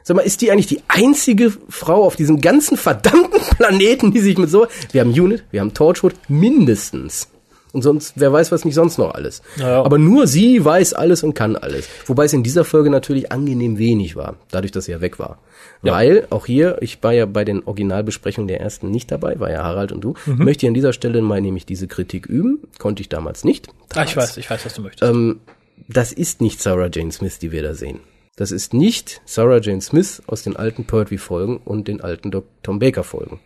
Sag 0.04 0.18
mal, 0.18 0.22
ist 0.22 0.42
die 0.42 0.52
eigentlich 0.52 0.68
die 0.68 0.82
einzige 0.88 1.54
Frau 1.70 2.04
auf 2.04 2.16
diesem 2.16 2.42
ganzen 2.42 2.78
verdammten 2.78 3.40
Planeten, 3.58 4.12
die 4.12 4.20
sich 4.20 4.38
mit 4.38 4.50
so... 4.50 4.68
Wir 4.92 5.02
haben 5.02 5.12
Unit, 5.12 5.44
wir 5.52 5.62
haben 5.62 5.74
Torchwood, 5.74 6.14
mindestens. 6.28 7.28
Und 7.74 7.84
sonst, 7.84 8.14
wer 8.18 8.34
weiß, 8.34 8.52
was 8.52 8.66
nicht 8.66 8.76
sonst 8.76 8.98
noch 8.98 9.14
alles. 9.14 9.42
Ja. 9.58 9.82
Aber 9.84 9.98
nur 9.98 10.28
sie 10.28 10.64
weiß 10.64 10.94
alles 10.94 11.24
und 11.24 11.34
kann 11.34 11.56
alles. 11.56 11.88
Wobei 12.06 12.26
es 12.26 12.34
in 12.34 12.44
dieser 12.44 12.66
Folge 12.66 12.90
natürlich 12.90 13.32
angenehm 13.32 13.78
wenig 13.78 14.16
war, 14.16 14.36
dadurch, 14.52 14.72
dass 14.72 14.86
sie 14.86 14.92
ja 14.92 15.00
weg 15.00 15.20
war. 15.20 15.40
Ja. 15.82 15.94
Weil, 15.94 16.28
auch 16.32 16.46
hier, 16.46 16.78
ich 16.82 17.02
war 17.02 17.14
ja 17.14 17.26
bei 17.26 17.46
den 17.46 17.64
Originalbesprechungen 17.64 18.48
der 18.48 18.60
ersten 18.60 18.92
nicht 18.92 19.10
dabei, 19.10 19.40
war 19.40 19.50
ja 19.50 19.64
Harald 19.64 19.92
und 19.94 20.02
du, 20.02 20.16
mhm. 20.26 20.44
möchte 20.44 20.66
ich 20.66 20.68
an 20.68 20.74
dieser 20.74 20.92
Stelle 20.92 21.22
mal 21.22 21.40
nämlich 21.40 21.66
diese 21.66 21.88
Kritik 21.88 22.26
üben. 22.26 22.60
Konnte 22.78 23.02
ich 23.02 23.10
damals 23.10 23.46
nicht. 23.46 23.70
Ah, 23.96 24.04
ich 24.04 24.18
weiß, 24.18 24.38
ich 24.38 24.50
weiß, 24.50 24.66
was 24.66 24.74
du 24.74 24.82
möchtest. 24.82 25.10
Ähm, 25.10 25.40
das 25.88 26.12
ist 26.12 26.42
nicht 26.42 26.62
Sarah 26.62 26.90
Jane 26.92 27.12
Smith, 27.12 27.40
die 27.40 27.52
wir 27.52 27.64
da 27.64 27.74
sehen. 27.74 28.00
Das 28.38 28.52
ist 28.52 28.74
nicht 28.74 29.22
Sarah 29.26 29.60
Jane 29.60 29.82
Smith 29.82 30.22
aus 30.26 30.44
den 30.44 30.56
alten 30.56 30.86
Pertwee-Folgen 30.86 31.58
und 31.58 31.88
den 31.88 32.00
alten 32.00 32.32
Dr. 32.32 32.50
Tom 32.64 32.80
Baker-Folgen. 32.80 33.40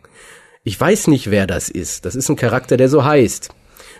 Ich 0.64 0.80
weiß 0.80 1.08
nicht, 1.08 1.32
wer 1.32 1.48
das 1.48 1.70
ist. 1.70 2.06
Das 2.06 2.16
ist 2.16 2.30
ein 2.30 2.36
Charakter, 2.36 2.78
der 2.78 2.90
so 2.90 3.04
heißt. 3.04 3.50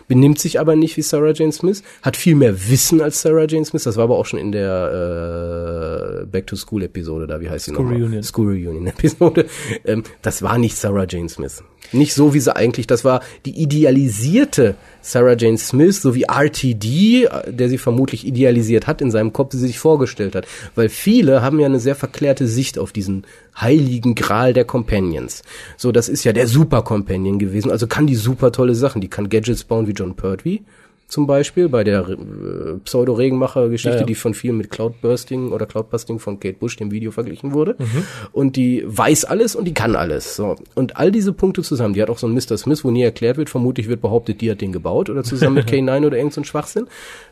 Benimmt 0.08 0.38
sich 0.38 0.60
aber 0.60 0.76
nicht 0.76 0.96
wie 0.96 1.02
Sarah 1.02 1.32
Jane 1.32 1.50
Smith, 1.50 1.82
hat 2.02 2.16
viel 2.16 2.36
mehr 2.36 2.68
Wissen 2.68 3.00
als 3.00 3.22
Sarah 3.22 3.46
Jane 3.48 3.64
Smith. 3.64 3.82
Das 3.82 3.96
war 3.96 4.04
aber 4.04 4.16
auch 4.16 4.26
schon 4.26 4.38
in 4.38 4.52
der 4.52 6.22
äh, 6.22 6.26
Back 6.26 6.46
to 6.46 6.54
School 6.54 6.84
Episode 6.84 7.26
da, 7.26 7.40
wie 7.40 7.50
heißt 7.50 7.64
sie 7.64 7.72
School 7.72 7.84
nochmal? 7.84 8.02
Reunion. 8.02 8.22
School 8.22 8.52
Reunion 8.52 8.86
Episode. 8.86 9.46
Ähm, 9.84 10.04
das 10.22 10.42
war 10.42 10.58
nicht 10.58 10.76
Sarah 10.76 11.06
Jane 11.08 11.28
Smith. 11.28 11.64
Nicht 11.90 12.14
so, 12.14 12.34
wie 12.34 12.40
sie 12.40 12.54
eigentlich, 12.54 12.86
das 12.86 13.04
war 13.04 13.20
die 13.44 13.60
idealisierte 13.60 14.76
Sarah 15.06 15.36
Jane 15.38 15.56
Smith, 15.56 16.02
so 16.02 16.16
wie 16.16 16.24
RTD, 16.24 17.28
der 17.46 17.68
sie 17.68 17.78
vermutlich 17.78 18.26
idealisiert 18.26 18.88
hat 18.88 19.00
in 19.00 19.12
seinem 19.12 19.32
Kopf, 19.32 19.54
wie 19.54 19.58
sie 19.58 19.68
sich 19.68 19.78
vorgestellt 19.78 20.34
hat. 20.34 20.48
Weil 20.74 20.88
viele 20.88 21.42
haben 21.42 21.60
ja 21.60 21.66
eine 21.66 21.78
sehr 21.78 21.94
verklärte 21.94 22.48
Sicht 22.48 22.76
auf 22.76 22.90
diesen 22.90 23.22
heiligen 23.58 24.16
Gral 24.16 24.52
der 24.52 24.64
Companions. 24.64 25.44
So, 25.76 25.92
das 25.92 26.08
ist 26.08 26.24
ja 26.24 26.32
der 26.32 26.48
Super 26.48 26.82
Companion 26.82 27.38
gewesen, 27.38 27.70
also 27.70 27.86
kann 27.86 28.08
die 28.08 28.16
super 28.16 28.50
tolle 28.50 28.74
Sachen, 28.74 29.00
die 29.00 29.08
kann 29.08 29.28
Gadgets 29.28 29.62
bauen 29.62 29.86
wie 29.86 29.92
John 29.92 30.16
Pertwee 30.16 30.62
zum 31.08 31.26
Beispiel 31.26 31.68
bei 31.68 31.84
der 31.84 32.08
äh, 32.08 32.78
Pseudo-Regenmacher-Geschichte, 32.82 33.96
ja, 33.96 34.00
ja. 34.00 34.06
die 34.06 34.14
von 34.14 34.34
vielen 34.34 34.56
mit 34.56 34.70
Cloudbursting 34.70 35.52
oder 35.52 35.66
Cloudbusting 35.66 36.18
von 36.18 36.40
Kate 36.40 36.58
Bush, 36.58 36.76
dem 36.76 36.90
Video, 36.90 37.12
verglichen 37.12 37.52
wurde. 37.52 37.76
Mhm. 37.78 38.04
Und 38.32 38.56
die 38.56 38.82
weiß 38.86 39.24
alles 39.24 39.54
und 39.54 39.66
die 39.66 39.74
kann 39.74 39.94
alles. 39.94 40.34
So. 40.34 40.56
Und 40.74 40.96
all 40.96 41.12
diese 41.12 41.32
Punkte 41.32 41.62
zusammen, 41.62 41.94
die 41.94 42.02
hat 42.02 42.10
auch 42.10 42.18
so 42.18 42.26
ein 42.26 42.34
Mr. 42.34 42.58
Smith, 42.58 42.84
wo 42.84 42.90
nie 42.90 43.02
erklärt 43.02 43.36
wird, 43.36 43.50
vermutlich 43.50 43.88
wird 43.88 44.00
behauptet, 44.00 44.40
die 44.40 44.50
hat 44.50 44.60
den 44.60 44.72
gebaut 44.72 45.08
oder 45.08 45.22
zusammen 45.22 45.54
mit 45.54 45.68
K9 45.70 46.06
oder 46.06 46.16
irgend 46.16 46.34
so 46.34 46.40
ein 46.40 46.44
Schwachsinn. 46.44 46.88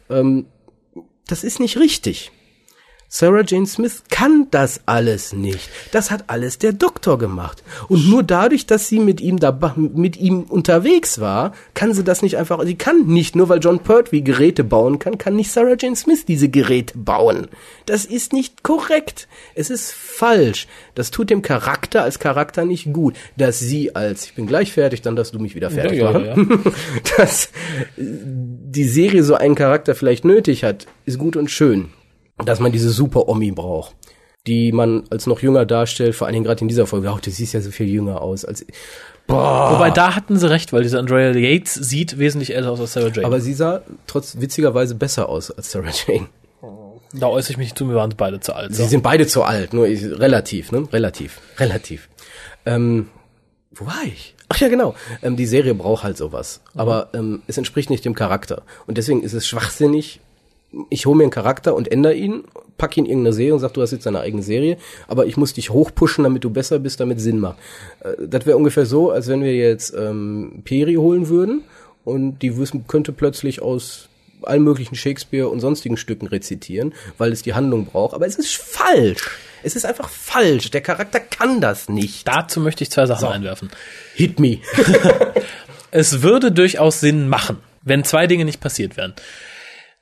Ähm, 0.08 0.46
das 1.26 1.42
ist 1.42 1.58
nicht 1.58 1.78
richtig. 1.78 2.30
Sarah 3.16 3.44
Jane 3.46 3.66
Smith 3.68 4.02
kann 4.10 4.48
das 4.50 4.80
alles 4.86 5.32
nicht. 5.32 5.70
Das 5.92 6.10
hat 6.10 6.24
alles 6.26 6.58
der 6.58 6.72
Doktor 6.72 7.16
gemacht. 7.16 7.62
Und 7.86 8.10
nur 8.10 8.24
dadurch, 8.24 8.66
dass 8.66 8.88
sie 8.88 8.98
mit 8.98 9.20
ihm 9.20 9.38
da, 9.38 9.56
mit 9.76 10.16
ihm 10.16 10.40
unterwegs 10.42 11.20
war, 11.20 11.54
kann 11.74 11.94
sie 11.94 12.02
das 12.02 12.22
nicht 12.22 12.38
einfach, 12.38 12.60
sie 12.64 12.74
kann 12.74 13.06
nicht, 13.06 13.36
nur 13.36 13.48
weil 13.48 13.60
John 13.60 13.78
Pertwee 13.78 14.22
Geräte 14.22 14.64
bauen 14.64 14.98
kann, 14.98 15.16
kann 15.16 15.36
nicht 15.36 15.52
Sarah 15.52 15.76
Jane 15.78 15.94
Smith 15.94 16.24
diese 16.26 16.48
Geräte 16.48 16.98
bauen. 16.98 17.46
Das 17.86 18.04
ist 18.04 18.32
nicht 18.32 18.64
korrekt. 18.64 19.28
Es 19.54 19.70
ist 19.70 19.92
falsch. 19.92 20.66
Das 20.96 21.12
tut 21.12 21.30
dem 21.30 21.40
Charakter 21.40 22.02
als 22.02 22.18
Charakter 22.18 22.64
nicht 22.64 22.92
gut. 22.92 23.14
Dass 23.36 23.60
sie 23.60 23.94
als, 23.94 24.24
ich 24.24 24.34
bin 24.34 24.48
gleich 24.48 24.72
fertig, 24.72 25.02
dann 25.02 25.14
darfst 25.14 25.32
du 25.32 25.38
mich 25.38 25.54
wieder 25.54 25.70
fertig 25.70 26.00
ja, 26.00 26.10
machen. 26.10 26.24
Ja, 26.24 26.34
ja. 26.36 26.72
dass 27.16 27.50
die 27.96 28.88
Serie 28.88 29.22
so 29.22 29.36
einen 29.36 29.54
Charakter 29.54 29.94
vielleicht 29.94 30.24
nötig 30.24 30.64
hat, 30.64 30.88
ist 31.06 31.18
gut 31.20 31.36
und 31.36 31.48
schön 31.48 31.90
dass 32.38 32.60
man 32.60 32.72
diese 32.72 32.90
Super-Omi 32.90 33.52
braucht, 33.52 33.94
die 34.46 34.72
man 34.72 35.04
als 35.10 35.26
noch 35.26 35.40
jünger 35.40 35.66
darstellt, 35.66 36.14
vor 36.14 36.26
allen 36.26 36.34
Dingen 36.34 36.44
gerade 36.44 36.62
in 36.62 36.68
dieser 36.68 36.86
Folge. 36.86 37.10
Auch 37.10 37.20
du 37.20 37.30
siehst 37.30 37.54
ja 37.54 37.60
so 37.60 37.70
viel 37.70 37.88
jünger 37.88 38.20
aus 38.20 38.44
als 38.44 38.64
Boah. 39.26 39.72
Wobei 39.72 39.90
da 39.90 40.14
hatten 40.14 40.38
sie 40.38 40.50
recht, 40.50 40.72
weil 40.72 40.82
diese 40.82 40.98
Andrea 40.98 41.32
Yates 41.32 41.74
sieht 41.74 42.18
wesentlich 42.18 42.54
älter 42.54 42.70
aus 42.70 42.80
als 42.80 42.92
Sarah 42.92 43.08
Jane. 43.08 43.26
Aber 43.26 43.40
sie 43.40 43.54
sah 43.54 43.80
trotz 44.06 44.36
witzigerweise 44.38 44.94
besser 44.94 45.28
aus 45.28 45.50
als 45.50 45.70
Sarah 45.70 45.90
Jane. 46.06 46.28
Da 47.14 47.28
äußere 47.28 47.52
ich 47.52 47.58
mich 47.58 47.66
nicht 47.66 47.78
zu, 47.78 47.88
wir 47.88 47.94
waren 47.94 48.12
beide 48.16 48.40
zu 48.40 48.54
alt. 48.54 48.74
Sie 48.74 48.82
so. 48.82 48.88
sind 48.88 49.02
beide 49.02 49.26
zu 49.26 49.44
alt, 49.44 49.72
nur 49.72 49.86
ich, 49.86 50.04
relativ, 50.04 50.72
ne? 50.72 50.88
Relativ. 50.92 51.40
Relativ. 51.58 52.08
Ähm, 52.66 53.08
wo 53.72 53.86
war 53.86 54.02
ich? 54.04 54.34
Ach 54.48 54.58
ja, 54.58 54.68
genau. 54.68 54.94
Ähm, 55.22 55.36
die 55.36 55.46
Serie 55.46 55.74
braucht 55.74 56.02
halt 56.02 56.16
sowas. 56.16 56.60
Mhm. 56.74 56.80
Aber 56.80 57.08
ähm, 57.14 57.42
es 57.46 57.56
entspricht 57.56 57.88
nicht 57.88 58.04
dem 58.04 58.14
Charakter. 58.14 58.62
Und 58.86 58.98
deswegen 58.98 59.22
ist 59.22 59.32
es 59.32 59.46
schwachsinnig, 59.46 60.20
ich 60.90 61.06
hole 61.06 61.16
mir 61.16 61.24
einen 61.24 61.30
Charakter 61.30 61.74
und 61.74 61.90
ändere 61.90 62.14
ihn, 62.14 62.44
pack 62.78 62.96
ihn 62.96 63.04
in 63.04 63.10
irgendeine 63.10 63.34
Serie 63.34 63.54
und 63.54 63.60
sag, 63.60 63.72
du 63.74 63.82
hast 63.82 63.92
jetzt 63.92 64.06
deine 64.06 64.20
eigene 64.20 64.42
Serie, 64.42 64.76
aber 65.08 65.26
ich 65.26 65.36
muss 65.36 65.52
dich 65.52 65.70
hochpushen, 65.70 66.24
damit 66.24 66.44
du 66.44 66.50
besser 66.50 66.78
bist, 66.78 67.00
damit 67.00 67.20
Sinn 67.20 67.38
macht. 67.38 67.58
Äh, 68.00 68.26
das 68.26 68.46
wäre 68.46 68.56
ungefähr 68.56 68.86
so, 68.86 69.10
als 69.10 69.28
wenn 69.28 69.42
wir 69.42 69.54
jetzt 69.54 69.94
ähm, 69.96 70.62
Peri 70.64 70.94
holen 70.94 71.28
würden 71.28 71.62
und 72.04 72.40
die 72.40 72.56
wissen, 72.56 72.86
könnte 72.86 73.12
plötzlich 73.12 73.62
aus 73.62 74.08
allen 74.42 74.62
möglichen 74.62 74.94
Shakespeare 74.94 75.48
und 75.48 75.60
sonstigen 75.60 75.96
Stücken 75.96 76.26
rezitieren, 76.26 76.92
weil 77.16 77.32
es 77.32 77.42
die 77.42 77.54
Handlung 77.54 77.86
braucht. 77.86 78.14
Aber 78.14 78.26
es 78.26 78.36
ist 78.36 78.54
falsch. 78.54 79.38
Es 79.62 79.74
ist 79.74 79.86
einfach 79.86 80.10
falsch. 80.10 80.70
Der 80.70 80.82
Charakter 80.82 81.18
kann 81.18 81.62
das 81.62 81.88
nicht. 81.88 82.28
Dazu 82.28 82.60
möchte 82.60 82.84
ich 82.84 82.90
zwei 82.90 83.06
Sachen 83.06 83.22
So. 83.22 83.28
einwerfen. 83.28 83.70
Hit 84.14 84.38
me. 84.40 84.58
Es 85.96 86.22
würde 86.22 86.50
durchaus 86.50 86.98
Sinn 86.98 87.28
machen, 87.28 87.58
wenn 87.82 88.02
zwei 88.02 88.26
Dinge 88.26 88.44
nicht 88.44 88.60
passiert 88.60 88.96
wären. 88.96 89.14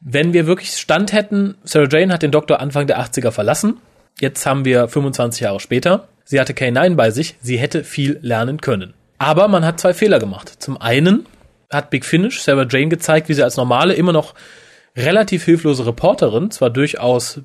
Wenn 0.04 0.32
wir 0.32 0.46
wirklich 0.46 0.72
Stand 0.72 1.12
hätten, 1.12 1.54
Sarah 1.62 1.88
Jane 1.88 2.12
hat 2.12 2.22
den 2.22 2.32
Doktor 2.32 2.60
Anfang 2.60 2.88
der 2.88 3.00
80er 3.00 3.30
verlassen. 3.30 3.78
Jetzt 4.20 4.44
haben 4.46 4.64
wir 4.64 4.88
25 4.88 5.42
Jahre 5.42 5.60
später. 5.60 6.08
Sie 6.24 6.40
hatte 6.40 6.54
K9 6.54 6.96
bei 6.96 7.10
sich. 7.12 7.36
Sie 7.40 7.56
hätte 7.56 7.84
viel 7.84 8.18
lernen 8.20 8.60
können. 8.60 8.94
Aber 9.18 9.46
man 9.46 9.64
hat 9.64 9.78
zwei 9.78 9.94
Fehler 9.94 10.18
gemacht. 10.18 10.52
Zum 10.58 10.80
einen 10.80 11.26
hat 11.70 11.90
Big 11.90 12.04
Finish 12.04 12.42
Sarah 12.42 12.66
Jane 12.68 12.88
gezeigt, 12.88 13.28
wie 13.28 13.34
sie 13.34 13.44
als 13.44 13.56
normale, 13.56 13.94
immer 13.94 14.12
noch 14.12 14.34
relativ 14.96 15.44
hilflose 15.44 15.86
Reporterin 15.86 16.50
zwar 16.50 16.70
durchaus 16.70 17.40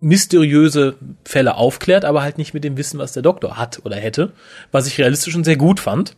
mysteriöse 0.00 0.94
Fälle 1.26 1.56
aufklärt, 1.56 2.06
aber 2.06 2.22
halt 2.22 2.38
nicht 2.38 2.54
mit 2.54 2.64
dem 2.64 2.78
Wissen, 2.78 2.98
was 2.98 3.12
der 3.12 3.22
Doktor 3.22 3.58
hat 3.58 3.82
oder 3.84 3.96
hätte, 3.96 4.32
was 4.72 4.86
ich 4.86 4.98
realistisch 4.98 5.36
und 5.36 5.44
sehr 5.44 5.56
gut 5.56 5.78
fand. 5.78 6.16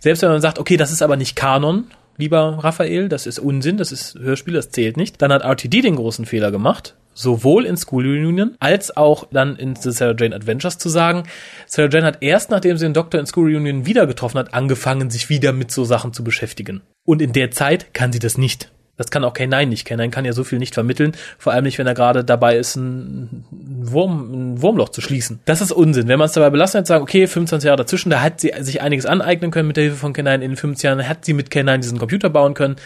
Selbst 0.00 0.22
wenn 0.22 0.30
man 0.30 0.40
sagt, 0.40 0.58
okay, 0.58 0.76
das 0.76 0.90
ist 0.90 1.02
aber 1.02 1.16
nicht 1.16 1.36
Kanon, 1.36 1.84
lieber 2.20 2.58
Raphael, 2.62 3.08
das 3.08 3.26
ist 3.26 3.38
Unsinn, 3.38 3.76
das 3.76 3.90
ist 3.90 4.18
Hörspiel, 4.18 4.54
das 4.54 4.70
zählt 4.70 4.96
nicht, 4.96 5.20
dann 5.20 5.32
hat 5.32 5.42
RTD 5.42 5.82
den 5.82 5.96
großen 5.96 6.26
Fehler 6.26 6.50
gemacht, 6.50 6.94
sowohl 7.14 7.66
in 7.66 7.76
School 7.76 8.04
Reunion 8.04 8.56
als 8.60 8.96
auch 8.96 9.26
dann 9.32 9.56
in 9.56 9.74
The 9.74 9.90
Sarah 9.90 10.14
Jane 10.16 10.34
Adventures 10.34 10.78
zu 10.78 10.88
sagen, 10.88 11.24
Sarah 11.66 11.90
Jane 11.90 12.06
hat 12.06 12.22
erst, 12.22 12.50
nachdem 12.50 12.76
sie 12.76 12.86
den 12.86 12.94
Doktor 12.94 13.18
in 13.18 13.26
School 13.26 13.52
Reunion 13.52 13.86
wieder 13.86 14.06
getroffen 14.06 14.38
hat, 14.38 14.54
angefangen, 14.54 15.10
sich 15.10 15.28
wieder 15.28 15.52
mit 15.52 15.70
so 15.70 15.84
Sachen 15.84 16.12
zu 16.12 16.22
beschäftigen. 16.22 16.82
Und 17.04 17.22
in 17.22 17.32
der 17.32 17.50
Zeit 17.50 17.92
kann 17.94 18.12
sie 18.12 18.20
das 18.20 18.38
nicht. 18.38 18.70
Das 19.00 19.10
kann 19.10 19.24
auch 19.24 19.32
K9 19.32 19.64
nicht. 19.64 19.88
K9 19.88 20.10
kann 20.10 20.26
ja 20.26 20.34
so 20.34 20.44
viel 20.44 20.58
nicht 20.58 20.74
vermitteln, 20.74 21.12
vor 21.38 21.54
allem 21.54 21.64
nicht, 21.64 21.78
wenn 21.78 21.86
er 21.86 21.94
gerade 21.94 22.22
dabei 22.22 22.58
ist, 22.58 22.76
ein, 22.76 23.46
Wurm, 23.50 24.30
ein 24.30 24.60
Wurmloch 24.62 24.90
zu 24.90 25.00
schließen. 25.00 25.40
Das 25.46 25.62
ist 25.62 25.72
Unsinn. 25.72 26.06
Wenn 26.06 26.18
man 26.18 26.26
es 26.26 26.32
dabei 26.32 26.50
belassen 26.50 26.80
hat, 26.80 26.86
sagen, 26.86 27.02
okay, 27.02 27.26
25 27.26 27.66
Jahre 27.66 27.78
dazwischen, 27.78 28.10
da 28.10 28.20
hat 28.20 28.42
sie 28.42 28.52
sich 28.60 28.82
einiges 28.82 29.06
aneignen 29.06 29.50
können 29.52 29.68
mit 29.68 29.78
der 29.78 29.84
Hilfe 29.84 29.96
von 29.96 30.12
K9. 30.12 30.34
In 30.34 30.40
den 30.42 30.56
50 30.56 30.82
Jahren 30.82 31.08
hat 31.08 31.24
sie 31.24 31.32
mit 31.32 31.48
K9 31.48 31.78
diesen 31.78 31.98
Computer 31.98 32.28
bauen 32.28 32.52
können. 32.52 32.76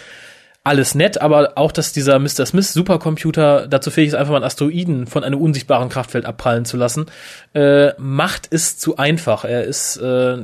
Alles 0.66 0.94
nett, 0.94 1.20
aber 1.20 1.52
auch, 1.56 1.72
dass 1.72 1.92
dieser 1.92 2.18
Mr. 2.18 2.46
Smith 2.46 2.72
Supercomputer 2.72 3.68
dazu 3.68 3.90
fähig 3.90 4.08
ist, 4.08 4.14
einfach 4.14 4.30
mal 4.30 4.38
einen 4.38 4.46
Asteroiden 4.46 5.06
von 5.06 5.22
einem 5.22 5.38
unsichtbaren 5.38 5.90
Kraftfeld 5.90 6.24
abprallen 6.24 6.64
zu 6.64 6.78
lassen, 6.78 7.04
äh, 7.52 7.92
macht 7.98 8.48
es 8.50 8.78
zu 8.78 8.96
einfach. 8.96 9.44
Er 9.44 9.64
ist 9.64 9.98
äh, 9.98 10.38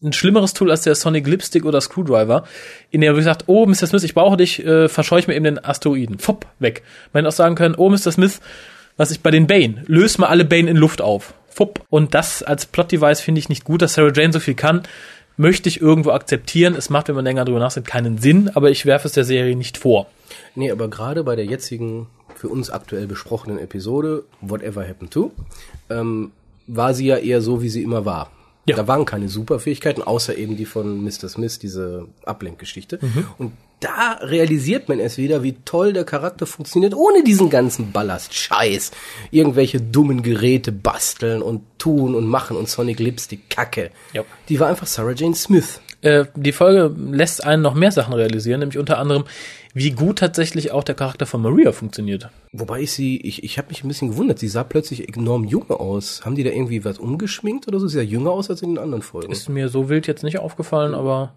ein 0.00 0.12
schlimmeres 0.12 0.54
Tool 0.54 0.70
als 0.70 0.82
der 0.82 0.94
Sonic 0.94 1.26
Lipstick 1.26 1.64
oder 1.64 1.80
Screwdriver, 1.80 2.44
in 2.92 3.00
der 3.00 3.14
wir 3.14 3.16
gesagt, 3.16 3.44
oh, 3.48 3.66
Mr. 3.66 3.88
Smith, 3.88 4.04
ich 4.04 4.14
brauche 4.14 4.36
dich, 4.36 4.64
äh, 4.64 4.88
verscheuch 4.88 5.26
mir 5.26 5.34
eben 5.34 5.44
den 5.44 5.64
Asteroiden. 5.64 6.20
Fupp, 6.20 6.46
weg. 6.60 6.84
Man 7.12 7.24
hätte 7.24 7.34
auch 7.34 7.36
sagen 7.36 7.56
können, 7.56 7.74
oh, 7.76 7.90
Mr. 7.90 8.12
Smith, 8.12 8.40
was 8.96 9.10
ich 9.10 9.22
bei 9.22 9.32
den 9.32 9.48
Bane, 9.48 9.82
löse 9.86 10.20
mal 10.20 10.28
alle 10.28 10.44
Bane 10.44 10.70
in 10.70 10.76
Luft 10.76 11.02
auf. 11.02 11.34
Fupp. 11.48 11.84
Und 11.90 12.14
das 12.14 12.44
als 12.44 12.66
Plot-Device 12.66 13.20
finde 13.20 13.40
ich 13.40 13.48
nicht 13.48 13.64
gut, 13.64 13.82
dass 13.82 13.94
Sarah 13.94 14.12
Jane 14.14 14.32
so 14.32 14.38
viel 14.38 14.54
kann. 14.54 14.82
Möchte 15.38 15.68
ich 15.68 15.80
irgendwo 15.80 16.10
akzeptieren. 16.10 16.74
Es 16.74 16.90
macht, 16.90 17.08
wenn 17.08 17.14
man 17.14 17.24
länger 17.24 17.44
drüber 17.44 17.60
nachdenkt, 17.60 17.88
keinen 17.88 18.18
Sinn, 18.18 18.50
aber 18.54 18.70
ich 18.70 18.84
werfe 18.84 19.06
es 19.06 19.14
der 19.14 19.24
Serie 19.24 19.56
nicht 19.56 19.78
vor. 19.78 20.08
Nee, 20.54 20.70
aber 20.70 20.88
gerade 20.88 21.24
bei 21.24 21.36
der 21.36 21.46
jetzigen, 21.46 22.08
für 22.34 22.48
uns 22.48 22.70
aktuell 22.70 23.06
besprochenen 23.06 23.58
Episode, 23.58 24.24
Whatever 24.40 24.86
Happened 24.86 25.12
to, 25.12 25.30
ähm, 25.90 26.32
war 26.66 26.92
sie 26.92 27.06
ja 27.06 27.16
eher 27.16 27.40
so, 27.40 27.62
wie 27.62 27.68
sie 27.68 27.82
immer 27.82 28.04
war. 28.04 28.32
Ja. 28.66 28.76
Da 28.76 28.86
waren 28.86 29.04
keine 29.04 29.28
Superfähigkeiten, 29.28 30.02
außer 30.02 30.36
eben 30.36 30.56
die 30.56 30.66
von 30.66 31.02
Mr. 31.02 31.28
Smith, 31.28 31.58
diese 31.58 32.06
Ablenkgeschichte. 32.26 32.98
Und 33.38 33.52
da 33.80 34.18
realisiert 34.22 34.88
man 34.88 34.98
erst 34.98 35.18
wieder, 35.18 35.42
wie 35.42 35.56
toll 35.64 35.92
der 35.92 36.04
Charakter 36.04 36.46
funktioniert, 36.46 36.94
ohne 36.94 37.22
diesen 37.22 37.48
ganzen 37.50 37.92
Ballast-Scheiß. 37.92 38.90
Irgendwelche 39.30 39.80
dummen 39.80 40.22
Geräte 40.22 40.72
basteln 40.72 41.42
und 41.42 41.62
tun 41.78 42.14
und 42.14 42.26
machen 42.26 42.56
und 42.56 42.68
Sonic 42.68 42.98
Lipstick 42.98 43.48
Kacke. 43.50 43.90
Ja. 44.12 44.24
Die 44.48 44.58
war 44.58 44.68
einfach 44.68 44.86
Sarah 44.86 45.12
Jane 45.12 45.34
Smith. 45.34 45.80
Äh, 46.00 46.26
die 46.36 46.52
Folge 46.52 46.94
lässt 47.10 47.44
einen 47.44 47.62
noch 47.62 47.74
mehr 47.74 47.90
Sachen 47.90 48.14
realisieren, 48.14 48.60
nämlich 48.60 48.78
unter 48.78 48.98
anderem, 48.98 49.24
wie 49.74 49.90
gut 49.90 50.18
tatsächlich 50.18 50.70
auch 50.70 50.84
der 50.84 50.94
Charakter 50.94 51.26
von 51.26 51.42
Maria 51.42 51.72
funktioniert. 51.72 52.30
Wobei 52.52 52.80
ich 52.80 52.92
sie, 52.92 53.20
ich, 53.20 53.42
ich 53.44 53.58
habe 53.58 53.68
mich 53.68 53.84
ein 53.84 53.88
bisschen 53.88 54.10
gewundert, 54.10 54.38
sie 54.38 54.48
sah 54.48 54.64
plötzlich 54.64 55.08
enorm 55.14 55.44
jung 55.44 55.70
aus. 55.70 56.24
Haben 56.24 56.36
die 56.36 56.44
da 56.44 56.50
irgendwie 56.50 56.84
was 56.84 56.98
umgeschminkt 56.98 57.68
oder 57.68 57.78
so? 57.78 57.88
Sie 57.88 57.96
sah 57.96 58.02
jünger 58.02 58.30
aus 58.30 58.48
als 58.48 58.62
in 58.62 58.70
den 58.70 58.78
anderen 58.78 59.02
Folgen. 59.02 59.30
Ist 59.30 59.48
mir 59.48 59.68
so 59.68 59.88
wild 59.88 60.06
jetzt 60.06 60.22
nicht 60.22 60.38
aufgefallen, 60.38 60.94
aber 60.94 61.34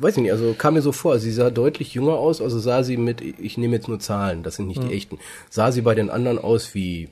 Weiß 0.00 0.16
ich 0.16 0.22
nicht, 0.22 0.32
also 0.32 0.54
kam 0.56 0.74
mir 0.74 0.82
so 0.82 0.92
vor, 0.92 1.18
sie 1.18 1.32
sah 1.32 1.50
deutlich 1.50 1.94
jünger 1.94 2.14
aus, 2.14 2.40
also 2.40 2.58
sah 2.58 2.82
sie 2.82 2.96
mit, 2.96 3.20
ich 3.20 3.58
nehme 3.58 3.76
jetzt 3.76 3.88
nur 3.88 3.98
Zahlen, 3.98 4.42
das 4.42 4.56
sind 4.56 4.66
nicht 4.66 4.82
die 4.82 4.92
echten, 4.92 5.18
sah 5.50 5.70
sie 5.70 5.82
bei 5.82 5.94
den 5.94 6.10
anderen 6.10 6.38
aus 6.38 6.74
wie 6.74 7.08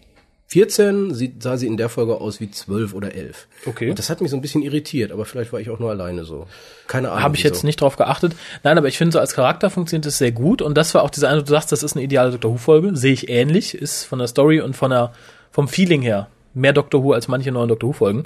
14, 0.53 1.15
sie, 1.15 1.33
sah 1.39 1.57
sie 1.57 1.69
in 1.69 1.77
der 1.77 1.89
Folge 1.89 2.21
aus 2.21 2.41
wie 2.41 2.51
12 2.51 2.93
oder 2.93 3.15
11. 3.15 3.47
Okay. 3.67 3.91
Und 3.91 4.01
das 4.01 4.11
hat 4.11 4.21
mich 4.21 4.33
so 4.33 4.37
ein 4.37 4.43
bisschen 4.43 4.63
irritiert, 4.63 5.13
aber 5.13 5.25
vielleicht 5.25 5.53
war 5.53 5.61
ich 5.61 5.71
auch 5.71 5.79
nur 5.79 5.91
alleine 5.91 6.25
so. 6.25 6.49
Keine 6.89 7.13
Ahnung. 7.13 7.23
habe 7.23 7.37
ich 7.37 7.45
jetzt 7.45 7.59
wieso. 7.59 7.67
nicht 7.69 7.81
drauf 7.81 7.97
geachtet. 7.97 8.35
Nein, 8.65 8.77
aber 8.77 8.89
ich 8.89 8.99
finde, 8.99 9.13
so 9.13 9.21
als 9.21 9.35
Charakter 9.35 9.71
funktioniert 9.71 10.07
es 10.07 10.19
sehr 10.19 10.33
gut. 10.33 10.61
Und 10.61 10.77
das 10.77 10.93
war 10.93 11.05
auch 11.05 11.11
diese 11.11 11.29
eine, 11.29 11.45
du 11.45 11.49
sagst, 11.49 11.71
das 11.71 11.85
ist 11.85 11.95
eine 11.95 12.03
ideale 12.03 12.33
Doctor 12.33 12.51
Who-Folge. 12.51 12.97
Sehe 12.97 13.13
ich 13.13 13.29
ähnlich. 13.29 13.75
Ist 13.75 14.05
von 14.05 14.19
der 14.19 14.27
Story 14.27 14.61
und 14.61 14.75
von 14.75 14.91
der, 14.91 15.13
vom 15.53 15.69
Feeling 15.69 16.03
her 16.03 16.29
mehr 16.53 16.73
Doctor 16.73 17.05
Who 17.05 17.13
als 17.13 17.29
manche 17.29 17.53
neuen 17.53 17.69
Doctor 17.69 17.91
Who-Folgen. 17.91 18.25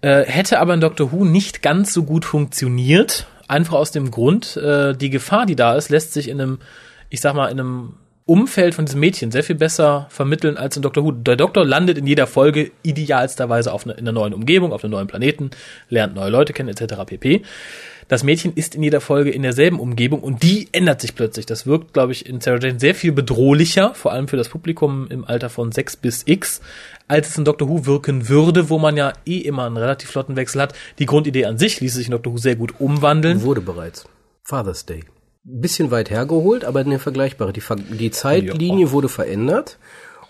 Äh, 0.00 0.24
hätte 0.24 0.58
aber 0.58 0.74
in 0.74 0.80
Doctor 0.80 1.12
Who 1.12 1.24
nicht 1.24 1.62
ganz 1.62 1.92
so 1.92 2.02
gut 2.02 2.24
funktioniert. 2.24 3.28
Einfach 3.46 3.74
aus 3.74 3.92
dem 3.92 4.10
Grund, 4.10 4.56
äh, 4.56 4.94
die 4.94 5.10
Gefahr, 5.10 5.46
die 5.46 5.56
da 5.56 5.76
ist, 5.76 5.90
lässt 5.90 6.12
sich 6.12 6.28
in 6.28 6.40
einem, 6.40 6.58
ich 7.08 7.20
sag 7.20 7.34
mal, 7.34 7.52
in 7.52 7.60
einem 7.60 7.94
Umfeld 8.26 8.74
von 8.74 8.84
diesem 8.84 9.00
Mädchen 9.00 9.30
sehr 9.30 9.42
viel 9.42 9.56
besser 9.56 10.06
vermitteln 10.10 10.56
als 10.56 10.76
in 10.76 10.82
Doctor 10.82 11.04
Who. 11.04 11.12
Der 11.12 11.36
Doktor 11.36 11.64
landet 11.64 11.98
in 11.98 12.06
jeder 12.06 12.26
Folge 12.26 12.70
idealsterweise 12.82 13.72
auf 13.72 13.84
eine, 13.84 13.94
in 13.94 14.00
einer 14.00 14.12
neuen 14.12 14.34
Umgebung, 14.34 14.72
auf 14.72 14.84
einem 14.84 14.92
neuen 14.92 15.06
Planeten, 15.06 15.50
lernt 15.88 16.14
neue 16.14 16.30
Leute 16.30 16.52
kennen, 16.52 16.68
etc. 16.68 16.94
pp. 17.06 17.42
Das 18.10 18.24
Mädchen 18.24 18.52
ist 18.54 18.74
in 18.74 18.82
jeder 18.82 19.00
Folge 19.00 19.30
in 19.30 19.42
derselben 19.42 19.78
Umgebung 19.78 20.20
und 20.20 20.42
die 20.42 20.68
ändert 20.72 21.00
sich 21.00 21.14
plötzlich. 21.14 21.46
Das 21.46 21.66
wirkt, 21.66 21.92
glaube 21.92 22.10
ich, 22.10 22.26
in 22.26 22.40
Sarah 22.40 22.58
Jane 22.58 22.80
sehr 22.80 22.96
viel 22.96 23.12
bedrohlicher, 23.12 23.94
vor 23.94 24.10
allem 24.12 24.26
für 24.26 24.36
das 24.36 24.48
Publikum 24.48 25.06
im 25.10 25.24
Alter 25.24 25.48
von 25.48 25.70
6 25.70 25.96
bis 25.96 26.22
X, 26.26 26.60
als 27.06 27.28
es 27.28 27.38
in 27.38 27.44
Doctor 27.44 27.68
Who 27.68 27.86
wirken 27.86 28.28
würde, 28.28 28.68
wo 28.68 28.78
man 28.78 28.96
ja 28.96 29.12
eh 29.26 29.38
immer 29.38 29.64
einen 29.64 29.76
relativ 29.76 30.10
flotten 30.10 30.34
Wechsel 30.34 30.60
hat. 30.60 30.74
Die 30.98 31.06
Grundidee 31.06 31.44
an 31.44 31.56
sich 31.56 31.80
ließ 31.80 31.94
sich 31.94 32.06
in 32.06 32.12
Doctor 32.12 32.32
Who 32.32 32.38
sehr 32.38 32.56
gut 32.56 32.74
umwandeln. 32.80 33.42
Wurde 33.42 33.60
bereits. 33.60 34.04
Father's 34.42 34.84
Day. 34.84 35.04
Bisschen 35.52 35.90
weit 35.90 36.10
hergeholt, 36.10 36.64
aber 36.64 36.80
eine 36.80 36.98
vergleichbare. 36.98 37.52
Die, 37.52 37.60
Ver 37.60 37.76
die 37.76 38.10
Zeitlinie 38.10 38.92
wurde 38.92 39.08
verändert 39.08 39.78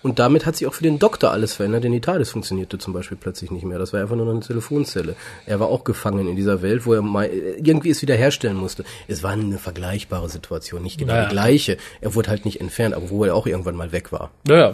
und 0.02 0.18
damit 0.18 0.46
hat 0.46 0.56
sich 0.56 0.66
auch 0.66 0.74
für 0.74 0.82
den 0.82 0.98
Doktor 0.98 1.30
alles 1.30 1.54
verändert, 1.54 1.84
denn 1.84 1.92
die 1.92 2.00
TARDIS 2.00 2.30
funktionierte 2.30 2.78
zum 2.78 2.92
Beispiel 2.94 3.18
plötzlich 3.20 3.50
nicht 3.50 3.64
mehr. 3.64 3.78
Das 3.78 3.92
war 3.92 4.00
einfach 4.00 4.16
nur 4.16 4.30
eine 4.30 4.40
Telefonzelle. 4.40 5.14
Er 5.46 5.60
war 5.60 5.68
auch 5.68 5.84
gefangen 5.84 6.26
in 6.28 6.36
dieser 6.36 6.62
Welt, 6.62 6.86
wo 6.86 6.94
er 6.94 7.02
mal 7.02 7.26
irgendwie 7.28 7.90
es 7.90 8.00
wiederherstellen 8.02 8.56
musste. 8.56 8.84
Es 9.08 9.22
war 9.22 9.32
eine 9.32 9.58
vergleichbare 9.58 10.28
Situation, 10.28 10.82
nicht 10.82 10.98
genau 10.98 11.12
Naja. 11.12 11.26
die 11.26 11.32
gleiche. 11.32 11.76
Er 12.00 12.14
wurde 12.14 12.30
halt 12.30 12.44
nicht 12.44 12.60
entfernt, 12.60 12.94
aber 12.94 13.10
wo 13.10 13.24
er 13.24 13.34
auch 13.34 13.46
irgendwann 13.46 13.76
mal 13.76 13.92
weg 13.92 14.12
war. 14.12 14.30
Naja, 14.46 14.72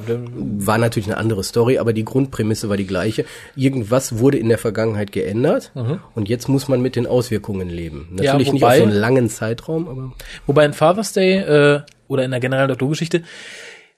War 0.58 0.78
natürlich 0.78 1.06
eine 1.08 1.16
andere 1.16 1.42
Story, 1.44 1.78
aber 1.78 1.92
die 1.92 2.04
Grundprämisse 2.04 2.68
war 2.68 2.76
die 2.76 2.86
gleiche. 2.86 3.24
Irgendwas 3.56 4.18
wurde 4.18 4.38
in 4.38 4.48
der 4.48 4.58
Vergangenheit 4.58 5.12
geändert 5.12 5.72
und 6.14 6.28
jetzt 6.28 6.48
muss 6.48 6.68
man 6.68 6.80
mit 6.82 6.94
den 6.96 7.06
Auswirkungen 7.06 7.68
leben. 7.68 8.08
Mhm. 8.12 8.18
Ja, 8.22 8.32
Natürlich 8.32 8.52
nicht 8.52 8.62
auf 8.64 8.70
wobei- 8.70 8.78
so 8.78 8.82
einen 8.84 8.92
langen 8.92 9.28
Zeitraum, 9.28 9.88
aber 9.88 10.12
Wobei 10.46 10.64
in 10.64 10.72
Father's 10.72 11.12
Day 11.12 11.38
äh, 11.38 11.80
oder 12.08 12.24
in 12.24 12.30
der 12.30 12.40
generellen 12.40 12.68
Doctor 12.68 12.86
Who-Geschichte 12.86 13.22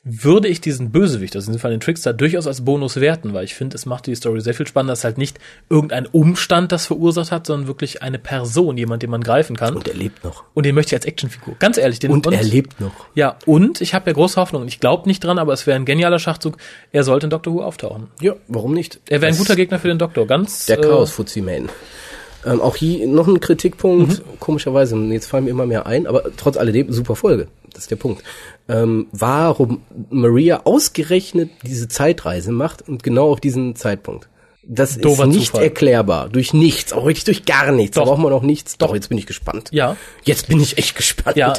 würde 0.05 0.49
ich 0.49 0.61
diesen 0.61 0.91
Bösewicht, 0.91 1.35
also 1.35 1.49
in 1.49 1.53
diesem 1.53 1.61
Fall 1.61 1.73
den 1.73 1.81
Trickster, 1.81 2.13
durchaus 2.13 2.47
als 2.47 2.65
Bonus 2.65 3.01
werten, 3.01 3.35
weil 3.35 3.45
ich 3.45 3.55
finde, 3.55 3.75
es 3.75 3.85
macht 3.85 4.07
die 4.07 4.15
Story 4.15 4.41
sehr 4.41 4.55
viel 4.55 4.67
spannender, 4.67 4.93
dass 4.93 5.05
halt 5.05 5.19
nicht 5.19 5.39
irgendein 5.69 6.07
Umstand 6.07 6.71
das 6.73 6.87
verursacht 6.87 7.33
hat, 7.33 7.47
sondern 7.47 7.67
wirklich 7.67 8.01
eine 8.01 8.19
Person, 8.19 8.77
jemand, 8.77 9.03
den 9.03 9.11
man 9.11 9.23
greifen 9.23 9.57
kann. 9.57 9.75
und 9.75 9.89
er 9.89 9.95
lebt 9.95 10.23
noch. 10.25 10.45
Und 10.55 10.65
den 10.65 10.75
möchte 10.75 10.95
ich 10.95 11.01
als 11.01 11.05
Actionfigur. 11.05 11.57
Ganz 11.59 11.79
ehrlich, 11.79 11.99
den 11.99 12.13
Und 12.13 12.27
er 12.27 12.43
lebt 12.43 12.81
noch. 12.81 12.93
Ja, 13.15 13.39
und 13.45 13.81
ich 13.81 13.93
habe 13.93 14.09
ja 14.09 14.15
große 14.15 14.41
Hoffnung. 14.41 14.67
Ich 14.69 14.81
glaube 14.81 15.09
nicht 15.09 15.25
dran, 15.25 15.39
aber 15.39 15.53
es 15.53 15.67
wäre 15.67 15.77
ein 15.77 15.85
genialer 15.85 16.21
Schachzug. 16.21 16.57
Er 16.93 17.03
sollte 17.03 17.27
in 17.27 17.31
Doctor 17.31 17.53
Who 17.53 17.63
auftauchen. 17.63 18.07
Ja, 18.21 18.35
warum 18.47 18.75
nicht? 18.75 19.01
Er 19.09 19.21
wäre 19.21 19.33
ein 19.33 19.39
guter 19.39 19.57
Gegner 19.57 19.79
für 19.79 19.89
den 19.89 19.99
Doktor. 19.99 20.27
Ganz 20.27 20.67
Der 20.67 20.79
äh, 20.79 20.83
Chaos 20.83 21.11
Fuzzy 21.11 21.41
Man. 21.43 21.69
Ähm, 22.49 22.61
auch 22.63 22.77
hier 22.77 23.07
noch 23.07 23.29
ein 23.29 23.41
Kritikpunkt, 23.41 24.19
Mhm. 24.21 24.39
komischerweise, 24.41 24.97
jetzt 25.13 25.27
fallen 25.27 25.45
mir 25.45 25.51
immer 25.51 25.67
mehr 25.67 25.87
ein, 25.87 26.07
aber 26.07 26.23
trotz 26.37 26.57
alledem, 26.57 26.91
super 26.93 27.15
Folge, 27.17 27.49
das 27.73 27.83
ist 27.83 27.91
der 27.91 27.97
Punkt. 27.97 28.23
Ähm, 28.69 29.07
warum 29.13 29.83
Maria 30.11 30.63
ausgerechnet 30.65 31.51
diese 31.65 31.89
Zeitreise 31.89 32.53
macht 32.53 32.89
und 32.89 33.03
genau 33.03 33.31
auf 33.33 33.41
diesen 33.41 33.77
Zeitpunkt. 33.77 34.29
Das 34.71 34.99
Dover 34.99 35.25
ist 35.25 35.31
nicht 35.35 35.47
Zufall. 35.47 35.65
erklärbar. 35.65 36.29
Durch 36.29 36.53
nichts, 36.53 36.93
auch 36.93 37.05
wirklich 37.05 37.25
durch 37.25 37.45
gar 37.47 37.73
nichts. 37.73 37.95
Da 37.97 38.03
Doch. 38.03 38.09
braucht 38.09 38.21
man 38.23 38.33
auch 38.33 38.43
nichts. 38.43 38.77
Doch, 38.79 38.95
jetzt 38.95 39.09
bin 39.09 39.17
ich 39.19 39.27
gespannt. 39.27 39.69
Ja. 39.73 39.97
Jetzt 40.25 40.49
bin 40.49 40.61
ich 40.61 40.77
echt 40.79 40.95
gespannt. 40.95 41.37
Ja, 41.39 41.55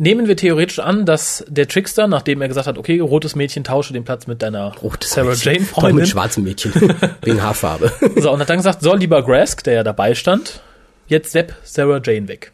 nehmen 0.00 0.26
wir 0.26 0.36
theoretisch 0.36 0.78
an, 0.78 1.04
dass 1.04 1.44
der 1.46 1.68
Trickster, 1.68 2.08
nachdem 2.08 2.40
er 2.40 2.48
gesagt 2.48 2.66
hat, 2.66 2.78
okay, 2.78 2.98
rotes 3.00 3.36
Mädchen, 3.36 3.64
tausche 3.64 3.92
den 3.92 4.04
Platz 4.04 4.26
mit 4.26 4.40
deiner 4.42 4.74
Rotes 4.78 5.10
Sarah 5.10 5.30
Mädchen. 5.30 5.52
Jane 5.52 5.58
Doch 5.58 5.76
mit 5.76 5.82
Freundin. 5.82 6.06
schwarzem 6.06 6.44
Mädchen. 6.44 6.72
Wegen 7.22 7.42
Haarfarbe. 7.42 7.92
So, 8.16 8.32
und 8.32 8.40
hat 8.40 8.48
dann 8.48 8.56
gesagt, 8.56 8.80
so, 8.80 8.94
lieber 8.94 9.22
Grask, 9.22 9.62
der 9.62 9.74
ja 9.74 9.82
dabei 9.84 10.14
stand, 10.14 10.62
jetzt 11.06 11.32
Sepp 11.32 11.54
Sarah 11.62 12.00
Jane 12.02 12.28
weg. 12.28 12.50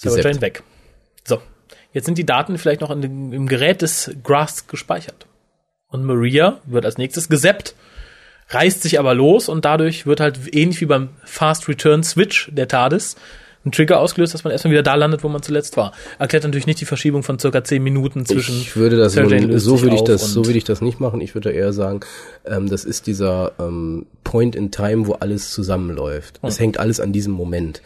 Sarah. 0.00 0.20
Jane 0.20 0.40
weg. 0.42 0.62
So, 1.24 1.40
jetzt 1.92 2.04
sind 2.04 2.18
die 2.18 2.26
Daten 2.26 2.58
vielleicht 2.58 2.82
noch 2.82 2.90
in 2.90 3.32
im 3.32 3.48
Gerät 3.48 3.80
des 3.80 4.10
Grask 4.22 4.68
gespeichert. 4.68 5.26
Und 5.88 6.04
Maria 6.04 6.60
wird 6.66 6.84
als 6.84 6.98
nächstes 6.98 7.30
gesappt, 7.30 7.74
reißt 8.50 8.82
sich 8.82 8.98
aber 8.98 9.14
los 9.14 9.48
und 9.48 9.64
dadurch 9.64 10.04
wird 10.04 10.20
halt 10.20 10.54
ähnlich 10.54 10.82
wie 10.82 10.86
beim 10.86 11.10
Fast 11.24 11.68
Return 11.68 12.02
Switch 12.02 12.50
der 12.52 12.68
TARDIS 12.68 13.16
ein 13.64 13.72
Trigger 13.72 14.00
ausgelöst, 14.00 14.34
dass 14.34 14.44
man 14.44 14.52
erstmal 14.52 14.72
wieder 14.72 14.82
da 14.82 14.94
landet, 14.94 15.24
wo 15.24 15.28
man 15.28 15.42
zuletzt 15.42 15.76
war. 15.76 15.92
Erklärt 16.18 16.44
natürlich 16.44 16.66
nicht 16.66 16.80
die 16.80 16.84
Verschiebung 16.84 17.22
von 17.22 17.38
circa 17.38 17.64
10 17.64 17.82
Minuten 17.82 18.26
zwischen. 18.26 18.56
Ich 18.60 18.76
würde 18.76 18.96
das 18.96 19.14
Sarah 19.14 19.28
Jane 19.28 19.58
so 19.58 19.76
sich 19.76 19.82
würde 19.82 19.96
ich 19.96 20.02
das, 20.02 20.32
so 20.32 20.44
würde 20.44 20.58
ich 20.58 20.64
das 20.64 20.80
nicht 20.80 21.00
machen. 21.00 21.20
Ich 21.20 21.34
würde 21.34 21.50
eher 21.50 21.72
sagen, 21.72 22.00
ähm, 22.44 22.68
das 22.68 22.84
ist 22.84 23.06
dieser 23.06 23.52
ähm, 23.58 24.06
Point 24.22 24.54
in 24.54 24.70
Time, 24.70 25.06
wo 25.06 25.12
alles 25.12 25.50
zusammenläuft. 25.52 26.40
Es 26.42 26.58
hängt 26.60 26.78
alles 26.78 27.00
an 27.00 27.12
diesem 27.12 27.32
Moment. 27.32 27.80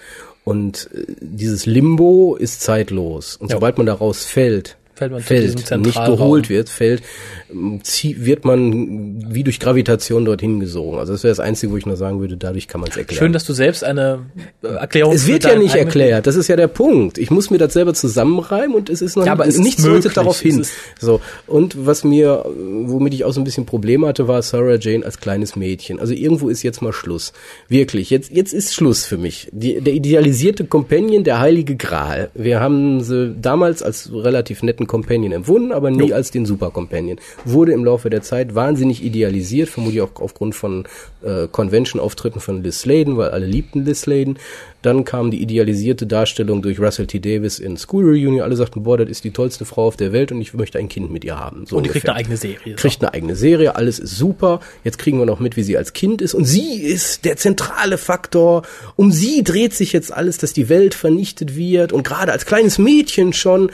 Und 0.44 0.88
äh, 0.94 1.04
dieses 1.20 1.66
Limbo 1.66 2.34
ist 2.36 2.60
zeitlos. 2.62 3.36
Und 3.36 3.50
Ja. 3.50 3.56
sobald 3.56 3.76
man 3.78 3.86
daraus 3.86 4.24
fällt, 4.24 4.76
Fällt 4.98 5.12
man 5.12 5.20
fällt, 5.20 5.70
nicht 5.78 6.04
geholt 6.04 6.48
wird, 6.48 6.68
fällt, 6.68 7.04
wird 7.52 8.44
man 8.44 9.32
wie 9.32 9.44
durch 9.44 9.60
Gravitation 9.60 10.24
dorthin 10.24 10.58
gesogen. 10.58 10.98
Also 10.98 11.12
das 11.12 11.22
wäre 11.22 11.30
das 11.30 11.38
Einzige, 11.38 11.72
wo 11.72 11.76
ich 11.76 11.86
noch 11.86 11.94
sagen 11.94 12.18
würde, 12.18 12.36
dadurch 12.36 12.66
kann 12.66 12.80
man 12.80 12.90
es 12.90 12.96
erklären. 12.96 13.20
Schön, 13.20 13.32
dass 13.32 13.44
du 13.44 13.52
selbst 13.52 13.84
eine 13.84 14.26
äh, 14.64 14.66
Erklärung 14.66 15.14
es 15.14 15.28
wird 15.28 15.44
ja 15.44 15.54
nicht 15.54 15.76
erklärt, 15.76 16.26
das 16.26 16.34
ist 16.34 16.48
ja 16.48 16.56
der 16.56 16.66
Punkt. 16.66 17.16
Ich 17.16 17.30
muss 17.30 17.48
mir 17.48 17.58
das 17.58 17.74
selber 17.74 17.94
zusammenreimen 17.94 18.74
und 18.74 18.90
es 18.90 19.00
ist 19.00 19.16
noch 19.16 19.24
Ja, 19.24 19.30
aber 19.30 19.46
es 19.46 19.54
ist 19.54 19.60
nichts 19.60 19.84
möglich. 19.84 20.12
darauf 20.14 20.40
hin. 20.40 20.66
So 20.98 21.20
und 21.46 21.86
was 21.86 22.02
mir, 22.02 22.44
womit 22.56 23.14
ich 23.14 23.22
auch 23.24 23.32
so 23.32 23.40
ein 23.40 23.44
bisschen 23.44 23.66
Probleme 23.66 24.08
hatte, 24.08 24.26
war 24.26 24.42
Sarah 24.42 24.78
Jane 24.80 25.06
als 25.06 25.20
kleines 25.20 25.54
Mädchen. 25.54 26.00
Also 26.00 26.14
irgendwo 26.14 26.48
ist 26.48 26.64
jetzt 26.64 26.82
mal 26.82 26.92
Schluss. 26.92 27.32
Wirklich, 27.68 28.10
jetzt 28.10 28.32
jetzt 28.32 28.52
ist 28.52 28.74
Schluss 28.74 29.06
für 29.06 29.16
mich. 29.16 29.48
Die, 29.52 29.80
der 29.80 29.94
idealisierte 29.94 30.64
Companion, 30.64 31.22
der 31.22 31.38
heilige 31.38 31.76
Gral. 31.76 32.30
Wir 32.34 32.58
haben 32.58 33.00
sie 33.00 33.36
damals 33.40 33.84
als 33.84 34.10
relativ 34.12 34.64
netten 34.64 34.87
Companion 34.88 35.30
empfunden, 35.30 35.70
aber 35.70 35.92
nie 35.92 36.12
als 36.12 36.32
den 36.32 36.44
Super 36.46 36.70
Companion. 36.72 37.20
Wurde 37.44 37.72
im 37.72 37.84
Laufe 37.84 38.10
der 38.10 38.22
Zeit 38.22 38.56
wahnsinnig 38.56 39.04
idealisiert, 39.04 39.68
vermutlich 39.68 40.02
auch 40.02 40.10
aufgrund 40.16 40.56
von 40.56 40.84
äh, 41.22 41.46
Convention-Auftritten 41.46 42.40
von 42.40 42.64
Liz 42.64 42.80
Sladen, 42.80 43.16
weil 43.16 43.30
alle 43.30 43.46
liebten 43.46 43.84
Liz 43.84 44.02
Sladen. 44.02 44.38
Dann 44.82 45.04
kam 45.04 45.30
die 45.30 45.42
idealisierte 45.42 46.06
Darstellung 46.06 46.62
durch 46.62 46.78
Russell 46.78 47.06
T. 47.06 47.18
Davis 47.18 47.58
in 47.58 47.76
School 47.76 48.04
Reunion. 48.04 48.42
Alle 48.42 48.54
sagten, 48.54 48.84
boah, 48.84 48.96
das 48.96 49.08
ist 49.08 49.24
die 49.24 49.32
tollste 49.32 49.64
Frau 49.64 49.86
auf 49.86 49.96
der 49.96 50.12
Welt 50.12 50.30
und 50.30 50.40
ich 50.40 50.54
möchte 50.54 50.78
ein 50.78 50.88
Kind 50.88 51.10
mit 51.10 51.24
ihr 51.24 51.38
haben. 51.38 51.66
So 51.66 51.76
Und 51.76 51.86
die 51.86 51.90
kriegt 51.90 52.08
eine 52.08 52.16
eigene 52.16 52.36
Serie. 52.36 52.74
kriegt 52.76 53.02
eine 53.02 53.12
eigene 53.12 53.34
Serie, 53.34 53.74
alles 53.74 53.98
ist 53.98 54.16
super. 54.16 54.60
Jetzt 54.84 54.98
kriegen 54.98 55.18
wir 55.18 55.26
noch 55.26 55.40
mit, 55.40 55.56
wie 55.56 55.62
sie 55.64 55.76
als 55.76 55.92
Kind 55.92 56.22
ist. 56.22 56.34
Und 56.34 56.44
sie 56.44 56.80
ist 56.80 57.24
der 57.24 57.36
zentrale 57.36 57.98
Faktor. 57.98 58.62
Um 58.96 59.10
sie 59.10 59.42
dreht 59.42 59.74
sich 59.74 59.92
jetzt 59.92 60.12
alles, 60.12 60.38
dass 60.38 60.52
die 60.52 60.68
Welt 60.68 60.94
vernichtet 60.94 61.56
wird. 61.56 61.92
Und 61.92 62.04
gerade 62.04 62.32
als 62.32 62.46
kleines 62.46 62.78
Mädchen 62.78 63.32
schon. 63.32 63.70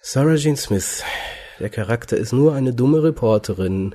Sarah 0.00 0.36
Jane 0.36 0.56
Smith, 0.56 1.02
der 1.58 1.68
Charakter 1.68 2.16
ist 2.16 2.32
nur 2.32 2.54
eine 2.54 2.72
dumme 2.72 3.02
Reporterin, 3.02 3.94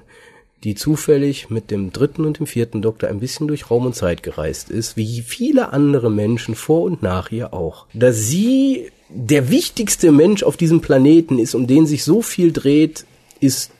die 0.63 0.75
zufällig 0.75 1.49
mit 1.49 1.71
dem 1.71 1.91
dritten 1.91 2.25
und 2.25 2.39
dem 2.39 2.45
vierten 2.45 2.81
Doktor 2.81 3.09
ein 3.09 3.19
bisschen 3.19 3.47
durch 3.47 3.71
Raum 3.71 3.85
und 3.85 3.95
Zeit 3.95 4.21
gereist 4.21 4.69
ist, 4.69 4.97
wie 4.97 5.21
viele 5.21 5.73
andere 5.73 6.11
Menschen 6.11 6.55
vor 6.55 6.83
und 6.83 7.01
nach 7.01 7.31
ihr 7.31 7.53
auch. 7.53 7.87
Dass 7.93 8.27
sie 8.27 8.91
der 9.09 9.49
wichtigste 9.49 10.11
Mensch 10.11 10.43
auf 10.43 10.57
diesem 10.57 10.81
Planeten 10.81 11.39
ist, 11.39 11.55
um 11.55 11.67
den 11.67 11.85
sich 11.85 12.03
so 12.03 12.21
viel 12.21 12.51
dreht, 12.51 13.05
ist 13.39 13.71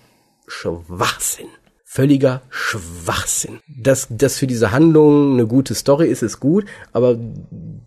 Schwachsinn. 0.47 1.47
Völliger 1.95 2.41
Schwachsinn. 2.49 3.59
Dass 3.67 4.07
das 4.09 4.39
für 4.39 4.47
diese 4.47 4.71
Handlung 4.71 5.33
eine 5.33 5.45
gute 5.45 5.75
Story 5.75 6.07
ist, 6.07 6.23
ist 6.23 6.39
gut, 6.39 6.65
aber 6.91 7.19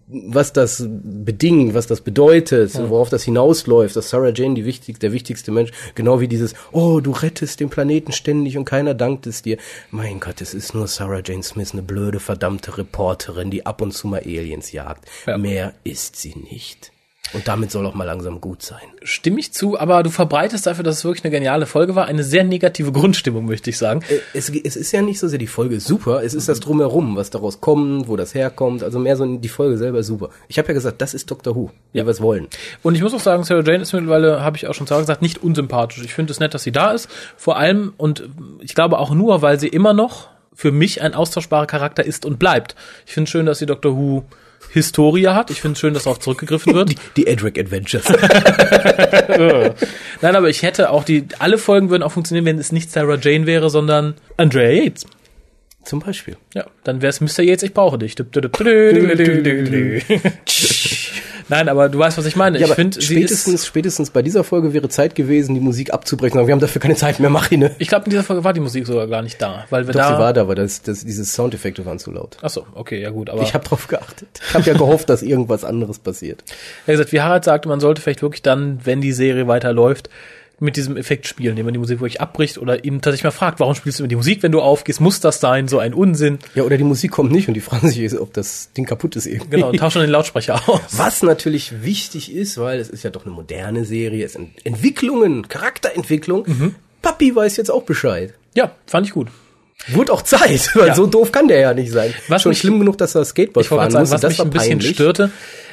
was 0.06 0.52
das 0.52 0.84
bedingt, 0.86 1.74
was 1.74 1.88
das 1.88 2.02
bedeutet, 2.02 2.78
worauf 2.88 3.08
das 3.08 3.24
hinausläuft, 3.24 3.96
dass 3.96 4.10
Sarah 4.10 4.30
Jane 4.32 4.54
die 4.54 4.64
wichtig, 4.64 5.00
der 5.00 5.10
wichtigste 5.10 5.50
Mensch, 5.50 5.72
genau 5.96 6.20
wie 6.20 6.28
dieses, 6.28 6.54
oh, 6.70 7.00
du 7.00 7.10
rettest 7.10 7.58
den 7.58 7.68
Planeten 7.68 8.12
ständig 8.12 8.56
und 8.56 8.64
keiner 8.64 8.94
dankt 8.94 9.26
es 9.26 9.42
dir. 9.42 9.56
Mein 9.90 10.20
Gott, 10.20 10.40
es 10.40 10.54
ist 10.54 10.72
nur 10.72 10.86
Sarah 10.86 11.22
Jane 11.24 11.42
Smith, 11.42 11.72
eine 11.72 11.82
blöde, 11.82 12.20
verdammte 12.20 12.78
Reporterin, 12.78 13.50
die 13.50 13.66
ab 13.66 13.82
und 13.82 13.90
zu 13.90 14.06
mal 14.06 14.20
Aliens 14.20 14.70
jagt. 14.70 15.04
Ja. 15.26 15.36
Mehr 15.36 15.74
ist 15.82 16.14
sie 16.14 16.36
nicht. 16.36 16.92
Und 17.32 17.48
damit 17.48 17.70
soll 17.72 17.84
auch 17.86 17.94
mal 17.94 18.04
langsam 18.04 18.40
gut 18.40 18.62
sein. 18.62 18.82
Stimme 19.02 19.40
ich 19.40 19.52
zu, 19.52 19.78
aber 19.78 20.02
du 20.02 20.10
verbreitest 20.10 20.66
dafür, 20.66 20.84
dass 20.84 20.98
es 20.98 21.04
wirklich 21.04 21.24
eine 21.24 21.32
geniale 21.32 21.66
Folge 21.66 21.96
war, 21.96 22.06
eine 22.06 22.22
sehr 22.22 22.44
negative 22.44 22.92
Grundstimmung, 22.92 23.46
möchte 23.46 23.68
ich 23.70 23.78
sagen. 23.78 24.02
Äh, 24.08 24.20
Es, 24.32 24.48
es 24.48 24.76
ist 24.76 24.92
ja 24.92 25.02
nicht 25.02 25.18
so 25.18 25.26
sehr 25.26 25.38
die 25.38 25.48
Folge 25.48 25.80
super, 25.80 26.22
es 26.22 26.34
ist 26.34 26.48
das 26.48 26.60
drumherum, 26.60 27.16
was 27.16 27.30
daraus 27.30 27.60
kommt, 27.60 28.08
wo 28.08 28.16
das 28.16 28.34
herkommt, 28.34 28.82
also 28.82 28.98
mehr 28.98 29.16
so 29.16 29.26
die 29.36 29.48
Folge 29.48 29.76
selber 29.76 30.02
super. 30.02 30.30
Ich 30.48 30.58
habe 30.58 30.68
ja 30.68 30.74
gesagt, 30.74 31.02
das 31.02 31.14
ist 31.14 31.30
Doctor 31.30 31.56
Who, 31.56 31.70
wie 31.92 31.98
wir 31.98 32.06
es 32.06 32.20
wollen. 32.20 32.46
Und 32.82 32.94
ich 32.94 33.02
muss 33.02 33.12
auch 33.12 33.20
sagen, 33.20 33.42
Sarah 33.42 33.64
Jane 33.64 33.82
ist 33.82 33.92
mittlerweile, 33.92 34.42
habe 34.42 34.56
ich 34.56 34.68
auch 34.68 34.74
schon 34.74 34.86
gesagt, 34.86 35.20
nicht 35.20 35.42
unsympathisch. 35.42 36.04
Ich 36.04 36.14
finde 36.14 36.32
es 36.32 36.40
nett, 36.40 36.54
dass 36.54 36.62
sie 36.62 36.72
da 36.72 36.92
ist. 36.92 37.08
Vor 37.36 37.56
allem, 37.56 37.92
und 37.96 38.28
ich 38.60 38.74
glaube 38.74 38.98
auch 38.98 39.10
nur, 39.10 39.42
weil 39.42 39.58
sie 39.58 39.68
immer 39.68 39.92
noch 39.92 40.28
für 40.54 40.72
mich 40.72 41.02
ein 41.02 41.12
austauschbarer 41.14 41.66
Charakter 41.66 42.04
ist 42.04 42.24
und 42.24 42.38
bleibt. 42.38 42.76
Ich 43.04 43.12
finde 43.12 43.24
es 43.24 43.30
schön, 43.30 43.46
dass 43.46 43.58
sie 43.58 43.66
Doctor 43.66 43.96
Who 43.96 44.24
Historie 44.70 45.28
hat. 45.28 45.50
Ich 45.50 45.60
finde 45.60 45.74
es 45.74 45.80
schön, 45.80 45.94
dass 45.94 46.04
darauf 46.04 46.20
zurückgegriffen 46.20 46.74
wird. 46.74 46.90
Die, 46.96 46.96
die 47.16 47.26
Edric 47.26 47.58
Adventures. 47.58 48.04
Nein, 50.20 50.36
aber 50.36 50.48
ich 50.48 50.62
hätte 50.62 50.90
auch 50.90 51.04
die, 51.04 51.26
alle 51.38 51.58
Folgen 51.58 51.90
würden 51.90 52.02
auch 52.02 52.12
funktionieren, 52.12 52.44
wenn 52.44 52.58
es 52.58 52.72
nicht 52.72 52.90
Sarah 52.90 53.18
Jane 53.20 53.46
wäre, 53.46 53.70
sondern 53.70 54.14
Andrea 54.36 54.70
Yates. 54.70 55.06
Zum 55.84 56.00
Beispiel. 56.00 56.36
Ja, 56.54 56.66
dann 56.84 57.00
wäre 57.00 57.10
es 57.10 57.20
Mr. 57.20 57.42
Yates, 57.44 57.62
ich 57.62 57.72
brauche 57.72 57.96
dich. 57.98 58.16
Nein, 61.48 61.68
aber 61.68 61.88
du 61.88 61.98
weißt, 61.98 62.18
was 62.18 62.26
ich 62.26 62.36
meine. 62.36 62.58
Ja, 62.58 62.66
ich 62.66 62.74
finde, 62.74 63.00
spätestens, 63.00 63.66
spätestens 63.66 64.10
bei 64.10 64.22
dieser 64.22 64.42
Folge 64.42 64.72
wäre 64.72 64.88
Zeit 64.88 65.14
gewesen, 65.14 65.54
die 65.54 65.60
Musik 65.60 65.92
abzubrechen. 65.92 66.38
Aber 66.38 66.48
wir 66.48 66.52
haben 66.52 66.60
dafür 66.60 66.80
keine 66.80 66.96
Zeit 66.96 67.20
mehr, 67.20 67.30
mach 67.30 67.50
ihn. 67.50 67.60
Ne? 67.60 67.70
ich 67.78 67.88
glaube, 67.88 68.06
in 68.06 68.10
dieser 68.10 68.24
Folge 68.24 68.42
war 68.44 68.52
die 68.52 68.60
Musik 68.60 68.86
sogar 68.86 69.06
gar 69.06 69.22
nicht 69.22 69.40
da, 69.40 69.64
weil 69.70 69.86
wir 69.86 69.92
Doch, 69.92 70.00
da, 70.00 70.08
sie 70.14 70.18
war 70.18 70.32
da, 70.32 70.40
aber 70.42 70.54
das, 70.54 70.82
das, 70.82 71.04
diese 71.04 71.24
Soundeffekte 71.24 71.86
waren 71.86 71.98
zu 71.98 72.10
laut. 72.10 72.36
ach 72.42 72.50
so, 72.50 72.66
okay, 72.74 73.00
ja 73.00 73.10
gut, 73.10 73.30
aber 73.30 73.42
Ich 73.42 73.54
habe 73.54 73.64
drauf 73.64 73.86
geachtet. 73.86 74.28
Ich 74.48 74.54
habe 74.54 74.64
ja 74.64 74.74
gehofft, 74.74 75.08
dass 75.08 75.22
irgendwas 75.22 75.64
anderes 75.64 75.98
passiert. 75.98 76.42
wie 76.86 76.92
gesagt, 76.92 77.12
wie 77.12 77.20
Harald 77.20 77.44
sagte, 77.44 77.68
man 77.68 77.80
sollte 77.80 78.02
vielleicht 78.02 78.22
wirklich 78.22 78.42
dann, 78.42 78.80
wenn 78.84 79.00
die 79.00 79.12
Serie 79.12 79.46
weiterläuft, 79.46 80.10
mit 80.58 80.76
diesem 80.76 80.96
Effekt 80.96 81.26
spielen, 81.26 81.50
indem 81.50 81.66
man 81.66 81.74
die 81.74 81.78
Musik 81.78 82.00
wirklich 82.00 82.20
abbricht 82.22 82.56
oder 82.56 82.82
ihn 82.82 83.02
tatsächlich 83.02 83.24
mal 83.24 83.30
fragt, 83.30 83.60
warum 83.60 83.74
spielst 83.74 83.98
du 83.98 84.04
immer 84.04 84.08
die 84.08 84.16
Musik, 84.16 84.42
wenn 84.42 84.52
du 84.52 84.60
aufgehst? 84.62 85.02
Muss 85.02 85.20
das 85.20 85.38
sein? 85.38 85.68
So 85.68 85.78
ein 85.78 85.92
Unsinn. 85.92 86.38
Ja, 86.54 86.62
oder 86.62 86.78
die 86.78 86.84
Musik 86.84 87.10
kommt 87.10 87.30
nicht 87.30 87.46
und 87.48 87.54
die 87.54 87.60
fragen 87.68 87.90
sich, 87.90 88.18
ob 88.18 88.32
das 88.32 88.72
Ding 88.72 88.86
kaputt 88.86 89.16
ist 89.16 89.26
irgendwie. 89.26 89.50
Genau, 89.50 89.68
und 89.68 89.76
tausch 89.78 89.92
schon 89.92 90.02
den 90.02 90.10
Lautsprecher 90.10 90.54
aus. 90.68 90.80
Was 90.92 91.22
natürlich 91.22 91.82
wichtig 91.82 92.34
ist, 92.34 92.56
weil 92.58 92.80
es 92.80 92.88
ist 92.88 93.02
ja 93.02 93.10
doch 93.10 93.26
eine 93.26 93.34
moderne 93.34 93.84
Serie, 93.84 94.24
es 94.24 94.32
sind 94.32 94.50
Entwicklungen, 94.64 95.46
Charakterentwicklung. 95.48 96.44
Mhm. 96.46 96.74
Papi 97.02 97.36
weiß 97.36 97.58
jetzt 97.58 97.70
auch 97.70 97.82
Bescheid. 97.82 98.32
Ja, 98.54 98.72
fand 98.86 99.06
ich 99.06 99.12
gut. 99.12 99.28
Wurde 99.88 100.10
auch 100.14 100.22
Zeit, 100.22 100.70
weil 100.74 100.88
Ja. 100.88 100.94
so 100.94 101.06
doof 101.06 101.32
kann 101.32 101.48
der 101.48 101.60
ja 101.60 101.74
nicht 101.74 101.92
sein. 101.92 102.14
Was 102.28 102.42
Schon 102.42 102.50
mich- 102.50 102.58
schlimm 102.60 102.78
genug, 102.78 102.96
dass 102.96 103.14
er 103.14 103.26
Skateboard 103.26 103.66
fahren 103.66 103.90
sagen, 103.90 104.08
musste. 104.08 104.22
was 104.26 104.30
mich 104.30 104.40
ein 104.40 104.50
bisschen 104.50 104.80
störte, 104.80 105.30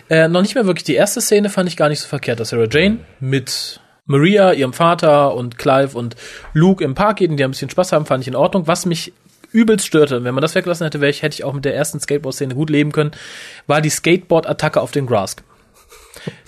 äh, 0.10 0.28
noch 0.28 0.42
nicht 0.42 0.56
mehr 0.56 0.66
wirklich 0.66 0.84
die 0.84 0.96
erste 0.96 1.22
Szene 1.22 1.50
fand 1.50 1.70
ich 1.70 1.78
gar 1.78 1.88
nicht 1.88 2.02
so 2.02 2.08
verkehrt, 2.10 2.42
dass 2.42 2.50
Sarah 2.50 2.68
Jane 2.70 2.98
mit 3.22 3.80
Maria, 4.06 4.52
ihrem 4.54 4.74
Vater 4.74 5.34
und 5.34 5.58
Clive 5.58 5.98
und 5.98 6.16
Luke 6.54 6.84
im 6.84 6.96
Park 6.96 7.18
geht 7.18 7.30
und 7.30 7.38
die 7.38 7.44
ein 7.44 7.52
bisschen 7.52 7.70
Spaß 7.70 7.92
haben, 7.94 8.06
fand 8.06 8.22
ich 8.22 8.28
in 8.28 8.36
Ordnung. 8.36 8.68
Was 8.68 8.86
mich 8.86 9.14
übelst 9.52 9.86
störte, 9.86 10.24
wenn 10.24 10.34
man 10.34 10.42
das 10.42 10.56
weggelassen 10.56 10.84
hätte, 10.84 11.06
ich, 11.08 11.22
hätte 11.22 11.36
ich 11.36 11.44
auch 11.44 11.54
mit 11.54 11.64
der 11.64 11.76
ersten 11.76 12.00
Skateboard-Szene 12.00 12.56
gut 12.56 12.70
leben 12.70 12.92
können, 12.92 13.12
war 13.68 13.82
die 13.82 13.90
Skateboard-Attacke 13.90 14.82
auf 14.82 14.92
den 14.92 15.06
Grask. 15.06 15.44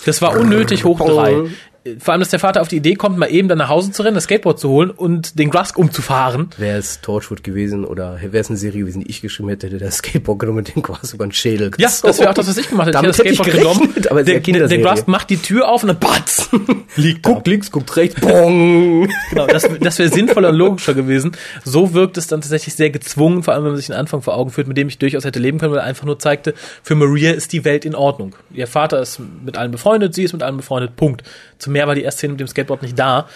Das 0.06 0.22
war 0.22 0.38
unnötig 0.38 0.84
hoch 0.84 0.99
drei. 0.99 1.49
Vor 1.99 2.13
allem, 2.13 2.21
dass 2.21 2.29
der 2.29 2.39
Vater 2.39 2.61
auf 2.61 2.67
die 2.67 2.77
Idee 2.77 2.95
kommt, 2.95 3.19
mal 3.19 3.27
eben 3.27 3.47
dann 3.47 3.59
nach 3.59 3.69
Hause 3.69 3.91
zu 3.91 4.01
rennen, 4.01 4.15
das 4.15 4.23
Skateboard 4.23 4.59
zu 4.59 4.69
holen 4.69 4.89
und 4.89 5.37
den 5.37 5.51
Grask 5.51 5.77
umzufahren. 5.77 6.49
Wäre 6.57 6.79
es 6.79 6.99
Torchwood 7.01 7.43
gewesen 7.43 7.85
oder 7.85 8.19
wäre 8.19 8.39
es 8.39 8.49
eine 8.49 8.57
Serie 8.57 8.79
gewesen, 8.79 9.01
die 9.01 9.09
ich 9.11 9.21
geschrieben 9.21 9.49
hätte, 9.49 9.67
hätte 9.67 9.77
der 9.77 9.91
Skateboard 9.91 10.39
genommen 10.39 10.59
und 10.59 10.75
den 10.75 10.81
quasi 10.81 11.15
über 11.15 11.27
den 11.27 11.31
Schädel 11.31 11.69
Ja, 11.77 11.89
das 12.01 12.19
wäre 12.19 12.31
auch 12.31 12.33
das, 12.33 12.47
was 12.47 12.57
ich 12.57 12.69
gemacht 12.69 12.87
hätte. 12.87 12.97
Damit 12.97 13.11
ich 13.11 13.19
hätte 13.19 13.29
das 13.29 13.45
hätte 13.45 13.51
Skateboard 13.51 13.77
gerechnet, 13.77 14.07
aber 14.09 14.21
es 14.21 14.27
ist 14.27 14.47
der, 14.47 14.53
der, 14.53 14.67
der. 14.67 14.77
Grask 14.79 15.07
macht 15.07 15.29
die 15.29 15.37
Tür 15.37 15.69
auf 15.69 15.83
und 15.83 15.89
dann 15.89 15.99
batz, 15.99 16.49
liegt 16.95 17.23
da. 17.23 17.33
Guckt 17.33 17.45
links, 17.45 17.69
guckt 17.69 17.95
rechts, 17.95 18.19
bong. 18.19 19.07
Genau, 19.29 19.45
das, 19.45 19.69
das 19.79 19.99
wäre 19.99 20.09
sinnvoller 20.09 20.49
und 20.49 20.55
logischer 20.55 20.95
gewesen. 20.95 21.33
So 21.63 21.93
wirkt 21.93 22.17
es 22.17 22.25
dann 22.25 22.41
tatsächlich 22.41 22.73
sehr 22.73 22.89
gezwungen, 22.89 23.43
vor 23.43 23.53
allem 23.53 23.63
wenn 23.63 23.71
man 23.71 23.77
sich 23.77 23.87
den 23.87 23.95
Anfang 23.95 24.23
vor 24.23 24.35
Augen 24.35 24.49
führt, 24.49 24.67
mit 24.67 24.77
dem 24.77 24.87
ich 24.87 24.97
durchaus 24.97 25.23
hätte 25.23 25.37
leben 25.37 25.59
können, 25.59 25.71
weil 25.71 25.81
er 25.81 25.85
einfach 25.85 26.05
nur 26.05 26.17
zeigte, 26.17 26.55
für 26.81 26.95
Maria 26.95 27.31
ist 27.31 27.53
die 27.53 27.63
Welt 27.63 27.85
in 27.85 27.93
Ordnung. 27.93 28.35
Ihr 28.51 28.65
Vater 28.65 28.99
ist 29.01 29.19
mit 29.45 29.55
allen 29.55 29.69
befreundet, 29.69 30.15
sie 30.15 30.23
ist 30.23 30.33
mit 30.33 30.41
allen 30.41 30.57
befreundet, 30.57 30.95
Punkt. 30.95 31.21
Zu 31.59 31.74
mehr 31.76 31.88
war 31.88 31.95
die 31.95 32.03
erste 32.03 32.19
Szene 32.19 32.34
mit 32.34 32.39
dem 32.39 32.47
Skateboard 32.47 32.81
nicht 32.81 32.97
da. 32.97 33.27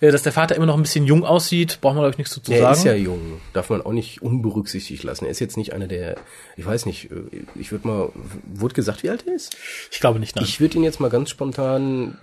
Äh, 0.00 0.10
dass 0.10 0.22
der 0.22 0.32
Vater 0.32 0.56
immer 0.56 0.66
noch 0.66 0.76
ein 0.76 0.82
bisschen 0.82 1.06
jung 1.06 1.24
aussieht, 1.24 1.78
braucht 1.80 1.94
man, 1.94 2.02
glaube 2.02 2.10
ich, 2.12 2.18
nichts 2.18 2.34
dazu 2.34 2.50
Er 2.52 2.60
sagen. 2.60 2.72
ist 2.74 2.84
ja 2.84 2.94
jung, 2.94 3.40
darf 3.52 3.70
man 3.70 3.82
auch 3.82 3.92
nicht 3.92 4.20
unberücksichtigt 4.20 5.04
lassen. 5.04 5.26
Er 5.26 5.30
ist 5.30 5.40
jetzt 5.40 5.56
nicht 5.56 5.72
einer 5.72 5.86
der, 5.86 6.16
ich 6.56 6.66
weiß 6.66 6.86
nicht, 6.86 7.10
äh, 7.10 7.22
ich 7.54 7.70
würde 7.70 7.86
mal, 7.86 8.08
wurde 8.52 8.74
gesagt, 8.74 9.02
wie 9.02 9.10
alt 9.10 9.24
er 9.26 9.34
ist? 9.34 9.56
ich 9.90 10.00
glaube 10.00 10.18
nicht, 10.18 10.34
nein. 10.36 10.44
Ich 10.44 10.60
würde 10.60 10.76
ihn 10.76 10.82
jetzt 10.84 10.98
mal 11.00 11.10
ganz 11.10 11.30
spontan 11.30 12.18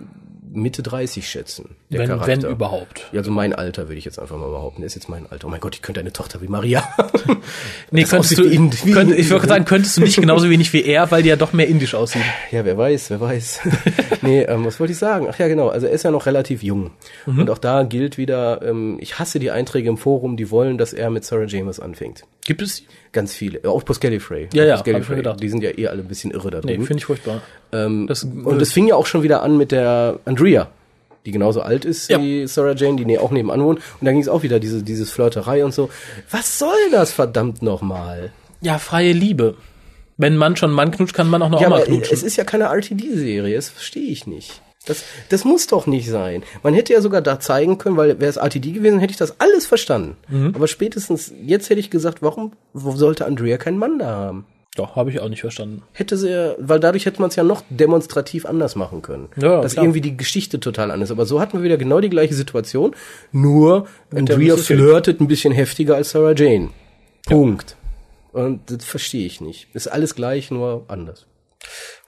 Mitte 0.52 0.82
30 0.82 1.28
schätzen. 1.28 1.76
Der 1.90 2.00
wenn, 2.00 2.08
Charakter. 2.08 2.42
wenn 2.42 2.50
überhaupt. 2.50 3.06
Ja, 3.12 3.18
also 3.18 3.30
mein 3.30 3.54
Alter 3.54 3.88
würde 3.88 3.98
ich 3.98 4.04
jetzt 4.04 4.18
einfach 4.18 4.36
mal 4.36 4.48
behaupten. 4.48 4.82
Er 4.82 4.86
ist 4.86 4.94
jetzt 4.94 5.08
mein 5.08 5.26
Alter. 5.30 5.46
Oh 5.46 5.50
mein 5.50 5.60
Gott, 5.60 5.74
ich 5.74 5.82
könnte 5.82 6.00
eine 6.00 6.12
Tochter 6.12 6.40
wie 6.40 6.48
Maria. 6.48 6.82
Nee, 7.90 8.02
Das 8.02 8.10
könntest 8.10 8.38
du, 8.38 8.44
wie 8.44 8.92
könnt, 8.92 9.12
ich 9.12 9.30
würde 9.30 9.48
sagen, 9.48 9.64
könntest 9.64 9.96
du 9.96 10.02
nicht 10.02 10.16
genauso 10.20 10.48
wenig 10.48 10.72
wie 10.72 10.84
er, 10.84 11.10
weil 11.10 11.22
die 11.22 11.28
ja 11.28 11.36
doch 11.36 11.52
mehr 11.52 11.66
indisch 11.66 11.94
aussieht. 11.94 12.22
Ja, 12.50 12.64
wer 12.64 12.76
weiß, 12.76 13.10
wer 13.10 13.20
weiß. 13.20 13.60
nee, 14.22 14.42
ähm, 14.42 14.64
was 14.64 14.78
wollte 14.78 14.92
ich 14.92 14.98
sagen? 14.98 15.26
Ach 15.28 15.38
ja, 15.38 15.48
genau. 15.48 15.68
Also 15.68 15.86
er 15.86 15.92
ist 15.92 16.04
ja 16.04 16.10
noch 16.10 16.26
relativ 16.26 16.62
jung. 16.62 16.90
Mhm. 17.26 17.40
Und 17.40 17.50
auch 17.50 17.58
da 17.58 17.82
gilt 17.82 18.18
wieder, 18.18 18.62
ähm, 18.62 18.98
ich 19.00 19.18
hasse 19.18 19.38
die 19.38 19.50
Einträge 19.50 19.88
im 19.88 19.96
Forum, 19.96 20.36
die 20.36 20.50
wollen, 20.50 20.78
dass 20.78 20.92
er 20.92 21.10
mit 21.10 21.24
Sarah 21.24 21.46
James 21.46 21.80
anfängt. 21.80 22.24
Gibt 22.50 22.62
es? 22.62 22.82
Ganz 23.12 23.32
viele. 23.32 23.60
Auch 23.64 23.84
Poscalifrey. 23.84 24.48
Ja, 24.52 24.64
ja, 24.64 24.82
ich 24.84 25.08
mir 25.08 25.14
gedacht. 25.14 25.40
Die 25.40 25.48
sind 25.48 25.62
ja 25.62 25.70
eh 25.70 25.86
alle 25.86 26.02
ein 26.02 26.08
bisschen 26.08 26.32
irre 26.32 26.50
da 26.50 26.58
Nee, 26.64 26.72
drüben. 26.72 26.86
finde 26.86 26.98
ich 26.98 27.04
furchtbar. 27.04 27.42
ähm, 27.70 28.08
das- 28.08 28.24
und 28.24 28.60
es 28.60 28.72
fing 28.72 28.88
ja 28.88 28.96
auch 28.96 29.06
schon 29.06 29.22
wieder 29.22 29.44
an 29.44 29.56
mit 29.56 29.70
der 29.70 30.18
Andrea, 30.24 30.68
die 31.26 31.30
genauso 31.30 31.60
alt 31.62 31.84
ist 31.84 32.10
Ja. 32.10 32.20
wie 32.20 32.48
Sarah 32.48 32.74
Jane, 32.74 32.96
die 32.96 33.04
auch 33.20 33.30
nebenan 33.30 33.62
wohnt. 33.62 33.78
Und 34.00 34.04
dann 34.04 34.14
ging 34.14 34.22
es 34.22 34.26
auch 34.28 34.42
wieder 34.42 34.58
diese, 34.58 34.82
dieses 34.82 35.12
Flirterei 35.12 35.64
und 35.64 35.72
so. 35.72 35.90
Was 36.28 36.58
soll 36.58 36.90
das 36.90 37.12
verdammt 37.12 37.62
nochmal? 37.62 38.32
Ja, 38.62 38.78
freie 38.78 39.12
Liebe. 39.12 39.54
Wenn 40.16 40.36
man 40.36 40.56
schon 40.56 40.72
Mann 40.72 40.90
knutscht, 40.90 41.14
kann 41.14 41.28
man 41.30 41.40
auch 41.42 41.50
noch 41.50 41.60
Ja, 41.60 41.68
aber 41.68 41.82
knutschen. 41.82 42.12
es 42.12 42.24
ist 42.24 42.36
ja 42.36 42.42
keine 42.42 42.64
RTD-Serie, 42.64 43.54
das 43.54 43.68
verstehe 43.68 44.10
ich 44.10 44.26
nicht. 44.26 44.60
Das, 44.86 45.04
das 45.28 45.44
muss 45.44 45.66
doch 45.66 45.86
nicht 45.86 46.08
sein. 46.08 46.42
Man 46.62 46.72
hätte 46.72 46.92
ja 46.94 47.00
sogar 47.02 47.20
da 47.20 47.38
zeigen 47.38 47.76
können, 47.78 47.96
weil 47.98 48.18
wäre 48.18 48.30
es 48.30 48.36
RTD 48.38 48.72
gewesen, 48.72 48.98
hätte 48.98 49.10
ich 49.10 49.18
das 49.18 49.38
alles 49.38 49.66
verstanden. 49.66 50.16
Mhm. 50.28 50.52
Aber 50.54 50.68
spätestens 50.68 51.32
jetzt 51.44 51.68
hätte 51.68 51.80
ich 51.80 51.90
gesagt, 51.90 52.22
warum 52.22 52.52
wo 52.72 52.92
sollte 52.96 53.26
Andrea 53.26 53.58
keinen 53.58 53.76
Mann 53.78 53.98
da 53.98 54.06
haben? 54.06 54.46
Doch, 54.76 54.96
habe 54.96 55.10
ich 55.10 55.20
auch 55.20 55.28
nicht 55.28 55.40
verstanden. 55.42 55.82
Hätte 55.92 56.16
sie, 56.16 56.30
ja- 56.30 56.54
weil 56.58 56.80
dadurch 56.80 57.04
hätte 57.04 57.20
man 57.20 57.28
es 57.28 57.36
ja 57.36 57.42
noch 57.42 57.62
demonstrativ 57.70 58.46
anders 58.46 58.74
machen 58.76 59.02
können. 59.02 59.28
Ja, 59.36 59.60
dass 59.60 59.72
klar. 59.72 59.84
irgendwie 59.84 60.00
die 60.00 60.16
Geschichte 60.16 60.60
total 60.60 60.90
anders. 60.92 61.10
Aber 61.10 61.26
so 61.26 61.40
hatten 61.40 61.58
wir 61.58 61.64
wieder 61.64 61.76
genau 61.76 62.00
die 62.00 62.08
gleiche 62.08 62.34
Situation, 62.34 62.94
nur 63.32 63.86
Andrea 64.14 64.56
flirtet 64.56 65.20
ein 65.20 65.26
bisschen 65.28 65.52
heftiger 65.52 65.96
als 65.96 66.10
Sarah 66.10 66.32
Jane. 66.34 66.70
Punkt. 67.26 67.76
Und 68.32 68.60
das 68.70 68.84
verstehe 68.84 69.26
ich 69.26 69.40
nicht. 69.40 69.66
Ist 69.74 69.88
alles 69.88 70.14
gleich, 70.14 70.50
nur 70.52 70.84
anders. 70.88 71.26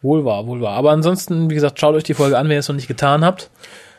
Wohl 0.03 0.24
wahr, 0.24 0.47
wohl 0.47 0.61
wahr. 0.61 0.74
Aber 0.74 0.91
ansonsten, 0.91 1.49
wie 1.49 1.55
gesagt, 1.55 1.79
schaut 1.81 1.95
euch 1.95 2.05
die 2.05 2.15
Folge 2.15 2.37
an, 2.37 2.47
wenn 2.49 2.57
ihr 2.57 2.59
es 2.61 2.69
noch 2.69 2.77
nicht 2.77 2.89
getan 2.89 3.24
habt. 3.24 3.51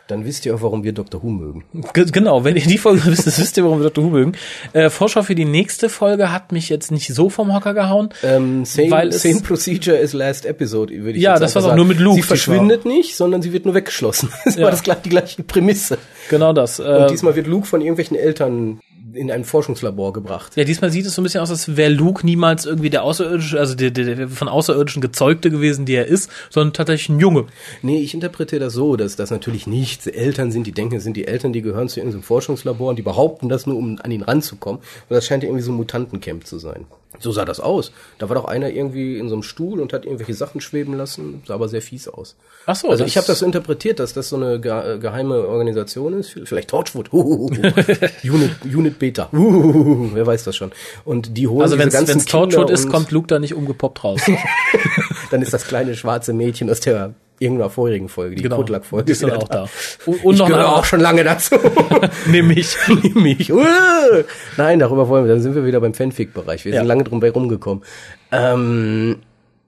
Dann 0.10 0.26
wisst 0.26 0.46
ihr 0.46 0.54
auch, 0.54 0.62
warum 0.62 0.84
wir 0.84 0.92
Dr. 0.92 1.24
Who 1.24 1.30
mögen. 1.30 1.64
Ge- 1.94 2.06
Genau, 2.12 2.44
wenn 2.44 2.58
ihr 2.58 2.66
die 2.66 2.78
Folge 2.78 3.06
wisst, 3.06 3.26
das 3.26 3.40
wisst 3.40 3.56
ihr, 3.56 3.64
warum 3.64 3.80
wir 3.82 3.90
Dr. 3.90 4.04
Who 4.04 4.10
mögen. 4.10 4.34
Äh, 4.74 4.90
Vorschau 4.90 5.24
für 5.24 5.34
die 5.34 5.46
nächste 5.46 5.88
Folge 5.88 6.30
hat 6.34 6.52
mich 6.52 6.68
jetzt 6.68 6.92
nicht 6.92 7.08
so 7.14 7.30
vom 7.30 7.54
Hocker 7.56 7.74
gehauen. 7.74 8.10
Ähm, 8.22 8.66
same, 8.66 8.92
Weil 8.92 9.08
es- 9.08 9.22
same 9.22 9.40
procedure 9.40 9.98
as 9.98 10.12
last 10.12 10.46
episode, 10.46 10.94
würde 10.94 11.18
ich 11.18 11.24
Ja, 11.24 11.32
jetzt 11.32 11.42
das 11.42 11.52
einfach 11.52 11.56
war's 11.56 11.64
auch 11.64 11.68
sagen. 11.70 11.78
nur 11.78 11.86
mit 11.86 12.00
Luke, 12.00 12.16
Sie 12.16 12.20
das 12.20 12.28
verschwindet 12.28 12.84
nicht, 12.86 13.16
sondern 13.16 13.42
sie 13.42 13.54
wird 13.54 13.64
nur 13.64 13.76
weggeschlossen. 13.76 14.28
Das 14.44 14.58
Ja. 14.58 14.64
war 14.66 14.72
das, 14.72 14.84
die 14.84 15.10
gleiche 15.10 15.42
Prämisse. 15.44 15.98
Genau 16.30 16.52
das. 16.52 16.82
Und 16.82 16.86
Äh, 16.86 17.08
diesmal 17.08 17.38
wird 17.38 17.48
Luke 17.48 17.66
von 17.66 17.80
irgendwelchen 17.80 18.18
Eltern 18.18 18.82
in 19.16 19.32
ein 19.32 19.44
Forschungslabor 19.44 20.14
gebracht. 20.14 20.56
ja, 20.56 20.64
diesmal 20.64 20.92
sieht 20.92 21.06
es 21.06 21.16
so 21.16 21.22
ein 21.22 21.24
bisschen 21.24 21.42
aus, 21.42 21.50
als 21.50 21.76
wäre 21.76 21.92
Luke 21.92 22.26
niemals 22.26 22.66
irgendwie 22.66 22.90
der 22.90 23.04
Außerirdische, 23.04 23.60
also 23.60 23.76
der, 23.76 23.92
der, 23.92 24.16
der 24.16 24.28
von 24.30 24.48
Außerirdischen 24.48 25.02
gezeugte 25.02 25.50
gewesen, 25.50 25.86
der 25.86 26.06
er 26.06 26.08
ist, 26.08 26.30
sondern 26.50 26.74
tatsächlich 26.74 27.10
ein 27.10 27.20
Junge. 27.20 27.46
Nee, 27.82 28.00
ich 28.00 28.14
interpretiere 28.14 28.62
das 28.62 28.74
so, 28.74 28.96
dass 28.96 29.16
das 29.16 29.32
natürlich 29.32 29.68
nicht 29.68 30.08
Eltern 30.08 30.52
sind, 30.52 30.68
die 30.68 30.72
denken, 30.72 30.96
es 30.96 31.04
sind 31.04 31.18
die 31.18 31.28
Eltern, 31.28 31.54
die 31.54 31.62
gehören 31.62 31.90
zu 31.90 32.00
irgendeinem 32.00 32.24
Forschungslabor 32.24 32.90
und 32.90 32.98
die 32.98 33.04
behaupten 33.04 33.50
das 33.50 33.66
nur, 33.66 33.78
um 33.78 34.00
an 34.02 34.12
ihn 34.12 34.24
ranzukommen. 34.24 34.82
Und 34.82 35.16
das 35.16 35.26
scheint 35.26 35.44
ja 35.44 35.50
irgendwie 35.50 35.64
so 35.64 35.72
ein 35.72 35.78
Mutantencamp 35.78 36.46
zu 36.46 36.58
sein. 36.58 36.86
So 37.20 37.32
sah 37.32 37.46
das 37.46 37.60
aus. 37.60 37.92
Da 38.18 38.30
war 38.30 38.36
doch 38.36 38.46
einer 38.46 38.70
irgendwie 38.70 39.18
in 39.18 39.30
so 39.30 39.36
einem 39.36 39.44
Stuhl 39.44 39.80
und 39.80 39.94
hat 39.94 40.06
irgendwelche 40.06 40.34
Sachen 40.34 40.62
schweben 40.62 40.96
lassen, 40.98 41.44
sah 41.48 41.54
aber 41.56 41.70
sehr 41.70 41.82
fies 41.82 42.08
aus. 42.08 42.36
Ach 42.66 42.76
so, 42.76 42.90
also 42.90 43.04
ich 43.06 43.18
habe 43.18 43.28
das 43.28 43.40
so 43.40 43.46
interpretiert, 43.46 44.00
dass 44.00 44.14
das 44.14 44.30
so 44.30 44.36
eine 44.36 44.60
ge 44.60 45.00
geheime 45.00 45.48
Organisation 45.48 46.14
ist, 46.20 46.40
vielleicht 46.46 46.70
Torchwood. 46.70 47.14
Unit, 47.14 48.52
Unit 48.66 49.00
Beta, 49.00 49.30
wer 49.32 50.26
weiß 50.26 50.44
das 50.44 50.56
schon. 50.56 50.72
Und 51.06 51.38
die 51.38 51.48
holen 51.48 51.62
Also 51.62 51.78
wenn 51.78 51.90
es 51.90 52.26
Torchwood 52.26 52.70
ist, 52.70 52.90
kommt 52.90 53.12
Luke 53.12 53.28
da 53.28 53.40
nicht 53.40 53.54
umgepoppt 53.54 54.04
raus. 54.04 54.22
dann 55.32 55.42
ist 55.42 55.54
das 55.54 55.66
kleine 55.66 55.96
schwarze 55.96 56.34
Mädchen 56.34 56.70
aus 56.70 56.80
der 56.80 57.14
irgendeiner 57.40 57.70
vorherigen 57.70 58.10
Folge, 58.10 58.36
die 58.36 58.44
Genau. 58.44 58.58
Kutlack-Folge. 58.58 59.06
Die 59.06 59.12
ist 59.14 59.24
dann 59.24 59.32
auch 59.32 59.48
da. 59.48 59.68
Und, 60.06 60.24
und 60.24 60.34
ich 60.34 60.40
noch 60.40 60.48
gehöre 60.48 60.76
auch 60.76 60.86
schon 60.86 61.00
lange 61.00 61.24
dazu. 61.24 61.56
nämlich. 62.28 62.76
Mich. 63.16 63.52
Uh. 63.54 63.64
Nein, 64.58 64.80
darüber 64.80 65.08
wollen 65.10 65.26
wir. 65.26 65.32
Dann 65.34 65.42
sind 65.42 65.56
wir 65.56 65.66
wieder 65.66 65.80
beim 65.80 65.94
Fanfic-Bereich. 65.94 66.66
Wir 66.66 66.74
Ja. 66.74 66.80
sind 66.80 66.88
lange 66.88 67.04
drum 67.04 67.20
bei 67.20 67.32
rumgekommen. 67.32 67.84
Ähm, 68.32 69.18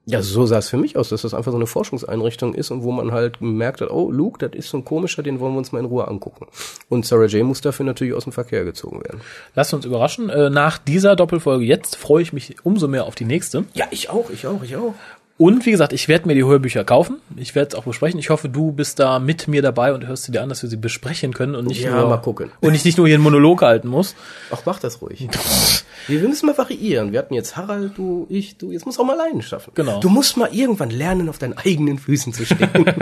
ja, 0.08 0.22
so 0.22 0.46
sah 0.46 0.60
es 0.60 0.70
für 0.70 0.78
mich 0.78 0.98
aus, 0.98 1.10
dass 1.10 1.24
das 1.24 1.34
einfach 1.34 1.52
so 1.52 1.58
eine 1.58 1.66
Forschungseinrichtung 1.66 2.54
ist 2.54 2.70
und 2.70 2.84
wo 2.84 2.92
man 2.92 3.12
halt 3.12 3.40
gemerkt 3.40 3.82
hat, 3.82 3.90
oh, 3.90 4.12
Luke, 4.12 4.38
das 4.38 4.56
ist 4.58 4.70
so 4.70 4.78
ein 4.78 4.86
komischer, 4.86 5.24
den 5.24 5.40
wollen 5.40 5.54
wir 5.54 5.58
uns 5.58 5.72
mal 5.72 5.80
in 5.80 5.86
Ruhe 5.86 6.08
angucken. 6.08 6.46
Und 6.90 7.08
Sarah 7.08 7.26
J. 7.26 7.44
muss 7.44 7.62
dafür 7.62 7.88
natürlich 7.88 8.14
aus 8.14 8.26
dem 8.26 8.32
Verkehr 8.32 8.66
gezogen 8.66 9.04
werden. 9.04 9.22
Lasst 9.56 9.74
uns 9.74 9.84
überraschen. 9.84 10.30
Äh, 10.30 10.52
nach 10.52 10.78
dieser 10.78 11.16
Doppelfolge 11.16 11.66
jetzt 11.66 11.96
freue 11.96 12.22
ich 12.22 12.34
mich 12.34 12.56
umso 12.64 12.88
mehr 12.88 13.06
auf 13.06 13.16
die 13.16 13.26
nächste. 13.26 13.64
Ja, 13.74 13.86
ich 13.90 14.10
auch, 14.12 14.30
ich 14.30 14.46
auch, 14.46 14.62
ich 14.62 14.76
auch. 14.76 14.94
Und 15.38 15.66
wie 15.66 15.72
gesagt, 15.72 15.92
ich 15.92 16.08
werde 16.08 16.28
mir 16.28 16.34
die 16.34 16.46
Hörbücher 16.46 16.86
kaufen. 16.86 17.18
Ich 17.36 17.56
werde 17.56 17.70
es 17.70 17.76
auch 17.76 17.84
besprechen. 17.84 18.18
Ich 18.20 18.30
hoffe, 18.30 18.48
du 18.48 18.72
bist 18.72 19.00
da 19.00 19.20
mit 19.20 19.50
mir 19.50 19.62
dabei 19.62 19.94
und 19.94 20.08
hörst 20.08 20.24
sie 20.24 20.32
dir 20.32 20.42
an, 20.42 20.48
dass 20.48 20.62
wir 20.62 20.70
sie 20.70 20.78
besprechen 20.78 21.34
können 21.34 21.56
und 21.56 21.68
nicht 21.68 21.82
Ja, 21.82 22.00
nur 22.00 22.08
mal 22.08 22.18
gucken. 22.18 22.52
und 22.62 22.74
ich 22.74 22.86
nicht 22.86 22.98
nur 22.98 23.06
hier 23.06 23.16
einen 23.16 23.24
Monolog 23.24 23.62
halten 23.62 23.90
muss. 23.90 24.16
Ach, 24.50 24.62
mach 24.66 24.80
das 24.80 25.02
ruhig. 25.02 25.28
wir, 26.08 26.20
müssen 26.22 26.46
mal 26.46 26.58
variieren. 26.58 27.12
Wir 27.12 27.20
hatten 27.20 27.34
jetzt 27.34 27.58
Harald, 27.58 27.98
du, 27.98 28.28
ich, 28.30 28.58
du. 28.58 28.72
Jetzt 28.72 28.86
musst 28.86 28.98
du 28.98 29.02
auch 29.02 29.08
mal 29.08 29.20
alleine 29.20 29.42
schaffen. 29.42 29.72
Genau. 29.76 30.00
Du 30.00 30.08
musst 30.08 30.38
mal 30.38 30.54
irgendwann 30.54 30.90
lernen, 30.90 31.28
auf 31.28 31.38
deinen 31.38 31.58
eigenen 31.58 32.00
Füßen 32.00 32.32
zu 32.32 32.46
stehen. 32.46 32.70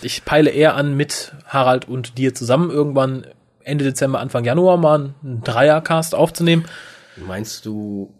Ich 0.00 0.24
peile 0.24 0.50
eher 0.50 0.74
an, 0.76 0.96
mit 0.96 1.32
Harald 1.46 1.88
und 1.88 2.18
dir 2.18 2.34
zusammen 2.34 2.70
irgendwann 2.70 3.26
Ende 3.62 3.84
Dezember, 3.84 4.18
Anfang 4.20 4.44
Januar 4.44 4.76
mal 4.76 5.14
einen 5.22 5.42
Dreiercast 5.42 6.14
aufzunehmen. 6.14 6.64
Meinst 7.16 7.66
du, 7.66 8.12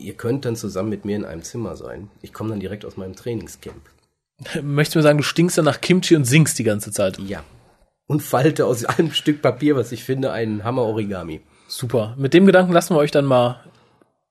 ihr 0.00 0.14
könnt 0.14 0.44
dann 0.44 0.56
zusammen 0.56 0.88
mit 0.90 1.04
mir 1.04 1.16
in 1.16 1.24
einem 1.24 1.42
Zimmer 1.42 1.76
sein? 1.76 2.10
Ich 2.22 2.32
komme 2.32 2.50
dann 2.50 2.60
direkt 2.60 2.84
aus 2.84 2.96
meinem 2.96 3.14
Trainingscamp. 3.14 3.80
Möchtest 4.62 4.94
du 4.94 4.98
mir 4.98 5.02
sagen, 5.02 5.18
du 5.18 5.24
stinkst 5.24 5.56
ja 5.56 5.62
nach 5.62 5.80
Kimchi 5.80 6.16
und 6.16 6.24
singst 6.24 6.58
die 6.58 6.64
ganze 6.64 6.90
Zeit. 6.92 7.18
Ja. 7.18 7.42
Und 8.06 8.22
falte 8.22 8.66
aus 8.66 8.84
einem 8.86 9.12
Stück 9.12 9.42
Papier, 9.42 9.76
was 9.76 9.92
ich 9.92 10.04
finde, 10.04 10.32
einen 10.32 10.64
Hammer-Origami. 10.64 11.40
Super. 11.68 12.14
Mit 12.18 12.34
dem 12.34 12.46
Gedanken 12.46 12.72
lassen 12.72 12.94
wir 12.94 12.98
euch 12.98 13.10
dann 13.12 13.24
mal, 13.26 13.60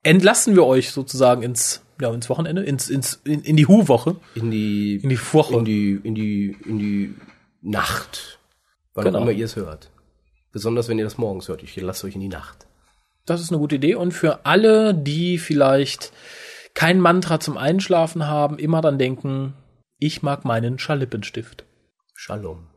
entlassen 0.04 0.56
wir 0.56 0.66
euch 0.66 0.92
sozusagen 0.92 1.42
ins, 1.44 1.82
ja, 2.02 2.14
ins 2.14 2.30
Wochenende, 2.30 2.64
ins, 2.64 2.90
ins, 2.90 3.22
in, 3.24 3.42
in 3.44 3.56
die 3.56 3.68
Hu-Woche. 3.68 4.18
In 4.36 4.52
die, 4.52 4.96
In 4.98 5.10
die 5.10 5.20
Woche. 5.34 5.56
in 5.56 5.66
die, 5.66 6.00
in 6.04 6.16
die, 6.16 6.58
in 6.66 6.80
die 6.80 7.16
Nacht. 7.62 8.40
Wann 8.94 9.06
Genau. 9.06 9.20
auch 9.20 9.22
immer 9.24 9.32
ihr 9.32 9.46
es 9.46 9.56
hört. 9.56 9.90
Besonders 10.52 10.90
wenn 10.90 10.98
ihr 10.98 11.06
das 11.06 11.18
morgens 11.18 11.48
hört. 11.48 11.62
Ich 11.64 11.76
lasse 11.80 12.08
euch 12.08 12.16
in 12.16 12.22
die 12.22 12.28
Nacht. 12.28 12.66
Das 13.30 13.42
ist 13.42 13.52
eine 13.52 13.60
gute 13.60 13.76
Idee. 13.76 13.94
Und 13.94 14.12
für 14.12 14.46
alle, 14.48 14.96
die 14.96 15.38
vielleicht 15.38 16.12
kein 16.74 17.00
Mantra 17.00 17.40
zum 17.40 17.58
Einschlafen 17.58 18.26
haben, 18.26 18.58
immer 18.58 18.82
dann 18.82 18.98
denken, 18.98 19.54
ich 20.00 20.24
mag 20.24 20.46
meinen 20.46 20.80
Scharlippenstift. 20.80 21.64
Shalom. 22.16 22.68